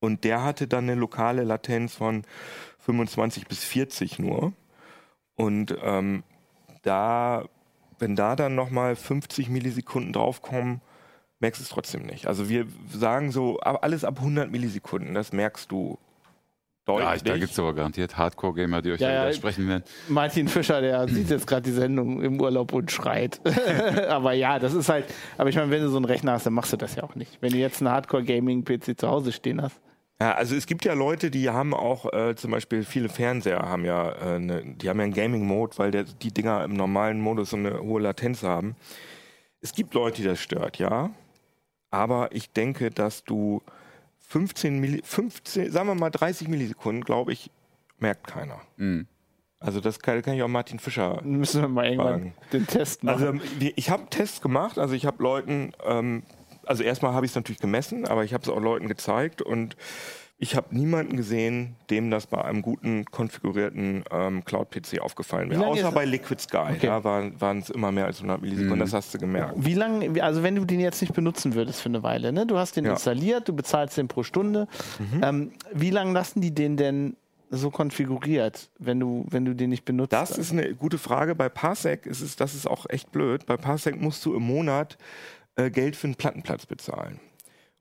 Und 0.00 0.24
der 0.24 0.42
hatte 0.42 0.66
dann 0.66 0.84
eine 0.84 1.00
lokale 1.00 1.44
Latenz 1.44 1.94
von 1.94 2.24
25 2.80 3.46
bis 3.46 3.64
40 3.64 4.18
nur. 4.18 4.52
Und 5.34 5.76
ähm, 5.82 6.22
da, 6.82 7.48
wenn 7.98 8.14
da 8.14 8.36
dann 8.36 8.54
nochmal 8.54 8.96
50 8.96 9.48
Millisekunden 9.48 10.12
draufkommen, 10.12 10.80
merkst 11.40 11.60
du 11.60 11.64
es 11.64 11.70
trotzdem 11.70 12.02
nicht. 12.06 12.26
Also 12.26 12.48
wir 12.48 12.66
sagen 12.92 13.32
so, 13.32 13.58
alles 13.60 14.04
ab 14.04 14.18
100 14.18 14.50
Millisekunden, 14.50 15.14
das 15.14 15.32
merkst 15.32 15.70
du 15.70 15.98
deutlich. 16.84 17.06
Ja, 17.06 17.14
ich, 17.14 17.22
da 17.22 17.36
gibt 17.38 17.52
es 17.52 17.58
aber 17.58 17.74
garantiert 17.74 18.16
Hardcore-Gamer, 18.16 18.82
die 18.82 18.92
euch 18.92 19.00
Ja, 19.00 19.08
da 19.08 19.14
ja. 19.14 19.22
widersprechen 19.22 19.68
werden. 19.68 19.84
Martin 20.08 20.48
Fischer, 20.48 20.80
der 20.80 21.08
sieht 21.08 21.30
jetzt 21.30 21.46
gerade 21.46 21.62
die 21.62 21.72
Sendung 21.72 22.22
im 22.22 22.40
Urlaub 22.40 22.72
und 22.72 22.90
schreit. 22.90 23.40
aber 24.08 24.32
ja, 24.32 24.58
das 24.58 24.74
ist 24.74 24.88
halt, 24.88 25.06
aber 25.38 25.48
ich 25.48 25.56
meine, 25.56 25.70
wenn 25.70 25.82
du 25.82 25.88
so 25.88 25.96
einen 25.96 26.04
Rechner 26.04 26.32
hast, 26.32 26.46
dann 26.46 26.52
machst 26.54 26.72
du 26.72 26.76
das 26.76 26.94
ja 26.96 27.02
auch 27.02 27.14
nicht. 27.14 27.38
Wenn 27.40 27.52
du 27.52 27.58
jetzt 27.58 27.80
einen 27.80 27.90
Hardcore-Gaming-PC 27.90 28.98
zu 28.98 29.08
Hause 29.08 29.32
stehen 29.32 29.62
hast. 29.62 29.80
Ja, 30.20 30.32
also 30.34 30.54
es 30.54 30.66
gibt 30.66 30.84
ja 30.84 30.94
Leute, 30.94 31.30
die 31.30 31.50
haben 31.50 31.74
auch 31.74 32.12
äh, 32.12 32.36
zum 32.36 32.52
Beispiel 32.52 32.84
viele 32.84 33.08
Fernseher 33.08 33.58
haben 33.60 33.84
ja, 33.84 34.12
äh, 34.12 34.38
ne, 34.38 34.62
die 34.64 34.88
haben 34.88 34.98
ja 34.98 35.04
einen 35.04 35.12
Gaming-Mode, 35.12 35.76
weil 35.78 35.90
der, 35.90 36.04
die 36.04 36.32
Dinger 36.32 36.64
im 36.64 36.74
normalen 36.74 37.20
Modus 37.20 37.50
so 37.50 37.56
eine 37.56 37.80
hohe 37.80 38.00
Latenz 38.00 38.42
haben. 38.42 38.76
Es 39.60 39.72
gibt 39.72 39.94
Leute, 39.94 40.22
die 40.22 40.28
das 40.28 40.40
stört, 40.40 40.78
ja. 40.78 41.10
Aber 41.90 42.28
ich 42.32 42.52
denke, 42.52 42.90
dass 42.90 43.24
du 43.24 43.62
15, 44.34 44.80
Milli 44.80 45.00
15 45.04 45.70
sagen 45.70 45.86
wir 45.86 45.94
mal 45.94 46.10
30 46.10 46.48
Millisekunden, 46.48 47.04
glaube 47.04 47.32
ich, 47.32 47.52
merkt 48.00 48.26
keiner. 48.26 48.60
Mhm. 48.76 49.06
Also 49.60 49.80
das 49.80 50.00
kann, 50.00 50.20
kann 50.22 50.34
ich 50.34 50.42
auch 50.42 50.48
Martin 50.48 50.80
Fischer 50.80 51.22
müssen 51.22 51.60
wir 51.62 51.68
mal 51.68 51.84
irgendwann 51.86 52.08
Fragen. 52.08 52.34
den 52.52 52.66
Test 52.66 53.04
machen. 53.04 53.22
Also 53.38 53.40
wir- 53.60 53.72
ich 53.76 53.90
habe 53.90 54.06
Tests 54.10 54.40
gemacht, 54.40 54.76
also 54.78 54.92
ich 54.94 55.06
habe 55.06 55.22
Leuten, 55.22 55.72
ähm, 55.86 56.24
also 56.66 56.82
erstmal 56.82 57.14
habe 57.14 57.24
ich 57.26 57.30
es 57.32 57.36
natürlich 57.36 57.60
gemessen, 57.60 58.06
aber 58.08 58.24
ich 58.24 58.34
habe 58.34 58.42
es 58.42 58.48
auch 58.48 58.60
Leuten 58.60 58.88
gezeigt 58.88 59.40
und 59.40 59.76
ich 60.36 60.56
habe 60.56 60.74
niemanden 60.76 61.16
gesehen, 61.16 61.76
dem 61.90 62.10
das 62.10 62.26
bei 62.26 62.44
einem 62.44 62.60
guten 62.60 63.04
konfigurierten 63.04 64.04
ähm, 64.10 64.44
Cloud-PC 64.44 65.00
aufgefallen 65.00 65.48
wäre. 65.48 65.64
Außer 65.64 65.92
bei 65.92 66.04
Liquid 66.04 66.40
Sky, 66.42 66.56
Okay. 66.74 66.86
da 66.88 67.04
waren 67.04 67.58
es 67.58 67.70
immer 67.70 67.92
mehr 67.92 68.06
als 68.06 68.18
100 68.18 68.42
Millisekunden, 68.42 68.80
das 68.80 68.92
hast 68.92 69.14
du 69.14 69.18
gemerkt. 69.18 69.54
Wie 69.56 69.74
lange, 69.74 70.22
also 70.22 70.42
wenn 70.42 70.56
du 70.56 70.64
den 70.64 70.80
jetzt 70.80 71.00
nicht 71.00 71.14
benutzen 71.14 71.54
würdest 71.54 71.80
für 71.80 71.88
eine 71.88 72.02
Weile, 72.02 72.32
ne? 72.32 72.46
du 72.46 72.58
hast 72.58 72.76
den 72.76 72.84
Ja. 72.84 72.92
installiert, 72.92 73.48
du 73.48 73.54
bezahlst 73.54 73.96
den 73.96 74.08
pro 74.08 74.22
Stunde. 74.24 74.66
Ähm, 75.22 75.52
wie 75.72 75.90
lange 75.90 76.12
lassen 76.12 76.40
die 76.40 76.52
den 76.52 76.76
denn 76.76 77.16
so 77.50 77.70
konfiguriert, 77.70 78.70
wenn 78.80 78.98
du, 78.98 79.24
wenn 79.30 79.44
du 79.44 79.54
den 79.54 79.70
nicht 79.70 79.84
benutzt? 79.84 80.12
Das 80.12 80.36
ist 80.36 80.50
eine 80.50 80.74
gute 80.74 80.98
Frage. 80.98 81.36
Bei 81.36 81.48
Parsec 81.48 82.06
ist 82.06 82.20
es, 82.20 82.34
das 82.34 82.54
ist 82.54 82.66
auch 82.66 82.86
echt 82.88 83.12
blöd. 83.12 83.46
Bei 83.46 83.56
Parsec 83.56 84.00
musst 84.00 84.24
du 84.26 84.34
im 84.34 84.42
Monat 84.42 84.98
äh, 85.54 85.70
Geld 85.70 85.94
für 85.94 86.08
einen 86.08 86.16
Plattenplatz 86.16 86.66
bezahlen. 86.66 87.20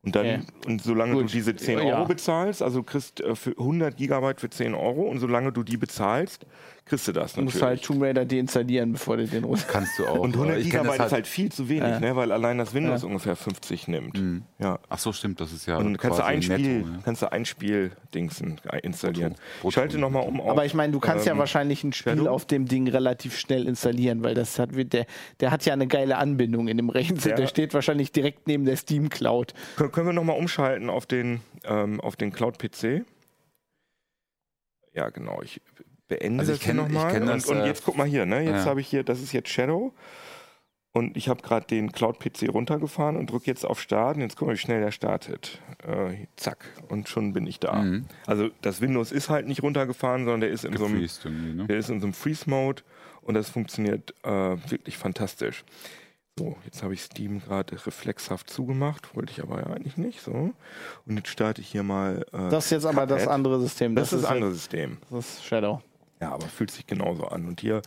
Und 0.05 0.15
dann, 0.15 0.25
Okay. 0.25 0.39
und 0.67 0.81
solange 0.81 1.13
Gut. 1.13 1.23
du 1.23 1.27
diese 1.27 1.55
10 1.55 1.79
Ja. 1.79 1.95
Euro 1.95 2.05
bezahlst, 2.05 2.61
also 2.61 2.79
du 2.79 2.83
kriegst 2.83 3.21
äh, 3.21 3.35
für 3.35 3.51
100 3.51 3.95
Gigabyte 3.95 4.41
für 4.41 4.49
10 4.49 4.75
Euro 4.75 5.03
und 5.03 5.19
solange 5.19 5.51
du 5.53 5.63
die 5.63 5.77
bezahlst, 5.77 6.45
kriegst 6.85 7.07
du 7.07 7.11
das 7.13 7.33
du 7.33 7.41
musst 7.41 7.55
natürlich. 7.55 7.79
halt 7.79 7.85
Tomb 7.85 8.01
Raider 8.03 8.25
deinstallieren, 8.25 8.91
bevor 8.93 9.17
du 9.17 9.25
den 9.25 9.43
runter. 9.45 9.63
Kannst 9.69 9.97
du 9.99 10.05
auch. 10.07 10.19
und 10.19 10.33
100 10.33 10.57
äh, 10.57 10.59
ich 10.59 10.69
kenn 10.69 10.81
Gigabyte 10.81 10.99
das 10.99 11.07
ist 11.07 11.13
halt 11.13 11.27
viel 11.27 11.51
zu 11.51 11.69
wenig, 11.69 11.83
Ja. 11.83 11.99
ne, 11.99 12.15
weil 12.15 12.31
allein 12.31 12.57
das 12.57 12.73
Windows 12.73 13.03
ungefähr 13.03 13.35
50 13.35 13.87
nimmt. 13.87 14.19
Mhm. 14.19 14.43
Ja. 14.59 14.79
Ach 14.89 14.97
so, 14.99 15.13
stimmt, 15.13 15.39
das 15.39 15.53
ist 15.53 15.65
ja. 15.65 15.77
Und 15.77 15.97
kannst 15.97 16.19
du 16.19 16.25
ein 16.25 16.41
Spiel, 16.41 16.57
netto, 16.79 16.89
ja. 16.89 16.99
kannst 17.05 17.21
du 17.21 17.31
ein 17.31 17.45
Spiel 17.45 17.91
Dingsen 18.13 18.59
installieren. 18.83 19.35
Brutto. 19.61 19.69
Ich 19.69 19.73
schalte 19.75 19.97
nochmal 19.97 20.27
um 20.27 20.41
auf. 20.41 20.49
Aber 20.49 20.65
ich 20.65 20.73
meine, 20.73 20.91
du 20.91 20.99
kannst 20.99 21.25
ja 21.25 21.31
ähm, 21.31 21.39
wahrscheinlich 21.39 21.83
ein 21.83 21.93
Spiel 21.93 22.27
auf 22.27 22.45
dem 22.45 22.67
Ding 22.67 22.87
relativ 22.89 23.37
schnell 23.37 23.67
installieren, 23.67 24.23
weil 24.23 24.33
das 24.35 24.59
hat 24.59 24.69
der, 24.75 25.05
der 25.39 25.51
hat 25.51 25.65
ja 25.65 25.73
eine 25.73 25.87
geile 25.87 26.17
Anbindung 26.17 26.67
in 26.67 26.77
dem 26.77 26.89
Rechner. 26.89 27.17
Ja. 27.25 27.35
Der 27.35 27.47
steht 27.47 27.73
wahrscheinlich 27.73 28.11
direkt 28.11 28.47
neben 28.47 28.65
der 28.65 28.75
Steam 28.75 29.09
Cloud. 29.09 29.53
Kön- 29.77 29.89
Können 29.89 30.07
wir 30.07 30.13
nochmal 30.13 30.37
umschalten 30.37 30.89
auf 30.89 31.05
den, 31.05 31.39
ähm, 31.63 32.01
auf 32.01 32.15
den 32.17 32.31
Cloud-PC? 32.33 33.03
Ja, 34.93 35.09
genau. 35.09 35.41
Ich 35.41 35.61
beende 36.07 36.41
Also 36.41 36.53
ich 36.53 36.59
das 36.59 36.65
hier 36.65 36.73
kenn- 36.73 36.77
nochmal. 36.77 37.19
Und, 37.21 37.27
das, 37.27 37.45
und 37.45 37.57
äh, 37.57 37.65
jetzt 37.65 37.83
guck 37.83 37.97
mal 37.97 38.07
hier, 38.07 38.25
ne? 38.25 38.41
Jetzt 38.41 38.63
ja. 38.63 38.65
habe 38.65 38.81
ich 38.81 38.87
hier, 38.87 39.03
das 39.03 39.21
ist 39.21 39.31
jetzt 39.33 39.49
Shadow. 39.49 39.93
Und 40.95 41.17
ich 41.17 41.27
habe 41.27 41.41
gerade 41.41 41.65
den 41.65 41.91
Cloud-PC 41.91 42.49
runtergefahren 42.53 43.17
und 43.17 43.31
drücke 43.31 43.47
jetzt 43.47 43.65
auf 43.65 43.81
Start. 43.81 44.15
Und 44.17 44.21
jetzt 44.21 44.37
guck 44.37 44.47
mal, 44.47 44.53
wie 44.53 44.59
schnell 44.59 44.79
der 44.79 44.91
startet. 44.91 45.59
Äh, 45.87 46.27
zack. 46.35 46.65
Und 46.87 47.09
schon 47.09 47.33
bin 47.33 47.47
ich 47.47 47.59
da. 47.59 47.81
Mhm. 47.81 48.05
Also 48.27 48.49
das 48.61 48.79
Windows 48.79 49.11
ist 49.11 49.27
halt 49.29 49.47
nicht 49.47 49.63
runtergefahren, 49.63 50.25
sondern 50.25 50.41
der 50.41 50.51
ist 50.51 50.65
in 50.65 50.77
so 50.77 50.85
einem 50.85 50.99
ne? 51.55 51.65
der 51.65 51.77
ist 51.77 51.89
in 51.89 51.99
so 51.99 52.05
einem 52.05 52.13
Freeze-Mode 52.13 52.83
und 53.23 53.33
das 53.33 53.49
funktioniert 53.49 54.13
äh, 54.23 54.29
wirklich 54.69 54.97
fantastisch. 54.97 55.63
So, 56.37 56.57
jetzt 56.65 56.83
habe 56.83 56.93
ich 56.93 57.01
Steam 57.01 57.39
gerade 57.39 57.75
reflexhaft 57.85 58.49
zugemacht, 58.49 59.15
wollte 59.15 59.31
ich 59.31 59.41
aber 59.41 59.59
ja 59.61 59.67
eigentlich 59.67 59.97
nicht. 59.97 60.21
So. 60.21 60.31
Und 61.05 61.15
jetzt 61.17 61.29
starte 61.29 61.61
ich 61.61 61.67
hier 61.69 61.83
mal. 61.83 62.23
Äh, 62.33 62.49
Das 62.49 62.65
ist 62.65 62.71
jetzt 62.71 62.85
aber 62.85 63.07
das 63.07 63.23
Cuphead. 63.23 63.33
andere 63.33 63.59
System. 63.61 63.95
Das, 63.95 64.13
ist 64.13 64.23
das 64.23 64.29
andere 64.31 64.51
System. 64.51 64.97
Das 65.09 65.25
ist 65.37 65.45
Shadow. 65.45 65.81
Ja, 66.23 66.31
aber 66.31 66.47
fühlt 66.47 66.71
sich 66.71 66.87
genauso 66.87 67.25
an. 67.27 67.45
Und 67.45 67.59
hier, 67.59 67.81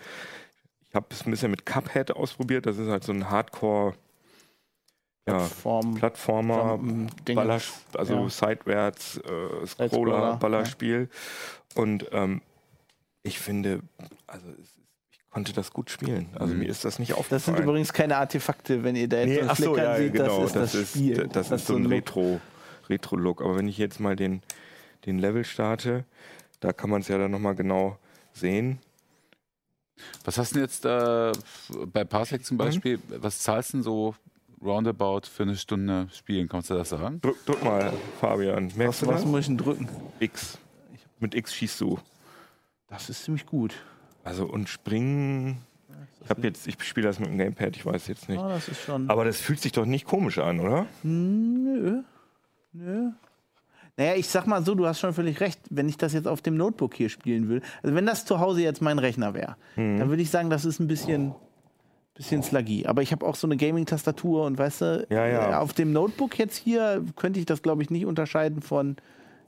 ich 0.88 0.94
habe 0.94 1.06
es 1.10 1.24
ein 1.26 1.30
bisschen 1.30 1.50
mit 1.50 1.64
Cuphead 1.64 2.10
ausprobiert. 2.10 2.66
Das 2.66 2.76
ist 2.76 2.88
halt 2.90 3.02
so 3.02 3.12
ein 3.12 3.30
Hardcore 3.30 3.94
ja, 5.26 5.38
Form. 5.40 5.94
Plattformer, 5.94 6.78
Dinge. 7.26 7.34
Baller, 7.40 7.60
also 7.94 8.14
Ja. 8.14 8.28
seitwärts, 8.28 9.16
äh, 9.16 9.20
Side-Scroller, 9.66 9.88
Scroller, 9.88 10.36
Ballerspiel. 10.36 11.08
Und 11.74 12.06
ähm, 12.12 12.42
ich 13.22 13.38
finde, 13.38 13.80
also 14.26 14.46
es 14.50 14.58
ist, 14.68 14.78
ich 15.10 15.30
konnte 15.30 15.52
das 15.54 15.72
gut 15.72 15.88
spielen. 15.90 16.28
Also 16.38 16.52
Mhm. 16.52 16.60
mir 16.60 16.68
ist 16.68 16.84
das 16.84 16.98
nicht 16.98 17.12
Das 17.12 17.18
aufgefallen. 17.18 17.56
sind 17.56 17.58
übrigens 17.64 17.92
keine 17.94 18.18
Artefakte, 18.18 18.84
wenn 18.84 18.96
ihr 18.96 19.08
da 19.08 19.16
jetzt 19.20 19.28
nee, 19.28 19.42
so 19.42 19.48
ach 19.48 19.56
so, 19.56 19.62
Flickern 19.74 19.84
ja, 19.92 19.96
seht, 19.96 20.12
genau, 20.12 20.42
das 20.42 20.54
ist 20.54 20.74
das, 20.74 20.90
Spiel. 20.90 21.28
das 21.32 21.50
ist 21.50 21.66
so 21.66 21.74
ein 21.76 21.84
Look. 21.84 21.92
Retro, 21.92 22.40
Retro-Look. 22.90 23.40
Aber 23.40 23.56
wenn 23.56 23.66
ich 23.68 23.78
jetzt 23.78 23.98
mal 23.98 24.14
den, 24.14 24.42
den 25.06 25.18
Level 25.18 25.44
starte, 25.44 26.04
da 26.60 26.72
kann 26.72 26.88
man 26.88 27.00
es 27.00 27.08
ja 27.08 27.18
dann 27.18 27.30
nochmal 27.32 27.54
genau 27.56 27.98
sehen. 28.36 28.78
Was 30.24 30.36
hast 30.38 30.50
du 30.52 30.54
denn 30.56 30.64
jetzt 30.64 30.84
äh, 30.84 31.32
bei 31.86 32.04
Parsec 32.04 32.40
Mhm. 32.40 32.44
zum 32.44 32.56
Beispiel? 32.58 32.98
Was 33.08 33.38
zahlst 33.40 33.72
du 33.72 33.78
denn 33.78 33.82
so 33.82 34.14
roundabout 34.62 35.22
für 35.32 35.44
eine 35.44 35.56
Stunde 35.56 36.08
spielen? 36.12 36.48
Kannst 36.48 36.70
du 36.70 36.74
das 36.74 36.90
sagen? 36.90 37.20
Drück, 37.20 37.44
drück 37.46 37.62
mal, 37.64 37.92
Fabian. 38.20 38.70
Merkst 38.76 38.80
Was, 38.80 39.00
du 39.00 39.06
was 39.08 39.24
muss 39.24 39.40
ich 39.40 39.46
denn 39.46 39.58
drücken? 39.58 39.88
X. 40.20 40.58
Mit 41.18 41.34
X 41.34 41.54
schießt 41.54 41.80
du. 41.80 41.98
Das 42.88 43.08
ist 43.10 43.24
ziemlich 43.24 43.46
gut. 43.46 43.74
Also 44.22 44.46
und 44.46 44.68
springen. 44.68 45.58
Ich 46.22 46.30
habe 46.30 46.42
jetzt, 46.42 46.66
ich 46.66 46.82
spiele 46.82 47.06
das 47.06 47.18
mit 47.20 47.28
dem 47.28 47.38
Gamepad, 47.38 47.76
ich 47.76 47.86
weiß 47.86 48.08
jetzt 48.08 48.28
nicht. 48.28 48.38
Ja, 48.40 48.48
das 48.48 48.68
ist 48.68 48.82
schon. 48.82 49.08
Aber 49.08 49.24
das 49.24 49.40
fühlt 49.40 49.60
sich 49.60 49.72
doch 49.72 49.86
nicht 49.86 50.04
komisch 50.04 50.38
an, 50.38 50.58
oder? 50.60 50.86
Nö. 51.04 52.02
Nö. 52.72 53.10
Naja, 53.96 54.14
ich 54.14 54.28
sag 54.28 54.46
mal 54.46 54.62
so, 54.64 54.74
du 54.74 54.86
hast 54.86 55.00
schon 55.00 55.14
völlig 55.14 55.40
recht. 55.40 55.58
Wenn 55.70 55.88
ich 55.88 55.96
das 55.96 56.12
jetzt 56.12 56.28
auf 56.28 56.42
dem 56.42 56.56
Notebook 56.56 56.94
hier 56.94 57.08
spielen 57.08 57.48
will, 57.48 57.62
also 57.82 57.94
wenn 57.96 58.04
das 58.06 58.24
zu 58.26 58.40
Hause 58.40 58.60
jetzt 58.62 58.82
mein 58.82 58.98
Rechner 58.98 59.32
wäre, 59.34 59.56
Mhm. 59.76 59.98
dann 59.98 60.08
würde 60.10 60.22
ich 60.22 60.30
sagen, 60.30 60.50
das 60.50 60.64
ist 60.66 60.80
ein 60.80 60.86
bisschen, 60.86 61.34
bisschen 62.14 62.42
sluggy. 62.42 62.86
Aber 62.86 63.00
ich 63.02 63.12
habe 63.12 63.24
auch 63.26 63.34
so 63.36 63.46
eine 63.46 63.56
Gaming-Tastatur 63.56 64.44
und 64.44 64.58
weißt 64.58 64.80
du, 64.82 65.06
Ja, 65.10 65.26
ja. 65.26 65.50
äh, 65.50 65.54
auf 65.54 65.72
dem 65.72 65.92
Notebook 65.92 66.38
jetzt 66.38 66.56
hier 66.56 67.02
könnte 67.16 67.40
ich 67.40 67.46
das, 67.46 67.62
glaube 67.62 67.82
ich, 67.82 67.90
nicht 67.90 68.04
unterscheiden 68.06 68.60
von, 68.62 68.96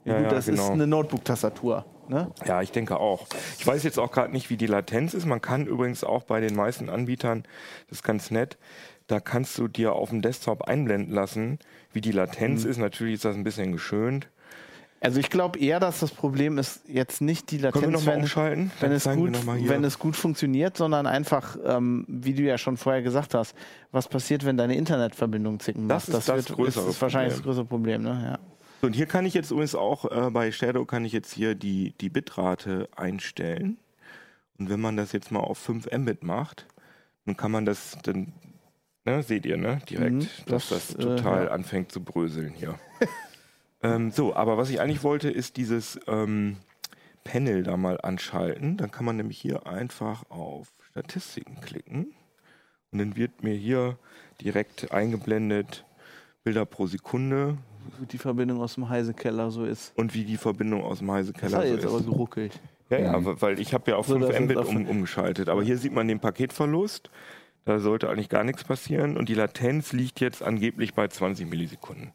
ja, 0.05 0.15
gut, 0.15 0.23
ja, 0.23 0.29
das 0.29 0.47
ist 0.47 0.59
genau. 0.59 0.71
eine 0.73 0.87
Notebook-Tastatur. 0.87 1.85
Ne? 2.07 2.31
Ja, 2.47 2.63
ich 2.63 2.71
denke 2.71 2.99
auch. 2.99 3.27
Ich 3.59 3.67
weiß 3.67 3.83
jetzt 3.83 3.99
auch 3.99 4.11
gerade 4.11 4.31
nicht, 4.33 4.49
wie 4.49 4.57
die 4.57 4.65
Latenz 4.65 5.13
ist. 5.13 5.27
Man 5.27 5.41
kann 5.41 5.67
übrigens 5.67 6.03
auch 6.03 6.23
bei 6.23 6.39
den 6.39 6.55
meisten 6.55 6.89
Anbietern, 6.89 7.43
das 7.87 7.99
ist 7.99 8.03
ganz 8.03 8.31
nett, 8.31 8.57
da 9.05 9.19
kannst 9.19 9.59
du 9.59 9.67
dir 9.67 9.93
auf 9.93 10.09
dem 10.09 10.23
Desktop 10.23 10.63
einblenden 10.63 11.13
lassen, 11.13 11.59
wie 11.93 12.01
die 12.01 12.11
Latenz 12.11 12.63
Mhm. 12.63 12.69
ist. 12.71 12.77
Natürlich 12.77 13.13
ist 13.15 13.25
das 13.25 13.35
ein 13.35 13.43
bisschen 13.43 13.71
geschönt. 13.73 14.27
Also 15.01 15.19
ich 15.19 15.29
glaube 15.29 15.57
eher, 15.59 15.79
dass 15.79 15.99
das 16.01 16.11
Problem 16.11 16.57
ist 16.57 16.81
jetzt 16.87 17.21
nicht 17.21 17.51
die 17.51 17.59
Können 17.59 17.73
wir 17.73 17.81
Latenz, 17.81 17.93
nochmal 17.93 18.15
wenn, 18.15 18.21
umschalten? 18.23 18.71
wenn 18.81 18.91
es, 18.91 19.05
wir 19.05 19.15
gut, 19.15 19.37
wenn 19.69 19.83
es 19.85 19.97
gut 19.99 20.15
funktioniert, 20.17 20.75
sondern 20.75 21.07
einfach, 21.07 21.57
ähm, 21.63 22.05
wie 22.09 22.33
du 22.33 22.41
ja 22.43 22.57
schon 22.57 22.75
vorher 22.75 23.01
gesagt 23.01 23.33
hast, 23.33 23.55
was 23.91 24.09
passiert, 24.09 24.43
wenn 24.45 24.57
deine 24.57 24.75
Internetverbindung 24.75 25.59
zicken 25.61 25.87
Das 25.87 26.09
macht. 26.09 26.17
ist 26.19 26.27
das 26.27 26.45
größere 26.47 26.89
ist 26.89 27.01
wahrscheinlich 27.01 27.33
das 27.33 27.41
Problem. 27.41 27.53
größere 27.55 27.65
Problem. 27.65 28.03
Ne? 28.03 28.29
Ja. 28.31 28.39
So, 28.81 28.87
und 28.87 28.93
hier 28.93 29.05
kann 29.05 29.25
ich 29.25 29.33
jetzt 29.33 29.51
übrigens 29.51 29.75
auch, 29.75 30.05
äh, 30.11 30.29
bei 30.31 30.51
Shadow 30.51 30.83
kann 30.85 31.05
ich 31.05 31.13
jetzt 31.13 31.31
hier 31.33 31.55
die, 31.55 31.93
die 32.01 32.09
Bitrate 32.09 32.89
einstellen. 32.95 33.77
Und 34.57 34.69
wenn 34.69 34.81
man 34.81 34.97
das 34.97 35.13
jetzt 35.13 35.31
mal 35.31 35.39
auf 35.39 35.57
5 35.59 35.89
Mbit 35.97 36.23
macht, 36.23 36.65
dann 37.25 37.37
kann 37.37 37.51
man 37.51 37.65
das, 37.65 37.97
dann, 38.03 38.33
ne, 39.05 39.23
seht 39.23 39.45
ihr, 39.45 39.55
ne, 39.55 39.79
direkt, 39.89 40.13
Mhm, 40.15 40.27
dass 40.47 40.67
das, 40.69 40.87
das 40.87 40.95
äh, 40.95 41.01
total 41.01 41.45
ja. 41.45 41.51
anfängt 41.51 41.91
zu 41.93 42.01
bröseln 42.03 42.53
hier. 42.53 42.75
ähm, 43.81 44.11
so, 44.11 44.35
aber 44.35 44.57
was 44.57 44.69
ich 44.69 44.81
eigentlich 44.81 45.03
wollte, 45.03 45.29
ist 45.29 45.57
dieses 45.57 45.99
ähm, 46.07 46.57
Panel 47.23 47.63
da 47.63 47.77
mal 47.77 47.99
anschalten. 48.01 48.77
Dann 48.77 48.91
kann 48.91 49.05
man 49.05 49.17
nämlich 49.17 49.39
hier 49.39 49.67
einfach 49.67 50.29
auf 50.29 50.67
Statistiken 50.91 51.59
klicken. 51.61 52.13
Und 52.91 52.99
dann 52.99 53.15
wird 53.15 53.43
mir 53.43 53.53
hier 53.53 53.97
direkt 54.41 54.91
eingeblendet 54.91 55.85
Bilder 56.43 56.65
pro 56.65 56.87
Sekunde, 56.87 57.57
Wie 57.99 58.05
die 58.05 58.17
Verbindung 58.17 58.61
aus 58.61 58.75
dem 58.75 58.89
Heisekeller 58.89 59.51
so 59.51 59.65
ist. 59.65 59.91
und 59.95 60.13
wie 60.13 60.23
die 60.23 60.37
Verbindung 60.37 60.83
aus 60.83 60.99
dem 60.99 61.07
Das 61.07 61.15
Heisekeller 61.17 61.61
so 61.61 61.67
jetzt 61.75 61.85
aber 61.85 61.99
ist. 61.99 62.05
geruckelt. 62.05 62.59
Ja, 62.89 62.97
ja, 62.99 63.41
weil 63.41 63.59
ich 63.59 63.73
habe 63.75 63.91
ja 63.91 63.97
auf 63.97 64.07
So, 64.07 64.13
5 64.15 64.25
das 64.27 64.35
ist 64.35 64.41
Mbit 64.41 64.57
um, 64.57 64.87
umgeschaltet. 64.87 65.47
Aber 65.49 65.61
hier 65.61 65.77
sieht 65.77 65.93
man 65.93 66.07
den 66.07 66.19
Paketverlust. 66.19 67.11
Da 67.65 67.79
sollte 67.79 68.09
eigentlich 68.09 68.29
gar 68.29 68.43
nichts 68.43 68.63
passieren. 68.63 69.15
Und 69.15 69.29
die 69.29 69.35
Latenz 69.35 69.93
liegt 69.93 70.19
jetzt 70.21 70.41
angeblich 70.41 70.95
bei 70.95 71.07
20 71.07 71.47
Millisekunden. 71.47 72.11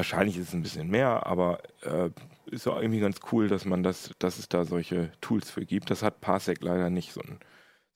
Wahrscheinlich 0.00 0.38
ist 0.38 0.48
es 0.48 0.54
ein 0.54 0.62
bisschen 0.62 0.88
mehr, 0.88 1.26
aber 1.26 1.58
äh, 1.82 2.08
ist 2.46 2.64
ja 2.64 2.80
irgendwie 2.80 3.00
ganz 3.00 3.20
cool, 3.30 3.48
dass 3.48 3.66
man 3.66 3.82
das, 3.82 4.12
dass 4.18 4.38
es 4.38 4.48
da 4.48 4.64
solche 4.64 5.12
Tools 5.20 5.50
für 5.50 5.66
gibt. 5.66 5.90
Das 5.90 6.02
hat 6.02 6.22
Parsec 6.22 6.62
leider 6.62 6.88
nicht 6.88 7.12
so 7.12 7.20
ein, 7.20 7.38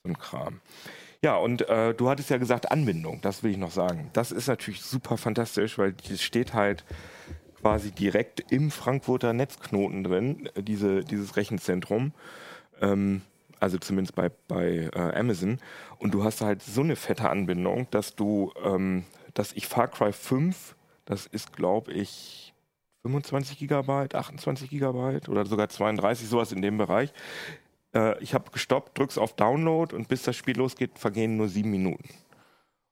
so 0.02 0.11
ein 0.11 0.18
Kram. 0.18 0.61
Ja, 1.22 1.36
und 1.36 1.66
äh, 1.66 1.94
du 1.94 2.11
hattest 2.11 2.28
ja 2.28 2.36
gesagt 2.36 2.70
Anbindung, 2.70 3.22
das 3.22 3.42
will 3.42 3.52
ich 3.52 3.57
noch 3.57 3.70
sagen. 3.70 4.11
Das 4.12 4.32
ist 4.32 4.48
natürlich 4.48 4.82
super 4.82 5.16
fantastisch, 5.16 5.78
weil 5.78 5.94
es 6.11 6.22
steht 6.22 6.52
halt 6.52 6.84
quasi 7.62 7.90
direkt 7.90 8.52
im 8.52 8.70
Frankfurter 8.70 9.32
Netzknoten 9.32 10.05
drin, 10.05 10.50
äh, 10.57 10.62
diese, 10.62 11.05
dieses 11.05 11.36
Rechenzentrum. 11.36 12.12
Ähm, 12.82 13.22
also 13.61 13.78
zumindest 13.78 14.14
bei, 14.14 14.30
bei 14.46 14.90
äh, 14.94 15.18
Amazon. 15.18 15.59
Und 15.96 16.12
du 16.12 16.22
hast 16.22 16.42
halt 16.42 16.61
so 16.61 16.82
eine 16.82 16.96
fette 16.96 17.30
Anbindung, 17.30 17.86
dass 17.90 18.14
du, 18.14 18.52
ähm, 18.62 19.05
dass 19.32 19.55
ich 19.55 19.68
Far 19.68 19.88
Cry 19.88 20.12
5, 20.12 20.76
das 21.05 21.26
ist 21.26 21.55
glaube 21.55 21.92
ich 21.92 22.55
25 23.02 23.59
Gigabyte, 23.59 24.14
28 24.14 24.70
Gigabyte 24.70 25.28
oder 25.28 25.44
sogar 25.44 25.68
32, 25.68 26.28
sowas 26.28 26.52
in 26.52 26.62
dem 26.62 26.78
Bereich. 26.78 27.12
Äh, 27.94 28.18
ich 28.22 28.34
habe 28.34 28.50
gestoppt, 28.50 28.98
drückst 28.98 29.18
auf 29.18 29.34
Download 29.34 29.94
und 29.94 30.09
bis 30.09 30.22
das 30.22 30.36
Spiel 30.36 30.57
losgeht, 30.57 30.98
vergehen 30.98 31.36
nur 31.36 31.48
sieben 31.48 31.70
Minuten. 31.70 32.09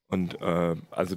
Und 0.09 0.41
äh, 0.43 0.77
also 0.91 1.17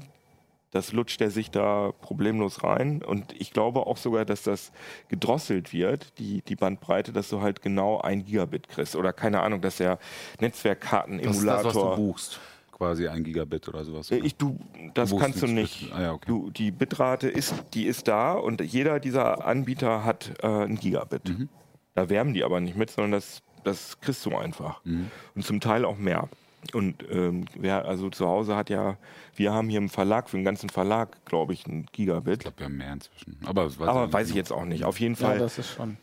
das 0.72 0.92
lutscht 0.92 1.22
er 1.22 1.32
sich 1.32 1.52
da 1.52 1.94
problemlos 2.02 2.64
rein. 2.64 3.02
Und 3.02 3.34
ich 3.40 3.52
glaube 3.52 3.88
auch 3.88 3.98
sogar, 3.98 4.26
dass 4.26 4.44
das 4.44 4.72
gedrosselt 5.08 5.72
wird, 5.72 6.18
die, 6.20 6.42
die 6.42 6.56
Bandbreite, 6.56 7.14
dass 7.14 7.30
du 7.30 7.42
halt 7.42 7.62
genau 7.62 8.02
ein 8.02 8.26
Gigabit 8.26 8.68
kriegst. 8.68 8.96
Oder 8.96 9.14
keine 9.14 9.42
Ahnung, 9.42 9.62
dass 9.62 9.78
der 9.78 9.96
Das 9.96 10.06
ist 10.36 10.42
Netzwerkkarten-Emulator. 10.42 11.64
das, 11.64 11.66
was 11.66 11.74
du 11.74 11.96
buchst. 11.96 12.40
Quasi 12.78 13.08
ein 13.08 13.24
Gigabit 13.24 13.70
oder 13.70 13.86
sowas. 13.86 14.12
Äh, 14.12 14.18
Ich, 14.18 14.36
du, 14.36 14.60
das 14.94 15.10
Du 15.10 15.18
kannst 15.18 15.42
du 15.42 15.48
nicht. 15.48 15.92
Ah, 15.94 16.02
ja, 16.02 16.12
okay. 16.14 16.26
du, 16.28 16.50
die 16.52 16.72
Bitrate 16.72 17.30
ist, 17.30 17.54
die 17.74 17.86
ist 17.86 18.08
da 18.10 18.34
und 18.34 18.60
jeder 18.62 19.00
dieser 19.00 19.46
Anbieter 19.46 20.04
hat 20.04 20.34
äh, 20.44 20.48
ein 20.48 20.76
Gigabit. 20.76 21.30
Mhm. 21.30 21.50
Da 21.94 22.10
werben 22.10 22.34
die 22.34 22.44
aber 22.44 22.60
nicht 22.60 22.76
mit, 22.76 22.92
sondern 22.92 23.14
das, 23.14 23.42
das 23.64 24.00
kriegst 24.02 24.26
du 24.26 24.36
einfach. 24.36 24.84
Mhm. 24.84 25.10
Und 25.36 25.46
zum 25.46 25.62
Teil 25.62 25.86
auch 25.86 25.98
mehr. 25.98 26.28
Und 26.74 27.06
ähm, 27.10 27.46
wer 27.56 27.86
also 27.86 28.10
zu 28.10 28.28
Hause 28.28 28.56
hat 28.58 28.70
ja, 28.70 28.98
wir 29.36 29.54
haben 29.54 29.70
hier 29.70 29.78
im 29.78 29.88
Verlag, 29.90 30.30
für 30.30 30.36
den 30.38 30.44
ganzen 30.44 30.70
Verlag, 30.70 31.24
glaube 31.26 31.54
ich, 31.54 31.66
ein 31.68 31.86
Gigabit. 31.94 32.34
Ich 32.34 32.40
glaube, 32.40 32.58
wir 32.60 32.66
haben 32.66 32.78
mehr 32.78 32.92
inzwischen. 32.92 33.38
Aber, 33.46 33.66
das 33.66 33.80
aber 33.80 34.12
weiß 34.12 34.30
ich 34.30 34.36
jetzt 34.36 34.52
auch 34.52 34.66
nicht. 34.66 34.84
Auf 34.84 35.00
jeden 35.00 35.16
Ja, 35.16 35.28
Fall 35.28 35.40
das 35.40 35.60
ist 35.60 35.70
schon. 35.76 35.96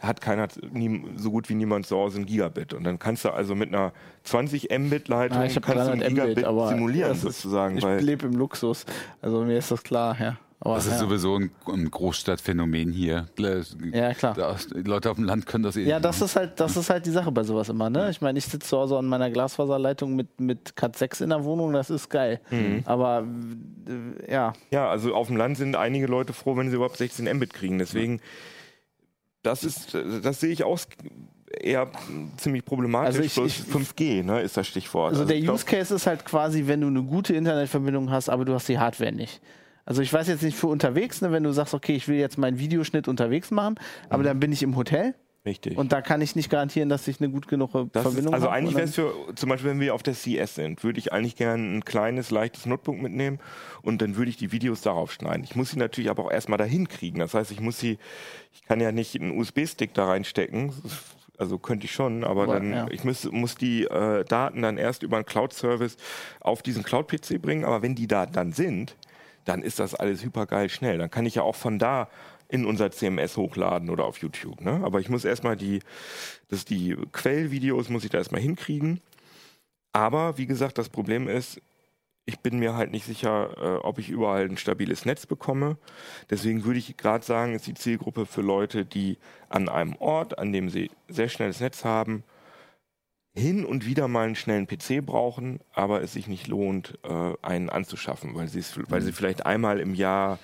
Hat 0.00 0.20
keiner 0.20 0.48
nie, 0.72 1.02
so 1.16 1.30
gut 1.30 1.48
wie 1.48 1.54
niemand 1.54 1.86
zu 1.86 1.96
Hause 1.96 2.18
ein 2.20 2.26
Gigabit. 2.26 2.72
Und 2.74 2.84
dann 2.84 2.98
kannst 2.98 3.24
du 3.24 3.30
also 3.30 3.54
mit 3.54 3.68
einer 3.74 3.92
20 4.24 4.68
Mbit-Leitung 4.76 5.38
Ah, 5.38 5.42
kannst 5.42 5.56
du 5.56 5.70
ein 5.70 5.76
300 5.76 5.96
Mbit, 5.96 6.08
Gigabit 6.24 6.44
aber 6.44 6.68
simulieren 6.68 7.12
ist- 7.12 7.22
sozusagen. 7.22 7.78
Ich 7.78 7.84
weil 7.84 8.00
lebe 8.00 8.26
im 8.26 8.34
Luxus. 8.34 8.84
Also 9.22 9.42
mir 9.44 9.58
ist 9.58 9.70
das 9.70 9.82
klar, 9.82 10.16
ja. 10.20 10.36
Aber, 10.60 10.74
Das 10.74 10.86
ist 10.86 10.94
ja. 10.94 10.98
sowieso 10.98 11.36
ein, 11.36 11.52
ein 11.68 11.88
Großstadtphänomen 11.88 12.90
hier. 12.90 13.28
Ja, 13.92 14.12
klar. 14.12 14.34
Da- 14.34 14.56
Die 14.74 14.80
Leute 14.82 15.08
auf 15.08 15.14
dem 15.14 15.24
Land 15.24 15.46
können 15.46 15.62
das 15.62 15.76
eh 15.76 15.84
Ja, 15.84 15.96
nicht 15.98 16.04
das 16.04 16.16
machen. 16.16 16.24
ist 16.26 16.34
halt, 16.36 16.58
das 16.58 16.76
ist 16.76 16.90
halt 16.90 17.06
die 17.06 17.10
Sache 17.12 17.30
bei 17.30 17.44
sowas 17.44 17.68
immer, 17.68 17.88
ne? 17.90 18.10
Ich 18.10 18.20
meine, 18.20 18.40
ich 18.40 18.44
sitze 18.46 18.68
zu 18.70 18.76
Hause 18.76 18.98
an 18.98 19.06
meiner 19.06 19.30
Glasfaserleitung 19.30 20.16
mit, 20.16 20.40
mit 20.40 20.74
Cat 20.74 20.96
6 20.96 21.20
in 21.20 21.30
der 21.30 21.44
Wohnung, 21.44 21.72
das 21.72 21.90
ist 21.90 22.08
geil. 22.10 22.40
Mhm. 22.50 22.82
Aber 22.86 23.24
äh, 24.26 24.32
ja, 24.32 24.52
Ja, 24.72 24.90
also 24.90 25.14
auf 25.14 25.28
dem 25.28 25.36
Land 25.36 25.58
sind 25.58 25.76
einige 25.76 26.08
Leute 26.08 26.32
froh, 26.32 26.56
wenn 26.56 26.70
sie 26.70 26.74
überhaupt 26.74 26.96
16 26.96 27.32
Mbit 27.36 27.54
kriegen. 27.54 27.78
Deswegen, 27.78 28.20
das 29.48 29.64
ist, 29.64 29.96
das 30.22 30.40
sehe 30.40 30.50
ich 30.52 30.62
auch 30.64 30.78
eher 31.60 31.88
ziemlich 32.36 32.64
problematisch. 32.64 33.16
Also 33.18 33.20
ich- 33.22 33.36
ich- 33.60 33.64
5G, 33.66 34.22
ne, 34.22 34.42
ist 34.42 34.56
das 34.56 34.66
Stichwort. 34.68 35.12
also, 35.12 35.24
der 35.24 35.36
ich 35.36 35.44
glaub- 35.44 35.56
Use 35.56 35.64
Case 35.64 35.94
ist 35.94 36.06
halt 36.06 36.24
quasi, 36.24 36.66
wenn 36.66 36.80
du 36.82 36.86
eine 36.88 37.02
gute 37.02 37.34
Internetverbindung 37.34 38.10
hast, 38.10 38.28
aber 38.28 38.44
du 38.44 38.52
hast 38.54 38.68
die 38.68 38.78
Hardware 38.78 39.12
nicht. 39.12 39.40
Also 39.86 40.02
ich 40.02 40.12
weiß 40.12 40.28
jetzt 40.28 40.42
nicht 40.42 40.56
für 40.58 40.66
unterwegs, 40.66 41.22
ne, 41.22 41.32
wenn 41.32 41.42
du 41.44 41.52
sagst, 41.52 41.72
okay, 41.72 41.96
ich 41.96 42.06
will 42.08 42.18
jetzt 42.18 42.36
meinen 42.36 42.58
Videoschnitt 42.58 43.08
unterwegs 43.08 43.50
machen, 43.50 43.76
aber 44.10 44.22
dann 44.22 44.38
bin 44.38 44.52
ich 44.52 44.62
im 44.62 44.76
Hotel 44.76 45.14
Richtig. 45.48 45.76
und 45.78 45.92
da 45.92 46.02
kann 46.02 46.20
ich 46.20 46.36
nicht 46.36 46.50
garantieren, 46.50 46.88
dass 46.88 47.08
ich 47.08 47.20
eine 47.20 47.30
gut 47.30 47.48
genug 47.48 47.72
Das 47.92 48.02
Verbindung 48.02 48.34
also 48.34 48.46
habe. 48.46 48.54
eigentlich 48.54 48.74
Und 48.74 48.76
wäre 48.76 48.88
es 48.88 48.94
für, 48.94 49.34
zum 49.34 49.48
Beispiel, 49.48 49.70
wenn 49.70 49.80
wir 49.80 49.94
auf 49.94 50.02
der 50.02 50.14
CS 50.14 50.56
sind, 50.56 50.84
würde 50.84 50.98
ich 50.98 51.12
eigentlich 51.12 51.36
gerne 51.36 51.62
ein 51.62 51.84
kleines, 51.84 52.30
leichtes 52.30 52.66
Notebook 52.66 53.00
mitnehmen 53.00 53.38
und 53.82 54.02
dann 54.02 54.16
würde 54.16 54.30
ich 54.30 54.36
die 54.36 54.52
Videos 54.52 54.82
darauf 54.82 55.12
schneiden. 55.12 55.44
Ich 55.44 55.56
muss 55.56 55.70
sie 55.70 55.78
natürlich 55.78 56.10
aber 56.10 56.26
auch 56.26 56.30
erstmal 56.30 56.58
dahin 56.58 56.88
kriegen. 56.88 57.18
Das 57.18 57.34
heißt, 57.34 57.50
ich 57.50 57.60
muss 57.60 57.78
sie, 57.78 57.98
ich 58.52 58.62
kann 58.64 58.80
ja 58.80 58.92
nicht 58.92 59.18
einen 59.20 59.38
USB-Stick 59.38 59.94
da 59.94 60.06
reinstecken. 60.06 60.72
Also 61.38 61.58
könnte 61.58 61.86
ich 61.86 61.92
schon, 61.92 62.24
aber, 62.24 62.42
Aber, 62.42 62.54
dann, 62.54 62.72
ja. 62.72 62.86
ich 62.90 63.04
muss, 63.04 63.24
muss 63.30 63.54
die 63.54 63.84
äh, 63.84 64.24
Daten 64.24 64.60
dann 64.60 64.76
erst 64.76 65.04
über 65.04 65.16
einen 65.16 65.26
Cloud-Service 65.26 65.96
auf 66.40 66.62
diesen 66.62 66.82
Cloud-PC 66.82 67.40
bringen. 67.40 67.64
Aber 67.64 67.80
wenn 67.80 67.94
die 67.94 68.08
da 68.08 68.26
dann 68.26 68.52
sind, 68.52 68.96
dann 69.44 69.62
ist 69.62 69.78
das 69.78 69.94
alles 69.94 70.24
hypergeil 70.24 70.68
schnell. 70.68 70.98
Dann 70.98 71.10
kann 71.10 71.26
ich 71.26 71.36
ja 71.36 71.42
auch 71.42 71.54
von 71.54 71.78
da 71.78 72.08
in 72.48 72.64
unser 72.64 72.90
CMS 72.90 73.36
hochladen 73.36 73.90
oder 73.90 74.04
auf 74.04 74.18
YouTube. 74.18 74.60
Ne? 74.62 74.80
Aber 74.82 75.00
ich 75.00 75.08
muss 75.08 75.24
erstmal 75.24 75.56
die, 75.56 75.80
das 76.48 76.64
die 76.64 76.96
Quellvideos 77.12 77.88
muss 77.90 78.04
ich 78.04 78.10
da 78.10 78.18
erstmal 78.18 78.40
hinkriegen. 78.40 79.00
Aber 79.92 80.38
wie 80.38 80.46
gesagt, 80.46 80.78
das 80.78 80.88
Problem 80.88 81.28
ist, 81.28 81.60
ich 82.24 82.40
bin 82.40 82.58
mir 82.58 82.74
halt 82.74 82.90
nicht 82.90 83.06
sicher, 83.06 83.56
äh, 83.58 83.76
ob 83.86 83.98
ich 83.98 84.10
überall 84.10 84.44
ein 84.44 84.58
stabiles 84.58 85.06
Netz 85.06 85.24
bekomme. 85.26 85.78
Deswegen 86.28 86.64
würde 86.64 86.78
ich 86.78 86.96
gerade 86.98 87.24
sagen, 87.24 87.54
ist 87.54 87.66
die 87.66 87.74
Zielgruppe 87.74 88.26
für 88.26 88.42
Leute, 88.42 88.84
die 88.84 89.16
an 89.48 89.68
einem 89.70 89.96
Ort, 89.96 90.38
an 90.38 90.52
dem 90.52 90.68
sie 90.68 90.90
sehr 91.08 91.28
schnelles 91.30 91.60
Netz 91.60 91.84
haben, 91.86 92.24
hin 93.34 93.64
und 93.64 93.86
wieder 93.86 94.08
mal 94.08 94.26
einen 94.26 94.36
schnellen 94.36 94.66
PC 94.66 95.04
brauchen, 95.04 95.60
aber 95.72 96.02
es 96.02 96.12
sich 96.14 96.26
nicht 96.28 96.48
lohnt, 96.48 96.98
äh, 97.04 97.32
einen 97.40 97.70
anzuschaffen, 97.70 98.34
weil, 98.34 98.46
es- 98.46 98.78
weil 98.90 99.00
sie 99.00 99.12
vielleicht 99.12 99.46
einmal 99.46 99.80
im 99.80 99.94
Jahr 99.94 100.38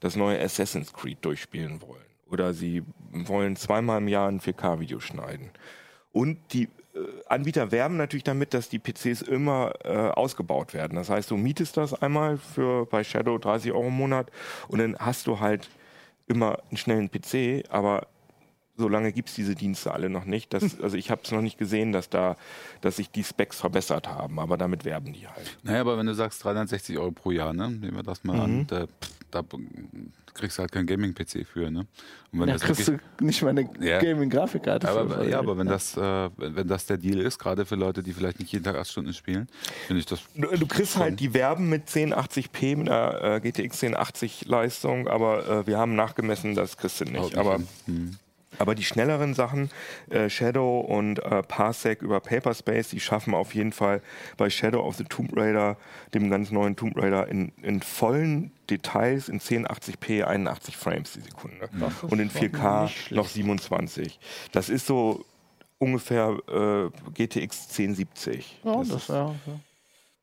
das 0.00 0.16
neue 0.16 0.40
Assassin's 0.40 0.92
Creed 0.92 1.18
durchspielen 1.24 1.80
wollen. 1.82 2.04
Oder 2.30 2.54
sie 2.54 2.82
wollen 3.12 3.56
zweimal 3.56 3.98
im 3.98 4.08
Jahr 4.08 4.28
ein 4.28 4.40
4K-Video 4.40 5.00
schneiden. 5.00 5.50
Und 6.12 6.38
die 6.52 6.64
äh, 6.94 6.98
Anbieter 7.28 7.70
werben 7.70 7.96
natürlich 7.96 8.24
damit, 8.24 8.54
dass 8.54 8.68
die 8.68 8.78
PCs 8.78 9.22
immer 9.22 9.72
äh, 9.84 9.88
ausgebaut 9.88 10.74
werden. 10.74 10.96
Das 10.96 11.10
heißt, 11.10 11.30
du 11.30 11.36
mietest 11.36 11.76
das 11.76 11.94
einmal 11.94 12.38
für 12.38 12.86
bei 12.86 13.04
Shadow 13.04 13.38
30 13.38 13.72
Euro 13.72 13.88
im 13.88 13.96
Monat 13.96 14.30
und 14.68 14.78
dann 14.78 14.96
hast 14.98 15.26
du 15.26 15.40
halt 15.40 15.68
immer 16.26 16.58
einen 16.68 16.76
schnellen 16.76 17.10
PC, 17.10 17.64
aber 17.70 18.06
so 18.80 18.88
lange 18.88 19.12
gibt 19.12 19.28
es 19.28 19.34
diese 19.36 19.54
Dienste 19.54 19.92
alle 19.92 20.10
noch 20.10 20.24
nicht. 20.24 20.52
Das, 20.52 20.80
also 20.80 20.96
ich 20.96 21.10
habe 21.10 21.20
es 21.24 21.30
noch 21.30 21.42
nicht 21.42 21.58
gesehen, 21.58 21.92
dass 21.92 22.08
da, 22.10 22.36
dass 22.80 22.96
sich 22.96 23.10
die 23.10 23.22
Specs 23.22 23.60
verbessert 23.60 24.08
haben, 24.08 24.38
aber 24.40 24.56
damit 24.56 24.84
werben 24.84 25.12
die 25.12 25.28
halt. 25.28 25.56
Naja, 25.62 25.80
aber 25.82 25.96
wenn 25.98 26.06
du 26.06 26.14
sagst 26.14 26.42
360 26.42 26.98
Euro 26.98 27.12
pro 27.12 27.30
Jahr, 27.30 27.52
ne? 27.52 27.70
nehmen 27.70 27.94
wir 27.96 28.02
das 28.02 28.24
mal 28.24 28.34
Mhm. 28.36 28.40
an, 28.42 28.66
da, 28.66 28.86
da 29.30 29.42
kriegst 30.32 30.58
du 30.58 30.60
halt 30.62 30.72
keinen 30.72 30.86
Gaming-PC 30.86 31.44
für. 31.44 31.70
Ne? 31.70 31.80
Und 32.32 32.40
wenn 32.40 32.46
da 32.46 32.52
das 32.54 32.62
kriegst 32.62 32.86
wirklich- 32.86 33.00
du 33.18 33.24
nicht 33.24 33.42
mal 33.42 33.50
eine 33.50 33.68
Ja. 33.80 33.98
Gaming-Grafikkarte. 34.00 34.86
für. 34.86 34.92
aber, 35.00 35.24
ja, 35.28 35.38
aber 35.40 35.58
wenn 35.58 35.66
das, 35.66 35.96
äh, 35.96 36.30
wenn 36.36 36.68
das 36.68 36.86
der 36.86 36.96
Deal 36.98 37.18
ist, 37.20 37.38
gerade 37.38 37.66
für 37.66 37.74
Leute, 37.74 38.02
die 38.02 38.12
vielleicht 38.12 38.38
nicht 38.38 38.52
jeden 38.52 38.64
Tag 38.64 38.76
acht 38.76 38.88
Stunden 38.88 39.12
spielen, 39.12 39.48
finde 39.88 40.00
ich 40.00 40.06
das. 40.06 40.20
Du, 40.34 40.46
du 40.46 40.66
kriegst 40.66 40.96
halt, 40.96 41.18
die 41.20 41.34
werben 41.34 41.68
mit 41.68 41.88
1080p, 41.88 42.76
mit 42.76 42.88
einer 42.88 43.22
äh, 43.36 43.40
GTX 43.40 43.82
1080 43.82 44.46
Leistung, 44.46 45.08
aber 45.08 45.48
äh, 45.48 45.66
wir 45.66 45.78
haben 45.78 45.96
nachgemessen, 45.96 46.54
das 46.54 46.76
kriegst 46.76 47.00
du 47.00 47.04
nicht. 47.04 47.18
Haut 47.18 47.34
aber 47.36 47.58
hin. 47.86 48.16
Aber 48.60 48.74
die 48.74 48.84
schnelleren 48.84 49.34
Sachen, 49.34 49.70
äh, 50.10 50.28
Shadow 50.28 50.80
und 50.80 51.18
äh, 51.24 51.42
Parsec 51.42 52.02
über 52.02 52.20
Paperspace, 52.20 52.88
die 52.90 53.00
schaffen 53.00 53.34
auf 53.34 53.54
jeden 53.54 53.72
Fall 53.72 54.02
bei 54.36 54.50
Shadow 54.50 54.80
of 54.86 54.96
the 54.96 55.04
Tomb 55.04 55.36
Raider, 55.36 55.76
dem 56.14 56.30
ganz 56.30 56.50
neuen 56.50 56.76
Tomb 56.76 56.96
Raider, 56.96 57.26
in, 57.28 57.52
in 57.62 57.80
vollen 57.82 58.52
Details 58.68 59.28
in 59.28 59.40
1080p 59.40 60.24
81 60.24 60.76
Frames 60.76 61.12
die 61.14 61.20
Sekunde. 61.22 61.68
Und 62.02 62.20
in 62.20 62.28
doch 62.28 62.34
4K 62.40 62.82
nicht 62.82 62.96
schlecht. 62.98 63.12
noch 63.16 63.28
27. 63.28 64.20
Das 64.52 64.68
ist 64.68 64.86
so 64.86 65.24
ungefähr 65.78 66.36
äh, 66.48 66.90
GTX 67.14 67.68
1070. 67.70 68.60
Ja, 68.62 68.76
Das 68.76 68.88
das 68.88 69.02
ist- 69.02 69.08
ja, 69.08 69.34
ja. 69.46 69.60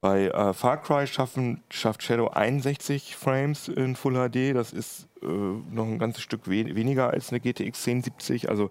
Bei 0.02 0.28
äh, 0.28 0.54
Far 0.54 0.82
Cry 0.82 1.08
schaffen, 1.08 1.64
schafft 1.72 2.04
Shadow 2.04 2.28
61 2.28 3.16
Frames 3.16 3.68
in 3.68 3.96
Full 3.96 4.14
HD. 4.30 4.56
Das 4.56 4.72
ist 4.74 5.08
äh, 5.22 5.26
noch 5.26 5.86
ein 5.86 6.00
ganzes 6.00 6.22
Stück 6.24 6.48
we 6.48 6.76
weniger 6.76 7.10
als 7.10 7.30
eine 7.32 7.40
GTX 7.40 7.88
1070. 7.88 8.50
Also 8.50 8.70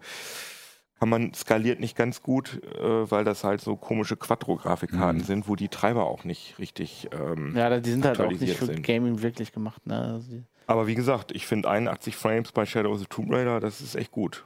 kann 0.98 1.08
man 1.10 1.34
skaliert 1.34 1.78
nicht 1.80 1.96
ganz 1.96 2.22
gut, 2.22 2.62
äh, 2.78 3.10
weil 3.10 3.24
das 3.24 3.44
halt 3.44 3.60
so 3.60 3.76
komische 3.76 4.16
Quattro-Grafikkarten 4.16 5.20
Mhm. 5.20 5.24
sind, 5.24 5.48
wo 5.48 5.56
die 5.56 5.68
Treiber 5.68 6.06
auch 6.06 6.24
nicht 6.24 6.58
richtig. 6.58 7.08
Ähm, 7.12 7.54
Ja, 7.56 7.78
die 7.80 7.90
sind 7.90 8.04
halt 8.04 8.20
auch 8.20 8.30
nicht 8.30 8.56
für 8.56 8.66
sind. 8.66 8.82
Gaming 8.82 9.20
wirklich 9.20 9.52
gemacht. 9.52 9.84
Ne? 9.86 10.00
Also 10.00 10.42
Aber 10.68 10.86
wie 10.86 10.94
gesagt, 10.94 11.32
ich 11.32 11.46
finde 11.46 11.68
81 11.68 12.16
Frames 12.16 12.52
bei 12.52 12.64
Shadow 12.64 12.92
of 12.92 13.00
the 13.00 13.06
Tomb 13.06 13.30
Raider, 13.32 13.60
das 13.60 13.80
ist 13.80 13.94
echt 13.96 14.10
gut. 14.10 14.44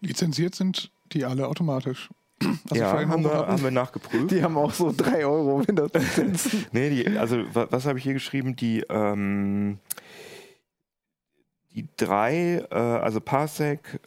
Lizenziert 0.00 0.54
sind 0.54 0.90
die 1.12 1.24
alle 1.24 1.48
automatisch. 1.48 2.08
Also 2.70 2.82
ja, 2.82 3.06
haben 3.08 3.24
wir, 3.24 3.46
haben 3.46 3.62
wir 3.62 3.70
nachgeprüft. 3.70 4.30
Die 4.30 4.42
haben 4.42 4.56
auch 4.56 4.72
so 4.72 4.92
3 4.96 5.24
Euro 5.26 5.66
Windows-Lizenzen. 5.66 6.66
Nee, 6.72 6.90
die, 6.90 7.18
also 7.18 7.38
wa- 7.54 7.66
was 7.70 7.86
habe 7.86 7.98
ich 7.98 8.04
hier 8.04 8.12
geschrieben? 8.14 8.56
Die, 8.56 8.84
ähm, 8.88 9.78
die 11.74 11.86
drei, 11.96 12.64
äh, 12.70 12.74
also 12.74 13.20
Parsec, 13.20 14.00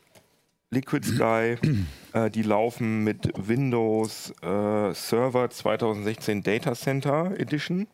Liquid 0.69 1.05
Sky, 1.07 1.57
äh, 2.13 2.29
die 2.29 2.43
laufen 2.43 3.03
mit 3.03 3.31
Windows 3.35 4.33
äh, 4.41 4.93
Server 4.93 5.49
2016 5.49 6.43
Data 6.43 6.73
Center 6.75 7.31
Edition. 7.39 7.87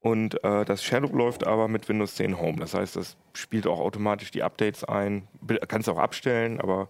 Und 0.00 0.42
äh, 0.44 0.64
das 0.64 0.84
Shadow 0.84 1.08
läuft 1.16 1.46
aber 1.46 1.66
mit 1.66 1.88
Windows 1.88 2.14
10 2.14 2.38
Home. 2.38 2.58
Das 2.58 2.74
heißt, 2.74 2.94
das 2.94 3.16
spielt 3.32 3.66
auch 3.66 3.80
automatisch 3.80 4.30
die 4.30 4.42
Updates 4.42 4.84
ein. 4.84 5.26
Kannst 5.66 5.88
auch 5.88 5.98
abstellen, 5.98 6.60
aber 6.60 6.88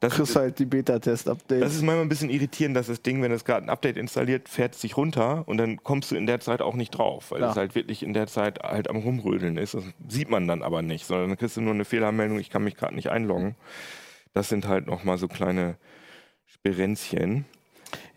das, 0.00 0.14
Kriegst 0.14 0.36
halt 0.36 0.58
die 0.58 0.64
Beta-Test-Updates. 0.66 1.60
das 1.60 1.74
ist 1.74 1.82
manchmal 1.82 2.04
ein 2.04 2.08
bisschen 2.08 2.30
irritierend, 2.30 2.76
dass 2.76 2.86
das 2.86 3.02
Ding, 3.02 3.20
wenn 3.20 3.32
es 3.32 3.44
gerade 3.44 3.66
ein 3.66 3.70
Update 3.70 3.96
installiert, 3.96 4.48
fährt 4.48 4.74
es 4.74 4.80
sich 4.80 4.96
runter 4.96 5.42
und 5.46 5.56
dann 5.58 5.82
kommst 5.82 6.10
du 6.10 6.14
in 6.14 6.26
der 6.26 6.40
Zeit 6.40 6.62
auch 6.62 6.74
nicht 6.74 6.90
drauf, 6.90 7.30
weil 7.30 7.38
Klar. 7.38 7.50
es 7.50 7.56
halt 7.56 7.74
wirklich 7.74 8.02
in 8.02 8.12
der 8.12 8.26
Zeit 8.28 8.60
halt 8.62 8.88
am 8.88 8.96
Rumrödeln 8.96 9.56
ist. 9.56 9.74
Das 9.74 9.84
sieht 10.08 10.30
man 10.30 10.46
dann 10.46 10.62
aber 10.62 10.82
nicht, 10.82 11.06
sondern 11.06 11.30
dann 11.30 11.38
kriegst 11.38 11.56
du 11.56 11.62
nur 11.62 11.74
eine 11.74 11.84
Fehlermeldung, 11.84 12.38
ich 12.38 12.50
kann 12.50 12.64
mich 12.64 12.76
gerade 12.76 12.94
nicht 12.94 13.10
einloggen. 13.10 13.56
Das 14.34 14.48
sind 14.48 14.68
halt 14.68 14.86
nochmal 14.86 15.18
so 15.18 15.26
kleine 15.26 15.76
Sperenzchen. 16.46 17.44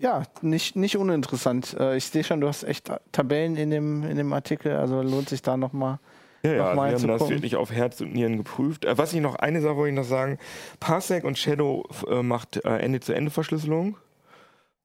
Ja, 0.05 0.21
nicht, 0.43 0.75
nicht 0.75 0.97
uninteressant. 0.97 1.75
Äh, 1.79 1.97
ich 1.97 2.05
sehe 2.05 2.23
schon, 2.23 2.39
du 2.39 2.47
hast 2.47 2.61
echt 2.63 2.91
Tabellen 3.11 3.55
in 3.55 3.71
dem, 3.71 4.03
in 4.03 4.17
dem 4.17 4.31
Artikel, 4.33 4.75
also 4.75 5.01
lohnt 5.01 5.29
sich 5.29 5.41
da 5.41 5.57
nochmal. 5.57 5.97
Ja, 6.43 6.51
ja, 6.53 6.57
Noch 6.69 6.75
mal 6.75 6.91
wir 6.91 6.99
haben 6.99 7.07
das 7.07 7.27
wirklich 7.27 7.55
auf 7.55 7.71
Herz 7.71 8.01
und 8.01 8.13
Nieren 8.13 8.37
geprüft. 8.37 8.85
Äh, 8.85 8.99
was 8.99 9.13
ich 9.13 9.19
noch, 9.21 9.33
eine 9.37 9.61
Sache 9.61 9.77
wollte 9.77 9.89
ich 9.89 9.95
noch 9.95 10.03
sagen, 10.07 10.37
Parsec 10.79 11.23
und 11.23 11.39
Shadow 11.39 11.85
äh, 12.07 12.21
macht 12.21 12.63
Ende-zu-Ende-Verschlüsselung, 12.63 13.97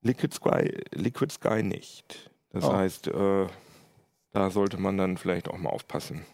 Liquid 0.01 0.35
Sky, 0.35 0.75
Liquid 0.95 1.31
Sky 1.35 1.63
nicht. 1.63 2.31
Das 2.55 2.65
Oh. 2.65 2.73
heißt, 2.73 3.11
da 4.33 4.51
sollte 4.51 4.79
man 4.79 4.97
dann 4.97 5.19
vielleicht 5.19 5.49
auch 5.49 5.59
mal 5.59 5.69
aufpassen, 5.71 6.25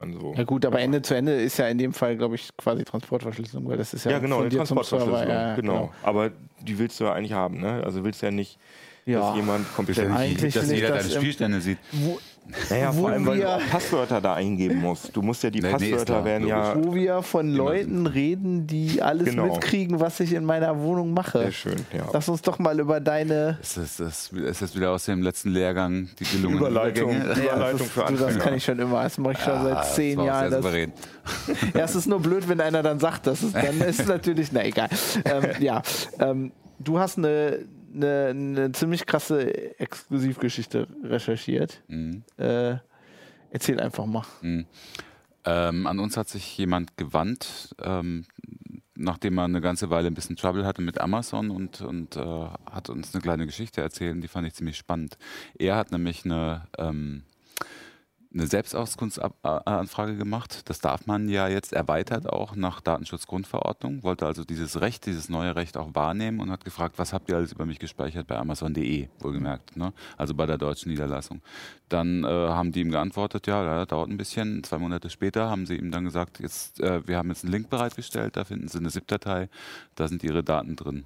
so... 0.00 0.34
Ja 0.36 0.44
gut, 0.44 0.64
aber 0.64 0.80
Ende 0.80 1.02
zu 1.02 1.14
Ende 1.14 1.32
ist 1.32 1.58
ja 1.58 1.68
in 1.68 1.78
dem 1.78 1.92
Fall, 1.92 2.16
glaube 2.16 2.36
ich, 2.36 2.48
quasi 2.56 2.84
Transportverschlüsselung, 2.84 3.68
weil 3.68 3.76
das 3.76 3.94
ist 3.94 4.04
ja, 4.04 4.12
Ja, 4.12 4.18
genau, 4.18 4.36
von 4.36 4.44
eine 4.44 4.50
dir 4.50 4.64
zum 4.64 4.76
Transportverschlüsselung, 4.76 5.26
Server. 5.26 5.42
Ja, 5.42 5.48
ja, 5.50 5.56
genau. 5.56 5.92
Aber 6.02 6.30
die 6.60 6.78
willst 6.78 7.00
du 7.00 7.04
ja 7.04 7.12
eigentlich 7.12 7.32
haben, 7.32 7.60
ne? 7.60 7.82
Also 7.84 8.04
willst 8.04 8.22
du 8.22 8.26
ja 8.26 8.32
nicht, 8.32 8.58
Ja. 9.06 9.20
dass 9.20 9.36
jemand 9.36 9.74
komplett... 9.74 9.98
Eigentlich 10.10 10.54
dass 10.54 10.70
jeder 10.70 10.90
deine 10.90 11.10
Spielstände 11.10 11.60
sieht. 11.60 11.78
Wo, 11.92 12.20
Naja, 12.70 12.94
wo 12.94 13.00
vor 13.02 13.10
allem, 13.10 13.26
weil 13.26 13.38
du 13.40 13.58
Passwörter 13.70 14.20
da 14.20 14.34
eingeben 14.34 14.80
musst. 14.80 15.14
Du 15.16 15.22
musst 15.22 15.42
ja, 15.42 15.50
die 15.50 15.60
Nee, 15.60 15.70
Passwörter 15.70 16.24
werden 16.24 16.46
ja... 16.48 16.74
wo 16.76 16.94
wir 16.94 17.22
von 17.22 17.52
Leuten 17.52 18.06
reden, 18.06 18.66
die 18.66 19.02
alles 19.02 19.28
Genau. 19.28 19.44
mitkriegen, 19.46 20.00
was 20.00 20.18
ich 20.20 20.32
in 20.32 20.44
meiner 20.44 20.78
Wohnung 20.80 21.12
mache. 21.12 21.40
Sehr 21.40 21.52
schön, 21.52 21.76
ja. 21.92 22.06
Lass 22.12 22.28
uns 22.28 22.42
doch 22.42 22.58
mal 22.58 22.78
über 22.80 23.00
deine 23.00 23.58
Ist 23.60 23.76
das, 23.76 23.96
das, 23.98 24.28
ist 24.32 24.62
das 24.62 24.74
wieder 24.76 24.90
aus 24.92 25.04
dem 25.04 25.22
letzten 25.22 25.50
Lehrgang 25.50 26.08
die 26.18 26.24
gelungenen 26.24 26.58
Überleitung. 26.66 27.10
Übergänge? 27.14 27.44
Ja, 27.46 27.54
Überleitung 27.54 27.78
das, 27.78 27.88
für 27.90 28.00
du, 28.00 28.12
das 28.12 28.22
Anfänger. 28.22 28.44
kann 28.44 28.54
ich 28.54 28.64
schon 28.64 28.78
immer. 28.78 29.02
Das 29.02 29.18
mache 29.18 29.32
ich 29.34 29.38
schon 29.40 29.52
Ah, 29.52 29.64
seit 29.64 29.94
zehn 29.94 30.20
Jahren. 30.22 30.50
Das, 30.50 30.64
ja, 31.74 31.84
es 31.84 31.94
ist 31.94 32.06
nur 32.06 32.20
blöd, 32.20 32.48
wenn 32.48 32.60
einer 32.60 32.82
dann 32.82 32.98
sagt, 32.98 33.26
das 33.26 33.42
ist, 33.42 33.54
dann 33.54 33.80
ist 33.82 34.00
es 34.00 34.06
natürlich, 34.08 34.52
na 34.52 34.64
egal. 34.64 34.88
Ähm, 35.24 35.44
ja, 35.60 35.82
ähm, 36.20 36.52
du 36.78 36.98
hast 36.98 37.18
eine, 37.18 37.58
eine, 37.94 38.26
eine 38.28 38.72
ziemlich 38.72 39.06
krasse 39.06 39.78
Exklusivgeschichte 39.78 40.86
recherchiert. 41.02 41.82
Mhm. 41.88 42.22
Äh, 42.36 42.76
erzähl 43.50 43.80
einfach 43.80 44.06
mal. 44.06 44.24
Ähm, 45.44 45.86
an 45.86 45.98
uns 45.98 46.16
hat 46.16 46.28
sich 46.28 46.58
jemand 46.58 46.96
gewandt, 46.96 47.74
ähm, 47.82 48.26
nachdem 48.94 49.38
er 49.38 49.44
eine 49.44 49.60
ganze 49.60 49.90
Weile 49.90 50.08
ein 50.08 50.14
bisschen 50.14 50.36
Trouble 50.36 50.66
hatte 50.66 50.82
mit 50.82 51.00
Amazon 51.00 51.50
und, 51.50 51.80
und 51.80 52.16
äh, 52.16 52.48
hat 52.70 52.90
uns 52.90 53.14
eine 53.14 53.22
kleine 53.22 53.46
Geschichte 53.46 53.80
erzählt, 53.80 54.22
die 54.22 54.28
fand 54.28 54.46
ich 54.46 54.54
ziemlich 54.54 54.76
spannend. 54.76 55.16
Er 55.58 55.76
hat 55.76 55.92
nämlich 55.92 56.24
eine, 56.24 56.66
ähm, 56.76 57.22
eine 58.38 58.46
Selbstauskunftsanfrage 58.46 60.16
gemacht. 60.16 60.68
Das 60.68 60.78
darf 60.78 61.06
man 61.06 61.28
ja 61.28 61.48
jetzt 61.48 61.72
erweitert 61.72 62.28
auch 62.28 62.54
nach 62.54 62.80
Datenschutzgrundverordnung. 62.80 64.02
Wollte 64.02 64.26
also 64.26 64.44
dieses 64.44 64.80
Recht, 64.80 65.06
dieses 65.06 65.28
neue 65.28 65.56
Recht 65.56 65.76
auch 65.76 65.94
wahrnehmen 65.94 66.40
und 66.40 66.50
hat 66.50 66.64
gefragt, 66.64 66.98
was 66.98 67.12
habt 67.12 67.28
ihr 67.28 67.36
alles 67.36 67.52
über 67.52 67.66
mich 67.66 67.78
gespeichert 67.78 68.26
bei 68.26 68.36
Amazon.de, 68.36 69.08
wohlgemerkt, 69.18 69.76
ne? 69.76 69.92
also 70.16 70.34
bei 70.34 70.46
der 70.46 70.58
deutschen 70.58 70.90
Niederlassung. 70.90 71.42
Dann 71.88 72.24
äh, 72.24 72.28
haben 72.28 72.72
die 72.72 72.80
ihm 72.80 72.90
geantwortet, 72.90 73.46
ja, 73.46 73.64
ja, 73.64 73.86
dauert 73.86 74.08
ein 74.08 74.16
bisschen. 74.16 74.62
Zwei 74.62 74.78
Monate 74.78 75.10
später 75.10 75.50
haben 75.50 75.66
sie 75.66 75.76
ihm 75.76 75.90
dann 75.90 76.04
gesagt, 76.04 76.38
jetzt, 76.40 76.80
äh, 76.80 77.06
wir 77.06 77.16
haben 77.16 77.28
jetzt 77.30 77.44
einen 77.44 77.52
Link 77.52 77.70
bereitgestellt, 77.70 78.36
da 78.36 78.44
finden 78.44 78.68
Sie 78.68 78.78
eine 78.78 78.90
ZIP-Datei, 78.90 79.48
da 79.94 80.08
sind 80.08 80.22
Ihre 80.22 80.44
Daten 80.44 80.76
drin. 80.76 81.04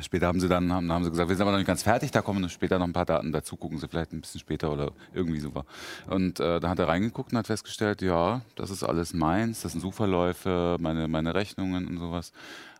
Später 0.00 0.26
haben 0.26 0.40
sie 0.40 0.48
dann 0.48 0.72
haben, 0.72 0.90
haben 0.90 1.04
sie 1.04 1.10
gesagt, 1.10 1.28
wir 1.28 1.36
sind 1.36 1.42
aber 1.42 1.52
noch 1.52 1.58
nicht 1.58 1.68
ganz 1.68 1.84
fertig, 1.84 2.10
da 2.10 2.20
kommen 2.20 2.48
später 2.48 2.78
noch 2.78 2.86
ein 2.86 2.92
paar 2.92 3.04
Daten 3.04 3.30
dazu, 3.30 3.56
gucken 3.56 3.78
Sie 3.78 3.86
vielleicht 3.86 4.12
ein 4.12 4.20
bisschen 4.20 4.40
später 4.40 4.72
oder 4.72 4.90
irgendwie 5.12 5.38
so 5.38 5.54
war. 5.54 5.66
Und 6.08 6.40
äh, 6.40 6.58
da 6.58 6.68
hat 6.68 6.80
er 6.80 6.88
reingeguckt 6.88 7.32
und 7.32 7.38
hat 7.38 7.46
festgestellt, 7.46 8.02
ja, 8.02 8.42
das 8.56 8.70
ist 8.70 8.82
alles 8.82 9.14
meins, 9.14 9.62
das 9.62 9.72
sind 9.72 9.80
Suchverläufe, 9.80 10.76
meine, 10.80 11.06
meine 11.06 11.34
Rechnungen 11.34 11.86
und 11.86 11.98
sowas. 11.98 12.32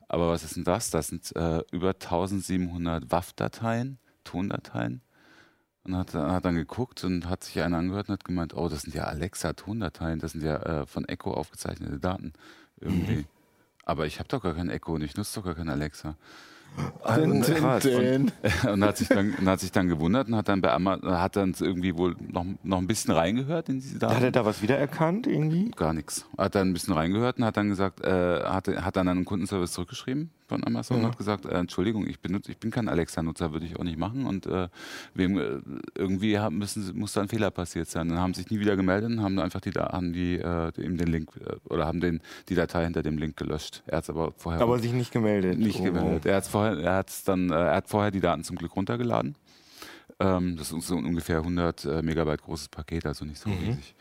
Aber 0.09 0.31
was 0.31 0.43
ist 0.43 0.57
denn 0.57 0.65
das? 0.65 0.91
Das 0.91 1.09
sind 1.09 1.35
äh, 1.37 1.63
über 1.71 1.91
1700 1.91 3.11
WAF-Dateien, 3.11 3.99
Tondateien. 4.25 5.01
Und 5.85 5.97
hat, 5.97 6.15
hat 6.15 6.45
dann 6.45 6.55
geguckt 6.55 7.05
und 7.05 7.29
hat 7.29 7.45
sich 7.45 7.61
einer 7.61 7.77
angehört 7.77 8.09
und 8.09 8.15
hat 8.15 8.25
gemeint, 8.25 8.55
oh, 8.55 8.69
das 8.69 8.83
sind 8.83 8.95
ja 8.95 9.05
Alexa-Tondateien, 9.05 10.19
das 10.19 10.33
sind 10.33 10.43
ja 10.43 10.57
äh, 10.57 10.87
von 10.87 11.05
Echo 11.05 11.33
aufgezeichnete 11.33 12.01
Daten. 12.01 12.33
Irgendwie. 12.81 13.27
Aber 13.85 14.07
ich 14.07 14.19
habe 14.19 14.29
doch 14.29 14.43
gar 14.43 14.55
kein 14.55 14.71
Echo 14.71 14.95
und 14.95 15.03
ich 15.03 15.17
nutze 15.17 15.39
doch 15.39 15.45
gar 15.45 15.55
kein 15.55 15.69
Alexa. 15.69 16.17
Din, 17.17 17.43
din, 17.43 17.81
din. 17.83 18.33
und 18.73 18.83
hat 18.85 18.97
sich 18.97 19.09
dann 19.09 19.35
hat 19.47 19.61
sich 19.61 19.71
dann 19.71 19.89
gewundert 19.89 20.29
und 20.29 20.35
hat 20.37 20.49
dann 20.49 20.61
bei 20.61 20.73
Amazon, 20.73 21.11
hat 21.21 21.37
dann 21.37 21.55
irgendwie 21.61 21.97
wohl 21.97 22.17
noch, 22.33 22.45
noch 22.63 22.79
ein 22.79 22.87
bisschen 22.87 23.13
reingehört 23.15 23.69
in 23.69 23.81
diese 23.81 23.99
Daten. 23.99 24.17
Hat 24.17 24.23
er 24.23 24.31
da 24.33 24.45
was 24.45 24.63
wiedererkannt 24.63 25.27
irgendwie? 25.27 25.71
Gar 25.73 25.93
nichts. 25.93 26.27
Hat 26.39 26.55
dann 26.55 26.69
ein 26.71 26.73
bisschen 26.73 26.95
reingehört 26.95 27.39
und 27.39 27.45
hat 27.45 27.57
dann 27.57 27.69
gesagt, 27.69 28.01
äh, 28.05 28.43
hat, 28.43 28.67
hat 28.69 28.97
dann 28.97 29.09
an 29.09 29.19
einen 29.19 29.25
Kundenservice 29.25 29.73
zurückgeschrieben 29.73 30.31
von 30.47 30.63
Amazon 30.65 30.99
und 30.99 31.07
hat 31.07 31.17
gesagt, 31.19 31.47
äh, 31.47 31.55
Entschuldigung, 31.59 32.07
ich 32.07 32.21
benutze, 32.21 32.51
ich 32.51 32.59
bin 32.59 32.71
kein 32.71 32.89
Alexa-Nutzer, 32.89 33.53
würde 33.53 33.65
ich 33.67 33.79
auch 33.79 33.85
nicht 33.85 33.99
machen 33.99 34.27
und 34.27 34.47
äh, 34.47 34.69
wem, 35.15 35.39
äh, 35.39 35.61
irgendwie 35.95 36.39
haben, 36.39 36.59
müssen, 36.59 36.99
muss 36.99 37.13
da 37.13 37.23
ein 37.23 37.29
Fehler 37.29 37.51
passiert 37.51 37.89
sein. 37.89 38.09
Dann 38.09 38.19
haben 38.19 38.35
sich 38.35 38.51
nie 38.51 38.61
wieder 38.61 38.77
gemeldet 38.77 39.11
und 39.11 39.23
haben 39.23 39.39
einfach 39.39 39.61
die, 39.61 39.71
haben 39.71 40.13
die 40.13 40.35
äh, 40.37 40.71
ihm 40.83 40.97
den 40.99 41.09
Link 41.09 41.31
äh, 41.47 41.55
oder 41.73 41.87
haben 41.87 42.01
den, 42.01 42.21
die 42.49 42.55
Datei 42.55 42.85
hinter 42.85 43.03
dem 43.03 43.17
Link 43.19 43.37
gelöscht. 43.37 43.83
Er 43.87 43.99
hat 43.99 44.05
es 44.05 44.11
aber 44.11 44.33
vorher 44.37 44.61
Aber 44.63 44.79
sich 44.79 44.93
nicht 44.93 45.13
gemeldet. 45.13 45.59
nicht 45.59 45.81
Oh. 45.81 45.85
gemeldet. 45.85 46.27
Er, 46.27 46.37
hat's 46.37 46.49
vorher, 46.49 46.64
er, 46.67 46.97
hat's 46.97 47.25
dann, 47.25 47.51
äh, 47.51 47.55
er 47.55 47.77
hat 47.77 47.89
vorher 47.89 48.11
die 48.11 48.21
Daten 48.21 48.45
zum 48.45 48.57
Glück 48.57 48.77
runtergeladen. 48.77 49.37
Ähm, 50.21 50.57
das 50.57 50.73
ist 50.73 50.87
so 50.87 50.97
ein 50.97 51.05
ungefähr 51.05 51.39
100 51.39 51.85
äh, 51.85 52.03
Megabyte 52.03 52.43
großes 52.43 52.69
Paket, 52.69 53.07
also 53.07 53.25
nicht 53.25 53.41
so 53.41 53.51
riesig. 53.51 53.95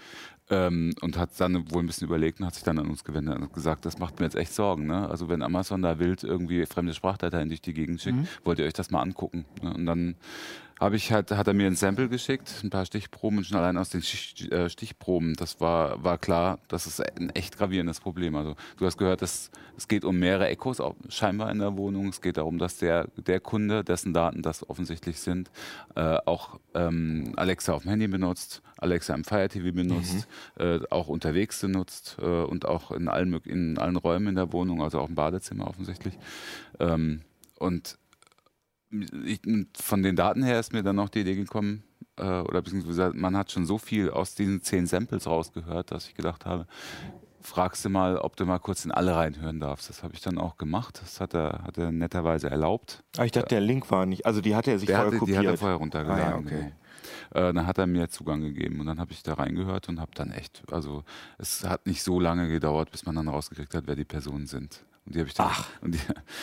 Ähm, 0.49 0.93
und 1.01 1.18
hat 1.18 1.30
dann 1.38 1.72
wohl 1.72 1.82
ein 1.82 1.88
bisschen 1.88 2.07
überlegt 2.07 2.39
und 2.39 2.45
hat 2.45 2.53
sich 2.53 2.64
dann 2.64 2.78
an 2.78 2.89
uns 2.89 3.03
gewendet 3.03 3.38
und 3.38 3.53
gesagt, 3.53 3.86
das 3.86 3.97
macht 3.97 4.20
mir 4.20 4.26
jetzt 4.26 4.36
echt 4.36 4.53
Sorgen. 4.53 4.88
Ne? 4.88 5.09
Also 5.09 5.30
wenn 5.30 5.41
Amazon 5.41 5.82
da 5.82 5.99
wild 5.99 6.24
irgendwie 6.24 6.66
fremde 6.66 6.93
Sprachdateien 6.93 7.47
durch 7.47 7.61
die 7.61 7.74
Gegend 7.74 8.01
schickt, 8.01 8.18
wollt 8.43 8.59
ihr 8.59 8.66
euch 8.66 8.74
das 8.74 8.91
mal 8.91 9.01
angucken. 9.01 9.45
Ne? 9.61 9.74
Und 9.74 9.86
dann 9.86 10.16
habe 10.80 10.95
ich 10.95 11.11
halt, 11.11 11.32
hat 11.32 11.47
er 11.47 11.53
mir 11.53 11.67
ein 11.67 11.76
Sample 11.76 12.09
geschickt, 12.09 12.61
ein 12.63 12.69
paar 12.69 12.86
Stichproben 12.86 13.38
und 13.38 13.45
schon 13.45 13.57
allein 13.57 13.78
aus 13.78 13.89
den 13.89 14.01
äh, 14.51 14.69
Stichproben, 14.69 15.36
das 15.36 15.59
war, 15.61 16.03
war 16.03 16.17
klar, 16.17 16.59
das 16.67 16.88
ist 16.88 17.01
ein 17.01 17.30
echt 17.32 17.57
gravierendes 17.57 17.99
Problem. 17.99 18.36
Also 18.36 18.55
du 18.78 18.86
hast 18.86 18.97
gehört, 18.97 19.21
dass, 19.21 19.51
es 19.78 19.88
geht 19.88 20.05
um 20.05 20.17
mehrere 20.17 20.47
Echos 20.47 20.82
scheinbar 21.09 21.51
in 21.51 21.59
der 21.59 21.78
Wohnung. 21.78 22.09
Es 22.09 22.21
geht 22.21 22.38
darum, 22.38 22.57
dass 22.57 22.78
der, 22.78 23.07
der 23.17 23.39
Kunde, 23.39 23.84
dessen 23.84 24.13
Daten 24.13 24.41
das 24.41 24.69
offensichtlich 24.69 25.19
sind, 25.19 25.51
äh, 25.95 26.17
auch 26.26 26.59
ähm, 26.74 27.34
Alexa 27.36 27.74
auf 27.74 27.84
dem 27.84 27.89
Handy 27.89 28.07
benutzt, 28.07 28.61
Alexa 28.78 29.13
im 29.13 29.24
Fire 29.24 29.47
TV 29.47 29.74
benutzt, 29.74 30.28
äh, 30.57 30.80
auch 30.89 31.07
unterwegs 31.07 31.61
benutzt 31.61 32.17
äh, 32.21 32.26
und 32.26 32.65
auch 32.65 32.91
in 32.91 33.07
allen, 33.07 33.34
in 33.45 33.78
allen 33.78 33.95
Räumen 33.95 34.28
in 34.28 34.36
der 34.36 34.51
Wohnung, 34.53 34.82
also 34.82 34.99
auch 34.99 35.09
im 35.09 35.15
Badezimmer 35.15 35.67
offensichtlich. 35.67 36.17
Ähm, 36.80 37.21
und 37.59 37.97
ich, 39.26 39.41
von 39.76 40.04
den 40.04 40.16
Daten 40.16 40.44
her 40.44 40.60
ist 40.60 40.74
mir 40.74 40.84
dann 40.84 40.96
noch 40.96 41.10
die 41.10 41.22
Idee 41.22 41.36
gekommen, 41.36 41.84
äh, 42.18 42.41
oder 42.41 42.62
beziehungsweise 42.62 43.12
man 43.14 43.36
hat 43.36 43.52
schon 43.52 43.66
so 43.66 43.78
viel 43.78 44.10
aus 44.10 44.36
diesen 44.36 44.62
zehn 44.62 44.86
Samples 44.86 45.28
rausgehört, 45.28 45.91
dass 45.91 46.08
ich 46.08 46.16
gedacht 46.16 46.46
habe, 46.46 46.68
fragst 47.41 47.84
du 47.84 47.89
mal, 47.89 48.18
ob 48.18 48.36
du 48.36 48.46
mal 48.46 48.60
kurz 48.60 48.86
in 48.86 48.91
alle 48.91 49.16
reinhören 49.16 49.60
darfst. 49.60 49.89
Das 49.89 50.04
habe 50.04 50.14
ich 50.14 50.22
dann 50.22 50.38
auch 50.38 50.58
gemacht. 50.58 51.00
Das 51.02 51.20
hat 51.20 51.34
er, 51.34 51.64
hat 51.64 51.78
er 51.78 51.91
netterweise 51.91 52.50
erlaubt. 52.50 53.04
Ah, 53.18 53.26
ich 53.26 53.32
dachte, 53.32 53.50
der 53.50 53.62
Link 53.62 53.89
war 53.91 54.06
nicht. 54.06 54.26
Also 54.26 54.41
die 54.41 54.56
hatte 54.56 54.72
er 54.72 54.80
sich 54.80 54.88
Der 54.88 54.98
vorher 54.98 55.08
hatte, 55.08 55.16
die 55.16 55.20
kopiert. 55.20 55.38
hat 55.39 55.46
er 55.46 55.58
vorher 55.58 55.78
runtergeladen. 55.78 56.24
Ah, 56.24 56.30
ja, 56.30 56.38
okay. 56.38 56.74
genau. 57.32 57.50
Äh, 57.50 57.54
dann 57.54 57.68
hat 57.68 57.78
er 57.78 57.88
mir 57.88 58.10
Zugang 58.10 58.41
gegeben 58.41 58.80
und 58.80 58.86
dann 58.86 59.00
habe 59.00 59.12
ich 59.12 59.24
da 59.24 59.34
reingehört 59.34 59.89
und 59.89 60.00
habe 60.00 60.12
dann 60.16 60.32
echt, 60.32 60.64
also 60.72 61.04
es 61.38 61.64
hat 61.68 61.86
nicht 61.86 62.02
so 62.04 62.20
lange 62.20 62.48
gedauert, 62.48 62.91
bis 62.91 63.06
man 63.06 63.16
dann 63.16 63.28
rausgekriegt 63.28 63.74
hat, 63.76 63.88
wer 63.88 63.96
die 63.96 64.06
Personen 64.06 64.46
sind. 64.48 64.86
Und 65.06 65.16
die 65.16 65.20
habe 65.20 65.28
ich 65.28 65.36
dann. 65.36 65.47
Ach. 65.49 65.70
Die, 65.84 65.99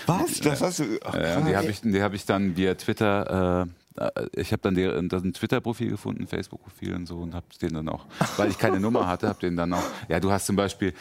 Was? 0.06 0.40
Das 0.40 0.60
hast 0.60 0.78
du. 0.80 0.98
Ach, 1.04 1.14
und 1.38 1.46
die 1.46 1.56
habe 1.56 1.68
ich, 1.68 1.80
die 1.80 2.02
hab 2.02 2.14
ich 2.14 2.26
dann 2.26 2.56
via 2.56 2.74
Twitter, 2.74 3.66
äh, 3.96 4.04
äh, 4.04 4.28
ich 4.34 4.52
habe 4.52 4.62
dann 4.62 4.74
der, 4.74 5.00
das 5.02 5.22
ein 5.22 5.32
Twitter-Profil 5.32 5.90
gefunden, 5.90 6.26
Facebook-Profil 6.26 6.94
und 6.94 7.06
so 7.06 7.18
und 7.18 7.34
habe 7.34 7.46
den 7.60 7.74
dann 7.74 7.88
auch, 7.88 8.06
weil 8.36 8.50
ich 8.50 8.58
keine 8.58 8.80
Nummer 8.80 9.06
hatte, 9.06 9.28
habe 9.28 9.40
den 9.40 9.56
dann 9.56 9.72
auch, 9.72 9.84
ja, 10.08 10.20
du 10.20 10.30
hast 10.30 10.46
zum 10.46 10.56
Beispiel, 10.56 10.92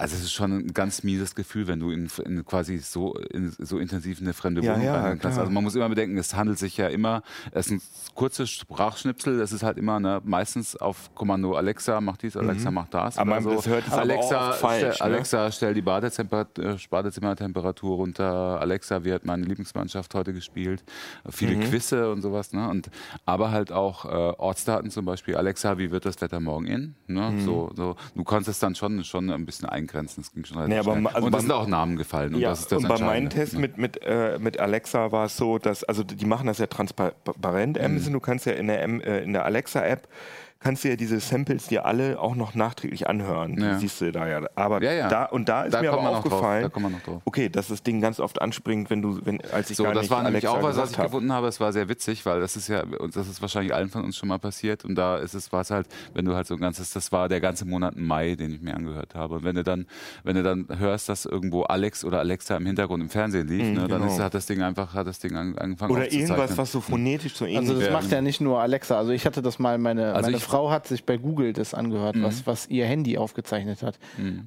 Also 0.00 0.14
es 0.14 0.22
ist 0.22 0.32
schon 0.32 0.52
ein 0.52 0.72
ganz 0.74 1.02
mieses 1.02 1.34
Gefühl, 1.34 1.66
wenn 1.66 1.80
du 1.80 1.90
in, 1.90 2.08
in 2.24 2.44
quasi 2.46 2.78
so, 2.78 3.14
in, 3.32 3.50
so 3.58 3.78
intensiv 3.78 4.20
in 4.20 4.26
eine 4.26 4.32
fremde 4.32 4.62
Ja, 4.62 4.74
Wohnung 4.74 4.84
ja, 4.86 4.94
rein 5.00 5.18
kannst. 5.18 5.38
Also 5.40 5.50
man 5.50 5.64
muss 5.64 5.74
immer 5.74 5.88
bedenken, 5.88 6.16
es 6.18 6.36
handelt 6.36 6.56
sich 6.56 6.76
ja 6.76 6.86
immer, 6.86 7.22
es 7.50 7.66
sind 7.66 7.82
kurze 8.14 8.46
Sprachschnipsel, 8.46 9.40
es 9.40 9.50
ist 9.50 9.64
halt 9.64 9.76
immer 9.76 9.98
ne, 9.98 10.20
meistens 10.24 10.76
auf 10.76 11.12
Kommando 11.16 11.54
Alexa, 11.56 12.00
mach 12.00 12.16
dies, 12.16 12.36
Alexa, 12.36 12.70
mach 12.70 12.86
das. 12.88 13.16
Mhm. 13.16 13.20
Aber 13.22 13.40
man- 13.40 13.56
das 13.56 13.66
hört 13.66 13.86
es 13.88 13.92
aber 13.92 14.02
Alexa, 14.02 14.50
oft 14.50 14.58
falsch, 14.60 14.94
stell, 14.94 15.08
ne? 15.08 15.14
Alexa, 15.14 15.50
stell 15.50 15.74
die 15.74 15.82
Badezimper- 15.82 16.46
äh, 16.60 16.76
Badezimmertemperatur 16.88 17.96
runter. 17.96 18.60
Alexa, 18.60 19.02
wie 19.04 19.12
hat 19.12 19.24
meine 19.26 19.44
Lieblingsmannschaft 19.46 20.14
heute 20.14 20.32
gespielt? 20.32 20.84
Viele 21.28 21.56
Mhm. 21.56 21.60
Quizze 21.62 22.12
und 22.12 22.22
sowas. 22.22 22.52
Ne? 22.52 22.68
Und, 22.68 22.88
aber 23.26 23.50
halt 23.50 23.72
auch 23.72 24.04
äh, 24.04 24.08
Ortsdaten 24.08 24.90
zum 24.92 25.04
Beispiel. 25.06 25.34
Alexa, 25.36 25.76
wie 25.78 25.90
wird 25.90 26.04
das 26.06 26.20
Wetter 26.20 26.38
morgen 26.38 26.66
in? 26.66 26.94
Ne? 27.08 27.32
Mhm. 27.32 27.40
So, 27.44 27.72
so. 27.74 27.96
Du 28.14 28.22
konntest 28.22 28.48
es 28.50 28.58
dann 28.60 28.76
schon, 28.76 29.02
schon 29.02 29.28
ein 29.30 29.44
bisschen 29.44 29.68
eingrenzen. 29.88 30.22
Das 30.22 30.32
ging 30.32 30.44
schon 30.44 30.58
relativ 30.58 30.86
Nee, 30.86 30.98
aber 30.98 31.14
also 31.14 31.26
und 31.26 31.34
es 31.34 31.40
sind 31.42 31.52
auch 31.52 31.66
Namen 31.66 31.96
gefallen. 31.96 32.34
Und 32.34 32.40
ja, 32.40 32.50
das 32.50 32.60
ist 32.60 32.72
das 32.72 32.82
und 32.82 32.88
bei 32.88 32.98
meinem 32.98 33.30
Test 33.30 33.54
ne? 33.54 33.60
mit, 33.60 33.78
mit, 33.78 34.00
äh, 34.02 34.38
mit 34.38 34.58
Alexa 34.60 35.12
war 35.12 35.26
es 35.26 35.36
so, 35.36 35.58
dass, 35.58 35.84
also 35.84 36.02
die 36.04 36.26
machen 36.26 36.46
das 36.46 36.58
ja 36.58 36.66
transparent, 36.66 37.78
Mhm. 37.78 37.84
Amazon, 37.84 38.12
du 38.12 38.20
kannst 38.20 38.46
ja 38.46 38.52
in 38.52 38.68
der, 38.68 38.82
äh, 38.82 39.22
in 39.22 39.32
der 39.32 39.44
Alexa-App 39.44 40.08
kannst 40.60 40.82
du 40.82 40.88
ja 40.88 40.96
diese 40.96 41.20
Samples 41.20 41.68
dir 41.68 41.86
alle 41.86 42.18
auch 42.20 42.34
noch 42.34 42.54
nachträglich 42.54 43.08
anhören. 43.08 43.60
Ja. 43.60 43.74
Die 43.74 43.80
siehst 43.80 44.00
du 44.00 44.10
da 44.10 44.26
ja. 44.26 44.42
Aber 44.56 44.82
Ja, 44.82 44.92
ja. 44.92 45.08
da 45.08 45.24
und 45.26 45.48
da 45.48 45.62
ist 45.64 45.72
Da 45.74 45.80
mir 45.82 45.92
aber 45.92 46.02
man 46.02 46.12
noch 46.12 46.22
drauf, 46.22 46.32
aufgefallen, 46.32 46.62
da 46.64 46.68
kommt 46.68 46.82
man 46.82 46.92
noch 46.92 47.02
drauf. 47.02 47.22
okay, 47.24 47.48
dass 47.48 47.68
das 47.68 47.82
Ding 47.84 48.00
ganz 48.00 48.18
oft 48.18 48.40
anspringt, 48.42 48.90
wenn 48.90 49.00
du, 49.00 49.20
wenn, 49.24 49.40
als 49.52 49.70
ich 49.70 49.76
So, 49.76 49.84
gar 49.84 49.94
das 49.94 50.02
nicht 50.02 50.10
war 50.10 50.22
nämlich 50.24 50.48
auch 50.48 50.60
was, 50.62 50.76
was 50.76 50.90
ich 50.90 50.98
hab. 50.98 51.06
gefunden 51.06 51.32
habe. 51.32 51.46
Es 51.46 51.60
war 51.60 51.72
sehr 51.72 51.88
witzig, 51.88 52.26
weil 52.26 52.40
das 52.40 52.56
ist 52.56 52.66
ja, 52.68 52.82
und 52.82 53.14
das 53.14 53.28
ist 53.28 53.40
wahrscheinlich 53.40 53.72
allen 53.72 53.88
von 53.88 54.04
uns 54.04 54.16
schon 54.16 54.28
mal 54.28 54.38
passiert. 54.38 54.84
Und 54.84 54.96
da 54.96 55.18
ist 55.18 55.34
es, 55.34 55.52
war 55.52 55.60
es 55.60 55.70
halt, 55.70 55.86
wenn 56.14 56.24
du 56.24 56.34
halt 56.34 56.46
so 56.48 56.54
ein 56.54 56.60
ganzes, 56.60 56.90
das 56.92 57.12
war 57.12 57.28
der 57.28 57.40
ganze 57.40 57.64
Monat 57.64 57.96
Mai, 57.96 58.34
den 58.34 58.52
ich 58.52 58.60
mir 58.60 58.74
angehört 58.74 59.14
habe. 59.14 59.36
Und 59.36 59.44
wenn 59.44 59.54
du 59.54 59.62
dann, 59.62 59.86
wenn 60.24 60.34
du 60.34 60.42
dann 60.42 60.66
hörst, 60.78 61.08
dass 61.08 61.24
irgendwo 61.24 61.62
Alex 61.62 62.04
oder 62.04 62.18
Alexa 62.18 62.56
im 62.56 62.66
Hintergrund 62.66 63.02
im 63.02 63.10
Fernsehen 63.10 63.46
lief, 63.46 63.62
ne, 63.62 63.86
dann 63.86 64.00
genau. 64.02 64.12
ist, 64.12 64.18
hat 64.20 64.34
das 64.34 64.46
Ding 64.46 64.60
einfach, 64.62 64.92
hat 64.94 65.06
das 65.06 65.20
Ding 65.20 65.36
an- 65.36 65.56
angefangen 65.56 65.92
Oder 65.92 66.12
irgendwas, 66.12 66.56
was 66.58 66.72
so 66.72 66.80
phonetisch 66.80 67.34
so 67.36 67.44
ähnlich 67.44 67.58
Also 67.60 67.74
das 67.74 67.84
ist. 67.84 67.92
macht 67.92 68.10
ja 68.10 68.20
nicht 68.20 68.40
nur 68.40 68.60
Alexa. 68.60 68.98
Also 68.98 69.12
ich 69.12 69.24
hatte 69.24 69.40
das 69.40 69.58
mal, 69.60 69.78
meine, 69.78 70.14
Also 70.14 70.22
meine 70.26 70.36
ich- 70.36 70.47
Frau 70.48 70.70
hat 70.70 70.86
sich 70.86 71.04
bei 71.04 71.18
Google 71.18 71.52
das 71.52 71.74
angehört, 71.74 72.16
was, 72.22 72.46
was 72.46 72.68
ihr 72.68 72.86
Handy 72.86 73.18
aufgezeichnet 73.18 73.82
hat. 73.82 73.98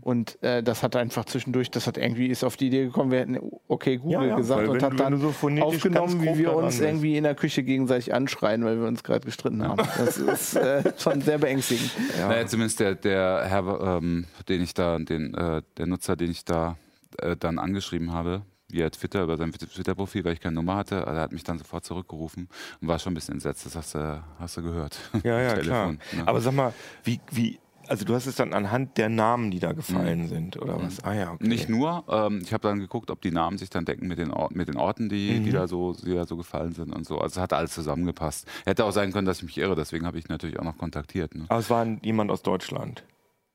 Und 0.02 0.42
äh, 0.42 0.64
das 0.64 0.82
hat 0.82 0.96
einfach 0.96 1.26
zwischendurch, 1.26 1.70
das 1.70 1.86
hat 1.86 1.98
irgendwie, 1.98 2.26
ist 2.28 2.44
auf 2.44 2.58
die 2.58 2.68
Idee 2.68 2.86
gekommen, 2.86 3.12
wir 3.12 3.20
hätten 3.20 3.40
okay 3.68 3.98
Google 3.98 4.14
Ja, 4.14 4.26
ja, 4.26 4.36
gesagt 4.36 4.62
weil 4.62 4.70
und 4.70 4.82
wenn 4.82 4.92
hat 4.92 5.00
dann 5.00 5.20
so 5.20 5.28
aufgenommen, 5.30 6.24
wie 6.24 6.40
wir 6.40 6.54
uns 6.54 6.80
irgendwie 6.80 7.18
in 7.18 7.24
der 7.24 7.36
Küche 7.36 7.62
gegenseitig 7.62 8.14
anschreien, 8.16 8.66
weil 8.66 8.80
wir 8.80 8.88
uns 8.88 9.04
gerade 9.04 9.24
gestritten 9.26 9.64
haben. 9.64 9.78
Das 9.98 10.18
ist 10.18 10.56
äh, 10.56 10.92
schon 10.98 11.22
sehr 11.22 11.38
beängstigend. 11.38 11.92
Naja, 12.20 12.48
zumindest 12.48 12.80
der, 12.80 12.96
der 12.96 13.44
Herr, 13.46 13.98
ähm, 13.98 14.26
den 14.50 14.62
ich 14.64 14.74
da, 14.74 14.98
den, 14.98 15.36
äh, 15.36 15.62
der 15.78 15.86
Nutzer, 15.86 16.16
den 16.16 16.32
ich 16.32 16.46
da 16.46 16.78
äh, 17.20 17.36
dann 17.38 17.60
angeschrieben 17.60 18.12
habe, 18.12 18.42
via 18.74 18.90
Twitter, 18.90 19.24
über 19.24 19.38
sein 19.38 19.52
Twitter-Profil, 19.52 20.24
weil 20.26 20.34
ich 20.34 20.40
keine 20.40 20.56
Nummer 20.56 20.76
hatte, 20.76 20.96
der 21.06 21.22
hat 21.22 21.32
mich 21.32 21.44
dann 21.44 21.58
sofort 21.58 21.86
zurückgerufen 21.86 22.48
und 22.82 22.88
war 22.88 23.00
schon 23.00 23.12
ein 23.12 23.16
bisschen 23.16 23.36
entsetzt. 23.36 23.66
Das 23.66 23.76
hast 23.76 23.96
du, 23.96 24.24
hast 24.40 24.58
du 24.58 24.62
gehört. 24.64 24.98
Ja, 25.24 25.40
ja, 25.42 25.54
Am 25.54 25.60
klar. 25.62 25.88
Telefon, 25.88 26.00
ne? 26.20 26.28
Aber 26.28 26.42
sag 26.42 26.54
mal, 26.54 26.74
wie, 27.04 27.20
wie, 27.32 27.60
also 27.88 28.06
du 28.06 28.14
hast 28.16 28.26
es 28.28 28.36
dann 28.36 28.54
anhand 28.54 28.98
der 28.98 29.10
Namen, 29.10 29.52
die 29.52 29.60
da 29.60 29.72
Mhm. 29.72 29.76
gefallen 29.76 30.28
sind, 30.28 30.58
oder 30.62 30.80
was? 30.80 31.04
Ah 31.04 31.14
ja, 31.14 31.32
okay. 31.34 31.48
Nicht 31.48 31.68
nur, 31.70 32.04
ähm, 32.08 32.42
ich 32.44 32.54
habe 32.54 32.62
dann 32.68 32.80
geguckt, 32.80 33.12
ob 33.12 33.22
die 33.22 33.32
Namen 33.32 33.58
sich 33.58 33.70
dann 33.70 33.86
decken 33.86 34.08
mit 34.08 34.18
den, 34.20 34.32
Or 34.32 34.50
mit 34.54 34.68
den 34.70 34.78
Orten, 34.78 35.10
die, 35.10 35.40
Mhm. 35.40 35.44
die, 35.44 35.52
da 35.52 35.68
so, 35.68 35.94
die 35.94 36.14
da 36.14 36.26
so 36.26 36.38
gefallen 36.38 36.72
sind 36.74 36.94
und 36.94 37.06
so. 37.06 37.18
Also 37.20 37.40
es 37.40 37.42
hat 37.42 37.54
alles 37.54 37.74
zusammengepasst. 37.74 38.48
Hätte 38.66 38.86
auch 38.86 38.92
sein 38.92 39.12
können, 39.12 39.26
dass 39.26 39.38
ich 39.40 39.44
mich 39.44 39.58
irre, 39.58 39.76
deswegen 39.76 40.06
habe 40.06 40.18
ich 40.20 40.30
natürlich 40.30 40.60
auch 40.60 40.64
noch 40.64 40.78
kontaktiert. 40.78 41.36
Ne? 41.36 41.46
Aber 41.50 41.60
es 41.60 41.70
war 41.70 41.86
jemand 42.04 42.32
aus 42.32 42.42
Deutschland. 42.44 43.04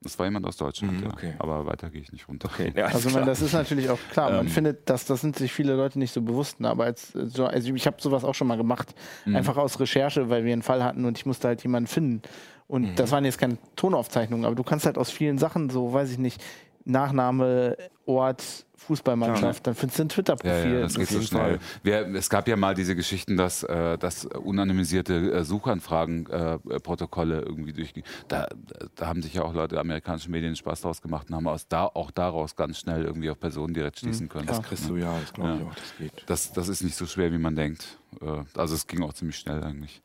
Das 0.07 0.19
war 0.19 0.27
jemand 0.27 0.47
aus 0.47 0.57
Deutschland, 0.57 0.99
Mhm, 1.01 1.03
ja. 1.05 1.13
okay. 1.13 1.35
aber 1.39 1.67
weiter 1.67 1.91
gehe 1.91 2.01
ich 2.01 2.13
nicht 2.13 2.29
runter. 2.29 2.49
Okay, 2.53 2.73
ja, 2.77 2.87
Also 2.95 3.11
man, 3.11 3.27
das 3.27 3.43
ist 3.43 3.53
natürlich 3.53 3.91
auch 3.91 3.99
klar. 4.11 4.31
Man 4.31 4.47
Ähm. 4.47 4.49
findet, 4.49 4.89
dass 4.89 5.05
das 5.05 5.21
sind 5.21 5.37
sich 5.37 5.53
viele 5.53 5.75
Leute 5.75 5.99
nicht 5.99 6.13
so 6.13 6.23
bewusst. 6.23 6.61
ne, 6.61 6.69
Aber 6.71 6.85
als, 6.85 7.13
so, 7.13 7.45
also 7.47 7.75
ich 7.75 7.87
habe 7.87 7.97
sowas 8.01 8.25
auch 8.25 8.35
schon 8.35 8.47
mal 8.49 8.57
gemacht, 8.57 8.95
Mhm. 9.25 9.37
einfach 9.37 9.57
aus 9.57 9.79
Recherche, 9.81 10.31
weil 10.31 10.45
wir 10.45 10.53
einen 10.53 10.63
Fall 10.63 10.83
hatten 10.85 11.05
und 11.05 11.19
ich 11.19 11.27
musste 11.27 11.49
halt 11.49 11.63
jemanden 11.63 11.87
finden. 11.89 12.23
Und 12.69 12.83
Mhm. 12.83 12.95
das 12.97 13.13
waren 13.13 13.25
jetzt 13.25 13.39
keine 13.39 13.59
Tonaufzeichnungen, 13.77 14.45
aber 14.45 14.55
du 14.57 14.65
kannst 14.65 14.87
halt 14.87 14.99
aus 14.99 15.11
vielen 15.11 15.39
Sachen 15.39 15.71
so, 15.71 15.93
weiß 15.93 16.11
ich 16.11 16.19
nicht, 16.19 16.43
Nachname, 16.87 17.77
Ort, 18.07 18.65
Fußballmannschaft, 18.77 19.67
dann 19.67 19.75
findest 19.75 19.99
du 19.99 20.03
ein 20.05 20.09
Ja, 20.09 20.15
Twitter-Profil. 20.15 20.73
ja, 20.75 20.81
das 20.83 20.95
geht 20.95 21.09
so 21.09 21.21
schnell. 21.21 21.59
Wir, 21.83 22.07
es 22.15 22.31
gab 22.31 22.47
ja 22.47 22.57
mal 22.57 22.75
diese 22.75 22.95
Geschichten, 22.95 23.37
dass, 23.37 23.63
äh, 23.65 23.99
dass 23.99 24.25
unanonymisierte 24.27 25.33
äh, 25.33 25.45
Suchanfragen-Protokolle 25.45 27.41
irgendwie 27.43 27.73
durchgingen. 27.73 28.09
Da, 28.29 28.47
da 28.95 29.07
haben 29.07 29.23
sich 29.23 29.35
ja 29.35 29.43
auch 29.43 29.55
Leute, 29.55 29.81
amerikanische 29.81 30.31
Medien 30.31 30.55
Spaß 30.57 30.83
draus 30.83 31.03
gemacht 31.03 31.29
und 31.31 31.37
haben 31.37 31.49
aus 31.49 31.67
da, 31.69 31.85
auch 31.87 32.11
daraus 32.11 32.55
ganz 32.57 32.79
schnell 32.79 33.05
irgendwie 33.05 33.31
auf 33.31 33.41
Personen 33.41 33.75
direkt 33.75 33.99
schließen 33.99 34.29
können. 34.29 34.47
Das 34.47 34.63
kriegst 34.63 34.89
du, 34.89 34.97
ja, 34.97 35.19
das 35.19 35.33
glaube 35.33 35.55
ich 35.55 35.61
Ja. 35.61 35.67
auch, 35.67 35.75
das 35.75 35.97
geht. 35.99 36.13
Das, 36.27 36.53
das 36.53 36.69
ist 36.69 36.83
nicht 36.83 36.97
so 36.97 37.07
schwer, 37.07 37.33
wie 37.33 37.39
man 37.39 37.57
denkt. 37.57 37.99
Äh, 38.21 38.43
Also 38.55 38.75
es 38.75 38.87
ging 38.87 39.03
auch 39.03 39.13
ziemlich 39.15 39.37
schnell 39.39 39.63
eigentlich. 39.65 40.03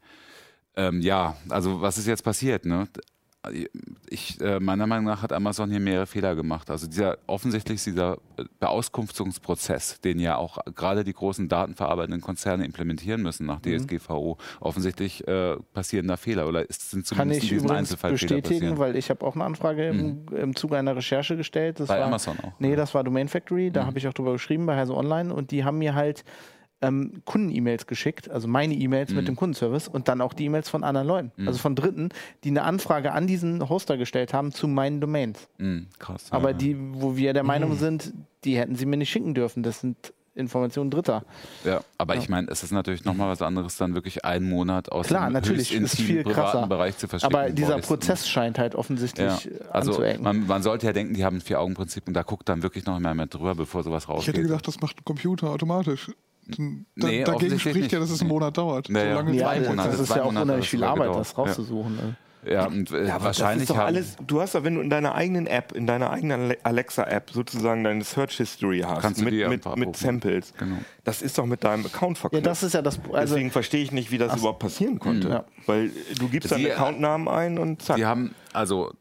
Ähm, 0.75 1.01
ja, 1.01 1.35
also 1.49 1.81
was 1.81 1.97
ist 1.97 2.07
jetzt 2.07 2.23
passiert? 2.23 2.65
Ne? 2.65 2.87
Ich, 4.09 4.39
äh, 4.39 4.59
meiner 4.59 4.85
Meinung 4.85 5.05
nach 5.05 5.23
hat 5.23 5.33
Amazon 5.33 5.71
hier 5.71 5.79
mehrere 5.79 6.05
Fehler 6.05 6.35
gemacht. 6.35 6.69
Also 6.69 6.85
dieser 6.87 7.17
offensichtlich 7.25 7.77
ist 7.77 7.87
dieser 7.87 8.17
äh, 8.37 8.43
Beauskunftungsprozess, 8.59 9.99
den 10.01 10.19
ja 10.19 10.35
auch 10.37 10.59
gerade 10.75 11.03
die 11.03 11.13
großen 11.13 11.49
datenverarbeitenden 11.49 12.21
Konzerne 12.21 12.65
implementieren 12.65 13.21
müssen 13.21 13.47
nach 13.47 13.59
DSGVO. 13.61 14.37
Offensichtlich 14.59 15.27
äh, 15.27 15.57
passieren 15.73 16.07
da 16.07 16.17
Fehler 16.17 16.47
oder 16.47 16.69
es 16.69 16.91
sind 16.91 17.07
Kann 17.07 17.17
zumindest 17.31 17.43
ich 17.43 17.51
in 17.53 17.71
Einzelfall 17.71 18.17
Fehler 18.17 18.35
bestätigen, 18.35 18.59
passieren. 18.59 18.77
weil 18.79 18.95
ich 18.95 19.09
habe 19.09 19.25
auch 19.25 19.35
eine 19.35 19.43
Anfrage 19.45 19.87
im, 19.87 20.25
im 20.35 20.55
Zuge 20.55 20.77
einer 20.77 20.95
Recherche 20.95 21.35
gestellt. 21.35 21.79
Das 21.79 21.87
Bei 21.87 21.99
war, 21.99 22.07
Amazon 22.07 22.37
auch. 22.41 22.51
Nee, 22.59 22.75
das 22.75 22.93
war 22.93 23.03
Domain 23.03 23.27
Factory, 23.27 23.69
Mhm. 23.69 23.73
da 23.73 23.85
habe 23.85 23.97
ich 23.97 24.07
auch 24.07 24.13
drüber 24.13 24.33
geschrieben 24.33 24.65
bei 24.65 24.75
Heise 24.75 24.95
Online 24.95 25.33
und 25.33 25.51
die 25.51 25.63
haben 25.65 25.77
mir 25.79 25.95
halt 25.95 26.23
ähm, 26.81 27.21
Kunden-E-Mails 27.25 27.85
geschickt, 27.87 28.29
also 28.29 28.47
meine 28.47 28.73
E-Mails 28.73 29.11
Mhm. 29.11 29.15
mit 29.17 29.27
dem 29.27 29.35
Kundenservice 29.35 29.87
und 29.87 30.07
dann 30.07 30.19
auch 30.21 30.33
die 30.33 30.45
E-Mails 30.45 30.69
von 30.69 30.83
anderen 30.83 31.07
Leuten, 31.07 31.31
also 31.45 31.59
von 31.59 31.75
Dritten, 31.75 32.09
die 32.43 32.49
eine 32.49 32.63
Anfrage 32.63 33.11
an 33.11 33.27
diesen 33.27 33.69
Hoster 33.69 33.97
gestellt 33.97 34.33
haben 34.33 34.51
zu 34.51 34.67
meinen 34.67 34.99
Domains. 35.01 35.47
Mhm, 35.59 35.87
krass. 35.99 36.27
Aber 36.31 36.51
ja, 36.51 36.57
die, 36.57 36.75
wo 36.79 37.15
wir 37.15 37.33
der 37.33 37.43
Meinung 37.43 37.77
sind, 37.77 38.13
die 38.43 38.57
hätten 38.57 38.75
sie 38.75 38.85
mir 38.85 38.97
nicht 38.97 39.09
schicken 39.11 39.33
dürfen. 39.33 39.61
Das 39.63 39.79
sind 39.81 40.13
Informationen 40.33 40.89
Dritter. 40.89 41.23
Ja, 41.65 41.81
aber 41.97 42.15
ich 42.15 42.29
meine, 42.29 42.47
es 42.49 42.63
ist 42.63 42.71
natürlich 42.71 43.03
nochmal 43.03 43.27
was 43.29 43.41
anderes, 43.41 43.75
dann 43.75 43.93
wirklich 43.95 44.23
einen 44.23 44.49
Monat 44.49 44.89
aus 44.89 45.07
Klar, 45.07 45.27
dem 45.29 45.33
natürlich, 45.33 45.73
ist 45.73 45.91
intimen, 45.97 46.07
viel 46.07 46.23
krasser. 46.23 46.51
privaten 46.51 46.69
Bereich 46.69 46.97
zu 46.97 47.07
verschicken. 47.09 47.35
Aber 47.35 47.49
dieser 47.49 47.73
Boys, 47.75 47.85
Prozess 47.87 48.27
scheint 48.29 48.57
halt 48.57 48.73
offensichtlich 48.73 49.43
Ja, 49.45 49.51
äh, 49.51 49.63
also 49.71 49.91
anzuecken. 49.91 50.23
man, 50.23 50.47
man 50.47 50.63
sollte 50.63 50.85
ja 50.87 50.93
denken, 50.93 51.13
die 51.15 51.25
haben 51.25 51.37
ein 51.37 51.41
Vier-Augen-Prinzip 51.41 52.07
und 52.07 52.13
da 52.13 52.23
guckt 52.23 52.47
dann 52.47 52.63
wirklich 52.63 52.85
noch 52.85 52.97
mehr 52.99 53.13
mit 53.13 53.33
drüber, 53.33 53.55
bevor 53.55 53.83
sowas 53.83 54.03
Ich 54.03 54.09
rausgeht. 54.09 54.35
hätte 54.35 54.41
gedacht, 54.47 54.65
das 54.67 54.79
macht 54.79 54.99
ein 55.01 55.05
Computer 55.05 55.49
automatisch. 55.49 56.09
Da, 56.47 57.07
Nee, 57.07 57.23
dagegen 57.23 57.59
spricht 57.59 57.75
ja, 57.75 57.81
nicht. 57.81 57.93
dass 57.93 58.09
es 58.09 58.21
einen. 58.21 58.29
Monat 58.29 58.57
dauert. 58.57 58.89
Ja, 58.89 58.95
ja. 59.03 59.11
Solange 59.11 59.33
Ja, 59.35 59.53
ja, 59.53 59.61
zwei 59.63 59.69
Monate, 59.69 59.89
das 59.89 59.99
ist 59.99 60.07
zwei 60.07 60.15
ja 60.17 60.21
auch 60.21 60.25
Monate 60.25 60.43
unheimlich 60.43 60.69
viel 60.69 60.83
Arbeit, 60.83 61.07
gedauert. 61.07 61.19
das 61.19 61.37
rauszusuchen. 61.37 61.95
Ne? 61.95 62.15
ja, 62.43 62.65
und 62.65 62.91
äh, 62.91 63.05
Ja, 63.07 63.15
aber 63.15 63.25
wahrscheinlich 63.25 63.67
das 63.67 63.69
ist 63.69 63.69
doch 63.69 63.77
haben, 63.77 63.85
alles, 63.87 64.15
du 64.25 64.41
hast 64.41 64.55
doch, 64.55 64.63
wenn 64.63 64.73
du 64.75 64.81
in 64.81 64.89
deiner 64.89 65.13
eigenen 65.13 65.45
App, 65.45 65.73
in 65.73 65.85
deiner 65.85 66.09
eigenen 66.09 66.41
Ale- 66.41 66.57
Alexa-App 66.63 67.29
sozusagen 67.31 67.83
deine 67.83 68.03
Search 68.03 68.37
History 68.37 68.79
hast, 68.79 69.01
Kannst 69.01 69.21
mit, 69.23 69.33
mit, 69.47 69.75
mit. 69.77 69.95
Samples, 69.95 70.51
Genau. 70.57 70.77
das 71.03 71.21
ist 71.21 71.37
doch 71.37 71.45
mit 71.45 71.63
deinem 71.63 71.85
Account 71.85 72.17
Ja, 72.17 72.21
verknüpft. 72.21 72.45
das 72.47 72.63
ist 72.63 72.73
ja 72.73 72.81
das. 72.81 72.97
Also, 73.13 73.35
Deswegen 73.35 73.51
verstehe 73.51 73.83
ich 73.83 73.91
nicht, 73.91 74.11
wie 74.11 74.17
das 74.17 74.35
überhaupt 74.35 74.59
passieren 74.59 74.97
konnte. 74.97 75.29
Ja. 75.29 75.43
Weil 75.67 75.91
du 76.17 76.27
gibst 76.29 76.49
Sie- 76.49 76.55
deinen 76.63 76.71
Accountnamen 76.71 77.27
ein 77.27 77.59
und 77.59 77.83
zack. 77.83 77.97
Die 77.97 78.05
haben, 78.05 78.33
also 78.53 78.93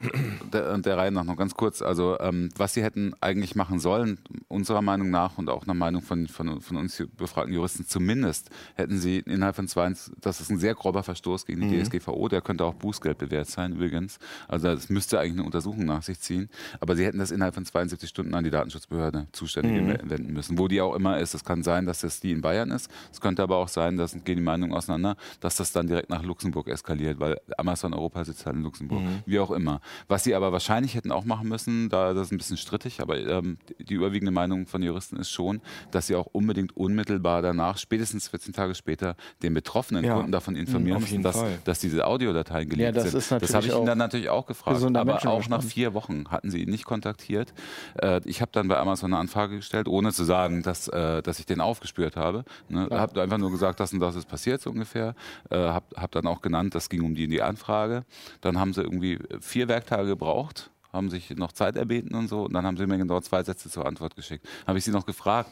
der, 0.52 0.78
der 0.78 0.96
Reihe 0.96 1.10
nach 1.10 1.24
noch 1.24 1.36
ganz 1.36 1.54
kurz, 1.54 1.82
also 1.82 2.18
ähm, 2.20 2.50
was 2.56 2.74
sie 2.74 2.82
hätten 2.82 3.14
eigentlich 3.20 3.54
machen 3.54 3.80
sollen, 3.80 4.18
unserer 4.48 4.82
Meinung 4.82 5.10
nach 5.10 5.38
und 5.38 5.48
auch 5.50 5.66
nach 5.66 5.74
Meinung 5.74 6.02
von, 6.02 6.28
von, 6.28 6.60
von 6.60 6.76
uns 6.76 7.02
befragten 7.16 7.54
Juristen 7.54 7.86
zumindest, 7.86 8.50
hätten 8.74 8.98
sie 8.98 9.18
innerhalb 9.18 9.56
von 9.56 9.68
zwei, 9.68 9.92
das 10.20 10.40
ist 10.40 10.50
ein 10.50 10.58
sehr 10.58 10.74
grober 10.74 11.02
Verstoß 11.02 11.46
gegen 11.46 11.68
die 11.68 11.82
DSGVO, 11.82 12.28
der 12.28 12.40
könnte 12.40 12.64
auch 12.64 12.74
Bußgeld 12.74 13.18
bewährt 13.18 13.48
sein 13.48 13.72
übrigens. 13.72 14.18
Also 14.48 14.68
das 14.68 14.88
müsste 14.88 15.18
eigentlich 15.18 15.34
eine 15.34 15.44
Untersuchung 15.44 15.84
nach 15.84 16.02
sich 16.02 16.20
ziehen, 16.20 16.48
aber 16.80 16.96
sie 16.96 17.04
hätten 17.04 17.18
das 17.18 17.30
innerhalb 17.30 17.54
von 17.54 17.64
72 17.64 18.08
Stunden 18.08 18.34
an 18.34 18.44
die 18.44 18.50
Datenschutzbehörde 18.50 19.26
zuständig 19.32 20.00
wenden 20.08 20.32
müssen, 20.32 20.58
wo 20.58 20.68
die 20.68 20.80
auch 20.80 20.94
immer 20.94 21.18
ist. 21.18 21.34
Es 21.34 21.44
kann 21.44 21.62
sein, 21.62 21.86
dass 21.86 22.00
das 22.00 22.20
die 22.20 22.32
in 22.32 22.40
Bayern 22.40 22.70
ist, 22.70 22.90
es 23.12 23.20
könnte 23.20 23.42
aber 23.42 23.56
auch 23.56 23.68
sein, 23.68 23.96
dass 23.96 24.12
gehen 24.24 24.36
die 24.36 24.42
Meinungen 24.42 24.72
auseinander, 24.72 25.16
dass 25.40 25.56
das 25.56 25.72
dann 25.72 25.86
direkt 25.86 26.10
nach 26.10 26.22
Luxemburg 26.22 26.68
eskaliert, 26.68 27.20
weil 27.20 27.40
Amazon 27.56 27.94
Europa 27.94 28.24
sitzt 28.24 28.46
halt 28.46 28.56
in 28.56 28.62
Luxemburg, 28.62 29.02
wie 29.40 29.44
auch 29.44 29.50
immer. 29.50 29.80
Was 30.08 30.24
sie 30.24 30.34
aber 30.34 30.52
wahrscheinlich 30.52 30.94
hätten 30.94 31.12
auch 31.12 31.24
machen 31.24 31.48
müssen, 31.48 31.88
da 31.88 32.12
das 32.14 32.26
ist 32.28 32.32
ein 32.32 32.38
bisschen 32.38 32.56
strittig, 32.56 33.00
aber 33.00 33.18
ähm, 33.18 33.58
die 33.78 33.94
überwiegende 33.94 34.32
Meinung 34.32 34.66
von 34.66 34.82
Juristen 34.82 35.16
ist 35.16 35.30
schon, 35.30 35.60
dass 35.90 36.06
sie 36.06 36.14
auch 36.16 36.26
unbedingt 36.32 36.76
unmittelbar 36.76 37.42
danach, 37.42 37.78
spätestens 37.78 38.28
14 38.28 38.52
Tage 38.52 38.74
später, 38.74 39.16
den 39.42 39.54
betroffenen 39.54 40.04
Ja. 40.04 40.14
Kunden 40.14 40.32
davon 40.32 40.56
informieren 40.56 40.96
auf 40.98 41.02
müssen, 41.02 41.22
dass, 41.22 41.42
dass 41.64 41.78
diese 41.80 42.06
Audiodateien 42.06 42.68
geleakt 42.68 42.96
Ja, 42.96 43.02
das 43.02 43.10
sind. 43.12 43.18
ist 43.18 43.30
natürlich 43.30 43.48
das 43.50 43.54
habe 43.54 43.66
ich 43.66 43.74
ihn 43.76 43.86
dann 43.86 43.98
natürlich 43.98 44.28
auch 44.28 44.46
gefragt, 44.46 44.82
aber 44.96 45.26
auch 45.26 45.48
nach 45.48 45.62
vier 45.62 45.94
Wochen 45.94 46.24
hatten 46.30 46.50
sie 46.50 46.62
ihn 46.62 46.70
nicht 46.70 46.84
kontaktiert. 46.84 47.52
Äh, 48.00 48.20
ich 48.24 48.40
habe 48.40 48.50
dann 48.52 48.68
bei 48.68 48.78
Amazon 48.78 49.12
eine 49.12 49.20
Anfrage 49.20 49.56
gestellt, 49.56 49.88
ohne 49.88 50.12
zu 50.12 50.24
sagen, 50.24 50.62
dass, 50.62 50.88
äh, 50.88 51.22
dass 51.22 51.38
ich 51.38 51.46
den 51.46 51.60
aufgespürt 51.60 52.16
habe. 52.16 52.44
Ne? 52.68 52.88
Habe 52.90 53.22
einfach 53.22 53.38
nur 53.38 53.50
gesagt, 53.50 53.80
das 53.80 53.92
und 53.92 54.00
das 54.00 54.16
ist 54.16 54.28
passiert 54.28 54.60
so 54.60 54.70
ungefähr. 54.70 55.14
Äh, 55.50 55.56
habe 55.56 55.86
hab 55.96 56.10
dann 56.12 56.26
auch 56.26 56.42
genannt, 56.42 56.74
das 56.74 56.88
ging 56.88 57.02
um 57.02 57.14
die, 57.14 57.28
die 57.28 57.42
Anfrage. 57.42 58.04
Dann 58.40 58.58
haben 58.58 58.72
sie 58.72 58.82
irgendwie 58.82 59.18
vier 59.40 59.68
Werktage 59.68 60.06
gebraucht 60.08 60.70
haben 60.92 61.08
sich 61.08 61.30
noch 61.36 61.52
Zeit 61.52 61.76
erbeten 61.76 62.14
und 62.16 62.28
so. 62.28 62.44
Und 62.46 62.52
dann 62.52 62.66
haben 62.66 62.76
sie 62.76 62.86
mir 62.86 62.98
genau 62.98 63.20
zwei 63.20 63.42
Sätze 63.44 63.70
zur 63.70 63.86
Antwort 63.86 64.16
geschickt. 64.16 64.44
Habe 64.66 64.78
ich 64.78 64.84
sie 64.84 64.90
noch 64.90 65.06
gefragt, 65.06 65.50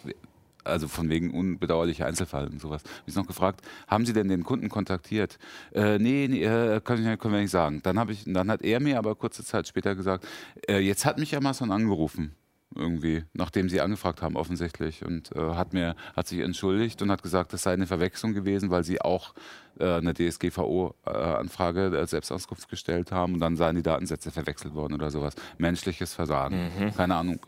also 0.64 0.88
von 0.88 1.08
wegen 1.08 1.30
unbedauerlicher 1.30 2.06
Einzelfall 2.06 2.48
und 2.48 2.60
sowas. 2.60 2.82
Habe 2.82 3.02
ich 3.06 3.14
sie 3.14 3.20
noch 3.20 3.26
gefragt, 3.28 3.62
haben 3.86 4.04
Sie 4.04 4.12
denn 4.12 4.28
den 4.28 4.42
Kunden 4.42 4.68
kontaktiert? 4.68 5.38
Äh, 5.72 5.98
nee, 5.98 6.26
nee 6.28 6.42
äh, 6.42 6.80
können, 6.80 7.04
wir- 7.04 7.16
können 7.16 7.34
wir 7.34 7.40
nicht 7.40 7.52
sagen. 7.52 7.80
Dann, 7.84 8.08
ich, 8.10 8.24
dann 8.26 8.50
hat 8.50 8.62
er 8.62 8.80
mir 8.80 8.98
aber 8.98 9.14
kurze 9.14 9.44
Zeit 9.44 9.68
später 9.68 9.94
gesagt, 9.94 10.26
äh, 10.68 10.78
jetzt 10.80 11.04
hat 11.04 11.18
mich 11.18 11.36
Amazon 11.36 11.70
angerufen. 11.70 12.34
Irgendwie, 12.74 13.24
nachdem 13.32 13.68
sie 13.70 13.80
angefragt 13.80 14.20
haben, 14.20 14.36
offensichtlich. 14.36 15.02
Und 15.04 15.34
äh, 15.34 15.54
hat 15.54 15.72
mir, 15.72 15.96
hat 16.14 16.28
sich 16.28 16.40
entschuldigt 16.40 17.00
und 17.00 17.10
hat 17.10 17.22
gesagt, 17.22 17.52
das 17.54 17.62
sei 17.62 17.72
eine 17.72 17.86
Verwechslung 17.86 18.34
gewesen, 18.34 18.70
weil 18.70 18.84
sie 18.84 19.00
auch 19.00 19.32
äh, 19.80 19.94
eine 19.94 20.12
DSGVO-Anfrage 20.14 21.92
äh, 21.94 21.98
als 21.98 22.10
Selbstauskunft 22.10 22.68
gestellt 22.68 23.12
haben 23.12 23.34
und 23.34 23.40
dann 23.40 23.56
seien 23.56 23.76
die 23.76 23.82
Datensätze 23.82 24.30
verwechselt 24.30 24.74
worden 24.74 24.94
oder 24.94 25.10
sowas. 25.10 25.34
Menschliches 25.56 26.14
Versagen. 26.14 26.92
Keine 26.96 27.14
Ahnung, 27.16 27.40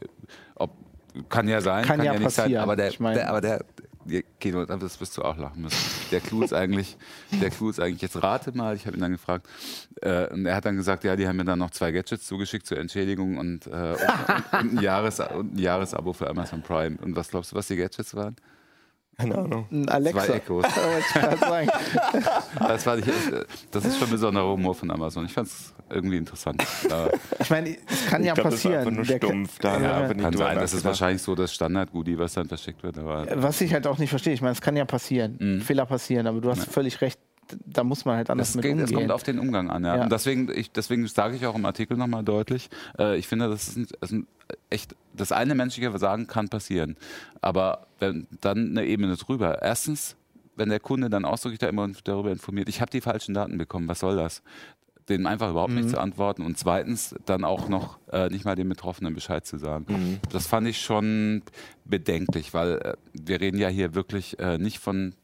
ob 0.55 0.71
kann 1.29 1.49
ja 1.49 1.61
sein, 1.61 1.85
Kann 1.85 1.97
kann, 1.99 2.07
ja 2.07 2.13
ja, 2.15 2.19
nicht 2.21 2.31
sein, 2.31 2.45
passieren. 2.45 2.63
aber 2.63 2.77
der, 2.77 2.89
Ich 2.89 3.01
mein- 3.01 3.15
der, 3.15 3.29
aber 3.29 3.41
der, 3.41 3.59
der 3.59 3.90
Keno, 4.41 4.65
das 4.65 5.01
wirst 5.01 5.17
du 5.17 5.23
auch 5.23 5.37
lachen 5.37 5.63
müssen. 5.63 5.79
Der 6.11 6.21
Clou 6.21 6.43
ist 6.43 6.53
eigentlich, 6.53 6.97
der 7.41 7.51
Clou 7.51 7.71
ist 7.71 7.81
eigentlich, 7.81 8.03
jetzt 8.03 8.23
rate 8.23 8.57
mal, 8.57 8.75
ich 8.77 8.87
habe 8.87 8.97
ihn 8.97 9.01
dann 9.01 9.13
gefragt, 9.13 9.47
äh, 10.03 10.27
und 10.29 10.47
er 10.47 10.57
hat 10.57 10.65
dann 10.65 10.77
gesagt, 10.77 11.05
ja, 11.05 11.17
die 11.17 11.27
haben 11.27 11.37
mir 11.37 11.45
dann 11.45 11.59
noch 11.59 11.71
zwei 11.71 11.93
Gadgets 11.93 12.27
zugeschickt 12.27 12.67
zur 12.67 12.79
Entschädigung 12.79 13.39
und, 13.39 13.67
äh, 13.67 13.71
und, 13.71 14.61
und, 14.61 14.79
ein, 14.79 14.81
Jahres, 14.81 15.21
und 15.21 15.55
ein 15.55 15.59
Jahresabo 15.59 16.13
für 16.13 16.29
Amazon 16.29 16.63
Prime. 16.63 16.99
Und 17.01 17.17
was 17.17 17.29
glaubst 17.31 17.53
du, 17.53 17.57
was 17.57 17.69
die 17.69 17.77
Gadgets 17.77 18.15
waren? 18.15 18.37
Keine 19.21 19.39
Ahnung. 19.39 19.67
Ein 19.71 19.89
Alexa. 19.89 20.25
Zwei 20.25 20.35
Echos. 20.37 20.65
Ich. 21.63 21.71
Das, 22.61 22.87
ich 22.87 23.07
äh, 23.09 23.45
das 23.71 23.85
ist 23.85 23.99
schon 23.99 24.11
besonderer 24.11 24.49
Humor 24.53 24.75
von 24.75 24.91
Amazon. 24.91 25.25
Ich 25.27 25.33
fand 25.33 25.49
es 25.49 25.73
irgendwie 25.89 26.17
interessant. 26.17 26.63
Ich 27.41 27.51
meine, 27.51 27.77
es 27.89 28.07
kann 28.07 28.23
ja 28.25 28.33
ich 28.33 28.35
glaube, 28.35 28.51
das 28.51 28.65
war 28.65 28.73
passieren. 28.73 28.95
nur 28.95 29.05
Der- 29.05 29.17
stumpf. 29.17 29.59
Da 29.61 29.81
Ja. 29.81 30.09
nicht 30.09 30.21
kann 30.21 30.37
sein, 30.37 30.59
das 30.59 30.73
ist 30.75 30.85
wahrscheinlich 30.85 31.23
so 31.23 31.35
das 31.35 31.53
Standard-Goodie, 31.55 32.19
was 32.19 32.35
dann 32.35 32.47
verschickt 32.49 32.83
wird. 32.83 32.99
Aber 32.99 33.27
Was 33.37 33.61
ich 33.61 33.73
halt 33.73 33.87
auch 33.87 33.99
nicht 33.99 34.11
verstehe, 34.11 34.33
ich 34.35 34.41
meine, 34.41 34.53
es 34.53 34.61
kann 34.61 34.77
ja 34.77 34.85
passieren, 34.85 35.37
Mhm. 35.41 35.61
Fehler 35.63 35.87
passieren, 35.87 36.27
aber 36.27 36.41
du 36.41 36.51
hast 36.51 36.65
völlig 36.67 37.01
recht, 37.01 37.19
da 37.67 37.85
muss 37.85 38.05
man 38.05 38.17
halt 38.17 38.31
anders 38.31 38.49
Das, 38.49 38.55
mit 38.57 38.63
geht, 38.65 38.73
umgehen. 38.73 38.95
kommt 38.95 39.13
auf 39.13 39.23
den 39.23 39.39
Umgang 39.39 39.71
an. 39.71 39.85
Ja. 39.85 39.97
Ja. 39.97 40.03
Und 40.05 40.13
deswegen, 40.13 40.51
ich, 40.55 40.71
deswegen 40.73 41.07
sage 41.07 41.37
ich 41.37 41.47
auch 41.47 41.55
im 41.55 41.65
Artikel 41.65 41.97
nochmal 41.97 42.23
deutlich, 42.25 42.71
äh, 42.99 43.17
ich 43.17 43.27
finde, 43.29 43.49
das 43.49 43.69
ist, 43.69 43.77
ein, 43.77 43.87
das 44.01 44.11
ist 44.11 44.17
ein 44.17 44.27
echt, 44.71 44.95
das 45.15 45.33
eine 45.33 45.55
menschliche 45.55 45.91
Versagen 45.91 46.27
kann 46.27 46.49
passieren. 46.49 46.97
Aber 47.41 47.87
wenn 47.99 48.27
dann 48.41 48.71
eine 48.71 48.85
Ebene 48.87 49.17
drüber. 49.17 49.63
Erstens, 49.63 50.17
wenn 50.57 50.69
der 50.69 50.81
Kunde 50.81 51.09
dann 51.11 51.25
ausdrücklich 51.25 51.59
da 51.59 51.69
immer 51.69 51.89
darüber 52.05 52.31
informiert, 52.33 52.69
ich 52.69 52.81
habe 52.81 52.91
die 52.91 53.01
falschen 53.01 53.35
Daten 53.35 53.57
bekommen, 53.59 53.89
was 53.89 54.01
soll 54.01 54.17
das? 54.17 54.43
Dem 55.09 55.27
einfach 55.27 55.51
überhaupt 55.51 55.71
Mhm. 55.73 55.79
nicht 55.79 55.91
zu 55.91 55.99
antworten 56.01 56.43
und 56.43 56.57
zweitens 56.59 57.15
dann 57.27 57.45
auch 57.45 57.69
noch 57.69 57.99
äh, 58.13 58.29
nicht 58.29 58.45
mal 58.45 58.55
dem 58.55 58.69
Betroffenen 58.69 59.15
Bescheid 59.15 59.45
zu 59.45 59.59
sagen. 59.59 59.87
Mhm. 59.89 60.19
Das 60.31 60.47
fand 60.47 60.69
ich 60.69 60.81
schon 60.81 61.43
bedenklich, 61.85 62.55
weil 62.55 62.75
äh, 62.79 62.95
wir 63.13 63.41
reden 63.41 63.59
ja 63.59 63.69
hier 63.69 63.95
wirklich 63.95 64.39
äh, 64.39 64.59
nicht 64.59 64.79
von 64.79 65.15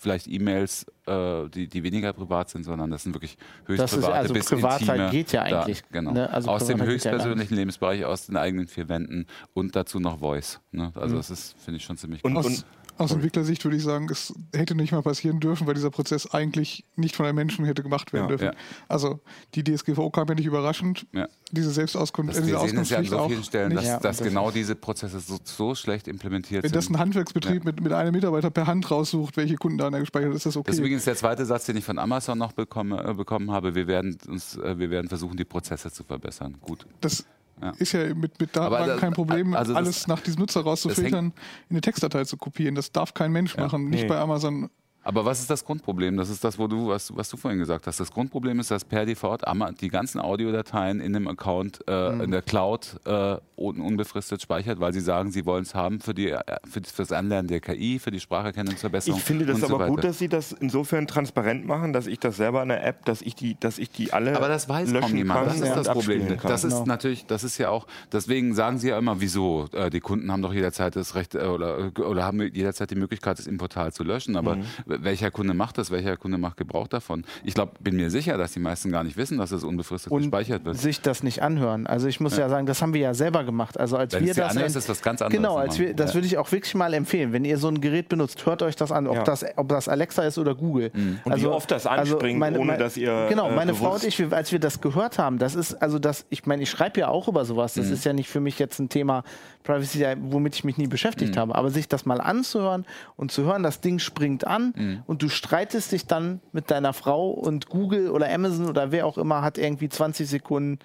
vielleicht 0.00 0.26
E-Mails, 0.28 0.86
äh, 1.06 1.48
die, 1.50 1.68
die 1.68 1.82
weniger 1.82 2.12
privat 2.14 2.48
sind, 2.48 2.64
sondern 2.64 2.90
das 2.90 3.02
sind 3.02 3.14
wirklich 3.14 3.36
höchst 3.66 3.82
Das 3.82 3.92
ist- 3.92 3.98
private 4.00 4.14
also 4.18 4.32
bis 4.34 4.46
Privatheit 4.46 4.80
intime 4.88 5.10
geht 5.10 5.32
ja 5.32 5.42
eigentlich, 5.42 5.82
Da, 5.82 5.88
genau. 5.92 6.12
ne? 6.12 6.30
Also 6.30 6.50
aus 6.50 6.66
dem 6.66 6.78
geht 6.78 6.86
ja 6.86 6.92
höchstpersönlichen 6.92 7.54
Lebensbereich, 7.56 8.04
aus 8.06 8.24
den 8.26 8.36
eigenen 8.38 8.66
vier 8.66 8.88
Wänden 8.88 9.26
und 9.52 9.76
dazu 9.76 10.00
noch 10.00 10.18
Voice. 10.20 10.58
Ne? 10.72 10.90
Also 10.94 11.14
Mhm. 11.14 11.18
das 11.18 11.30
ist, 11.30 11.54
finde 11.62 11.76
ich 11.76 11.84
schon 11.84 11.98
ziemlich 11.98 12.24
Und- 12.24 12.34
gut. 12.34 12.64
Aus, 13.00 13.12
Entwicklersicht 13.12 13.64
würde 13.64 13.76
ich 13.76 13.82
sagen, 13.82 14.08
es 14.10 14.32
hätte 14.54 14.74
nicht 14.74 14.92
mal 14.92 15.02
passieren 15.02 15.40
dürfen, 15.40 15.66
weil 15.66 15.74
dieser 15.74 15.90
Prozess 15.90 16.26
eigentlich 16.32 16.84
nicht 16.96 17.16
von 17.16 17.26
einem 17.26 17.36
Menschen 17.36 17.64
hätte 17.64 17.82
gemacht 17.82 18.12
werden 18.12 18.24
Ja, 18.24 18.28
dürfen. 18.28 18.44
ja. 18.44 18.52
Also 18.88 19.20
die 19.54 19.64
DSGVO 19.64 20.10
kam 20.10 20.28
ja 20.28 20.34
nicht 20.34 20.46
überraschend. 20.46 21.06
Ja. 21.12 21.28
Diese 21.50 21.70
Selbstauskunft, 21.70 22.30
Das, 22.30 22.38
äh, 22.38 22.42
diese 22.42 22.52
wir 22.60 22.68
sehen 22.68 22.78
es 22.78 22.90
ja 22.90 22.98
an 22.98 23.04
so 23.06 23.18
auch 23.18 23.28
vielen 23.28 23.44
Stellen, 23.44 23.68
nicht. 23.70 23.78
dass, 23.78 23.86
Ja, 23.86 23.98
dass 24.00 24.18
das 24.18 24.26
genau 24.28 24.50
diese 24.50 24.74
Prozesse 24.74 25.18
so, 25.20 25.38
so 25.42 25.74
schlecht 25.74 26.08
implementiert 26.08 26.62
Wenn 26.64 26.72
das 26.72 26.84
sind. 26.86 26.96
ein 26.96 27.00
Handwerksbetrieb 27.00 27.64
mit, 27.64 27.80
mit 27.80 27.92
einem 27.92 28.12
Mitarbeiter 28.12 28.50
per 28.50 28.66
Hand 28.66 28.90
raussucht, 28.90 29.36
welche 29.36 29.56
Kunden 29.56 29.78
da 29.78 29.88
gespeichert 29.90 30.30
ist, 30.30 30.36
ist 30.38 30.46
das 30.46 30.56
okay. 30.56 30.66
Das 30.66 30.74
ist 30.76 30.80
übrigens 30.80 31.04
der 31.04 31.16
zweite 31.16 31.44
Satz, 31.46 31.66
den 31.66 31.76
ich 31.76 31.84
von 31.84 31.98
Amazon 31.98 32.38
noch 32.38 32.52
bekomme, 32.52 33.02
äh, 33.02 33.14
bekommen 33.14 33.50
habe. 33.50 33.74
Wir 33.74 33.86
werden, 33.86 34.16
uns, 34.28 34.56
äh, 34.56 34.78
wir 34.78 34.90
werden 34.90 35.08
versuchen, 35.08 35.36
die 35.36 35.44
Prozesse 35.44 35.90
zu 35.90 36.04
verbessern. 36.04 36.56
Gut. 36.60 36.86
Das 37.00 37.24
Ja. 37.62 37.72
ist 37.78 37.92
ja 37.92 38.14
mit, 38.14 38.40
mit 38.40 38.56
Datenbanken 38.56 38.88
das- 38.88 39.00
kein 39.00 39.12
Problem, 39.12 39.54
also 39.54 39.72
das- 39.74 39.76
alles 39.84 40.06
nach 40.06 40.20
diesem 40.20 40.40
Nutzer 40.40 40.62
rauszufiltern, 40.62 41.26
in 41.26 41.32
eine 41.74 41.80
Textdatei 41.80 42.24
zu 42.24 42.36
kopieren. 42.36 42.74
Das 42.74 42.90
darf 42.92 43.12
kein 43.14 43.32
Mensch 43.32 43.56
machen, 43.56 43.90
nicht 43.90 44.02
Nee. 44.02 44.08
bei 44.08 44.18
Amazon. 44.18 44.70
Aber 45.02 45.24
was 45.24 45.40
ist 45.40 45.48
das 45.48 45.64
Grundproblem? 45.64 46.16
Das 46.16 46.28
ist 46.28 46.44
das, 46.44 46.58
wo 46.58 46.66
du, 46.66 46.88
was, 46.88 47.14
was 47.16 47.28
du 47.30 47.36
vorhin 47.36 47.58
gesagt 47.58 47.86
hast. 47.86 48.00
Das 48.00 48.10
Grundproblem 48.12 48.60
ist, 48.60 48.70
dass 48.70 48.84
per 48.84 49.06
Default 49.06 49.42
die 49.80 49.88
ganzen 49.88 50.20
Audiodateien 50.20 51.00
in 51.00 51.12
dem 51.14 51.26
Account 51.28 51.80
äh, 51.88 52.10
Mhm. 52.10 52.20
in 52.22 52.30
der 52.32 52.42
Cloud 52.42 52.96
äh, 53.06 53.36
un 53.56 53.80
unbefristet 53.80 54.42
speichert, 54.42 54.80
weil 54.80 54.92
sie 54.92 55.00
sagen, 55.00 55.30
sie 55.30 55.44
wollen 55.46 55.62
es 55.62 55.74
haben 55.74 56.00
für, 56.00 56.12
die, 56.14 56.30
äh, 56.30 56.40
für 56.68 56.80
fürs 56.82 57.12
Anlernen 57.12 57.48
der 57.48 57.60
KI, 57.60 57.98
für 57.98 58.10
die 58.10 58.20
Spracherkennungsverbesserung. 58.20 59.18
Ich 59.18 59.24
finde 59.24 59.46
das 59.46 59.56
und 59.62 59.68
so 59.68 59.74
aber 59.76 59.86
gut, 59.86 60.04
dass 60.04 60.18
Sie 60.18 60.28
das 60.28 60.52
insofern 60.52 61.06
transparent 61.06 61.66
machen, 61.66 61.92
dass 61.92 62.06
ich 62.06 62.18
das 62.18 62.36
selber 62.36 62.62
in 62.62 62.68
der 62.68 62.84
App, 62.86 63.04
dass 63.04 63.22
ich 63.22 63.34
die, 63.34 63.56
dass 63.60 63.78
ich 63.78 63.90
die 63.90 64.12
alle 64.12 64.36
Aber 64.36 64.48
das 64.48 64.68
weiß 64.68 64.92
kaum 64.92 65.12
kann 65.26 65.46
Das 65.46 65.60
ist 65.60 65.76
das 65.76 65.88
Problem. 65.88 66.36
Das 66.42 66.64
ist 66.64 66.72
Genau. 66.74 66.84
natürlich, 66.86 67.26
das 67.26 67.44
ist 67.44 67.58
ja 67.58 67.70
auch, 67.70 67.86
deswegen 68.12 68.54
sagen 68.54 68.78
sie 68.78 68.88
ja 68.88 68.98
immer, 68.98 69.20
wieso? 69.20 69.66
Äh, 69.72 69.90
die 69.90 70.00
Kunden 70.00 70.30
haben 70.30 70.42
doch 70.42 70.52
jederzeit 70.52 70.96
das 70.96 71.14
Recht 71.14 71.34
äh, 71.34 71.40
oder, 71.44 71.90
oder 71.98 72.24
haben 72.24 72.40
jederzeit 72.52 72.90
die 72.90 72.96
Möglichkeit, 72.96 73.38
das 73.38 73.46
im 73.46 73.58
Portal 73.58 73.92
zu 73.92 74.04
löschen. 74.04 74.36
Aber 74.36 74.56
Mhm. 74.56 74.64
Welcher 75.00 75.30
Kunde 75.30 75.54
macht 75.54 75.78
das? 75.78 75.90
Welcher 75.90 76.16
Kunde 76.16 76.38
macht 76.38 76.56
Gebrauch 76.56 76.88
davon? 76.88 77.24
Ich 77.44 77.54
glaube, 77.54 77.72
bin 77.80 77.96
mir 77.96 78.10
sicher, 78.10 78.36
dass 78.36 78.52
die 78.52 78.60
meisten 78.60 78.90
gar 78.90 79.04
nicht 79.04 79.16
wissen, 79.16 79.38
dass 79.38 79.52
es 79.52 79.64
unbefristet 79.64 80.12
und 80.12 80.22
gespeichert 80.22 80.64
wird. 80.64 80.76
sich 80.76 81.00
das 81.00 81.22
nicht 81.22 81.42
anhören. 81.42 81.86
Also 81.86 82.08
ich 82.08 82.20
muss 82.20 82.36
ja, 82.36 82.48
sagen, 82.48 82.66
das 82.66 82.82
haben 82.82 82.94
wir 82.94 83.00
ja 83.00 83.14
selber 83.14 83.44
gemacht. 83.44 83.78
Also 83.78 83.96
als 83.96 84.12
Wenn 84.14 84.26
wir 84.26 84.34
das 84.34 84.56
en- 84.56 84.62
ist 84.64 84.88
was 84.88 85.02
ganz 85.02 85.22
anderes 85.22 85.36
Genau, 85.40 85.56
als 85.56 85.78
wir, 85.78 85.94
das 85.94 86.10
Ja. 86.10 86.14
würde 86.14 86.26
ich 86.26 86.38
auch 86.38 86.50
wirklich 86.52 86.74
mal 86.74 86.92
empfehlen. 86.94 87.32
Wenn 87.32 87.44
ihr 87.44 87.58
so 87.58 87.68
ein 87.68 87.80
Gerät 87.80 88.08
benutzt, 88.08 88.44
hört 88.46 88.62
euch 88.62 88.76
das 88.76 88.92
an, 88.92 89.06
ob, 89.06 89.16
Ja. 89.16 89.22
das, 89.24 89.44
ob 89.56 89.68
das 89.68 89.88
Alexa 89.88 90.22
ist 90.24 90.38
oder 90.38 90.54
Google. 90.54 90.90
Mhm. 90.94 91.20
Und 91.24 91.40
wie 91.40 91.46
oft 91.46 91.70
das 91.70 91.86
anspringt, 91.86 92.42
ohne 92.58 92.76
dass 92.78 92.96
ihr, 92.96 93.26
Genau, 93.28 93.48
äh, 93.50 93.54
meine 93.54 93.74
Frau 93.74 93.94
und 93.94 94.04
ich, 94.04 94.18
wir, 94.18 94.32
als 94.32 94.52
wir 94.52 94.58
das 94.58 94.80
gehört 94.80 95.18
haben, 95.18 95.38
das 95.38 95.54
ist, 95.54 95.74
also 95.82 95.98
das, 95.98 96.26
ich 96.30 96.46
meine, 96.46 96.62
ich 96.62 96.70
schreibe 96.70 97.00
ja 97.00 97.08
auch 97.08 97.28
über 97.28 97.44
sowas. 97.44 97.76
Mhm. 97.76 97.80
Das 97.82 97.90
ist 97.90 98.04
ja 98.04 98.12
nicht 98.12 98.28
für 98.28 98.40
mich 98.40 98.58
jetzt 98.58 98.78
ein 98.78 98.88
Thema 98.88 99.24
Privacy, 99.62 100.04
womit 100.22 100.54
ich 100.54 100.64
mich 100.64 100.78
nie 100.78 100.86
beschäftigt 100.86 101.34
Mhm. 101.34 101.40
habe. 101.40 101.54
Aber 101.54 101.70
sich 101.70 101.86
das 101.86 102.06
mal 102.06 102.20
anzuhören 102.20 102.86
und 103.16 103.30
zu 103.30 103.44
hören, 103.44 103.62
das 103.62 103.80
Ding 103.80 103.98
springt 103.98 104.46
an 104.46 104.72
Mhm. 104.80 105.02
und 105.06 105.22
du 105.22 105.28
streitest 105.28 105.92
dich 105.92 106.06
dann 106.06 106.40
mit 106.52 106.70
deiner 106.70 106.92
Frau 106.92 107.30
und 107.30 107.68
Google 107.68 108.10
oder 108.10 108.32
Amazon 108.32 108.66
oder 108.66 108.92
wer 108.92 109.06
auch 109.06 109.18
immer 109.18 109.42
hat 109.42 109.58
irgendwie 109.58 109.88
20 109.88 110.28
Sekunden 110.28 110.78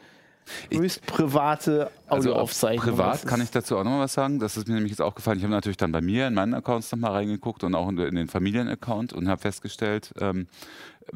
höchst 0.71 1.05
private 1.05 1.89
Also 2.07 2.29
auf 2.29 2.35
Audioaufzeichnung. 2.35 2.85
privat 2.85 3.13
Das 3.15 3.25
kann 3.25 3.41
ich 3.41 3.49
dazu 3.51 3.77
auch 3.77 3.83
noch 3.83 3.91
mal 3.91 4.01
was 4.01 4.13
sagen. 4.13 4.39
Das 4.39 4.57
ist 4.57 4.67
mir 4.67 4.75
nämlich 4.75 4.91
jetzt 4.91 5.01
aufgefallen. 5.01 5.37
Ich 5.37 5.43
habe 5.43 5.53
natürlich 5.53 5.77
dann 5.77 5.91
bei 5.91 6.01
mir 6.01 6.27
in 6.27 6.33
meinen 6.33 6.53
Accounts 6.53 6.91
noch 6.91 6.99
mal 6.99 7.11
reingeguckt 7.11 7.63
und 7.63 7.75
auch 7.75 7.89
in, 7.89 7.97
in 7.97 8.15
den 8.15 8.27
Familienaccount 8.27 9.13
und 9.13 9.27
habe 9.27 9.41
festgestellt, 9.41 10.13
ähm, 10.19 10.47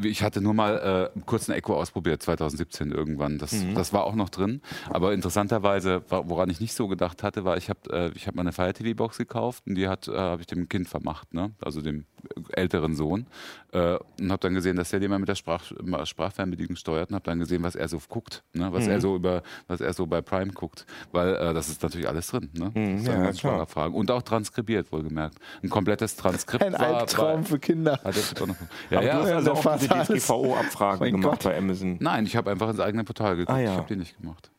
ich 0.01 0.23
hatte 0.23 0.41
nur 0.41 0.53
mal 0.53 1.11
äh, 1.15 1.19
kurz 1.25 1.49
ein 1.49 1.55
Echo 1.55 1.75
ausprobiert, 1.75 2.21
2017 2.21 2.91
irgendwann. 2.91 3.37
Das, 3.37 3.55
das 3.73 3.93
war 3.93 4.03
auch 4.05 4.15
noch 4.15 4.29
drin. 4.29 4.61
Aber 4.89 5.13
interessanterweise, 5.13 6.03
woran 6.09 6.49
ich 6.49 6.59
nicht 6.59 6.73
so 6.73 6.87
gedacht 6.87 7.23
hatte, 7.23 7.45
war, 7.45 7.57
ich 7.57 7.69
habe 7.69 7.79
äh, 7.91 8.11
ich 8.15 8.27
hab 8.27 8.35
mal 8.35 8.41
eine 8.41 8.51
Fire 8.51 8.73
TV 8.73 8.95
Box 8.95 9.17
gekauft 9.17 9.63
und 9.67 9.75
die 9.75 9.87
hat 9.87 10.07
äh, 10.07 10.17
habe 10.17 10.41
ich 10.41 10.47
dem 10.47 10.69
Kind 10.69 10.87
vermacht, 10.87 11.33
ne? 11.33 11.51
also 11.61 11.81
dem 11.81 12.05
älteren 12.51 12.95
Sohn. 12.95 13.27
Äh, 13.71 13.97
und 14.19 14.31
habe 14.31 14.39
dann 14.39 14.55
gesehen, 14.55 14.75
dass 14.77 14.89
der 14.89 14.99
den 14.99 15.11
mal 15.11 15.19
mit 15.19 15.29
der 15.29 15.35
Sprach, 15.35 15.63
Sprachfernbedienung 16.03 16.75
steuert 16.75 17.09
und 17.09 17.15
habe 17.15 17.25
dann 17.25 17.39
gesehen, 17.39 17.61
was 17.61 17.75
er 17.75 17.87
so 17.87 17.99
guckt, 18.07 18.43
ne? 18.53 18.71
was 18.73 18.87
er 18.87 18.99
so 18.99 19.15
über, 19.15 19.43
was 19.67 19.79
er 19.79 19.93
so 19.93 20.07
bei 20.07 20.21
Prime 20.21 20.51
guckt, 20.53 20.85
weil 21.11 21.35
äh, 21.35 21.53
das 21.53 21.69
ist 21.69 21.83
natürlich 21.83 22.07
alles 22.07 22.27
drin. 22.27 22.49
Ne? 22.53 22.71
Das 22.73 23.01
ist 23.01 23.07
ja, 23.07 23.23
ganz 23.23 23.39
klar. 23.39 23.93
und 23.93 24.09
auch 24.09 24.23
transkribiert 24.23 24.91
wohlgemerkt. 24.91 25.37
Ein 25.61 25.69
komplettes 25.69 26.15
Transkript 26.15 26.63
ein 26.63 26.73
Albtraum 26.75 27.43
für 27.43 27.59
Kinder. 27.59 27.99
hat 28.03 28.15
er 28.15 28.41
auch 28.41 28.47
noch, 28.47 28.55
ja, 28.89 28.97
Aber 28.97 29.07
ja, 29.07 29.13
du 29.13 29.19
hast 29.23 29.31
also 29.31 29.53
der 29.53 29.53
auch 29.71 29.77
diese 29.77 29.95
alles- 29.95 30.07
DSGVO-Abfrage 30.07 30.99
Mein 31.01 31.11
gemacht 31.11 31.31
Gott. 31.31 31.43
bei 31.43 31.57
Amazon. 31.57 31.97
Nein, 31.99 32.25
ich 32.25 32.35
habe 32.35 32.49
einfach 32.49 32.69
ins 32.69 32.79
eigene 32.79 33.03
Portal 33.03 33.35
geguckt. 33.35 33.55
Ah, 33.55 33.61
ja. 33.61 33.71
Ich 33.71 33.77
habe 33.77 33.87
die 33.87 33.95
nicht 33.97 34.19
gemacht. 34.19 34.49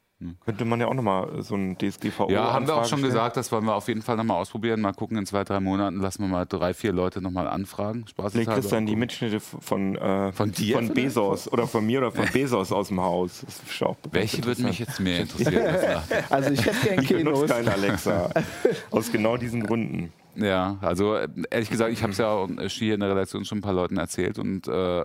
Könnte 0.44 0.64
man 0.66 0.80
ja 0.80 0.86
auch 0.86 0.94
nochmal 0.94 1.42
so 1.42 1.54
ein 1.54 1.78
DSGVO 1.78 2.30
Ja, 2.30 2.52
haben 2.52 2.66
wir 2.66 2.74
auch 2.74 2.80
schon 2.84 2.98
stellen. 2.98 3.04
gesagt, 3.04 3.36
das 3.38 3.50
wollen 3.52 3.64
wir 3.64 3.74
auf 3.74 3.88
jeden 3.88 4.02
Fall 4.02 4.16
nochmal 4.16 4.36
ausprobieren. 4.36 4.80
Mal 4.82 4.92
gucken, 4.92 5.16
in 5.16 5.24
zwei, 5.24 5.44
drei 5.44 5.60
Monaten 5.60 5.98
lassen 6.00 6.22
wir 6.24 6.28
mal 6.28 6.44
drei, 6.44 6.74
vier 6.74 6.92
Leute 6.92 7.22
nochmal 7.22 7.48
anfragen. 7.48 8.04
Spaß 8.06 8.32
Vielleicht 8.32 8.50
kriegst 8.50 8.70
du 8.70 8.74
dann 8.74 8.86
die 8.86 8.96
Mitschnitte 8.96 9.40
von, 9.40 9.96
äh, 9.96 10.30
Von 10.32 10.52
dir 10.52 10.76
von? 10.76 10.92
Bezos 10.92 11.50
oder 11.50 11.66
von 11.66 11.86
mir 11.86 12.00
oder 12.00 12.12
von 12.12 12.26
Bezos 12.32 12.70
aus 12.70 12.88
dem 12.88 13.00
Haus. 13.00 13.42
Das 13.46 13.56
ist 13.62 13.72
schon 13.72 13.88
auch 13.88 13.96
Welche 14.12 14.44
würde 14.44 14.62
mich 14.62 14.78
jetzt 14.78 15.00
mehr 15.00 15.20
interessieren? 15.20 15.74
Also 16.28 16.50
ich 16.50 16.66
hätte 16.66 16.86
gern 16.88 17.02
Ich 17.02 17.08
benutze 17.08 17.44
Kinos. 17.46 17.50
keinen 17.50 17.68
Alexa. 17.68 18.30
Aus 18.90 19.10
genau 19.10 19.36
diesen 19.38 19.62
Gründen. 19.62 20.12
Ja, 20.36 20.76
also 20.80 21.16
äh, 21.16 21.28
ehrlich 21.50 21.70
gesagt, 21.70 21.92
ich 21.92 22.02
habe 22.02 22.12
es 22.12 22.18
ja 22.18 22.28
auch 22.28 22.48
äh, 22.48 22.68
hier 22.68 22.94
in 22.94 23.00
der 23.00 23.10
Redaktion 23.10 23.44
schon 23.44 23.58
ein 23.58 23.62
paar 23.62 23.72
Leuten 23.72 23.96
erzählt 23.96 24.38
und 24.38 24.68
äh, 24.68 25.04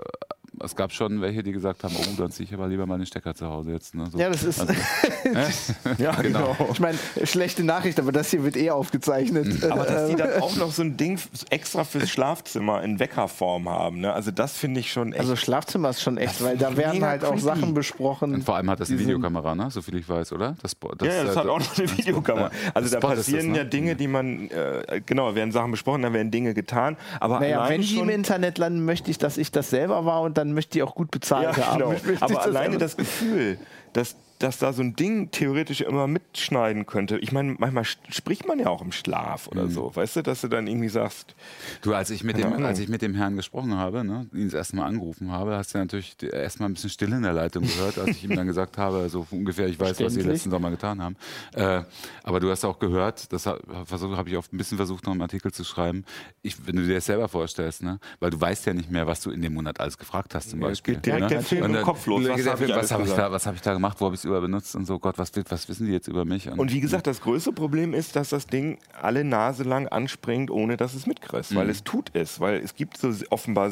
es 0.64 0.76
gab 0.76 0.92
schon 0.92 1.22
welche, 1.22 1.44
die 1.44 1.52
gesagt 1.52 1.84
haben, 1.84 1.96
oh, 1.98 2.04
dann 2.18 2.32
ziehe 2.32 2.48
ich 2.48 2.54
aber 2.54 2.68
lieber 2.68 2.86
meine 2.86 3.06
Stecker 3.06 3.36
zu 3.36 3.48
Hause 3.48 3.72
jetzt. 3.72 3.96
Ne? 3.96 4.08
So. 4.12 4.18
Ja, 4.18 4.30
das 4.30 4.44
ist. 4.44 4.62
Also, 4.62 4.74
Ja, 5.98 6.12
genau. 6.22 6.56
ich 6.72 6.80
meine, 6.80 6.98
schlechte 7.24 7.64
Nachricht, 7.64 8.00
aber 8.00 8.12
das 8.12 8.32
hier 8.32 8.44
wird 8.44 8.58
eh 8.58 8.72
aufgezeichnet. 8.72 9.64
Aber 9.64 9.86
dass 9.86 10.10
die 10.10 10.16
dann 10.16 10.34
auch 10.42 10.56
noch 10.56 10.72
so 10.72 10.82
ein 10.82 10.98
Ding 10.98 11.20
extra 11.50 11.84
fürs 11.84 12.10
Schlafzimmer 12.10 12.84
in 12.84 13.00
Weckerform 13.00 13.70
haben, 13.70 14.00
ne? 14.00 14.14
Also 14.14 14.32
das 14.32 14.58
finde 14.58 14.80
ich 14.80 14.92
schon 14.92 15.14
echt. 15.14 15.20
also 15.20 15.36
Schlafzimmer 15.36 15.90
ist 15.90 16.02
schon 16.02 16.18
echt, 16.18 16.44
weil 16.44 16.58
da 16.58 16.76
werden 16.78 17.04
halt 17.04 17.24
auch 17.24 17.30
creepy. 17.30 17.42
Sachen 17.44 17.74
besprochen. 17.74 18.34
und 18.34 18.44
vor 18.44 18.56
allem 18.56 18.70
hat 18.70 18.80
das 18.80 18.90
eine 18.90 19.00
Videokamera, 19.00 19.56
ne? 19.56 19.70
so 19.70 19.82
viel 19.82 19.96
ich 19.96 20.08
weiß, 20.08 20.34
oder? 20.34 20.56
Das, 20.62 20.76
das, 20.98 21.08
ja, 21.08 21.14
ja, 21.14 21.24
das 21.24 21.36
äh, 21.36 21.40
hat 21.40 21.48
auch 21.48 21.60
noch 21.60 21.78
eine 21.78 21.98
Videokamera. 21.98 22.52
Also 22.74 22.90
da 22.90 23.00
passieren 23.00 23.48
das, 23.50 23.52
ne? 23.52 23.58
ja 23.58 23.64
Dinge, 23.64 23.96
die 23.96 24.08
man, 24.08 24.50
äh, 24.50 25.02
genau, 25.06 25.36
werden 25.36 25.52
Sachen 25.52 25.72
besprochen, 25.72 26.02
dann 26.02 26.14
werden 26.14 26.32
Dinge 26.32 26.54
getan. 26.54 26.98
Aber 27.20 27.40
Naja, 27.40 27.68
wenn 27.70 27.82
die 27.82 27.88
schon, 27.88 28.04
im 28.04 28.10
Internet 28.10 28.58
landen, 28.58 28.86
möchte 28.86 29.12
ich, 29.12 29.18
dass 29.18 29.38
ich 29.38 29.52
das 29.52 29.70
selber 29.70 30.06
war 30.06 30.22
und 30.22 30.38
dann 30.38 30.45
möchte 30.54 30.78
ich 30.78 30.84
auch 30.84 30.96
gut 30.96 31.12
bezahlt 31.12 31.58
ja, 31.58 31.66
haben. 31.68 31.80
genau. 31.80 32.18
Aber 32.20 32.42
alleine 32.42 32.78
das 32.78 32.98
Gefühl, 32.98 33.58
dass, 33.94 34.16
dass 34.46 34.60
da 34.60 34.72
so 34.74 34.82
ein 34.84 34.96
Ding 34.96 35.32
theoretisch 35.32 35.82
immer 35.82 36.06
mitschneiden 36.08 36.86
könnte. 36.86 37.18
Ich 37.18 37.32
meine, 37.32 37.56
manchmal 37.58 37.84
spricht 37.84 38.48
man 38.48 38.60
ja 38.60 38.68
auch 38.68 38.82
im 38.82 38.92
Schlaf 38.92 39.48
Mhm. 39.52 39.52
oder 39.60 39.68
so, 39.70 39.96
weißt 39.96 40.18
du, 40.18 40.22
dass 40.22 40.42
du 40.42 40.48
dann 40.48 40.68
irgendwie 40.68 40.90
sagst, 40.90 41.36
Du, 41.82 41.94
als 41.94 42.10
ich 42.12 42.24
mit 42.24 42.38
dem, 42.38 42.48
Ahnung. 42.54 42.66
als 42.66 42.80
ich 42.80 42.88
mit 42.88 43.02
dem 43.02 43.16
Herrn 43.16 43.36
gesprochen 43.36 43.76
habe, 43.76 44.04
ne, 44.04 44.28
ihn 44.34 44.46
das 44.46 44.54
erste 44.54 44.76
Mal 44.76 44.86
angerufen 44.86 45.32
habe, 45.32 45.56
hast 45.58 45.74
du 45.74 45.80
natürlich 45.80 46.16
erstmal 46.22 46.70
ein 46.70 46.74
bisschen 46.74 46.90
Stille 46.92 47.16
in 47.16 47.24
der 47.24 47.34
Leitung 47.34 47.64
gehört, 47.64 47.98
als 47.98 48.10
ich 48.12 48.24
ihm 48.24 48.36
dann 48.36 48.46
gesagt 48.48 48.78
habe, 48.78 49.10
so 49.10 49.26
ungefähr, 49.32 49.68
ich 49.68 49.80
weiß, 49.80 50.00
was 50.02 50.14
sie 50.14 50.22
letzten 50.22 50.52
Sommer 50.52 50.70
getan 50.70 51.02
haben. 51.02 51.16
Äh, 51.54 51.82
aber 52.24 52.40
du 52.40 52.50
hast 52.52 52.64
auch 52.66 52.78
gehört, 52.80 53.34
das 53.34 53.46
habe 53.48 53.62
hab 53.90 54.28
ich 54.28 54.38
auch 54.38 54.46
ein 54.52 54.58
bisschen 54.58 54.78
versucht, 54.78 55.06
noch 55.06 55.12
einen 55.14 55.22
Artikel 55.22 55.52
zu 55.52 55.64
schreiben, 55.64 56.06
ich, 56.44 56.66
wenn 56.68 56.76
du 56.76 56.84
dir 56.84 56.96
das 56.96 57.06
selber 57.08 57.28
vorstellst, 57.28 57.82
ne, 57.84 58.00
weil 58.20 58.30
du 58.30 58.40
weißt 58.40 58.66
ja 58.68 58.74
nicht 58.74 58.92
mehr, 58.92 59.08
was 59.08 59.22
du 59.22 59.32
in 59.32 59.42
dem 59.42 59.54
Monat 59.56 59.80
alles 59.80 59.98
gefragt 59.98 60.36
hast 60.36 60.52
zum 60.52 60.62
Ja, 60.62 60.68
es 60.68 60.72
Beispiel. 60.74 60.94
geht 60.96 61.06
direkt 61.08 61.22
ne? 61.22 61.28
der 61.30 61.42
Film 61.42 61.64
Und 61.64 61.70
im 61.72 61.76
dann- 61.78 61.84
Kopf 61.84 62.06
los. 62.06 62.22
Was 62.36 62.46
was 62.46 62.92
habe 62.92 63.04
ich, 63.06 63.46
hab 63.46 63.56
ich 63.56 63.62
da 63.62 63.74
gemacht, 63.74 63.98
wo 64.00 64.06
habe 64.06 64.16
ich 64.16 64.20
es 64.22 64.26
überbenutzt 64.38 64.76
und 64.76 64.86
so, 64.86 65.00
Gott, 65.00 65.18
was, 65.18 65.32
was 65.50 65.70
wissen 65.70 65.86
die 65.88 65.94
jetzt 65.94 66.08
über 66.08 66.26
mich? 66.26 66.50
Und 66.50 66.72
wie 66.74 66.82
gesagt, 66.82 67.08
das 67.08 67.22
größte 67.22 67.52
Problem 67.54 67.94
ist, 67.94 68.16
dass 68.16 68.30
das 68.30 68.48
Ding 68.48 68.78
alle 69.02 69.24
Nase 69.24 69.64
lang 69.64 69.88
anspringt, 69.88 70.52
ohne 70.52 70.78
dass 70.78 70.94
es 70.94 71.08
mitkriegst, 71.08 71.52
Mhm. 71.52 71.56
weil 71.56 71.70
es 71.70 71.84
tut 71.84 72.12
es. 72.14 72.40
Weil 72.40 72.60
es 72.60 72.76
gibt 72.76 72.98
so 72.98 73.14
offenbar 73.30 73.72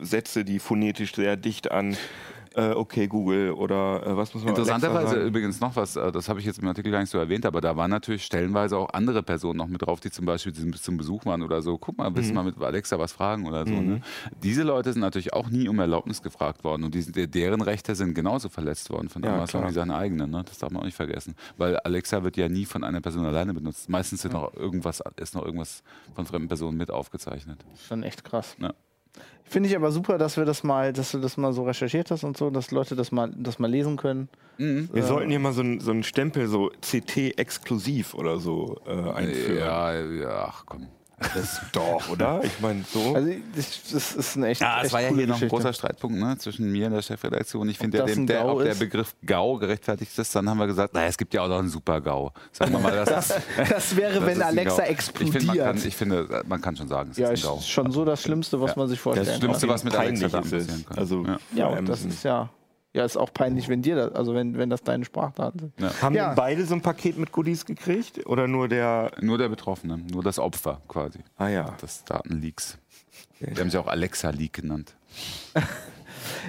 Sätze, 0.00 0.44
die 0.44 0.58
phonetisch 0.58 1.14
sehr 1.14 1.36
dicht 1.36 1.70
an 1.70 1.96
äh, 2.56 2.70
okay 2.72 3.06
Google 3.06 3.52
oder 3.52 4.06
äh, 4.06 4.16
was 4.16 4.32
muss 4.34 4.42
man 4.44 4.50
Interessanterweise 4.50 5.16
übrigens 5.22 5.60
noch 5.60 5.74
was, 5.76 5.96
äh, 5.96 6.10
das 6.12 6.28
habe 6.28 6.40
ich 6.40 6.46
jetzt 6.46 6.58
im 6.60 6.68
Artikel 6.68 6.90
gar 6.92 7.00
nicht 7.00 7.10
so 7.10 7.18
erwähnt, 7.18 7.46
aber 7.46 7.60
da 7.60 7.76
waren 7.76 7.90
natürlich 7.90 8.24
stellenweise 8.24 8.76
auch 8.76 8.90
andere 8.92 9.22
Personen 9.22 9.58
noch 9.58 9.66
mit 9.68 9.82
drauf, 9.82 10.00
die 10.00 10.10
zum 10.10 10.26
Beispiel 10.26 10.52
zum- 10.52 10.72
zum 10.74 10.96
Besuch 10.96 11.24
waren 11.26 11.42
oder 11.42 11.62
so. 11.62 11.78
Guck 11.78 11.98
mal, 11.98 12.14
willst 12.14 12.30
Mhm. 12.30 12.34
du 12.34 12.42
mal 12.42 12.44
mit 12.50 12.60
Alexa 12.62 12.98
was 12.98 13.12
fragen 13.12 13.46
oder 13.46 13.66
so. 13.66 13.72
Ne? 13.72 14.00
Diese 14.42 14.62
Leute 14.62 14.92
sind 14.92 15.00
natürlich 15.02 15.32
auch 15.32 15.48
nie 15.48 15.68
um 15.68 15.78
Erlaubnis 15.78 16.22
gefragt 16.22 16.64
worden 16.64 16.84
und 16.84 16.94
die, 16.94 17.28
deren 17.30 17.60
Rechte 17.60 17.94
sind 17.94 18.14
genauso 18.14 18.48
verletzt 18.48 18.90
worden 18.90 19.08
von 19.08 19.22
Ja, 19.22 19.34
Amazon 19.34 19.60
klar. 19.62 19.70
wie 19.70 19.74
seine 19.74 19.94
eigenen. 19.96 20.30
Ne? 20.30 20.42
Das 20.44 20.58
darf 20.58 20.70
man 20.70 20.82
auch 20.82 20.86
nicht 20.86 20.96
vergessen, 20.96 21.34
weil 21.56 21.76
Alexa 21.78 22.22
wird 22.22 22.36
ja 22.36 22.48
nie 22.48 22.64
von 22.64 22.84
einer 22.84 23.00
Person 23.00 23.24
alleine 23.24 23.54
benutzt. 23.54 23.88
Meistens 23.88 24.22
sind 24.22 24.34
noch 24.34 24.54
irgendwas, 24.54 25.02
ist 25.16 25.34
noch 25.34 25.44
irgendwas 25.44 25.82
von 26.14 26.26
fremden 26.26 26.48
Personen 26.48 26.76
mit 26.76 26.90
aufgezeichnet. 26.90 27.64
Schon 27.88 28.02
echt 28.02 28.24
krass. 28.24 28.56
Ja. 28.60 28.72
Finde 29.52 29.68
ich 29.68 29.76
aber 29.76 29.92
super, 29.92 30.16
dass 30.16 30.38
wir 30.38 30.46
das 30.46 30.64
mal, 30.64 30.94
dass 30.94 31.12
du 31.12 31.18
das 31.18 31.36
mal 31.36 31.52
so 31.52 31.64
recherchiert 31.64 32.10
hast 32.10 32.24
und 32.24 32.38
so, 32.38 32.48
dass 32.48 32.70
Leute 32.70 32.96
das 32.96 33.12
mal, 33.12 33.30
das 33.36 33.58
mal 33.58 33.70
lesen 33.70 33.98
können. 33.98 34.30
Wir 34.56 35.02
sollten 35.02 35.28
hier 35.28 35.40
mal 35.40 35.52
so 35.52 35.60
einen 35.60 35.78
so 35.80 35.90
einen 35.90 36.04
Stempel, 36.04 36.46
so 36.46 36.70
CT 36.80 37.38
exklusiv 37.38 38.14
oder 38.14 38.38
so 38.38 38.80
äh, 38.86 39.10
einführen. 39.10 39.58
Ja, 39.58 39.94
ja, 39.94 40.44
ach 40.48 40.64
komm. 40.64 40.86
Das 41.34 41.60
doch, 41.72 42.08
oder? 42.10 42.40
Ich 42.42 42.60
meine, 42.60 42.84
so. 42.92 43.14
Also 43.14 43.30
das, 43.54 43.82
das 43.92 44.14
ist 44.14 44.36
ein 44.36 44.44
echt. 44.44 44.60
Ja, 44.60 44.76
echt 44.78 44.86
es 44.86 44.92
war 44.92 45.00
ja 45.00 45.08
hier 45.08 45.26
noch 45.26 45.40
ein 45.40 45.48
großer 45.48 45.72
Streitpunkt 45.72 46.18
ne, 46.18 46.36
zwischen 46.38 46.70
mir 46.70 46.86
und 46.86 46.92
der 46.92 47.02
Chefredaktion. 47.02 47.68
Ich 47.68 47.78
finde, 47.78 48.00
Ob 48.00 48.06
der, 48.06 48.16
das 48.16 48.26
der, 48.26 48.42
GAU 48.42 48.52
ob 48.52 48.64
der? 48.64 48.74
Begriff 48.74 49.14
GAU 49.24 49.58
gerechtfertigt 49.58 50.18
ist, 50.18 50.34
dann 50.34 50.48
haben 50.48 50.58
wir 50.58 50.66
gesagt, 50.66 50.94
naja, 50.94 51.08
es 51.08 51.16
gibt 51.16 51.34
ja 51.34 51.42
auch 51.42 51.48
noch 51.48 51.58
einen 51.58 51.68
Super-GAU. 51.68 52.30
Sagen 52.52 52.72
wir 52.72 52.78
mal, 52.80 52.92
das, 52.92 53.08
Das, 53.08 53.68
das 53.68 53.96
wäre, 53.96 54.14
das 54.14 54.26
wenn 54.26 54.42
Alexa 54.42 54.82
explodiert. 54.82 55.36
Ich 55.36 55.42
finde, 55.42 55.46
man 55.46 55.64
kann, 55.76 55.88
ich 55.88 55.96
finde, 55.96 56.42
man 56.46 56.60
kann 56.60 56.76
schon 56.76 56.88
sagen, 56.88 57.10
es 57.12 57.16
ja, 57.18 57.30
ist 57.30 57.44
ein 57.44 57.48
GAU. 57.50 57.60
schon 57.60 57.92
so 57.92 58.04
das 58.04 58.22
Schlimmste, 58.22 58.60
was 58.60 58.76
man 58.76 58.88
sich 58.88 59.00
vorstellen 59.00 59.26
das 59.26 59.34
kann. 59.34 59.40
Schlimmste, 59.42 59.68
was 59.68 59.84
mit 59.84 59.94
Alexa 59.94 60.26
ist 60.38 60.86
kann. 60.86 60.98
Also, 60.98 61.24
Ja. 61.24 61.38
Ja, 61.54 61.80
das 61.82 62.04
ist 62.04 62.22
ja. 62.24 62.48
Ja, 62.94 63.04
ist 63.06 63.16
auch 63.16 63.32
peinlich, 63.32 63.68
wenn 63.68 63.80
dir 63.80 63.96
das, 63.96 64.12
also 64.14 64.34
wenn, 64.34 64.58
wenn 64.58 64.68
das 64.68 64.82
deine 64.82 65.04
Sprachdaten 65.06 65.60
sind. 65.60 65.72
Ja. 65.80 66.02
Haben 66.02 66.14
Ja. 66.14 66.34
beide 66.34 66.64
so 66.66 66.74
ein 66.74 66.82
Paket 66.82 67.16
mit 67.16 67.32
Goodies 67.32 67.64
gekriegt? 67.64 68.26
Oder 68.26 68.46
nur 68.48 68.68
der. 68.68 69.12
Nur 69.20 69.38
der 69.38 69.48
Betroffene, 69.48 69.96
nur 69.96 70.22
das 70.22 70.38
Opfer 70.38 70.82
quasi 70.88 71.20
Ah 71.38 71.48
ja. 71.48 71.70
des 71.82 72.04
Datenleaks. 72.04 72.76
Die 73.40 73.58
haben 73.60 73.70
sich 73.70 73.78
auch 73.80 73.86
Alexa-Leak 73.86 74.52
genannt. 74.52 74.94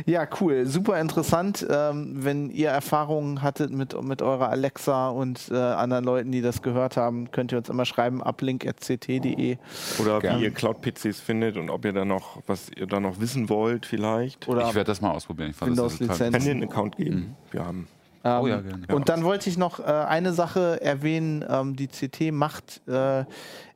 Ja, 0.05 0.27
cool. 0.41 0.65
Super 0.65 0.99
interessant. 0.99 1.65
Ähm, 1.69 2.15
wenn 2.23 2.49
ihr 2.49 2.69
Erfahrungen 2.69 3.41
hattet 3.41 3.71
mit, 3.71 4.01
mit 4.03 4.21
eurer 4.21 4.49
Alexa 4.49 5.09
und 5.09 5.49
äh, 5.51 5.55
anderen 5.55 6.03
Leuten, 6.05 6.31
die 6.31 6.41
das 6.41 6.61
gehört 6.61 6.97
haben, 6.97 7.31
könnt 7.31 7.51
ihr 7.51 7.57
uns 7.59 7.69
immer 7.69 7.85
schreiben, 7.85 8.21
uplink.ct.de 8.21 9.57
Oder 9.99 10.19
Gern. 10.19 10.39
wie 10.39 10.43
ihr 10.45 10.51
Cloud-PCs 10.51 11.19
findet 11.19 11.57
und 11.57 11.69
ob 11.69 11.85
ihr 11.85 11.93
da 11.93 12.05
noch, 12.05 12.41
was 12.47 12.69
ihr 12.75 12.87
da 12.87 12.99
noch 12.99 13.19
wissen 13.19 13.49
wollt, 13.49 13.85
vielleicht. 13.85 14.47
oder 14.47 14.67
ich 14.67 14.75
werde 14.75 14.87
das 14.87 15.01
mal 15.01 15.11
ausprobieren. 15.11 15.49
Ich 15.51 15.55
fand 15.55 15.71
das 15.71 15.77
Windows-Lizenz. 15.99 16.17
total- 16.17 16.31
Kann 16.31 16.41
dir 16.43 16.51
einen 16.51 16.63
Account 16.63 16.97
geben? 16.97 17.35
Wir 17.51 17.65
haben. 17.65 17.87
Ähm, 18.25 18.39
Oh 18.41 18.47
ja, 18.47 18.61
gerne. 18.61 18.83
Und 18.93 19.09
dann 19.09 19.23
wollte 19.25 19.49
ich 19.49 19.57
noch 19.57 19.81
äh, 19.81 19.83
eine 19.83 20.31
Sache 20.31 20.79
erwähnen. 20.81 21.43
Ähm, 21.49 21.75
die 21.75 21.87
CT 21.87 22.31
macht 22.31 22.81
äh, 22.87 23.25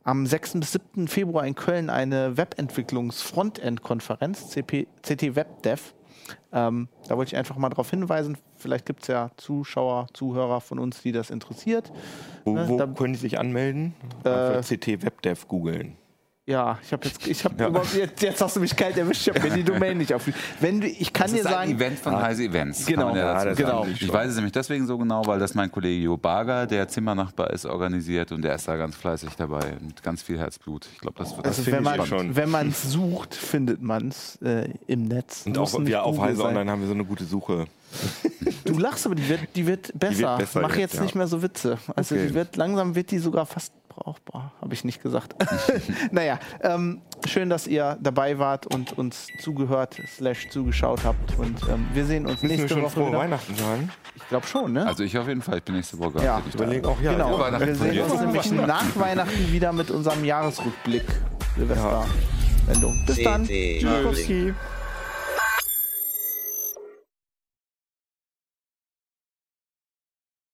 am 0.07 0.25
6. 0.25 0.53
bis 0.61 0.71
7. 0.71 1.07
Februar 1.09 1.45
in 1.45 1.53
Köln 1.53 1.89
eine 1.89 2.37
Webentwicklungs-Frontend-Konferenz, 2.37 4.55
CT 4.55 5.35
WebDev. 5.35 5.93
Ähm, 6.53 6.87
da 7.09 7.17
wollte 7.17 7.33
ich 7.33 7.37
einfach 7.37 7.57
mal 7.57 7.67
darauf 7.69 7.89
hinweisen. 7.89 8.37
Vielleicht 8.55 8.85
gibt 8.85 9.01
es 9.01 9.09
ja 9.09 9.31
Zuschauer, 9.35 10.07
Zuhörer 10.13 10.61
von 10.61 10.79
uns, 10.79 11.01
die 11.01 11.11
das 11.11 11.29
interessiert. 11.29 11.91
Wo, 12.45 12.53
Ne, 12.53 12.69
wo 12.69 12.77
da- 12.77 12.87
können 12.87 13.13
die 13.13 13.19
sich 13.19 13.37
anmelden? 13.37 13.93
Äh, 14.23 14.61
CT 14.61 15.03
WebDev 15.03 15.45
googeln. 15.49 15.97
Ja, 16.49 16.79
ich 16.81 16.93
habe 16.93 17.05
jetzt, 17.05 17.27
ich 17.27 17.43
habe 17.43 17.55
Ja. 17.61 17.67
überhaupt 17.67 17.93
jetzt, 17.93 18.21
jetzt 18.21 18.39
hast 18.41 18.55
du 18.55 18.61
mich 18.61 18.73
kalt 18.73 18.95
erwischt. 18.97 19.27
Ich 19.27 19.35
habe 19.35 19.49
mir 19.49 19.53
die 19.53 19.63
Domain 19.65 19.97
nicht 19.97 20.13
auf. 20.13 20.23
Wenn 20.61 20.79
du, 20.79 20.87
ich 20.87 21.11
kann 21.11 21.25
Das 21.25 21.33
dir 21.33 21.39
ist 21.41 21.45
ein 21.47 21.51
sagen, 21.51 21.71
Event 21.75 21.99
von 21.99 22.15
Heise 22.21 22.43
Events. 22.45 22.85
Genau. 22.85 23.13
ja 23.13 23.43
Ja, 23.43 23.45
das 23.53 23.61
haben 23.65 23.93
die 23.93 24.05
Ich 24.05 24.13
weiß 24.13 24.29
es 24.29 24.35
nämlich 24.35 24.53
deswegen 24.53 24.87
so 24.87 24.97
genau, 24.97 25.25
weil 25.27 25.39
das 25.39 25.55
mein 25.55 25.69
Kollege 25.69 26.01
Jo 26.05 26.15
Barger, 26.15 26.65
der 26.65 26.87
Zimmernachbar 26.87 27.49
ist, 27.49 27.65
organisiert 27.65 28.31
und 28.31 28.43
der 28.43 28.55
ist 28.55 28.65
da 28.65 28.77
ganz 28.77 28.95
fleißig 28.95 29.31
dabei 29.37 29.73
mit 29.81 30.01
ganz 30.01 30.21
viel 30.23 30.37
Herzblut. 30.39 30.87
Ich 30.93 31.01
glaube, 31.01 31.17
das 31.19 31.35
wird 31.35 31.45
also 31.45 31.61
finde 31.63 31.83
wenn 31.83 31.91
ich 31.93 31.97
man 31.97 32.07
schon. 32.07 32.35
wenn 32.37 32.49
man 32.49 32.69
es 32.69 32.81
sucht, 32.93 33.35
findet 33.35 33.81
man 33.81 34.07
es 34.07 34.37
äh, 34.41 34.69
im 34.87 35.03
Netz. 35.03 35.43
Und 35.47 35.57
Muss 35.57 35.75
auch 35.75 35.85
wir 35.85 36.03
auf 36.03 36.17
Heise 36.17 36.37
sein. 36.37 36.45
Online 36.47 36.71
haben 36.71 36.79
wir 36.79 36.87
so 36.87 36.93
eine 36.93 37.03
gute 37.03 37.25
Suche. 37.25 37.65
Du 38.63 38.77
lachst, 38.77 39.05
aber 39.05 39.15
die 39.15 39.27
wird, 39.27 39.41
die 39.53 39.67
wird 39.67 39.91
besser. 39.99 40.37
besser 40.37 40.61
Mach 40.61 40.69
jetzt, 40.71 40.79
jetzt 40.79 40.95
ja. 40.95 41.01
nicht 41.03 41.15
mehr 41.15 41.27
so 41.27 41.41
Witze. 41.41 41.77
Also 41.93 42.15
Okay. 42.15 42.27
die 42.29 42.33
wird 42.33 42.55
langsam 42.55 42.95
wird 42.95 43.11
die 43.11 43.17
sogar 43.19 43.45
fast 43.45 43.73
brauchbar. 43.97 44.53
Habe 44.61 44.73
ich 44.73 44.83
nicht 44.83 45.01
gesagt. 45.01 45.35
naja, 46.11 46.39
ähm, 46.61 47.01
schön, 47.25 47.49
dass 47.49 47.67
ihr 47.67 47.97
dabei 47.99 48.37
wart 48.39 48.67
und 48.67 48.97
uns 48.97 49.27
zugehört 49.39 49.99
slash 50.07 50.49
zugeschaut 50.49 51.03
habt. 51.03 51.37
Und 51.37 51.59
ähm, 51.69 51.87
wir 51.93 52.05
sehen 52.05 52.25
uns 52.25 52.41
Müssen 52.41 52.49
wir 52.49 52.57
nächste 52.57 52.69
schon 52.75 52.83
Woche 52.83 52.91
frohe 52.91 53.07
wieder. 53.09 53.19
Weihnachten 53.19 53.55
sagen? 53.55 53.89
Ich 54.15 54.27
glaube 54.29 54.47
schon, 54.47 54.73
ne? 54.73 54.85
Also 54.85 55.03
ich 55.03 55.17
auf 55.17 55.27
jeden 55.27 55.41
Fall, 55.41 55.57
ich 55.57 55.63
bin 55.63 55.75
nächste 55.75 55.97
Woche. 55.99 56.23
Ja. 56.23 56.41
da. 56.41 56.53
Überlegen 56.53 56.85
auch, 56.85 57.01
ja. 57.01 57.13
genau. 57.13 57.31
ja. 57.31 57.39
Weihnachten 57.39 57.67
Wir 57.67 57.75
sehen 57.75 57.99
uns 58.01 58.21
nämlich 58.21 58.51
nach 58.51 58.95
Weihnachten 58.95 59.51
wieder 59.51 59.73
mit 59.73 59.89
unserem 59.89 60.23
Jahresrückblick. 60.23 61.05
Silvester-Sendung. 61.55 62.93
Bis 63.07 63.23
dann. 63.23 63.41
Uplink. 63.41 64.55